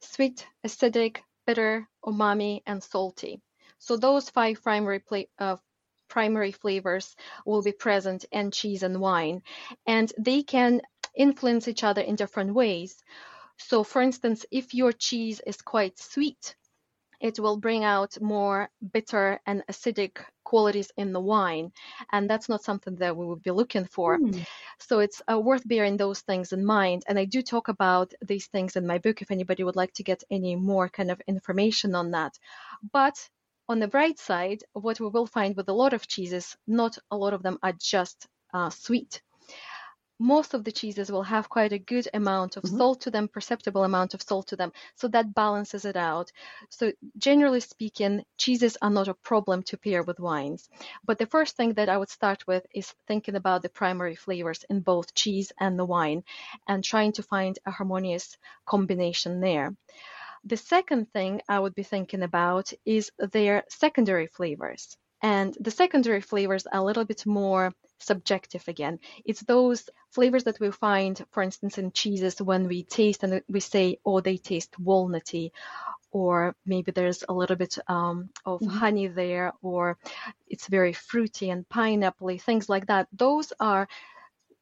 sweet, 0.02 0.48
acidic, 0.66 1.18
bitter, 1.50 1.90
umami, 2.06 2.62
and 2.68 2.84
salty. 2.84 3.42
So 3.80 3.98
those 3.98 4.30
five 4.30 4.62
primary 4.62 5.02
uh, 5.40 5.56
primary 6.08 6.52
flavors 6.52 7.16
will 7.44 7.64
be 7.64 7.72
present 7.72 8.24
in 8.32 8.52
cheese 8.52 8.84
and 8.84 9.02
wine, 9.02 9.42
and 9.88 10.14
they 10.20 10.44
can 10.44 10.82
influence 11.16 11.68
each 11.68 11.84
other 11.84 12.02
in 12.02 12.16
different 12.16 12.54
ways. 12.54 13.02
So, 13.58 13.84
for 13.84 14.00
instance, 14.04 14.46
if 14.52 14.76
your 14.76 14.92
cheese 14.92 15.42
is 15.48 15.60
quite 15.64 15.98
sweet, 15.98 16.56
it 17.20 17.40
will 17.40 17.58
bring 17.58 17.84
out 17.84 18.20
more 18.22 18.70
bitter 18.94 19.40
and 19.46 19.64
acidic 19.68 20.18
qualities 20.44 20.92
in 20.98 21.14
the 21.14 21.20
wine. 21.20 21.72
And 22.12 22.30
that's 22.30 22.50
not 22.50 22.64
something 22.64 22.96
that 22.96 23.16
we 23.16 23.26
would 23.26 23.44
be 23.44 23.52
looking 23.52 23.86
for. 23.86 24.18
Mm. 24.18 24.46
So 24.80 25.00
it's 25.00 25.22
uh, 25.32 25.40
worth 25.40 25.68
bearing 25.68 25.98
those 25.98 26.22
things 26.22 26.54
in 26.54 26.66
mind. 26.66 27.04
And 27.08 27.20
I 27.20 27.26
do 27.26 27.42
talk 27.42 27.68
about 27.68 28.14
these 28.22 28.48
things 28.48 28.76
in 28.76 28.88
my 28.88 28.98
book 28.98 29.22
if 29.22 29.32
anybody 29.32 29.64
would 29.64 29.76
like 29.76 29.94
to 29.94 30.04
get 30.04 30.24
any 30.32 30.56
more 30.56 30.90
kind 30.90 31.12
of 31.12 31.22
information 31.28 31.94
on 31.96 32.12
that. 32.12 32.34
But 32.92 33.30
on 33.68 33.80
the 33.80 33.88
bright 33.88 34.18
side, 34.18 34.64
what 34.74 35.00
we 35.00 35.08
will 35.08 35.28
find 35.28 35.56
with 35.56 35.70
a 35.70 35.74
lot 35.74 35.94
of 35.94 36.08
cheeses, 36.08 36.58
not 36.66 36.98
a 37.12 37.18
lot 37.18 37.34
of 37.34 37.44
them 37.44 37.60
are 37.62 37.74
just 37.80 38.28
uh, 38.54 38.70
sweet. 38.72 39.22
Most 40.20 40.54
of 40.54 40.64
the 40.64 40.72
cheeses 40.72 41.12
will 41.12 41.24
have 41.24 41.50
quite 41.50 41.74
a 41.74 41.80
good 41.80 42.08
amount 42.14 42.58
of 42.58 42.64
Mhm. 42.64 42.68
salt 42.68 43.02
to 43.02 43.12
them, 43.12 43.28
perceptible 43.28 43.84
amount 43.84 44.14
of 44.14 44.22
salt 44.22 44.48
to 44.48 44.56
them. 44.56 44.72
So 44.96 45.08
that 45.10 45.34
balances 45.34 45.86
it 45.86 45.96
out. 45.96 46.32
So 46.70 46.92
generally 47.18 47.62
speaking, 47.62 48.24
cheeses 48.38 48.78
are 48.82 48.90
not 48.90 49.08
a 49.08 49.14
problem 49.14 49.64
to 49.64 49.78
pair 49.78 50.04
with 50.04 50.20
wines. 50.20 50.70
But 51.06 51.18
the 51.20 51.26
first 51.26 51.56
thing 51.56 51.74
that 51.76 51.90
I 51.90 51.98
would 51.98 52.10
start 52.10 52.46
with 52.48 52.66
is 52.74 52.94
thinking 53.08 53.36
about 53.36 53.62
the 53.62 53.70
primary 53.70 54.16
flavors 54.16 54.64
in 54.70 54.82
both 54.82 55.14
cheese 55.16 55.52
and 55.60 55.80
the 55.80 55.86
wine 55.86 56.24
and 56.68 56.84
trying 56.84 57.14
to 57.14 57.24
find 57.24 57.58
a 57.66 57.72
harmonious 57.72 58.38
combination 58.66 59.40
there. 59.40 59.76
The 60.44 60.58
second 60.58 61.12
thing 61.14 61.42
I 61.48 61.60
would 61.60 61.76
be 61.76 61.84
thinking 61.84 62.24
about 62.24 62.74
is 62.86 63.12
their 63.20 63.64
secondary 63.70 64.28
flavors. 64.28 64.98
And 65.22 65.56
the 65.60 65.72
secondary 65.72 66.22
flavors 66.22 66.66
are 66.68 66.80
a 66.80 66.84
little 66.84 67.06
bit 67.06 67.26
more 67.26 67.74
subjective 68.00 68.68
again. 68.68 69.00
It's 69.26 69.42
those 69.42 69.90
flavors 70.12 70.44
that 70.46 70.60
we 70.60 70.72
find, 70.72 71.24
for 71.32 71.44
instance, 71.44 71.78
in 71.78 71.92
cheeses 71.92 72.42
when 72.42 72.68
we 72.68 72.84
taste 72.84 73.24
and 73.24 73.42
we 73.50 73.60
say, 73.60 74.00
oh, 74.06 74.20
they 74.22 74.38
taste 74.38 74.72
walnutty, 74.82 75.52
or 76.12 76.56
maybe 76.66 76.92
there's 76.92 77.24
a 77.30 77.34
little 77.34 77.56
bit 77.56 77.78
um, 77.88 78.30
of 78.46 78.62
Mhm. 78.62 78.70
honey 78.70 79.08
there, 79.08 79.54
or 79.62 79.98
it's 80.48 80.68
very 80.68 80.94
fruity 80.94 81.50
and 81.50 81.68
pineapple 81.70 82.38
things 82.40 82.70
like 82.70 82.88
that. 82.88 83.08
Those 83.14 83.54
are 83.60 83.88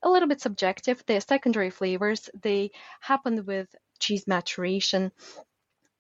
a 0.04 0.10
little 0.10 0.28
bit 0.28 0.42
subjective. 0.42 1.04
They're 1.06 1.22
secondary 1.22 1.70
flavors. 1.70 2.30
They 2.42 2.72
happen 3.02 3.46
with 3.46 3.74
cheese 4.00 4.28
maturation. 4.28 5.12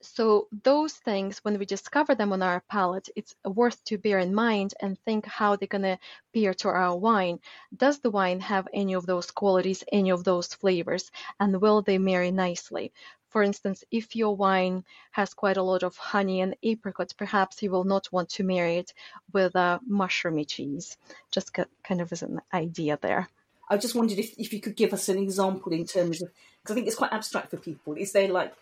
So 0.01 0.47
those 0.63 0.93
things, 0.93 1.39
when 1.39 1.57
we 1.57 1.65
discover 1.65 2.13
them 2.13 2.31
on 2.31 2.43
our 2.43 2.61
palate, 2.69 3.09
it's 3.15 3.35
worth 3.43 3.83
to 3.85 3.97
bear 3.97 4.19
in 4.19 4.33
mind 4.33 4.73
and 4.79 4.97
think 4.99 5.25
how 5.25 5.55
they're 5.55 5.67
gonna 5.67 5.97
pair 6.33 6.53
to 6.55 6.69
our 6.69 6.95
wine. 6.95 7.39
Does 7.75 7.99
the 7.99 8.11
wine 8.11 8.39
have 8.41 8.67
any 8.73 8.93
of 8.93 9.05
those 9.05 9.31
qualities, 9.31 9.83
any 9.91 10.11
of 10.11 10.23
those 10.23 10.53
flavors, 10.53 11.11
and 11.39 11.59
will 11.59 11.81
they 11.81 11.97
marry 11.97 12.31
nicely? 12.31 12.93
For 13.29 13.43
instance, 13.43 13.83
if 13.91 14.15
your 14.15 14.35
wine 14.35 14.85
has 15.11 15.33
quite 15.33 15.57
a 15.57 15.63
lot 15.63 15.83
of 15.83 15.97
honey 15.97 16.41
and 16.41 16.55
apricots, 16.63 17.13
perhaps 17.13 17.61
you 17.61 17.71
will 17.71 17.83
not 17.83 18.11
want 18.11 18.29
to 18.29 18.43
marry 18.43 18.77
it 18.77 18.93
with 19.33 19.55
a 19.55 19.79
mushroomy 19.89 20.47
cheese. 20.47 20.97
Just 21.31 21.53
kind 21.53 22.01
of 22.01 22.11
as 22.11 22.21
an 22.21 22.41
idea 22.53 22.97
there. 23.01 23.29
I 23.69 23.77
just 23.77 23.95
wondered 23.95 24.19
if, 24.19 24.33
if 24.37 24.53
you 24.53 24.61
could 24.61 24.77
give 24.77 24.93
us 24.93 25.09
an 25.09 25.17
example 25.17 25.73
in 25.73 25.85
terms 25.85 26.21
of 26.21 26.29
because 26.61 26.73
I 26.73 26.75
think 26.75 26.87
it's 26.87 26.95
quite 26.95 27.13
abstract 27.13 27.49
for 27.49 27.57
people. 27.57 27.95
Is 27.95 28.13
there 28.13 28.29
like, 28.29 28.53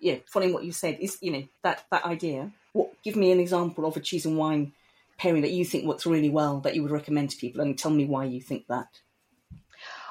yeah, 0.00 0.16
following 0.26 0.52
what 0.52 0.64
you 0.64 0.72
said, 0.72 0.98
is 1.00 1.18
you 1.20 1.32
know 1.32 1.44
that 1.62 1.84
that 1.90 2.04
idea? 2.04 2.52
What 2.72 3.02
give 3.02 3.16
me 3.16 3.32
an 3.32 3.40
example 3.40 3.86
of 3.86 3.96
a 3.96 4.00
cheese 4.00 4.26
and 4.26 4.36
wine 4.36 4.72
pairing 5.18 5.42
that 5.42 5.52
you 5.52 5.64
think 5.64 5.84
works 5.84 6.06
really 6.06 6.30
well 6.30 6.60
that 6.60 6.74
you 6.74 6.82
would 6.82 6.90
recommend 6.90 7.30
to 7.30 7.36
people, 7.36 7.60
and 7.60 7.78
tell 7.78 7.90
me 7.90 8.04
why 8.04 8.24
you 8.24 8.40
think 8.40 8.66
that. 8.68 8.88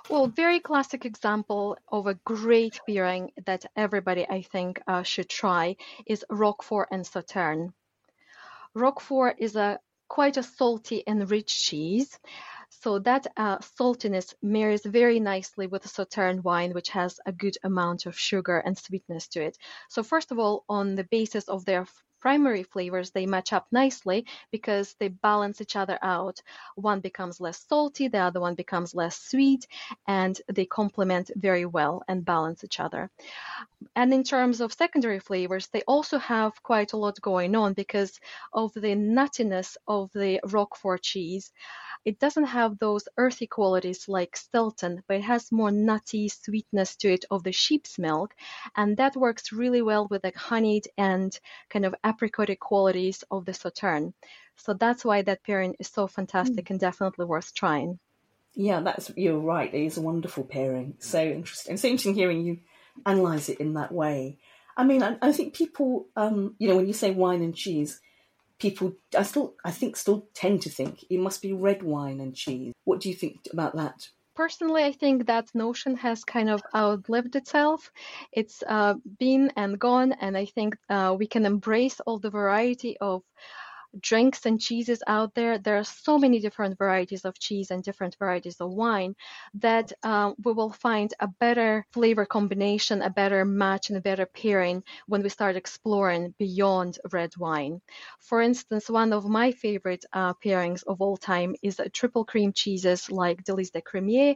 Well, 0.10 0.28
very 0.28 0.60
classic 0.60 1.04
example 1.06 1.78
of 1.88 2.06
a 2.06 2.14
great 2.14 2.80
pairing 2.86 3.32
that 3.46 3.66
everybody, 3.76 4.28
I 4.30 4.44
think, 4.44 4.80
uh, 4.88 5.02
should 5.02 5.30
try 5.30 5.78
is 6.06 6.24
Roquefort 6.30 6.90
and 6.92 7.04
Sauterne. 7.06 7.74
Roquefort 8.76 9.38
is 9.40 9.56
a 9.56 9.80
quite 10.08 10.38
a 10.38 10.44
salty 10.44 11.04
and 11.08 11.30
rich 11.32 11.64
cheese. 11.64 12.20
So 12.70 13.00
that 13.00 13.28
uh, 13.38 13.58
saltiness 13.60 14.34
marries 14.42 14.86
very 14.86 15.20
nicely 15.20 15.68
with 15.68 15.84
the 15.84 15.90
Sauterne 15.90 16.44
wine, 16.44 16.74
which 16.74 16.90
has 16.90 17.20
a 17.26 17.32
good 17.32 17.58
amount 17.64 18.06
of 18.06 18.18
sugar 18.18 18.58
and 18.60 18.78
sweetness 18.78 19.28
to 19.30 19.44
it. 19.44 19.58
So 19.90 20.04
first 20.04 20.32
of 20.32 20.40
all, 20.40 20.64
on 20.70 20.96
the 20.96 21.04
basis 21.04 21.48
of 21.48 21.66
their 21.66 21.86
primary 22.26 22.64
flavors, 22.64 23.12
they 23.12 23.28
match 23.28 23.54
up 23.54 23.68
nicely 23.72 24.26
because 24.52 24.96
they 25.00 25.10
balance 25.10 25.62
each 25.62 25.76
other 25.76 26.00
out. 26.02 26.42
One 26.76 27.00
becomes 27.00 27.40
less 27.40 27.64
salty, 27.70 28.08
the 28.08 28.18
other 28.18 28.40
one 28.40 28.56
becomes 28.56 28.96
less 28.96 29.16
sweet, 29.16 29.68
and 30.08 30.36
they 30.52 30.66
complement 30.66 31.30
very 31.36 31.68
well 31.68 32.02
and 32.08 32.26
balance 32.26 32.64
each 32.64 32.80
other. 32.80 33.12
And 33.96 34.12
in 34.12 34.24
terms 34.24 34.60
of 34.60 34.74
secondary 34.74 35.20
flavors, 35.20 35.68
they 35.68 35.84
also 35.84 36.18
have 36.18 36.64
quite 36.64 36.94
a 36.94 36.98
lot 36.98 37.22
going 37.22 37.56
on 37.56 37.74
because 37.74 38.20
of 38.52 38.74
the 38.74 38.96
nuttiness 38.96 39.78
of 39.88 40.12
the 40.14 40.40
Roquefort 40.44 41.04
cheese. 41.04 41.52
It 42.06 42.20
doesn't 42.20 42.46
have 42.46 42.78
those 42.78 43.08
earthy 43.18 43.48
qualities 43.48 44.08
like 44.08 44.38
Stilton, 44.38 45.04
but 45.08 45.18
it 45.18 45.24
has 45.24 45.52
more 45.52 45.72
nutty 45.72 46.30
sweetness 46.30 46.96
to 46.98 47.12
it 47.12 47.26
of 47.32 47.44
the 47.44 47.52
sheep's 47.52 47.98
milk, 47.98 48.36
and 48.76 48.96
that 48.98 49.16
works 49.16 49.52
really 49.52 49.82
well 49.82 50.08
with 50.08 50.22
the 50.22 50.32
honeyed 50.36 50.88
and 50.98 51.38
kind 51.70 51.86
of 51.86 51.96
apricot 52.06 52.58
qualities 52.60 53.24
of 53.32 53.46
the 53.46 53.54
Sauterne. 53.54 54.14
So 54.56 54.74
that's 54.74 55.04
why 55.04 55.24
that 55.24 55.44
pairing 55.44 55.76
is 55.80 55.88
so 55.88 56.08
fantastic 56.08 56.70
and 56.70 56.80
definitely 56.80 57.26
worth 57.26 57.54
trying. 57.54 58.00
Yeah, 58.54 58.82
that's 58.82 59.12
you're 59.18 59.40
right. 59.40 59.74
It 59.74 59.86
is 59.86 59.98
a 59.98 60.02
wonderful 60.02 60.44
pairing. 60.44 60.96
So 61.00 61.22
interesting. 61.22 61.76
So 61.78 61.88
interesting 61.88 62.16
hearing 62.16 62.46
you 62.46 62.60
analyze 63.06 63.50
it 63.50 63.60
in 63.60 63.74
that 63.74 63.92
way. 63.92 64.38
I 64.78 64.84
mean, 64.84 65.04
I, 65.04 65.18
I 65.22 65.32
think 65.32 65.54
people, 65.54 66.08
um, 66.16 66.56
you 66.58 66.68
know, 66.68 66.76
when 66.76 66.88
you 66.88 66.94
say 66.94 67.12
wine 67.12 67.42
and 67.42 67.56
cheese, 67.56 68.00
people, 68.60 68.94
I 69.18 69.24
still, 69.24 69.56
I 69.64 69.72
think, 69.72 69.96
still 69.96 70.28
tend 70.34 70.62
to 70.64 70.70
think 70.70 71.06
it 71.10 71.20
must 71.20 71.42
be 71.42 71.54
red 71.54 71.84
wine 71.84 72.20
and 72.20 72.36
cheese. 72.36 72.74
What 72.84 73.00
do 73.02 73.10
you 73.10 73.16
think 73.16 73.48
about 73.52 73.76
that? 73.76 74.10
Personally, 74.36 74.84
I 74.84 74.92
think 74.92 75.28
that 75.28 75.56
notion 75.56 75.96
has 75.96 76.26
kind 76.26 76.50
of 76.50 76.62
outlived 76.74 77.38
itself. 77.38 77.90
It's 78.34 78.64
uh, 78.68 78.96
been 79.18 79.52
and 79.56 79.80
gone, 79.80 80.12
and 80.20 80.36
I 80.36 80.46
think 80.46 80.76
uh, 80.90 81.16
we 81.18 81.26
can 81.26 81.46
embrace 81.46 82.02
all 82.02 82.20
the 82.20 82.30
variety 82.30 82.98
of 83.00 83.24
drinks 84.00 84.46
and 84.46 84.60
cheeses 84.60 85.02
out 85.08 85.34
there. 85.36 85.58
There 85.58 85.78
are 85.78 85.84
so 85.84 86.18
many 86.18 86.40
different 86.40 86.78
varieties 86.78 87.26
of 87.26 87.40
cheese 87.40 87.72
and 87.72 87.84
different 87.84 88.16
varieties 88.18 88.60
of 88.60 88.72
wine 88.72 89.16
that 89.56 89.92
uh, 90.04 90.34
we 90.44 90.54
will 90.54 90.72
find 90.72 91.14
a 91.20 91.28
better 91.28 91.86
flavor 91.92 92.26
combination, 92.26 93.02
a 93.02 93.10
better 93.10 93.46
match, 93.46 93.90
and 93.90 93.98
a 93.98 94.02
better 94.02 94.26
pairing 94.26 94.84
when 95.08 95.24
we 95.24 95.30
start 95.30 95.56
exploring 95.56 96.34
beyond 96.38 97.00
red 97.12 97.36
wine. 97.38 97.82
For 98.20 98.42
instance, 98.42 98.90
one 98.90 99.14
of 99.14 99.26
my 99.26 99.52
favorite 99.52 100.06
uh, 100.14 100.34
pairings 100.44 100.84
of 100.84 101.02
all 101.02 101.18
time 101.18 101.56
is 101.62 101.80
triple 101.94 102.26
cream 102.26 102.54
cheeses 102.54 103.12
like 103.12 103.44
Délices 103.44 103.72
de 103.72 103.82
Crémier 103.82 104.36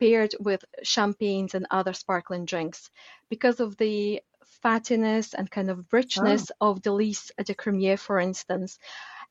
paired 0.00 0.34
with 0.40 0.64
champagnes 0.82 1.54
and 1.54 1.66
other 1.70 1.92
sparkling 1.92 2.44
drinks 2.44 2.90
because 3.30 3.60
of 3.60 3.76
the 3.76 4.20
fattiness 4.64 5.34
and 5.34 5.50
kind 5.50 5.70
of 5.70 5.84
richness 5.92 6.50
ah. 6.60 6.68
of 6.68 6.80
Délices 6.80 7.30
de 7.36 7.52
uh, 7.52 7.54
Crémier, 7.54 7.98
for 7.98 8.18
instance, 8.18 8.78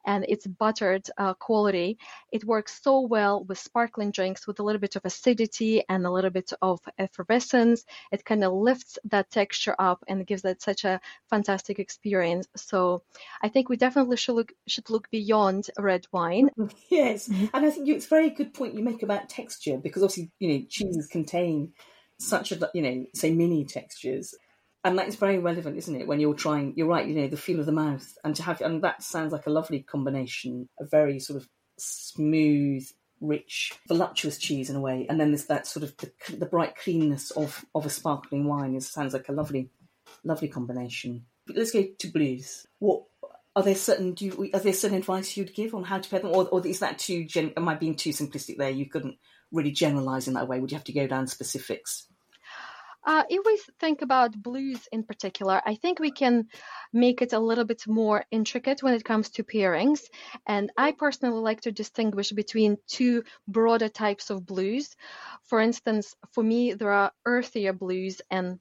and 0.06 0.26
its 0.28 0.46
buttered 0.46 1.08
uh, 1.18 1.34
quality. 1.34 1.98
It 2.32 2.44
works 2.44 2.82
so 2.84 3.02
well 3.02 3.44
with 3.44 3.58
sparkling 3.58 4.12
drinks 4.12 4.46
with 4.46 4.60
a 4.60 4.64
little 4.64 4.80
bit 4.80 4.96
of 4.96 5.06
acidity 5.06 5.84
and 5.88 6.06
a 6.06 6.12
little 6.12 6.30
bit 6.30 6.52
of 6.62 6.80
effervescence. 6.98 7.86
It 8.12 8.26
kind 8.26 8.44
of 8.44 8.54
lifts 8.54 9.00
that 9.06 9.32
texture 9.32 9.76
up 9.80 10.04
and 10.08 10.28
gives 10.28 10.46
it 10.46 10.62
such 10.62 10.84
a 10.84 11.00
fantastic 11.30 11.80
experience. 11.80 12.48
So 12.56 13.04
I 13.42 13.50
think 13.50 13.70
we 13.70 13.78
definitely 13.78 14.18
should 14.18 14.36
look 14.36 14.54
should 14.68 14.90
look 14.90 15.10
beyond 15.10 15.70
red 15.78 16.06
wine. 16.12 16.50
Yes, 16.90 17.28
mm-hmm. 17.28 17.48
and 17.54 17.66
I 17.66 17.70
think 17.70 17.88
it's 17.88 18.06
a 18.06 18.10
very 18.10 18.30
good 18.30 18.54
point 18.54 18.76
you 18.76 18.84
make 18.84 19.04
about 19.04 19.30
texture 19.30 19.78
because 19.78 20.04
obviously 20.04 20.32
you 20.40 20.48
know 20.50 20.66
cheeses 20.70 21.08
mm-hmm. 21.08 21.12
contain 21.12 21.74
such 22.20 22.52
a 22.52 22.70
you 22.74 22.82
know 22.82 23.06
say 23.14 23.32
mini 23.32 23.66
textures 23.66 24.36
and 24.84 24.98
that's 24.98 25.16
very 25.16 25.40
relevant, 25.40 25.78
isn't 25.78 25.96
it? 25.96 26.08
When 26.08 26.20
you're 26.20 26.34
trying, 26.34 26.74
you're 26.76 26.88
right. 26.88 27.08
You 27.08 27.16
know, 27.16 27.28
the 27.28 27.38
feel 27.38 27.60
of 27.60 27.66
the 27.66 27.72
mouth, 27.72 28.18
and 28.24 28.36
to 28.36 28.44
have, 28.44 28.62
and 28.62 28.84
that 28.84 29.02
sounds 29.02 29.32
like 29.32 29.48
a 29.48 29.52
lovely 29.52 29.82
combination. 29.82 30.68
A 30.80 30.86
very 30.86 31.20
sort 31.20 31.42
of 31.42 31.48
smooth, 31.78 32.86
rich, 33.22 33.74
voluptuous 33.88 34.38
cheese 34.38 34.70
in 34.70 34.76
a 34.76 34.82
way, 34.82 35.06
and 35.10 35.20
then 35.20 35.32
there's 35.32 35.46
that 35.46 35.68
sort 35.68 35.84
of 35.84 35.96
the, 35.98 36.12
the 36.36 36.46
bright 36.46 36.76
cleanness 36.76 37.32
of 37.32 37.66
of 37.74 37.86
a 37.86 37.90
sparkling 37.90 38.46
wine. 38.46 38.76
It 38.76 38.84
sounds 38.84 39.14
like 39.14 39.30
a 39.30 39.34
lovely, 39.34 39.70
lovely 40.24 40.50
combination. 40.50 41.26
But 41.48 41.58
let's 41.58 41.72
go 41.72 41.86
to 42.00 42.08
blues. 42.08 42.68
What 42.80 43.04
are 43.56 43.64
there 43.64 43.76
certain? 43.76 44.14
Do 44.14 44.26
you, 44.26 44.50
are 44.54 44.60
there 44.60 44.74
certain 44.74 44.98
advice 44.98 45.38
you'd 45.38 45.56
give 45.56 45.74
on 45.76 45.84
how 45.84 46.00
to 46.00 46.10
pair 46.10 46.20
them, 46.20 46.32
or, 46.32 46.48
or 46.50 46.66
is 46.68 46.80
that 46.80 47.00
too? 47.00 47.26
Gen, 47.26 47.54
am 47.56 47.70
I 47.70 47.76
being 47.76 47.96
too 47.96 48.12
simplistic 48.12 48.58
there? 48.58 48.70
You 48.70 48.90
couldn't 48.90 49.18
really 49.52 49.72
generalize 49.72 50.28
in 50.28 50.34
that 50.34 50.48
way. 50.48 50.60
Would 50.60 50.72
you 50.72 50.78
have 50.78 50.86
to 50.86 50.94
go 50.94 51.08
down 51.08 51.28
specifics? 51.28 52.08
Uh, 53.06 53.24
if 53.30 53.46
we 53.46 53.60
think 53.80 54.02
about 54.02 54.42
blues 54.42 54.88
in 54.92 55.04
particular, 55.04 55.62
I 55.66 55.76
think 55.76 56.00
we 56.00 56.12
can 56.12 56.48
make 56.94 57.22
it 57.22 57.34
a 57.34 57.40
little 57.40 57.66
bit 57.66 57.84
more 57.88 58.24
intricate 58.32 58.82
when 58.82 58.94
it 58.94 59.04
comes 59.04 59.30
to 59.32 59.44
pairings. 59.44 60.02
And 60.48 60.72
I 60.78 60.94
personally 60.94 61.42
like 61.42 61.62
to 61.62 61.72
distinguish 61.72 62.32
between 62.32 62.78
two 62.88 63.24
broader 63.48 63.90
types 63.90 64.30
of 64.30 64.46
blues. 64.46 64.96
For 65.44 65.60
instance, 65.60 66.16
for 66.32 66.44
me, 66.44 66.74
there 66.74 66.92
are 66.92 67.12
earthier 67.26 67.74
blues 67.74 68.22
and 68.32 68.60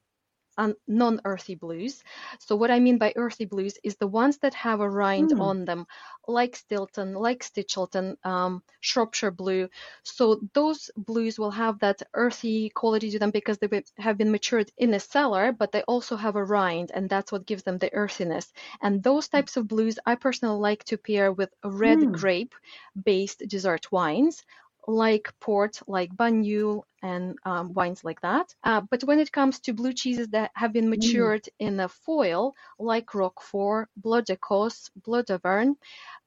un- 0.57 0.75
non-earthy 0.87 1.55
blues. 1.55 2.03
So 2.39 2.55
what 2.55 2.71
I 2.71 2.79
mean 2.79 2.97
by 2.97 3.13
earthy 3.15 3.45
blues 3.45 3.77
is 3.83 3.95
the 3.95 4.07
ones 4.07 4.37
that 4.39 4.53
have 4.55 4.79
a 4.81 4.89
rind 4.89 5.33
Hmm. 5.33 5.39
on 5.39 5.65
them, 5.65 5.85
like 6.27 6.55
Stilton, 6.55 7.13
like 7.13 7.43
Stichelton, 7.43 8.17
um, 8.25 8.61
Shropshire 8.81 9.31
blue. 9.31 9.69
So 10.03 10.41
those 10.53 10.89
blues 10.95 11.39
will 11.39 11.51
have 11.51 11.79
that 11.79 12.01
earthy 12.13 12.69
quality 12.69 13.09
to 13.11 13.19
them 13.19 13.31
because 13.31 13.57
they 13.59 13.83
have 13.97 14.17
been 14.17 14.31
matured 14.31 14.71
in 14.77 14.93
a 14.93 14.99
cellar, 14.99 15.51
but 15.51 15.71
they 15.71 15.81
also 15.83 16.15
have 16.15 16.35
a 16.35 16.43
rind, 16.43 16.91
and 16.93 17.09
that's 17.09 17.31
what 17.31 17.45
gives 17.45 17.63
them 17.63 17.77
the 17.77 17.93
earthiness. 17.93 18.51
And 18.81 19.03
those 19.03 19.27
types 19.29 19.57
of 19.57 19.67
blues, 19.67 19.99
I 20.05 20.15
personally 20.15 20.59
like 20.59 20.83
to 20.85 20.97
pair 20.97 21.31
with 21.31 21.53
red 21.63 21.99
Hmm. 22.01 22.11
grape-based 22.11 23.47
dessert 23.47 23.91
wines 23.91 24.43
like 24.87 25.31
port, 25.39 25.79
like 25.87 26.15
Banyuls, 26.15 26.83
and 27.01 27.37
um, 27.45 27.73
wines 27.73 28.03
like 28.03 28.21
that. 28.21 28.53
Uh, 28.63 28.81
but 28.81 29.03
when 29.03 29.19
it 29.19 29.31
comes 29.31 29.59
to 29.59 29.73
blue 29.73 29.93
cheeses 29.93 30.29
that 30.29 30.51
have 30.55 30.71
been 30.71 30.89
matured 30.89 31.43
mm. 31.43 31.67
in 31.67 31.79
a 31.79 31.89
foil, 31.89 32.55
like 32.79 33.13
Roquefort, 33.13 33.89
Bleu 33.97 34.21
d'Écosse, 34.21 34.89
Bleu 34.95 35.21
d'Auvergne, 35.23 35.75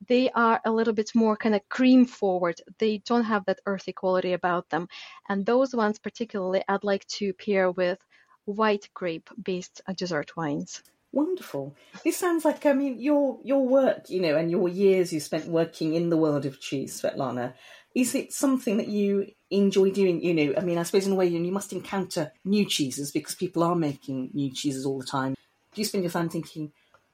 they 0.07 0.31
are 0.31 0.61
a 0.65 0.71
little 0.71 0.93
bit 0.93 1.15
more 1.15 1.37
kind 1.37 1.55
of 1.55 1.69
cream 1.69 2.05
forward. 2.05 2.61
They 2.79 2.99
don't 2.99 3.25
have 3.25 3.47
that 3.47 3.61
earthy 3.67 3.93
quality 3.93 4.35
about 4.35 4.69
them. 4.69 4.89
And 5.29 5.45
those 5.45 5.75
ones, 5.75 5.99
particularly, 5.99 6.63
I'd 6.69 6.85
like 6.85 7.07
to 7.19 7.33
pair 7.33 7.71
with 7.71 7.99
white 8.45 8.89
grape 8.95 9.31
based 9.43 9.81
uh, 9.87 9.93
dessert 9.93 10.37
wines. 10.37 10.83
Wonderful. 11.13 11.75
This 12.05 12.19
sounds 12.19 12.45
like 12.45 12.67
I 12.67 12.75
mean 12.75 13.01
your 13.01 13.39
your 13.43 13.67
work, 13.67 14.11
you 14.11 14.21
know, 14.21 14.37
and 14.37 14.51
your 14.51 14.69
years 14.69 15.13
you 15.13 15.21
spent 15.21 15.47
working 15.47 15.95
in 15.95 16.11
the 16.11 16.17
world 16.17 16.45
of 16.45 16.61
cheese, 16.61 17.01
Svetlana. 17.01 17.55
Is 17.97 18.15
it 18.15 18.31
something 18.31 18.77
that 18.77 18.89
you 18.89 19.33
enjoy 19.51 19.91
doing? 19.91 20.23
You 20.23 20.35
know, 20.35 20.55
I 20.59 20.61
mean, 20.61 20.77
I 20.77 20.83
suppose 20.83 21.07
in 21.07 21.15
a 21.15 21.17
way 21.17 21.29
you, 21.29 21.51
must 21.51 21.73
encounter 21.73 22.31
new 22.45 22.67
cheeses 22.67 23.11
because 23.11 23.35
people 23.35 23.63
are 23.63 23.75
making 23.75 24.33
new 24.35 24.53
cheeses 24.53 24.85
all 24.85 24.99
the 24.99 25.07
time. 25.07 25.35
Do 25.73 25.81
you 25.81 25.87
spend 25.87 26.05
your 26.05 26.11
time 26.11 26.29
thinking, 26.29 26.73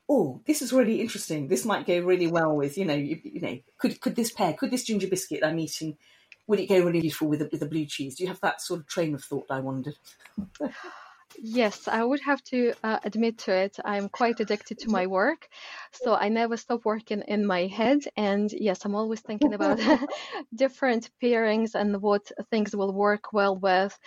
"Oh, 0.09 0.41
this 0.45 0.61
is 0.61 0.73
really 0.73 1.01
interesting. 1.01 1.47
This 1.47 1.65
might 1.65 1.87
go 1.87 2.01
really 2.01 2.27
well 2.27 2.57
with 2.57 2.77
you 2.77 2.85
know, 2.85 2.95
you, 2.97 3.21
you 3.23 3.41
know, 3.41 3.59
could 3.79 4.01
could 4.01 4.17
this 4.17 4.33
pair, 4.33 4.55
could 4.55 4.73
this 4.73 4.83
ginger 4.83 5.07
biscuit 5.07 5.45
I'm 5.45 5.61
eating, 5.61 5.97
would 6.49 6.59
it 6.59 6.69
go 6.69 6.85
really 6.85 7.05
useful 7.05 7.29
with 7.29 7.43
a, 7.43 7.49
with 7.53 7.63
a 7.63 7.67
blue 7.67 7.87
cheese?" 7.87 8.17
Do 8.17 8.25
you 8.25 8.29
have 8.29 8.41
that 8.41 8.61
sort 8.61 8.81
of 8.81 8.89
train 8.89 9.15
of 9.15 9.23
thought? 9.23 9.47
I 9.51 9.61
wondered. 9.61 9.95
Yes, 11.39 11.89
I 11.89 12.05
would 12.05 12.21
have 12.21 12.43
to 12.45 12.75
uh, 12.83 12.99
admit 13.05 13.39
to 13.39 13.53
it. 13.53 13.77
I'm 13.85 14.09
quite 14.09 14.41
addicted 14.41 14.79
to 14.81 14.91
my 14.91 15.07
work, 15.07 15.49
so 15.93 16.15
I 16.15 16.29
never 16.29 16.57
stop 16.57 16.85
working 16.85 17.23
in 17.27 17.47
my 17.47 17.67
head. 17.67 18.01
And 18.17 18.51
yes, 18.53 18.85
I'm 18.85 18.95
always 18.95 19.21
thinking 19.21 19.53
about 19.55 19.79
different 20.55 21.11
pairings 21.23 21.75
and 21.75 22.01
what 22.03 22.31
things 22.51 22.77
will 22.77 22.93
work 22.93 23.33
well 23.33 23.57
with. 23.57 23.99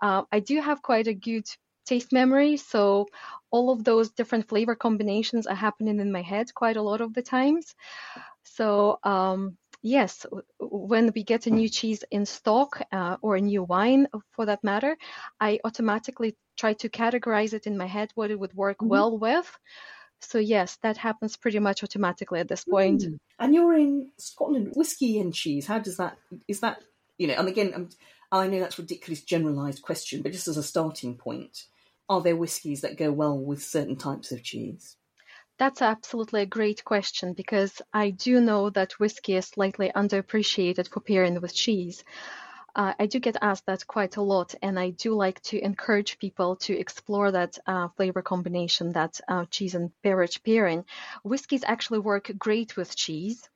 Uh, 0.00 0.22
I 0.32 0.40
do 0.40 0.60
have 0.60 0.82
quite 0.82 1.08
a 1.08 1.14
good 1.14 1.46
taste 1.86 2.12
memory, 2.12 2.56
so 2.56 3.06
all 3.50 3.70
of 3.70 3.84
those 3.84 4.10
different 4.12 4.48
flavor 4.48 4.74
combinations 4.74 5.46
are 5.46 5.54
happening 5.54 6.00
in 6.00 6.10
my 6.12 6.22
head 6.22 6.54
quite 6.54 6.76
a 6.76 6.82
lot 6.82 7.00
of 7.00 7.12
the 7.14 7.22
times. 7.22 7.74
So 8.44 8.98
um, 9.04 9.56
yes, 9.82 10.24
when 10.58 11.12
we 11.14 11.24
get 11.24 11.46
a 11.46 11.50
new 11.50 11.68
cheese 11.68 12.04
in 12.10 12.24
stock 12.24 12.80
uh, 12.92 13.16
or 13.20 13.36
a 13.36 13.40
new 13.40 13.62
wine 13.62 14.06
for 14.30 14.46
that 14.46 14.64
matter, 14.64 14.96
I 15.40 15.58
automatically 15.64 16.36
try 16.56 16.74
to 16.74 16.88
categorize 16.88 17.52
it 17.52 17.66
in 17.66 17.76
my 17.76 17.86
head 17.86 18.10
what 18.14 18.30
it 18.30 18.38
would 18.38 18.54
work 18.54 18.78
mm-hmm. 18.78 18.88
well 18.88 19.18
with. 19.18 19.58
So 20.20 20.38
yes, 20.38 20.78
that 20.82 20.96
happens 20.96 21.36
pretty 21.36 21.58
much 21.58 21.82
automatically 21.82 22.40
at 22.40 22.48
this 22.48 22.64
point. 22.64 23.02
Mm. 23.02 23.18
And 23.40 23.54
you're 23.54 23.74
in 23.74 24.12
Scotland, 24.18 24.72
whiskey 24.76 25.18
and 25.18 25.34
cheese. 25.34 25.66
How 25.66 25.80
does 25.80 25.96
that? 25.96 26.16
Is 26.46 26.60
that 26.60 26.82
you 27.18 27.26
know? 27.26 27.34
And 27.34 27.48
again, 27.48 27.72
I'm, 27.74 27.88
i 28.30 28.46
know 28.46 28.60
that's 28.60 28.78
a 28.78 28.82
ridiculous 28.82 29.22
generalised 29.22 29.82
question, 29.82 30.22
but 30.22 30.32
just 30.32 30.46
as 30.46 30.56
a 30.56 30.62
starting 30.62 31.16
point, 31.16 31.64
are 32.08 32.20
there 32.20 32.36
whiskies 32.36 32.82
that 32.82 32.96
go 32.96 33.10
well 33.10 33.36
with 33.36 33.62
certain 33.62 33.96
types 33.96 34.30
of 34.30 34.44
cheese? 34.44 34.96
That's 35.58 35.80
absolutely 35.80 36.42
a 36.42 36.46
great 36.46 36.84
question 36.84 37.34
because 37.34 37.80
I 37.92 38.10
do 38.10 38.40
know 38.40 38.70
that 38.70 38.98
whiskey 38.98 39.36
is 39.36 39.46
slightly 39.46 39.90
underappreciated 39.94 40.88
for 40.88 41.00
pairing 41.00 41.40
with 41.40 41.54
cheese. 41.54 42.04
Uh, 42.74 42.94
I 42.98 43.06
do 43.06 43.18
get 43.18 43.36
asked 43.42 43.66
that 43.66 43.86
quite 43.86 44.16
a 44.16 44.22
lot, 44.22 44.54
and 44.62 44.78
I 44.78 44.90
do 44.90 45.14
like 45.14 45.42
to 45.42 45.62
encourage 45.62 46.18
people 46.18 46.56
to 46.56 46.78
explore 46.78 47.30
that 47.30 47.58
uh, 47.66 47.88
flavor 47.96 48.22
combination, 48.22 48.92
that 48.92 49.20
uh, 49.28 49.44
cheese 49.50 49.74
and 49.74 49.90
beverage 50.02 50.42
pairing. 50.42 50.84
Whiskeys 51.22 51.64
actually 51.66 51.98
work 51.98 52.30
great 52.38 52.76
with 52.76 52.96
cheese. 52.96 53.48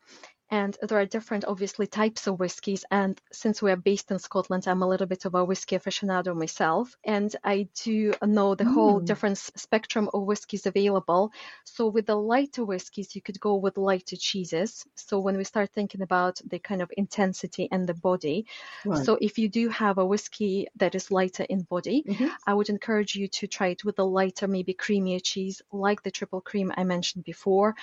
And 0.50 0.76
there 0.82 1.00
are 1.00 1.06
different, 1.06 1.44
obviously, 1.44 1.86
types 1.86 2.26
of 2.26 2.38
whiskies. 2.38 2.84
And 2.90 3.20
since 3.32 3.60
we 3.60 3.72
are 3.72 3.76
based 3.76 4.10
in 4.12 4.18
Scotland, 4.18 4.68
I'm 4.68 4.82
a 4.82 4.88
little 4.88 5.06
bit 5.06 5.24
of 5.24 5.34
a 5.34 5.44
whiskey 5.44 5.76
aficionado 5.76 6.36
myself. 6.36 6.94
And 7.04 7.34
I 7.42 7.68
do 7.82 8.14
know 8.22 8.54
the 8.54 8.64
mm. 8.64 8.72
whole 8.74 9.00
different 9.00 9.38
spectrum 9.38 10.08
of 10.14 10.22
whiskies 10.22 10.66
available. 10.66 11.32
So 11.64 11.88
with 11.88 12.06
the 12.06 12.14
lighter 12.14 12.64
whiskies, 12.64 13.16
you 13.16 13.22
could 13.22 13.40
go 13.40 13.56
with 13.56 13.76
lighter 13.76 14.16
cheeses. 14.16 14.86
So 14.94 15.18
when 15.18 15.36
we 15.36 15.44
start 15.44 15.70
thinking 15.72 16.02
about 16.02 16.40
the 16.46 16.60
kind 16.60 16.80
of 16.80 16.92
intensity 16.96 17.68
and 17.72 17.86
the 17.86 17.94
body, 17.94 18.46
right. 18.84 19.04
so 19.04 19.18
if 19.20 19.38
you 19.38 19.48
do 19.48 19.68
have 19.70 19.98
a 19.98 20.06
whiskey 20.06 20.68
that 20.76 20.94
is 20.94 21.10
lighter 21.10 21.44
in 21.44 21.62
body, 21.62 22.04
mm-hmm. 22.06 22.28
I 22.46 22.54
would 22.54 22.68
encourage 22.68 23.16
you 23.16 23.26
to 23.28 23.46
try 23.48 23.68
it 23.68 23.84
with 23.84 23.98
a 23.98 24.04
lighter, 24.04 24.46
maybe 24.46 24.74
creamier 24.74 25.20
cheese, 25.22 25.60
like 25.72 26.02
the 26.02 26.10
triple 26.10 26.40
cream 26.40 26.72
I 26.76 26.84
mentioned 26.84 27.24
before, 27.24 27.74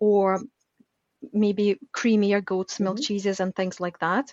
or 0.00 0.40
maybe 1.32 1.78
creamier 1.92 2.44
goat's 2.44 2.80
milk 2.80 2.96
mm-hmm. 2.96 3.02
cheeses 3.02 3.40
and 3.40 3.54
things 3.54 3.80
like 3.80 3.98
that. 4.00 4.32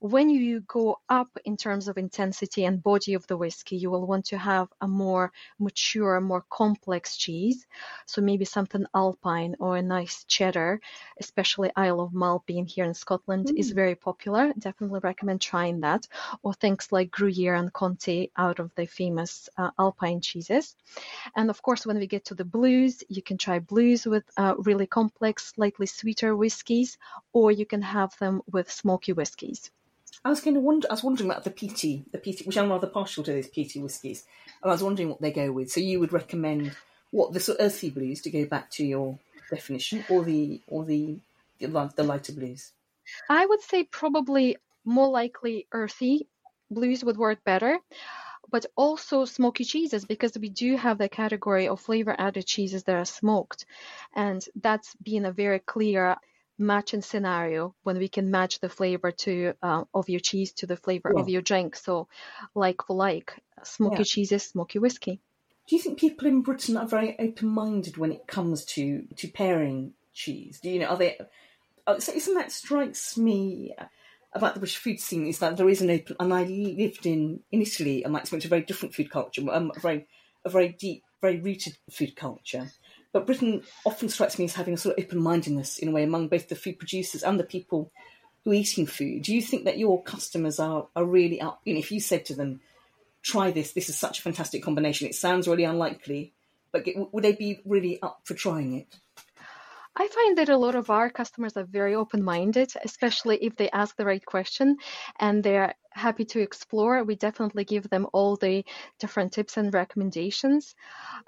When 0.00 0.30
you 0.30 0.60
go 0.60 1.00
up 1.08 1.36
in 1.44 1.56
terms 1.56 1.88
of 1.88 1.98
intensity 1.98 2.64
and 2.64 2.80
body 2.80 3.14
of 3.14 3.26
the 3.26 3.36
whiskey, 3.36 3.74
you 3.74 3.90
will 3.90 4.06
want 4.06 4.26
to 4.26 4.38
have 4.38 4.68
a 4.80 4.86
more 4.86 5.32
mature, 5.58 6.20
more 6.20 6.44
complex 6.50 7.16
cheese. 7.16 7.66
So 8.06 8.22
maybe 8.22 8.44
something 8.44 8.86
alpine 8.94 9.56
or 9.58 9.76
a 9.76 9.82
nice 9.82 10.22
cheddar, 10.22 10.80
especially 11.18 11.72
Isle 11.74 12.00
of 12.00 12.14
Mull 12.14 12.44
being 12.46 12.64
here 12.64 12.84
in 12.84 12.94
Scotland 12.94 13.46
mm. 13.46 13.58
is 13.58 13.72
very 13.72 13.96
popular. 13.96 14.52
Definitely 14.56 15.00
recommend 15.02 15.40
trying 15.40 15.80
that. 15.80 16.06
Or 16.44 16.54
things 16.54 16.92
like 16.92 17.10
Gruyere 17.10 17.56
and 17.56 17.72
Comté 17.72 18.30
out 18.36 18.60
of 18.60 18.72
the 18.76 18.86
famous 18.86 19.48
uh, 19.56 19.72
alpine 19.80 20.20
cheeses. 20.20 20.76
And 21.34 21.50
of 21.50 21.60
course, 21.60 21.84
when 21.84 21.98
we 21.98 22.06
get 22.06 22.26
to 22.26 22.36
the 22.36 22.44
blues, 22.44 23.02
you 23.08 23.20
can 23.20 23.36
try 23.36 23.58
blues 23.58 24.06
with 24.06 24.22
uh, 24.36 24.54
really 24.58 24.86
complex, 24.86 25.54
slightly 25.56 25.86
sweeter 25.86 26.36
whiskies, 26.36 26.98
or 27.32 27.50
you 27.50 27.66
can 27.66 27.82
have 27.82 28.16
them 28.18 28.42
with 28.46 28.70
smoky 28.70 29.12
whiskies. 29.12 29.72
I 30.24 30.30
was 30.30 30.40
going 30.40 30.54
to 30.54 30.60
wonder. 30.60 30.88
I 30.90 30.94
was 30.94 31.04
wondering 31.04 31.30
about 31.30 31.44
the 31.44 31.50
peaty, 31.50 32.04
the 32.12 32.18
peaty, 32.18 32.44
which 32.44 32.58
I'm 32.58 32.70
rather 32.70 32.86
partial 32.86 33.24
to 33.24 33.32
these 33.32 33.48
peaty 33.48 33.80
whiskies, 33.80 34.24
and 34.62 34.70
I 34.70 34.74
was 34.74 34.82
wondering 34.82 35.08
what 35.08 35.20
they 35.20 35.32
go 35.32 35.52
with. 35.52 35.70
So 35.70 35.80
you 35.80 36.00
would 36.00 36.12
recommend 36.12 36.76
what 37.10 37.32
the 37.32 37.40
sort 37.40 37.58
of 37.58 37.66
earthy 37.66 37.90
blues 37.90 38.20
to 38.22 38.30
go 38.30 38.44
back 38.44 38.70
to 38.72 38.84
your 38.84 39.18
definition, 39.50 40.04
or 40.08 40.24
the 40.24 40.60
or 40.66 40.84
the 40.84 41.18
the 41.60 42.04
lighter 42.04 42.32
blues? 42.32 42.72
I 43.28 43.46
would 43.46 43.62
say 43.62 43.84
probably 43.84 44.56
more 44.84 45.08
likely 45.08 45.66
earthy 45.72 46.28
blues 46.70 47.04
would 47.04 47.16
work 47.16 47.42
better 47.44 47.78
but 48.50 48.66
also 48.76 49.24
smoky 49.24 49.64
cheeses 49.64 50.04
because 50.04 50.36
we 50.38 50.48
do 50.48 50.76
have 50.76 50.98
the 50.98 51.08
category 51.08 51.68
of 51.68 51.80
flavor 51.80 52.14
added 52.18 52.46
cheeses 52.46 52.84
that 52.84 52.96
are 52.96 53.04
smoked 53.04 53.66
and 54.14 54.44
that's 54.56 54.94
been 55.02 55.24
a 55.24 55.32
very 55.32 55.58
clear 55.58 56.16
matching 56.58 57.02
scenario 57.02 57.74
when 57.82 57.98
we 57.98 58.08
can 58.08 58.30
match 58.30 58.60
the 58.60 58.68
flavor 58.68 59.12
to 59.12 59.54
uh, 59.62 59.84
of 59.94 60.08
your 60.08 60.20
cheese 60.20 60.52
to 60.52 60.66
the 60.66 60.76
flavor 60.76 61.12
yeah. 61.14 61.20
of 61.20 61.28
your 61.28 61.42
drink. 61.42 61.76
So, 61.76 62.08
like 62.54 62.82
for 62.86 62.96
like, 62.96 63.34
smoky 63.62 63.98
yeah. 63.98 64.04
cheeses, 64.04 64.44
smoky 64.44 64.78
whiskey. 64.78 65.20
Do 65.68 65.76
you 65.76 65.82
think 65.82 65.98
people 65.98 66.26
in 66.26 66.42
Britain 66.42 66.76
are 66.76 66.86
very 66.86 67.18
open-minded 67.18 67.96
when 67.96 68.12
it 68.12 68.26
comes 68.26 68.64
to 68.66 69.04
to 69.16 69.28
pairing 69.28 69.92
cheese? 70.14 70.60
Do 70.60 70.70
you 70.70 70.80
know? 70.80 70.86
Are 70.86 70.96
they? 70.96 71.18
Uh, 71.86 72.00
so 72.00 72.12
isn't 72.12 72.34
that 72.34 72.52
strikes 72.52 73.16
me 73.16 73.74
about 74.32 74.54
the 74.54 74.60
British 74.60 74.76
food 74.76 75.00
scene 75.00 75.26
is 75.26 75.38
that 75.38 75.56
there 75.56 75.68
is 75.68 75.80
an 75.80 75.90
open. 75.90 76.16
And 76.20 76.32
I 76.32 76.44
lived 76.44 77.06
in 77.06 77.40
in 77.50 77.62
Italy, 77.62 78.04
and 78.04 78.16
I 78.16 78.20
experienced 78.20 78.46
a 78.46 78.50
very 78.50 78.62
different 78.62 78.94
food 78.94 79.10
culture, 79.10 79.42
um, 79.50 79.72
a 79.76 79.80
very 79.80 80.06
a 80.44 80.50
very 80.50 80.70
deep, 80.70 81.04
very 81.20 81.40
rooted 81.40 81.76
food 81.90 82.16
culture. 82.16 82.70
But 83.12 83.26
Britain 83.26 83.62
often 83.86 84.08
strikes 84.08 84.38
me 84.38 84.44
as 84.44 84.54
having 84.54 84.74
a 84.74 84.76
sort 84.76 84.98
of 84.98 85.04
open 85.04 85.20
mindedness 85.20 85.78
in 85.78 85.88
a 85.88 85.92
way 85.92 86.02
among 86.02 86.28
both 86.28 86.48
the 86.48 86.54
food 86.54 86.78
producers 86.78 87.22
and 87.22 87.40
the 87.40 87.44
people 87.44 87.90
who 88.44 88.50
are 88.50 88.54
eating 88.54 88.86
food. 88.86 89.22
Do 89.22 89.34
you 89.34 89.42
think 89.42 89.64
that 89.64 89.78
your 89.78 90.02
customers 90.02 90.58
are, 90.58 90.88
are 90.94 91.04
really 91.04 91.40
up? 91.40 91.60
You 91.64 91.74
know, 91.74 91.80
if 91.80 91.90
you 91.90 92.00
said 92.00 92.26
to 92.26 92.34
them, 92.34 92.60
try 93.22 93.50
this, 93.50 93.72
this 93.72 93.88
is 93.88 93.98
such 93.98 94.18
a 94.18 94.22
fantastic 94.22 94.62
combination, 94.62 95.08
it 95.08 95.14
sounds 95.14 95.48
really 95.48 95.64
unlikely, 95.64 96.32
but 96.70 96.86
would 97.12 97.24
they 97.24 97.32
be 97.32 97.60
really 97.64 98.00
up 98.02 98.20
for 98.24 98.34
trying 98.34 98.74
it? 98.74 98.94
I 100.00 100.06
find 100.06 100.38
that 100.38 100.48
a 100.48 100.56
lot 100.56 100.76
of 100.76 100.90
our 100.90 101.10
customers 101.10 101.56
are 101.56 101.64
very 101.64 101.96
open 101.96 102.22
minded, 102.22 102.72
especially 102.84 103.38
if 103.38 103.56
they 103.56 103.68
ask 103.70 103.96
the 103.96 104.04
right 104.04 104.24
question 104.24 104.76
and 105.18 105.42
they're 105.42 105.74
happy 105.90 106.24
to 106.26 106.40
explore. 106.40 107.02
We 107.02 107.16
definitely 107.16 107.64
give 107.64 107.90
them 107.90 108.06
all 108.12 108.36
the 108.36 108.64
different 109.00 109.32
tips 109.32 109.56
and 109.56 109.74
recommendations. 109.74 110.76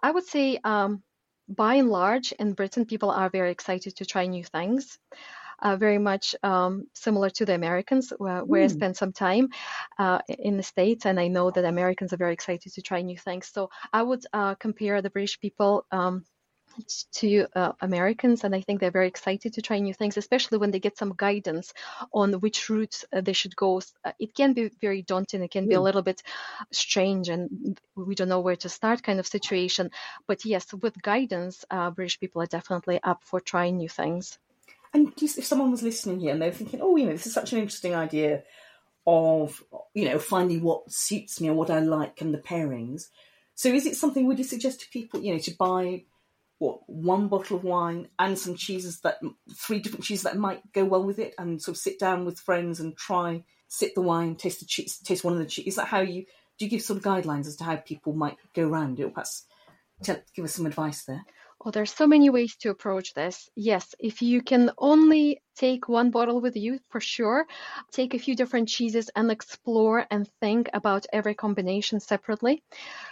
I 0.01 0.13
would 0.13 0.25
say 0.25 0.61
um, 0.63 1.03
by 1.51 1.75
and 1.75 1.91
large, 1.91 2.33
in 2.33 2.53
Britain, 2.53 2.85
people 2.85 3.11
are 3.11 3.29
very 3.29 3.51
excited 3.51 3.97
to 3.97 4.07
try 4.07 4.27
new 4.27 4.45
things. 4.45 4.99
Uh, 5.63 5.77
very 5.77 5.99
much 5.99 6.35
um, 6.43 6.87
similar 6.95 7.29
to 7.29 7.45
the 7.45 7.55
Americans, 7.55 8.15
where, 8.17 8.43
where 8.43 8.63
mm. 8.63 8.65
I 8.65 8.69
hmm. 8.69 8.79
spent 8.79 8.97
some 8.97 9.13
time 9.13 9.51
uh, 9.99 10.21
in 10.27 10.57
the 10.57 10.63
States, 10.63 11.05
and 11.05 11.21
I 11.21 11.29
know 11.29 11.51
that 11.51 11.67
Americans 11.67 12.15
are 12.15 12.17
very 12.17 12.33
excited 12.33 12.73
to 12.73 12.81
try 12.81 13.03
new 13.03 13.19
things. 13.19 13.51
So 13.53 13.69
I 13.93 14.03
would 14.03 14.25
uh, 14.33 14.55
compare 14.55 15.03
the 15.03 15.11
British 15.11 15.39
people 15.39 15.85
um, 15.93 16.25
to 17.13 17.47
uh, 17.55 17.73
Americans, 17.81 18.45
and 18.45 18.55
I 18.55 18.61
think 18.61 18.81
they're 18.81 18.91
very 18.91 19.09
excited 19.09 19.55
to 19.55 19.63
try 19.63 19.79
new 19.79 19.95
things, 19.95 20.17
especially 20.17 20.59
when 20.59 20.71
they 20.71 20.81
get 20.81 20.99
some 20.99 21.15
guidance 21.17 21.73
on 22.13 22.35
which 22.35 22.69
routes 22.69 23.05
uh, 23.13 23.21
they 23.21 23.33
should 23.33 23.57
go. 23.57 23.81
Uh, 24.05 24.13
it 24.19 24.35
can 24.35 24.53
be 24.53 24.71
very 24.81 25.03
daunting, 25.03 25.43
it 25.43 25.51
can 25.51 25.69
be 25.69 25.75
a 25.75 25.81
little 25.81 26.03
bit 26.03 26.23
strange, 26.73 27.29
and 27.29 27.81
we 27.95 28.15
don't 28.15 28.29
know 28.29 28.41
where 28.41 28.57
to 28.57 28.69
start 28.69 29.03
kind 29.03 29.21
of 29.21 29.27
situation. 29.27 29.91
But 30.27 30.45
yes, 30.45 30.73
with 30.73 31.01
guidance, 31.01 31.65
uh, 31.71 31.91
British 31.91 32.21
people 32.21 32.43
are 32.43 32.47
definitely 32.47 33.01
up 33.03 33.23
for 33.25 33.41
trying 33.41 33.77
new 33.77 33.89
things. 33.89 34.39
And 34.93 35.13
if 35.21 35.45
someone 35.45 35.71
was 35.71 35.83
listening 35.83 36.19
here 36.19 36.33
and 36.33 36.43
they're 36.43 36.51
thinking, 36.51 36.81
oh, 36.83 36.97
you 36.97 37.07
know, 37.07 37.13
this 37.13 37.27
is 37.27 37.35
such 37.35 37.53
an 37.53 37.61
interesting 37.61 37.95
idea, 37.95 38.43
of 39.07 39.65
you 39.95 40.05
know 40.05 40.19
finding 40.19 40.63
what 40.63 40.91
suits 40.91 41.41
me 41.41 41.49
and 41.49 41.57
what 41.57 41.71
I 41.71 41.81
like 41.81 42.21
and 42.21 42.35
the 42.35 42.39
pairings. 42.39 43.09
So 43.55 43.69
is 43.69 43.87
it 43.87 43.97
something 43.97 44.27
would 44.27 44.39
you 44.39 44.45
suggest 44.45 44.81
to 44.81 44.89
people 44.91 45.21
you 45.21 45.33
know 45.33 45.41
to 45.41 45.57
buy 45.57 46.05
what 46.61 46.79
one 46.87 47.27
bottle 47.27 47.57
of 47.57 47.65
wine 47.65 48.07
and 48.19 48.39
some 48.39 48.55
cheeses 48.55 49.01
that 49.01 49.19
three 49.57 49.81
different 49.81 50.05
cheeses 50.05 50.25
that 50.25 50.37
might 50.37 50.61
go 50.73 50.85
well 50.85 51.03
with 51.03 51.19
it 51.19 51.35
and 51.39 51.61
sort 51.61 51.75
of 51.75 51.81
sit 51.81 51.99
down 51.99 52.27
with 52.27 52.39
friends 52.39 52.81
and 52.81 52.97
try 52.99 53.43
sip 53.69 53.95
the 53.95 54.03
wine, 54.03 54.37
taste 54.37 54.61
the 54.61 54.67
cheese, 54.67 54.99
taste 54.99 55.25
one 55.25 55.33
of 55.33 55.39
the 55.39 55.47
cheese. 55.47 55.69
Is 55.69 55.77
that 55.77 55.89
how 55.89 56.01
you 56.01 56.27
do? 56.59 56.65
You 56.67 56.69
give 56.69 56.83
sort 56.83 56.99
of 56.99 57.05
guidelines 57.05 57.47
as 57.47 57.57
to 57.57 57.65
how 57.65 57.77
people 57.77 58.13
might 58.13 58.37
go 58.55 58.69
around 58.69 59.01
it, 59.01 59.05
or 59.05 59.09
perhaps 59.09 59.47
tell, 60.03 60.21
give 60.37 60.45
us 60.45 60.55
some 60.55 60.67
advice 60.67 61.05
there. 61.05 61.25
Oh, 61.63 61.71
there's 61.71 61.93
so 61.93 62.07
many 62.07 62.31
ways 62.31 62.57
to 62.57 62.71
approach 62.71 63.13
this. 63.13 63.51
Yes, 63.55 63.95
if 63.99 64.23
you 64.23 64.43
can 64.43 64.71
only 64.79 65.43
take 65.57 65.89
one 65.89 66.11
bottle 66.11 66.41
with 66.41 66.57
you, 66.57 66.79
for 66.89 67.01
sure, 67.01 67.47
take 67.93 68.15
a 68.15 68.19
few 68.19 68.35
different 68.35 68.69
cheeses 68.69 69.11
and 69.15 69.31
explore 69.31 70.07
and 70.11 70.27
think 70.41 70.71
about 70.73 71.05
every 71.13 71.35
combination 71.35 72.01
separately. 72.01 72.63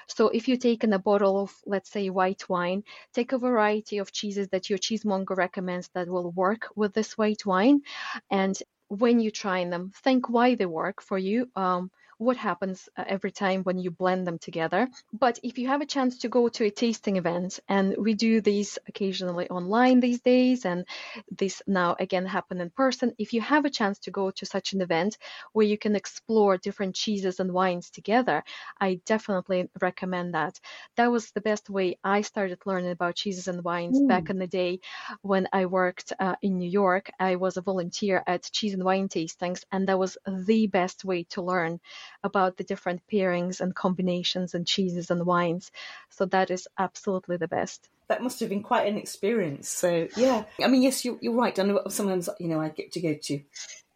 So 0.06 0.28
if 0.28 0.48
you 0.48 0.56
take 0.56 0.82
in 0.82 0.94
a 0.94 0.98
bottle 0.98 1.42
of, 1.42 1.54
let's 1.66 1.90
say, 1.90 2.08
white 2.08 2.48
wine, 2.48 2.84
take 3.12 3.32
a 3.32 3.38
variety 3.38 3.98
of 3.98 4.12
cheeses 4.12 4.48
that 4.48 4.70
your 4.70 4.78
cheesemonger 4.78 5.36
recommends 5.36 5.90
that 5.94 6.08
will 6.08 6.30
work 6.30 6.68
with 6.74 6.94
this 6.94 7.18
white 7.18 7.44
wine. 7.44 7.82
And 8.30 8.56
when 8.88 9.20
you're 9.20 9.30
trying 9.30 9.68
them, 9.68 9.92
think 10.02 10.30
why 10.30 10.54
they 10.54 10.66
work 10.66 11.02
for 11.02 11.18
you. 11.18 11.50
Um, 11.54 11.90
what 12.18 12.36
happens 12.36 12.88
uh, 12.96 13.04
every 13.06 13.30
time 13.30 13.62
when 13.62 13.78
you 13.78 13.90
blend 13.90 14.26
them 14.26 14.38
together. 14.38 14.88
But 15.12 15.38
if 15.42 15.56
you 15.58 15.68
have 15.68 15.80
a 15.80 15.86
chance 15.86 16.18
to 16.18 16.28
go 16.28 16.48
to 16.48 16.64
a 16.64 16.70
tasting 16.70 17.16
event, 17.16 17.60
and 17.68 17.96
we 17.96 18.14
do 18.14 18.40
these 18.40 18.78
occasionally 18.88 19.48
online 19.48 20.00
these 20.00 20.20
days, 20.20 20.64
and 20.64 20.84
this 21.30 21.62
now 21.66 21.96
again 21.98 22.26
happen 22.26 22.60
in 22.60 22.70
person, 22.70 23.14
if 23.18 23.32
you 23.32 23.40
have 23.40 23.64
a 23.64 23.70
chance 23.70 24.00
to 24.00 24.10
go 24.10 24.30
to 24.32 24.46
such 24.46 24.72
an 24.72 24.80
event 24.80 25.16
where 25.52 25.66
you 25.66 25.78
can 25.78 25.94
explore 25.94 26.58
different 26.58 26.94
cheeses 26.94 27.40
and 27.40 27.52
wines 27.52 27.90
together, 27.90 28.42
I 28.80 29.00
definitely 29.06 29.68
recommend 29.80 30.34
that. 30.34 30.58
That 30.96 31.12
was 31.12 31.30
the 31.30 31.40
best 31.40 31.70
way 31.70 31.98
I 32.02 32.22
started 32.22 32.58
learning 32.66 32.90
about 32.90 33.14
cheeses 33.14 33.48
and 33.48 33.62
wines 33.62 34.00
mm. 34.00 34.08
back 34.08 34.28
in 34.30 34.38
the 34.38 34.46
day 34.46 34.80
when 35.22 35.48
I 35.52 35.66
worked 35.66 36.12
uh, 36.18 36.34
in 36.42 36.58
New 36.58 36.68
York. 36.68 37.10
I 37.20 37.36
was 37.36 37.56
a 37.56 37.62
volunteer 37.62 38.22
at 38.26 38.50
cheese 38.50 38.74
and 38.74 38.84
wine 38.84 39.08
tastings, 39.08 39.64
and 39.70 39.88
that 39.88 39.98
was 39.98 40.18
the 40.26 40.66
best 40.66 41.04
way 41.04 41.24
to 41.30 41.42
learn 41.42 41.80
about 42.22 42.56
the 42.56 42.64
different 42.64 43.02
pairings 43.10 43.60
and 43.60 43.74
combinations 43.74 44.54
and 44.54 44.66
cheeses 44.66 45.10
and 45.10 45.26
wines. 45.26 45.70
So 46.10 46.26
that 46.26 46.50
is 46.50 46.68
absolutely 46.78 47.36
the 47.36 47.48
best. 47.48 47.88
That 48.08 48.22
must 48.22 48.40
have 48.40 48.48
been 48.48 48.62
quite 48.62 48.86
an 48.86 48.96
experience. 48.96 49.68
So 49.68 50.08
yeah, 50.16 50.44
I 50.62 50.68
mean, 50.68 50.82
yes, 50.82 51.04
you're, 51.04 51.18
you're 51.20 51.34
right. 51.34 51.58
I 51.58 51.62
know 51.62 51.82
sometimes 51.88 52.28
you 52.40 52.48
know 52.48 52.60
I 52.60 52.70
get 52.70 52.92
to 52.92 53.00
go 53.00 53.14
to 53.14 53.40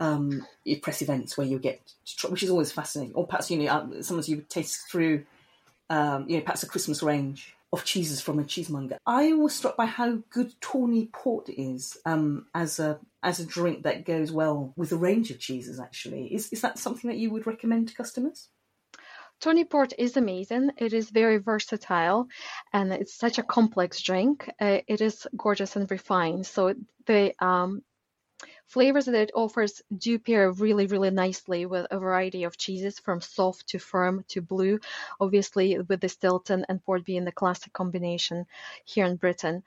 um, 0.00 0.46
press 0.82 1.00
events 1.00 1.38
where 1.38 1.46
you 1.46 1.58
get, 1.58 1.80
try, 2.04 2.30
which 2.30 2.42
is 2.42 2.50
always 2.50 2.72
fascinating. 2.72 3.14
Or 3.14 3.26
perhaps 3.26 3.50
you 3.50 3.58
know 3.58 3.70
uh, 3.70 4.02
sometimes 4.02 4.28
you 4.28 4.44
taste 4.48 4.90
through, 4.90 5.24
um, 5.88 6.28
you 6.28 6.36
know, 6.36 6.42
perhaps 6.42 6.62
a 6.62 6.68
Christmas 6.68 7.02
range 7.02 7.56
of 7.72 7.84
cheeses 7.84 8.20
from 8.20 8.38
a 8.38 8.44
cheesemonger. 8.44 8.98
I 9.06 9.32
was 9.32 9.54
struck 9.54 9.76
by 9.76 9.86
how 9.86 10.18
good 10.30 10.52
tawny 10.60 11.08
port 11.12 11.48
is 11.48 11.96
um, 12.04 12.46
as 12.54 12.78
a 12.78 13.00
as 13.22 13.40
a 13.40 13.46
drink 13.46 13.84
that 13.84 14.04
goes 14.04 14.30
well 14.30 14.74
with 14.76 14.92
a 14.92 14.96
range 14.96 15.30
of 15.30 15.38
cheeses. 15.38 15.80
Actually, 15.80 16.34
is 16.34 16.52
is 16.52 16.60
that 16.60 16.78
something 16.78 17.10
that 17.10 17.18
you 17.18 17.30
would 17.30 17.46
recommend 17.46 17.88
to 17.88 17.94
customers? 17.94 18.48
Tawny 19.40 19.64
port 19.64 19.92
is 19.98 20.16
amazing. 20.16 20.70
It 20.76 20.92
is 20.92 21.10
very 21.10 21.38
versatile, 21.38 22.28
and 22.72 22.92
it's 22.92 23.14
such 23.14 23.38
a 23.38 23.42
complex 23.42 24.00
drink. 24.00 24.48
Uh, 24.60 24.78
it 24.86 25.00
is 25.00 25.26
gorgeous 25.36 25.74
and 25.74 25.90
refined. 25.90 26.46
So 26.46 26.74
the 27.06 27.32
um, 27.44 27.82
Flavors 28.66 29.04
that 29.04 29.14
it 29.14 29.30
offers 29.34 29.82
do 29.96 30.18
pair 30.18 30.50
really, 30.50 30.86
really 30.86 31.10
nicely 31.10 31.66
with 31.66 31.86
a 31.90 31.98
variety 31.98 32.44
of 32.44 32.56
cheeses 32.56 32.98
from 32.98 33.20
soft 33.20 33.66
to 33.68 33.78
firm 33.78 34.24
to 34.28 34.40
blue, 34.40 34.78
obviously 35.20 35.78
with 35.78 36.00
the 36.00 36.08
Stilton 36.08 36.64
and 36.68 36.82
port 36.84 37.04
being 37.04 37.24
the 37.24 37.32
classic 37.32 37.72
combination 37.72 38.46
here 38.84 39.04
in 39.06 39.16
Britain. 39.16 39.62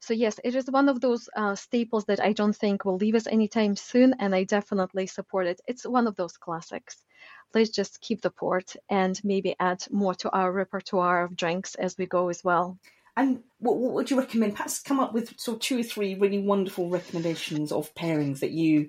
So 0.00 0.14
yes, 0.14 0.40
it 0.44 0.54
is 0.54 0.70
one 0.70 0.88
of 0.88 1.00
those 1.00 1.28
uh, 1.36 1.54
staples 1.54 2.06
that 2.06 2.20
I 2.20 2.32
don't 2.32 2.56
think 2.56 2.84
will 2.84 2.96
leave 2.96 3.14
us 3.14 3.26
anytime 3.26 3.76
soon, 3.76 4.14
and 4.18 4.34
I 4.34 4.44
definitely 4.44 5.06
support 5.06 5.46
it. 5.46 5.60
It's 5.66 5.86
one 5.86 6.06
of 6.06 6.16
those 6.16 6.38
classics. 6.38 7.04
Let's 7.54 7.70
just 7.70 8.00
keep 8.00 8.22
the 8.22 8.30
port 8.30 8.76
and 8.88 9.22
maybe 9.24 9.56
add 9.60 9.84
more 9.90 10.14
to 10.16 10.30
our 10.30 10.50
repertoire 10.52 11.22
of 11.22 11.36
drinks 11.36 11.74
as 11.74 11.98
we 11.98 12.06
go 12.06 12.28
as 12.28 12.42
well. 12.42 12.78
And 13.20 13.42
what, 13.58 13.76
what 13.76 13.92
would 13.92 14.10
you 14.10 14.18
recommend? 14.18 14.56
Perhaps 14.56 14.80
come 14.80 14.98
up 14.98 15.12
with 15.12 15.38
sort 15.38 15.56
of 15.56 15.60
two 15.60 15.80
or 15.80 15.82
three 15.82 16.14
really 16.14 16.38
wonderful 16.38 16.88
recommendations 16.88 17.70
of 17.70 17.94
pairings 17.94 18.38
that 18.38 18.52
you, 18.52 18.88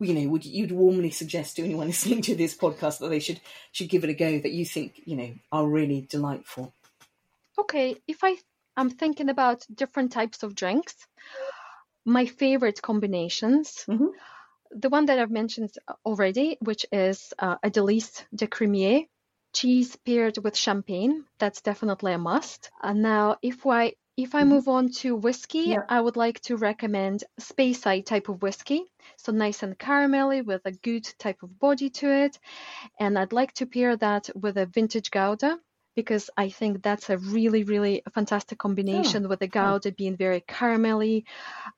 you 0.00 0.12
know, 0.12 0.28
would 0.28 0.44
you'd 0.44 0.72
warmly 0.72 1.12
suggest 1.12 1.54
to 1.54 1.62
anyone 1.62 1.86
listening 1.94 2.20
to 2.22 2.34
this 2.34 2.56
podcast 2.56 2.98
that 2.98 3.10
they 3.10 3.20
should 3.20 3.40
should 3.70 3.88
give 3.88 4.02
it 4.02 4.10
a 4.10 4.14
go 4.14 4.40
that 4.40 4.50
you 4.50 4.64
think 4.66 5.00
you 5.04 5.14
know 5.14 5.32
are 5.52 5.68
really 5.68 6.00
delightful. 6.10 6.74
Okay, 7.60 7.94
if 8.08 8.24
I 8.24 8.38
I'm 8.76 8.90
thinking 8.90 9.28
about 9.28 9.64
different 9.72 10.10
types 10.10 10.42
of 10.42 10.56
drinks, 10.56 10.96
my 12.04 12.26
favorite 12.26 12.82
combinations. 12.82 13.84
Mm-hmm. 13.88 14.08
The 14.72 14.88
one 14.88 15.06
that 15.06 15.20
I've 15.20 15.30
mentioned 15.30 15.70
already, 16.04 16.56
which 16.60 16.86
is 16.90 17.32
uh, 17.38 17.56
a 17.62 17.70
Délice 17.70 18.24
de 18.34 18.48
Crémier, 18.48 19.06
cheese 19.52 19.96
paired 19.96 20.38
with 20.38 20.56
champagne. 20.56 21.24
That's 21.38 21.62
definitely 21.62 22.12
a 22.12 22.18
must. 22.18 22.70
And 22.82 23.02
now, 23.02 23.36
if 23.42 23.66
I 23.66 23.94
if 24.16 24.34
I 24.34 24.42
mm-hmm. 24.42 24.50
move 24.50 24.68
on 24.68 24.90
to 25.00 25.16
whiskey, 25.16 25.64
yeah. 25.68 25.82
I 25.88 26.00
would 26.00 26.16
like 26.16 26.40
to 26.42 26.56
recommend 26.56 27.24
Speyside 27.40 28.06
type 28.06 28.28
of 28.28 28.42
whiskey. 28.42 28.84
So 29.16 29.32
nice 29.32 29.62
and 29.62 29.78
caramelly 29.78 30.44
with 30.44 30.62
a 30.66 30.72
good 30.72 31.04
type 31.18 31.42
of 31.42 31.58
body 31.58 31.90
to 31.90 32.10
it. 32.10 32.38
And 32.98 33.18
I'd 33.18 33.32
like 33.32 33.52
to 33.54 33.66
pair 33.66 33.96
that 33.96 34.28
with 34.34 34.58
a 34.58 34.66
vintage 34.66 35.10
Gouda 35.10 35.58
because 35.96 36.30
I 36.36 36.50
think 36.50 36.82
that's 36.82 37.10
a 37.10 37.18
really, 37.18 37.64
really 37.64 38.02
fantastic 38.14 38.58
combination 38.58 39.28
with 39.28 39.40
the 39.40 39.48
Gouda 39.48 39.92
being 39.92 40.16
very 40.16 40.40
caramelly, 40.40 41.24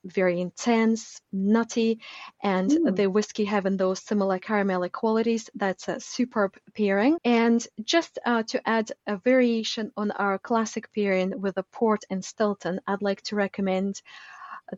very 0.05 0.41
intense, 0.41 1.21
nutty, 1.33 2.01
and 2.43 2.71
mm. 2.71 2.97
the 2.97 3.07
whiskey 3.09 3.45
having 3.45 3.77
those 3.77 4.03
similar 4.03 4.39
caramelly 4.39 4.93
qualities. 4.93 5.49
That's 5.55 5.89
a 5.89 6.01
superb 6.01 6.57
pairing. 6.77 7.19
And 7.25 7.67
just 7.83 8.19
uh, 8.25 8.43
to 8.49 8.69
add 8.69 8.93
a 9.07 9.17
variation 9.17 9.93
on 9.97 10.11
our 10.11 10.39
classic 10.39 10.93
pairing 10.95 11.41
with 11.41 11.57
a 11.57 11.65
port 11.65 12.05
and 12.11 12.25
Stilton, 12.25 12.81
I'd 12.87 13.03
like 13.03 13.23
to 13.23 13.37
recommend 13.37 14.03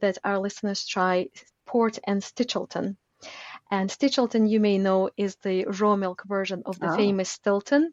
that 0.00 0.18
our 0.24 0.38
listeners 0.38 0.86
try 0.86 1.28
port 1.66 1.98
and 2.06 2.22
Stichelton. 2.22 2.96
And 3.70 3.90
Stichelton, 3.90 4.48
you 4.48 4.60
may 4.60 4.78
know, 4.78 5.10
is 5.16 5.36
the 5.36 5.64
raw 5.64 5.96
milk 5.96 6.22
version 6.26 6.62
of 6.66 6.78
the 6.78 6.92
oh. 6.92 6.96
famous 6.96 7.30
Stilton. 7.30 7.92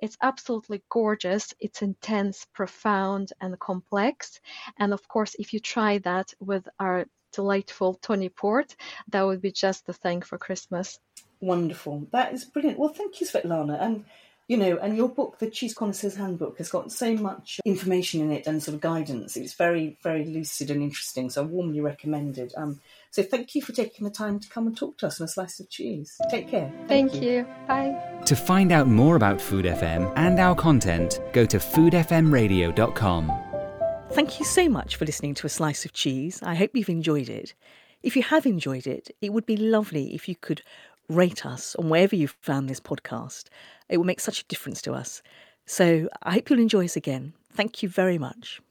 It's 0.00 0.16
absolutely 0.20 0.82
gorgeous. 0.90 1.54
It's 1.60 1.82
intense, 1.82 2.46
profound, 2.52 3.32
and 3.40 3.58
complex. 3.58 4.40
And 4.78 4.92
of 4.92 5.06
course, 5.08 5.34
if 5.38 5.52
you 5.52 5.60
try 5.60 5.98
that 5.98 6.34
with 6.40 6.68
our 6.78 7.06
delightful 7.32 7.94
Tawny 7.94 8.28
Port, 8.28 8.76
that 9.08 9.22
would 9.22 9.40
be 9.40 9.52
just 9.52 9.86
the 9.86 9.92
thing 9.92 10.22
for 10.22 10.38
Christmas. 10.38 10.98
Wonderful. 11.40 12.06
That 12.12 12.32
is 12.32 12.44
brilliant. 12.44 12.78
Well, 12.78 12.92
thank 12.92 13.20
you, 13.20 13.26
Svetlana. 13.26 13.80
And 13.80 14.04
you 14.48 14.56
know, 14.56 14.76
and 14.82 14.96
your 14.96 15.08
book, 15.08 15.38
the 15.38 15.48
Cheese 15.48 15.72
Connoisseur's 15.72 16.16
Handbook, 16.16 16.58
has 16.58 16.68
got 16.68 16.92
so 16.92 17.14
much 17.14 17.60
information 17.64 18.20
in 18.20 18.32
it 18.32 18.46
and 18.46 18.62
sort 18.62 18.74
of 18.74 18.80
guidance. 18.80 19.36
It's 19.36 19.54
very, 19.54 19.96
very 20.02 20.24
lucid 20.24 20.70
and 20.70 20.82
interesting. 20.82 21.30
So 21.30 21.42
I 21.42 21.46
warmly 21.46 21.80
recommend 21.80 22.38
it. 22.38 22.52
Um, 22.56 22.80
so 23.12 23.22
thank 23.22 23.54
you 23.54 23.60
for 23.60 23.72
taking 23.72 24.04
the 24.04 24.10
time 24.10 24.40
to 24.40 24.48
come 24.48 24.66
and 24.66 24.74
talk 24.74 24.96
to 24.98 25.06
us 25.06 25.20
on 25.20 25.26
a 25.26 25.28
slice 25.28 25.60
of 25.60 25.68
cheese. 25.68 26.18
Take 26.30 26.48
care. 26.48 26.72
Thank, 26.88 27.12
thank 27.12 27.22
you. 27.22 27.30
you. 27.30 27.46
Bye. 27.68 28.22
To 28.24 28.34
find 28.34 28.72
out 28.72 28.88
more 28.88 29.16
about 29.16 29.38
Food 29.38 29.66
FM 29.66 30.10
and 30.16 30.40
our 30.40 30.54
content, 30.54 31.20
go 31.34 31.44
to 31.44 31.58
foodfmradio.com. 31.58 33.32
Thank 34.12 34.38
you 34.38 34.46
so 34.46 34.66
much 34.66 34.96
for 34.96 35.04
listening 35.04 35.34
to 35.34 35.46
A 35.46 35.50
Slice 35.50 35.84
of 35.84 35.92
Cheese. 35.92 36.42
I 36.42 36.54
hope 36.54 36.70
you've 36.74 36.88
enjoyed 36.88 37.28
it. 37.28 37.52
If 38.02 38.16
you 38.16 38.22
have 38.22 38.46
enjoyed 38.46 38.86
it, 38.86 39.14
it 39.20 39.34
would 39.34 39.44
be 39.44 39.58
lovely 39.58 40.14
if 40.14 40.26
you 40.26 40.34
could 40.34 40.62
rate 41.10 41.44
us 41.44 41.76
on 41.76 41.90
wherever 41.90 42.16
you've 42.16 42.36
found 42.40 42.70
this 42.70 42.80
podcast. 42.80 43.44
It 43.90 43.98
will 43.98 44.04
make 44.04 44.20
such 44.20 44.40
a 44.40 44.46
difference 44.46 44.80
to 44.82 44.94
us. 44.94 45.22
So 45.66 46.08
I 46.22 46.32
hope 46.32 46.48
you'll 46.48 46.60
enjoy 46.60 46.86
us 46.86 46.96
again. 46.96 47.34
Thank 47.52 47.82
you 47.82 47.90
very 47.90 48.16
much. 48.16 48.62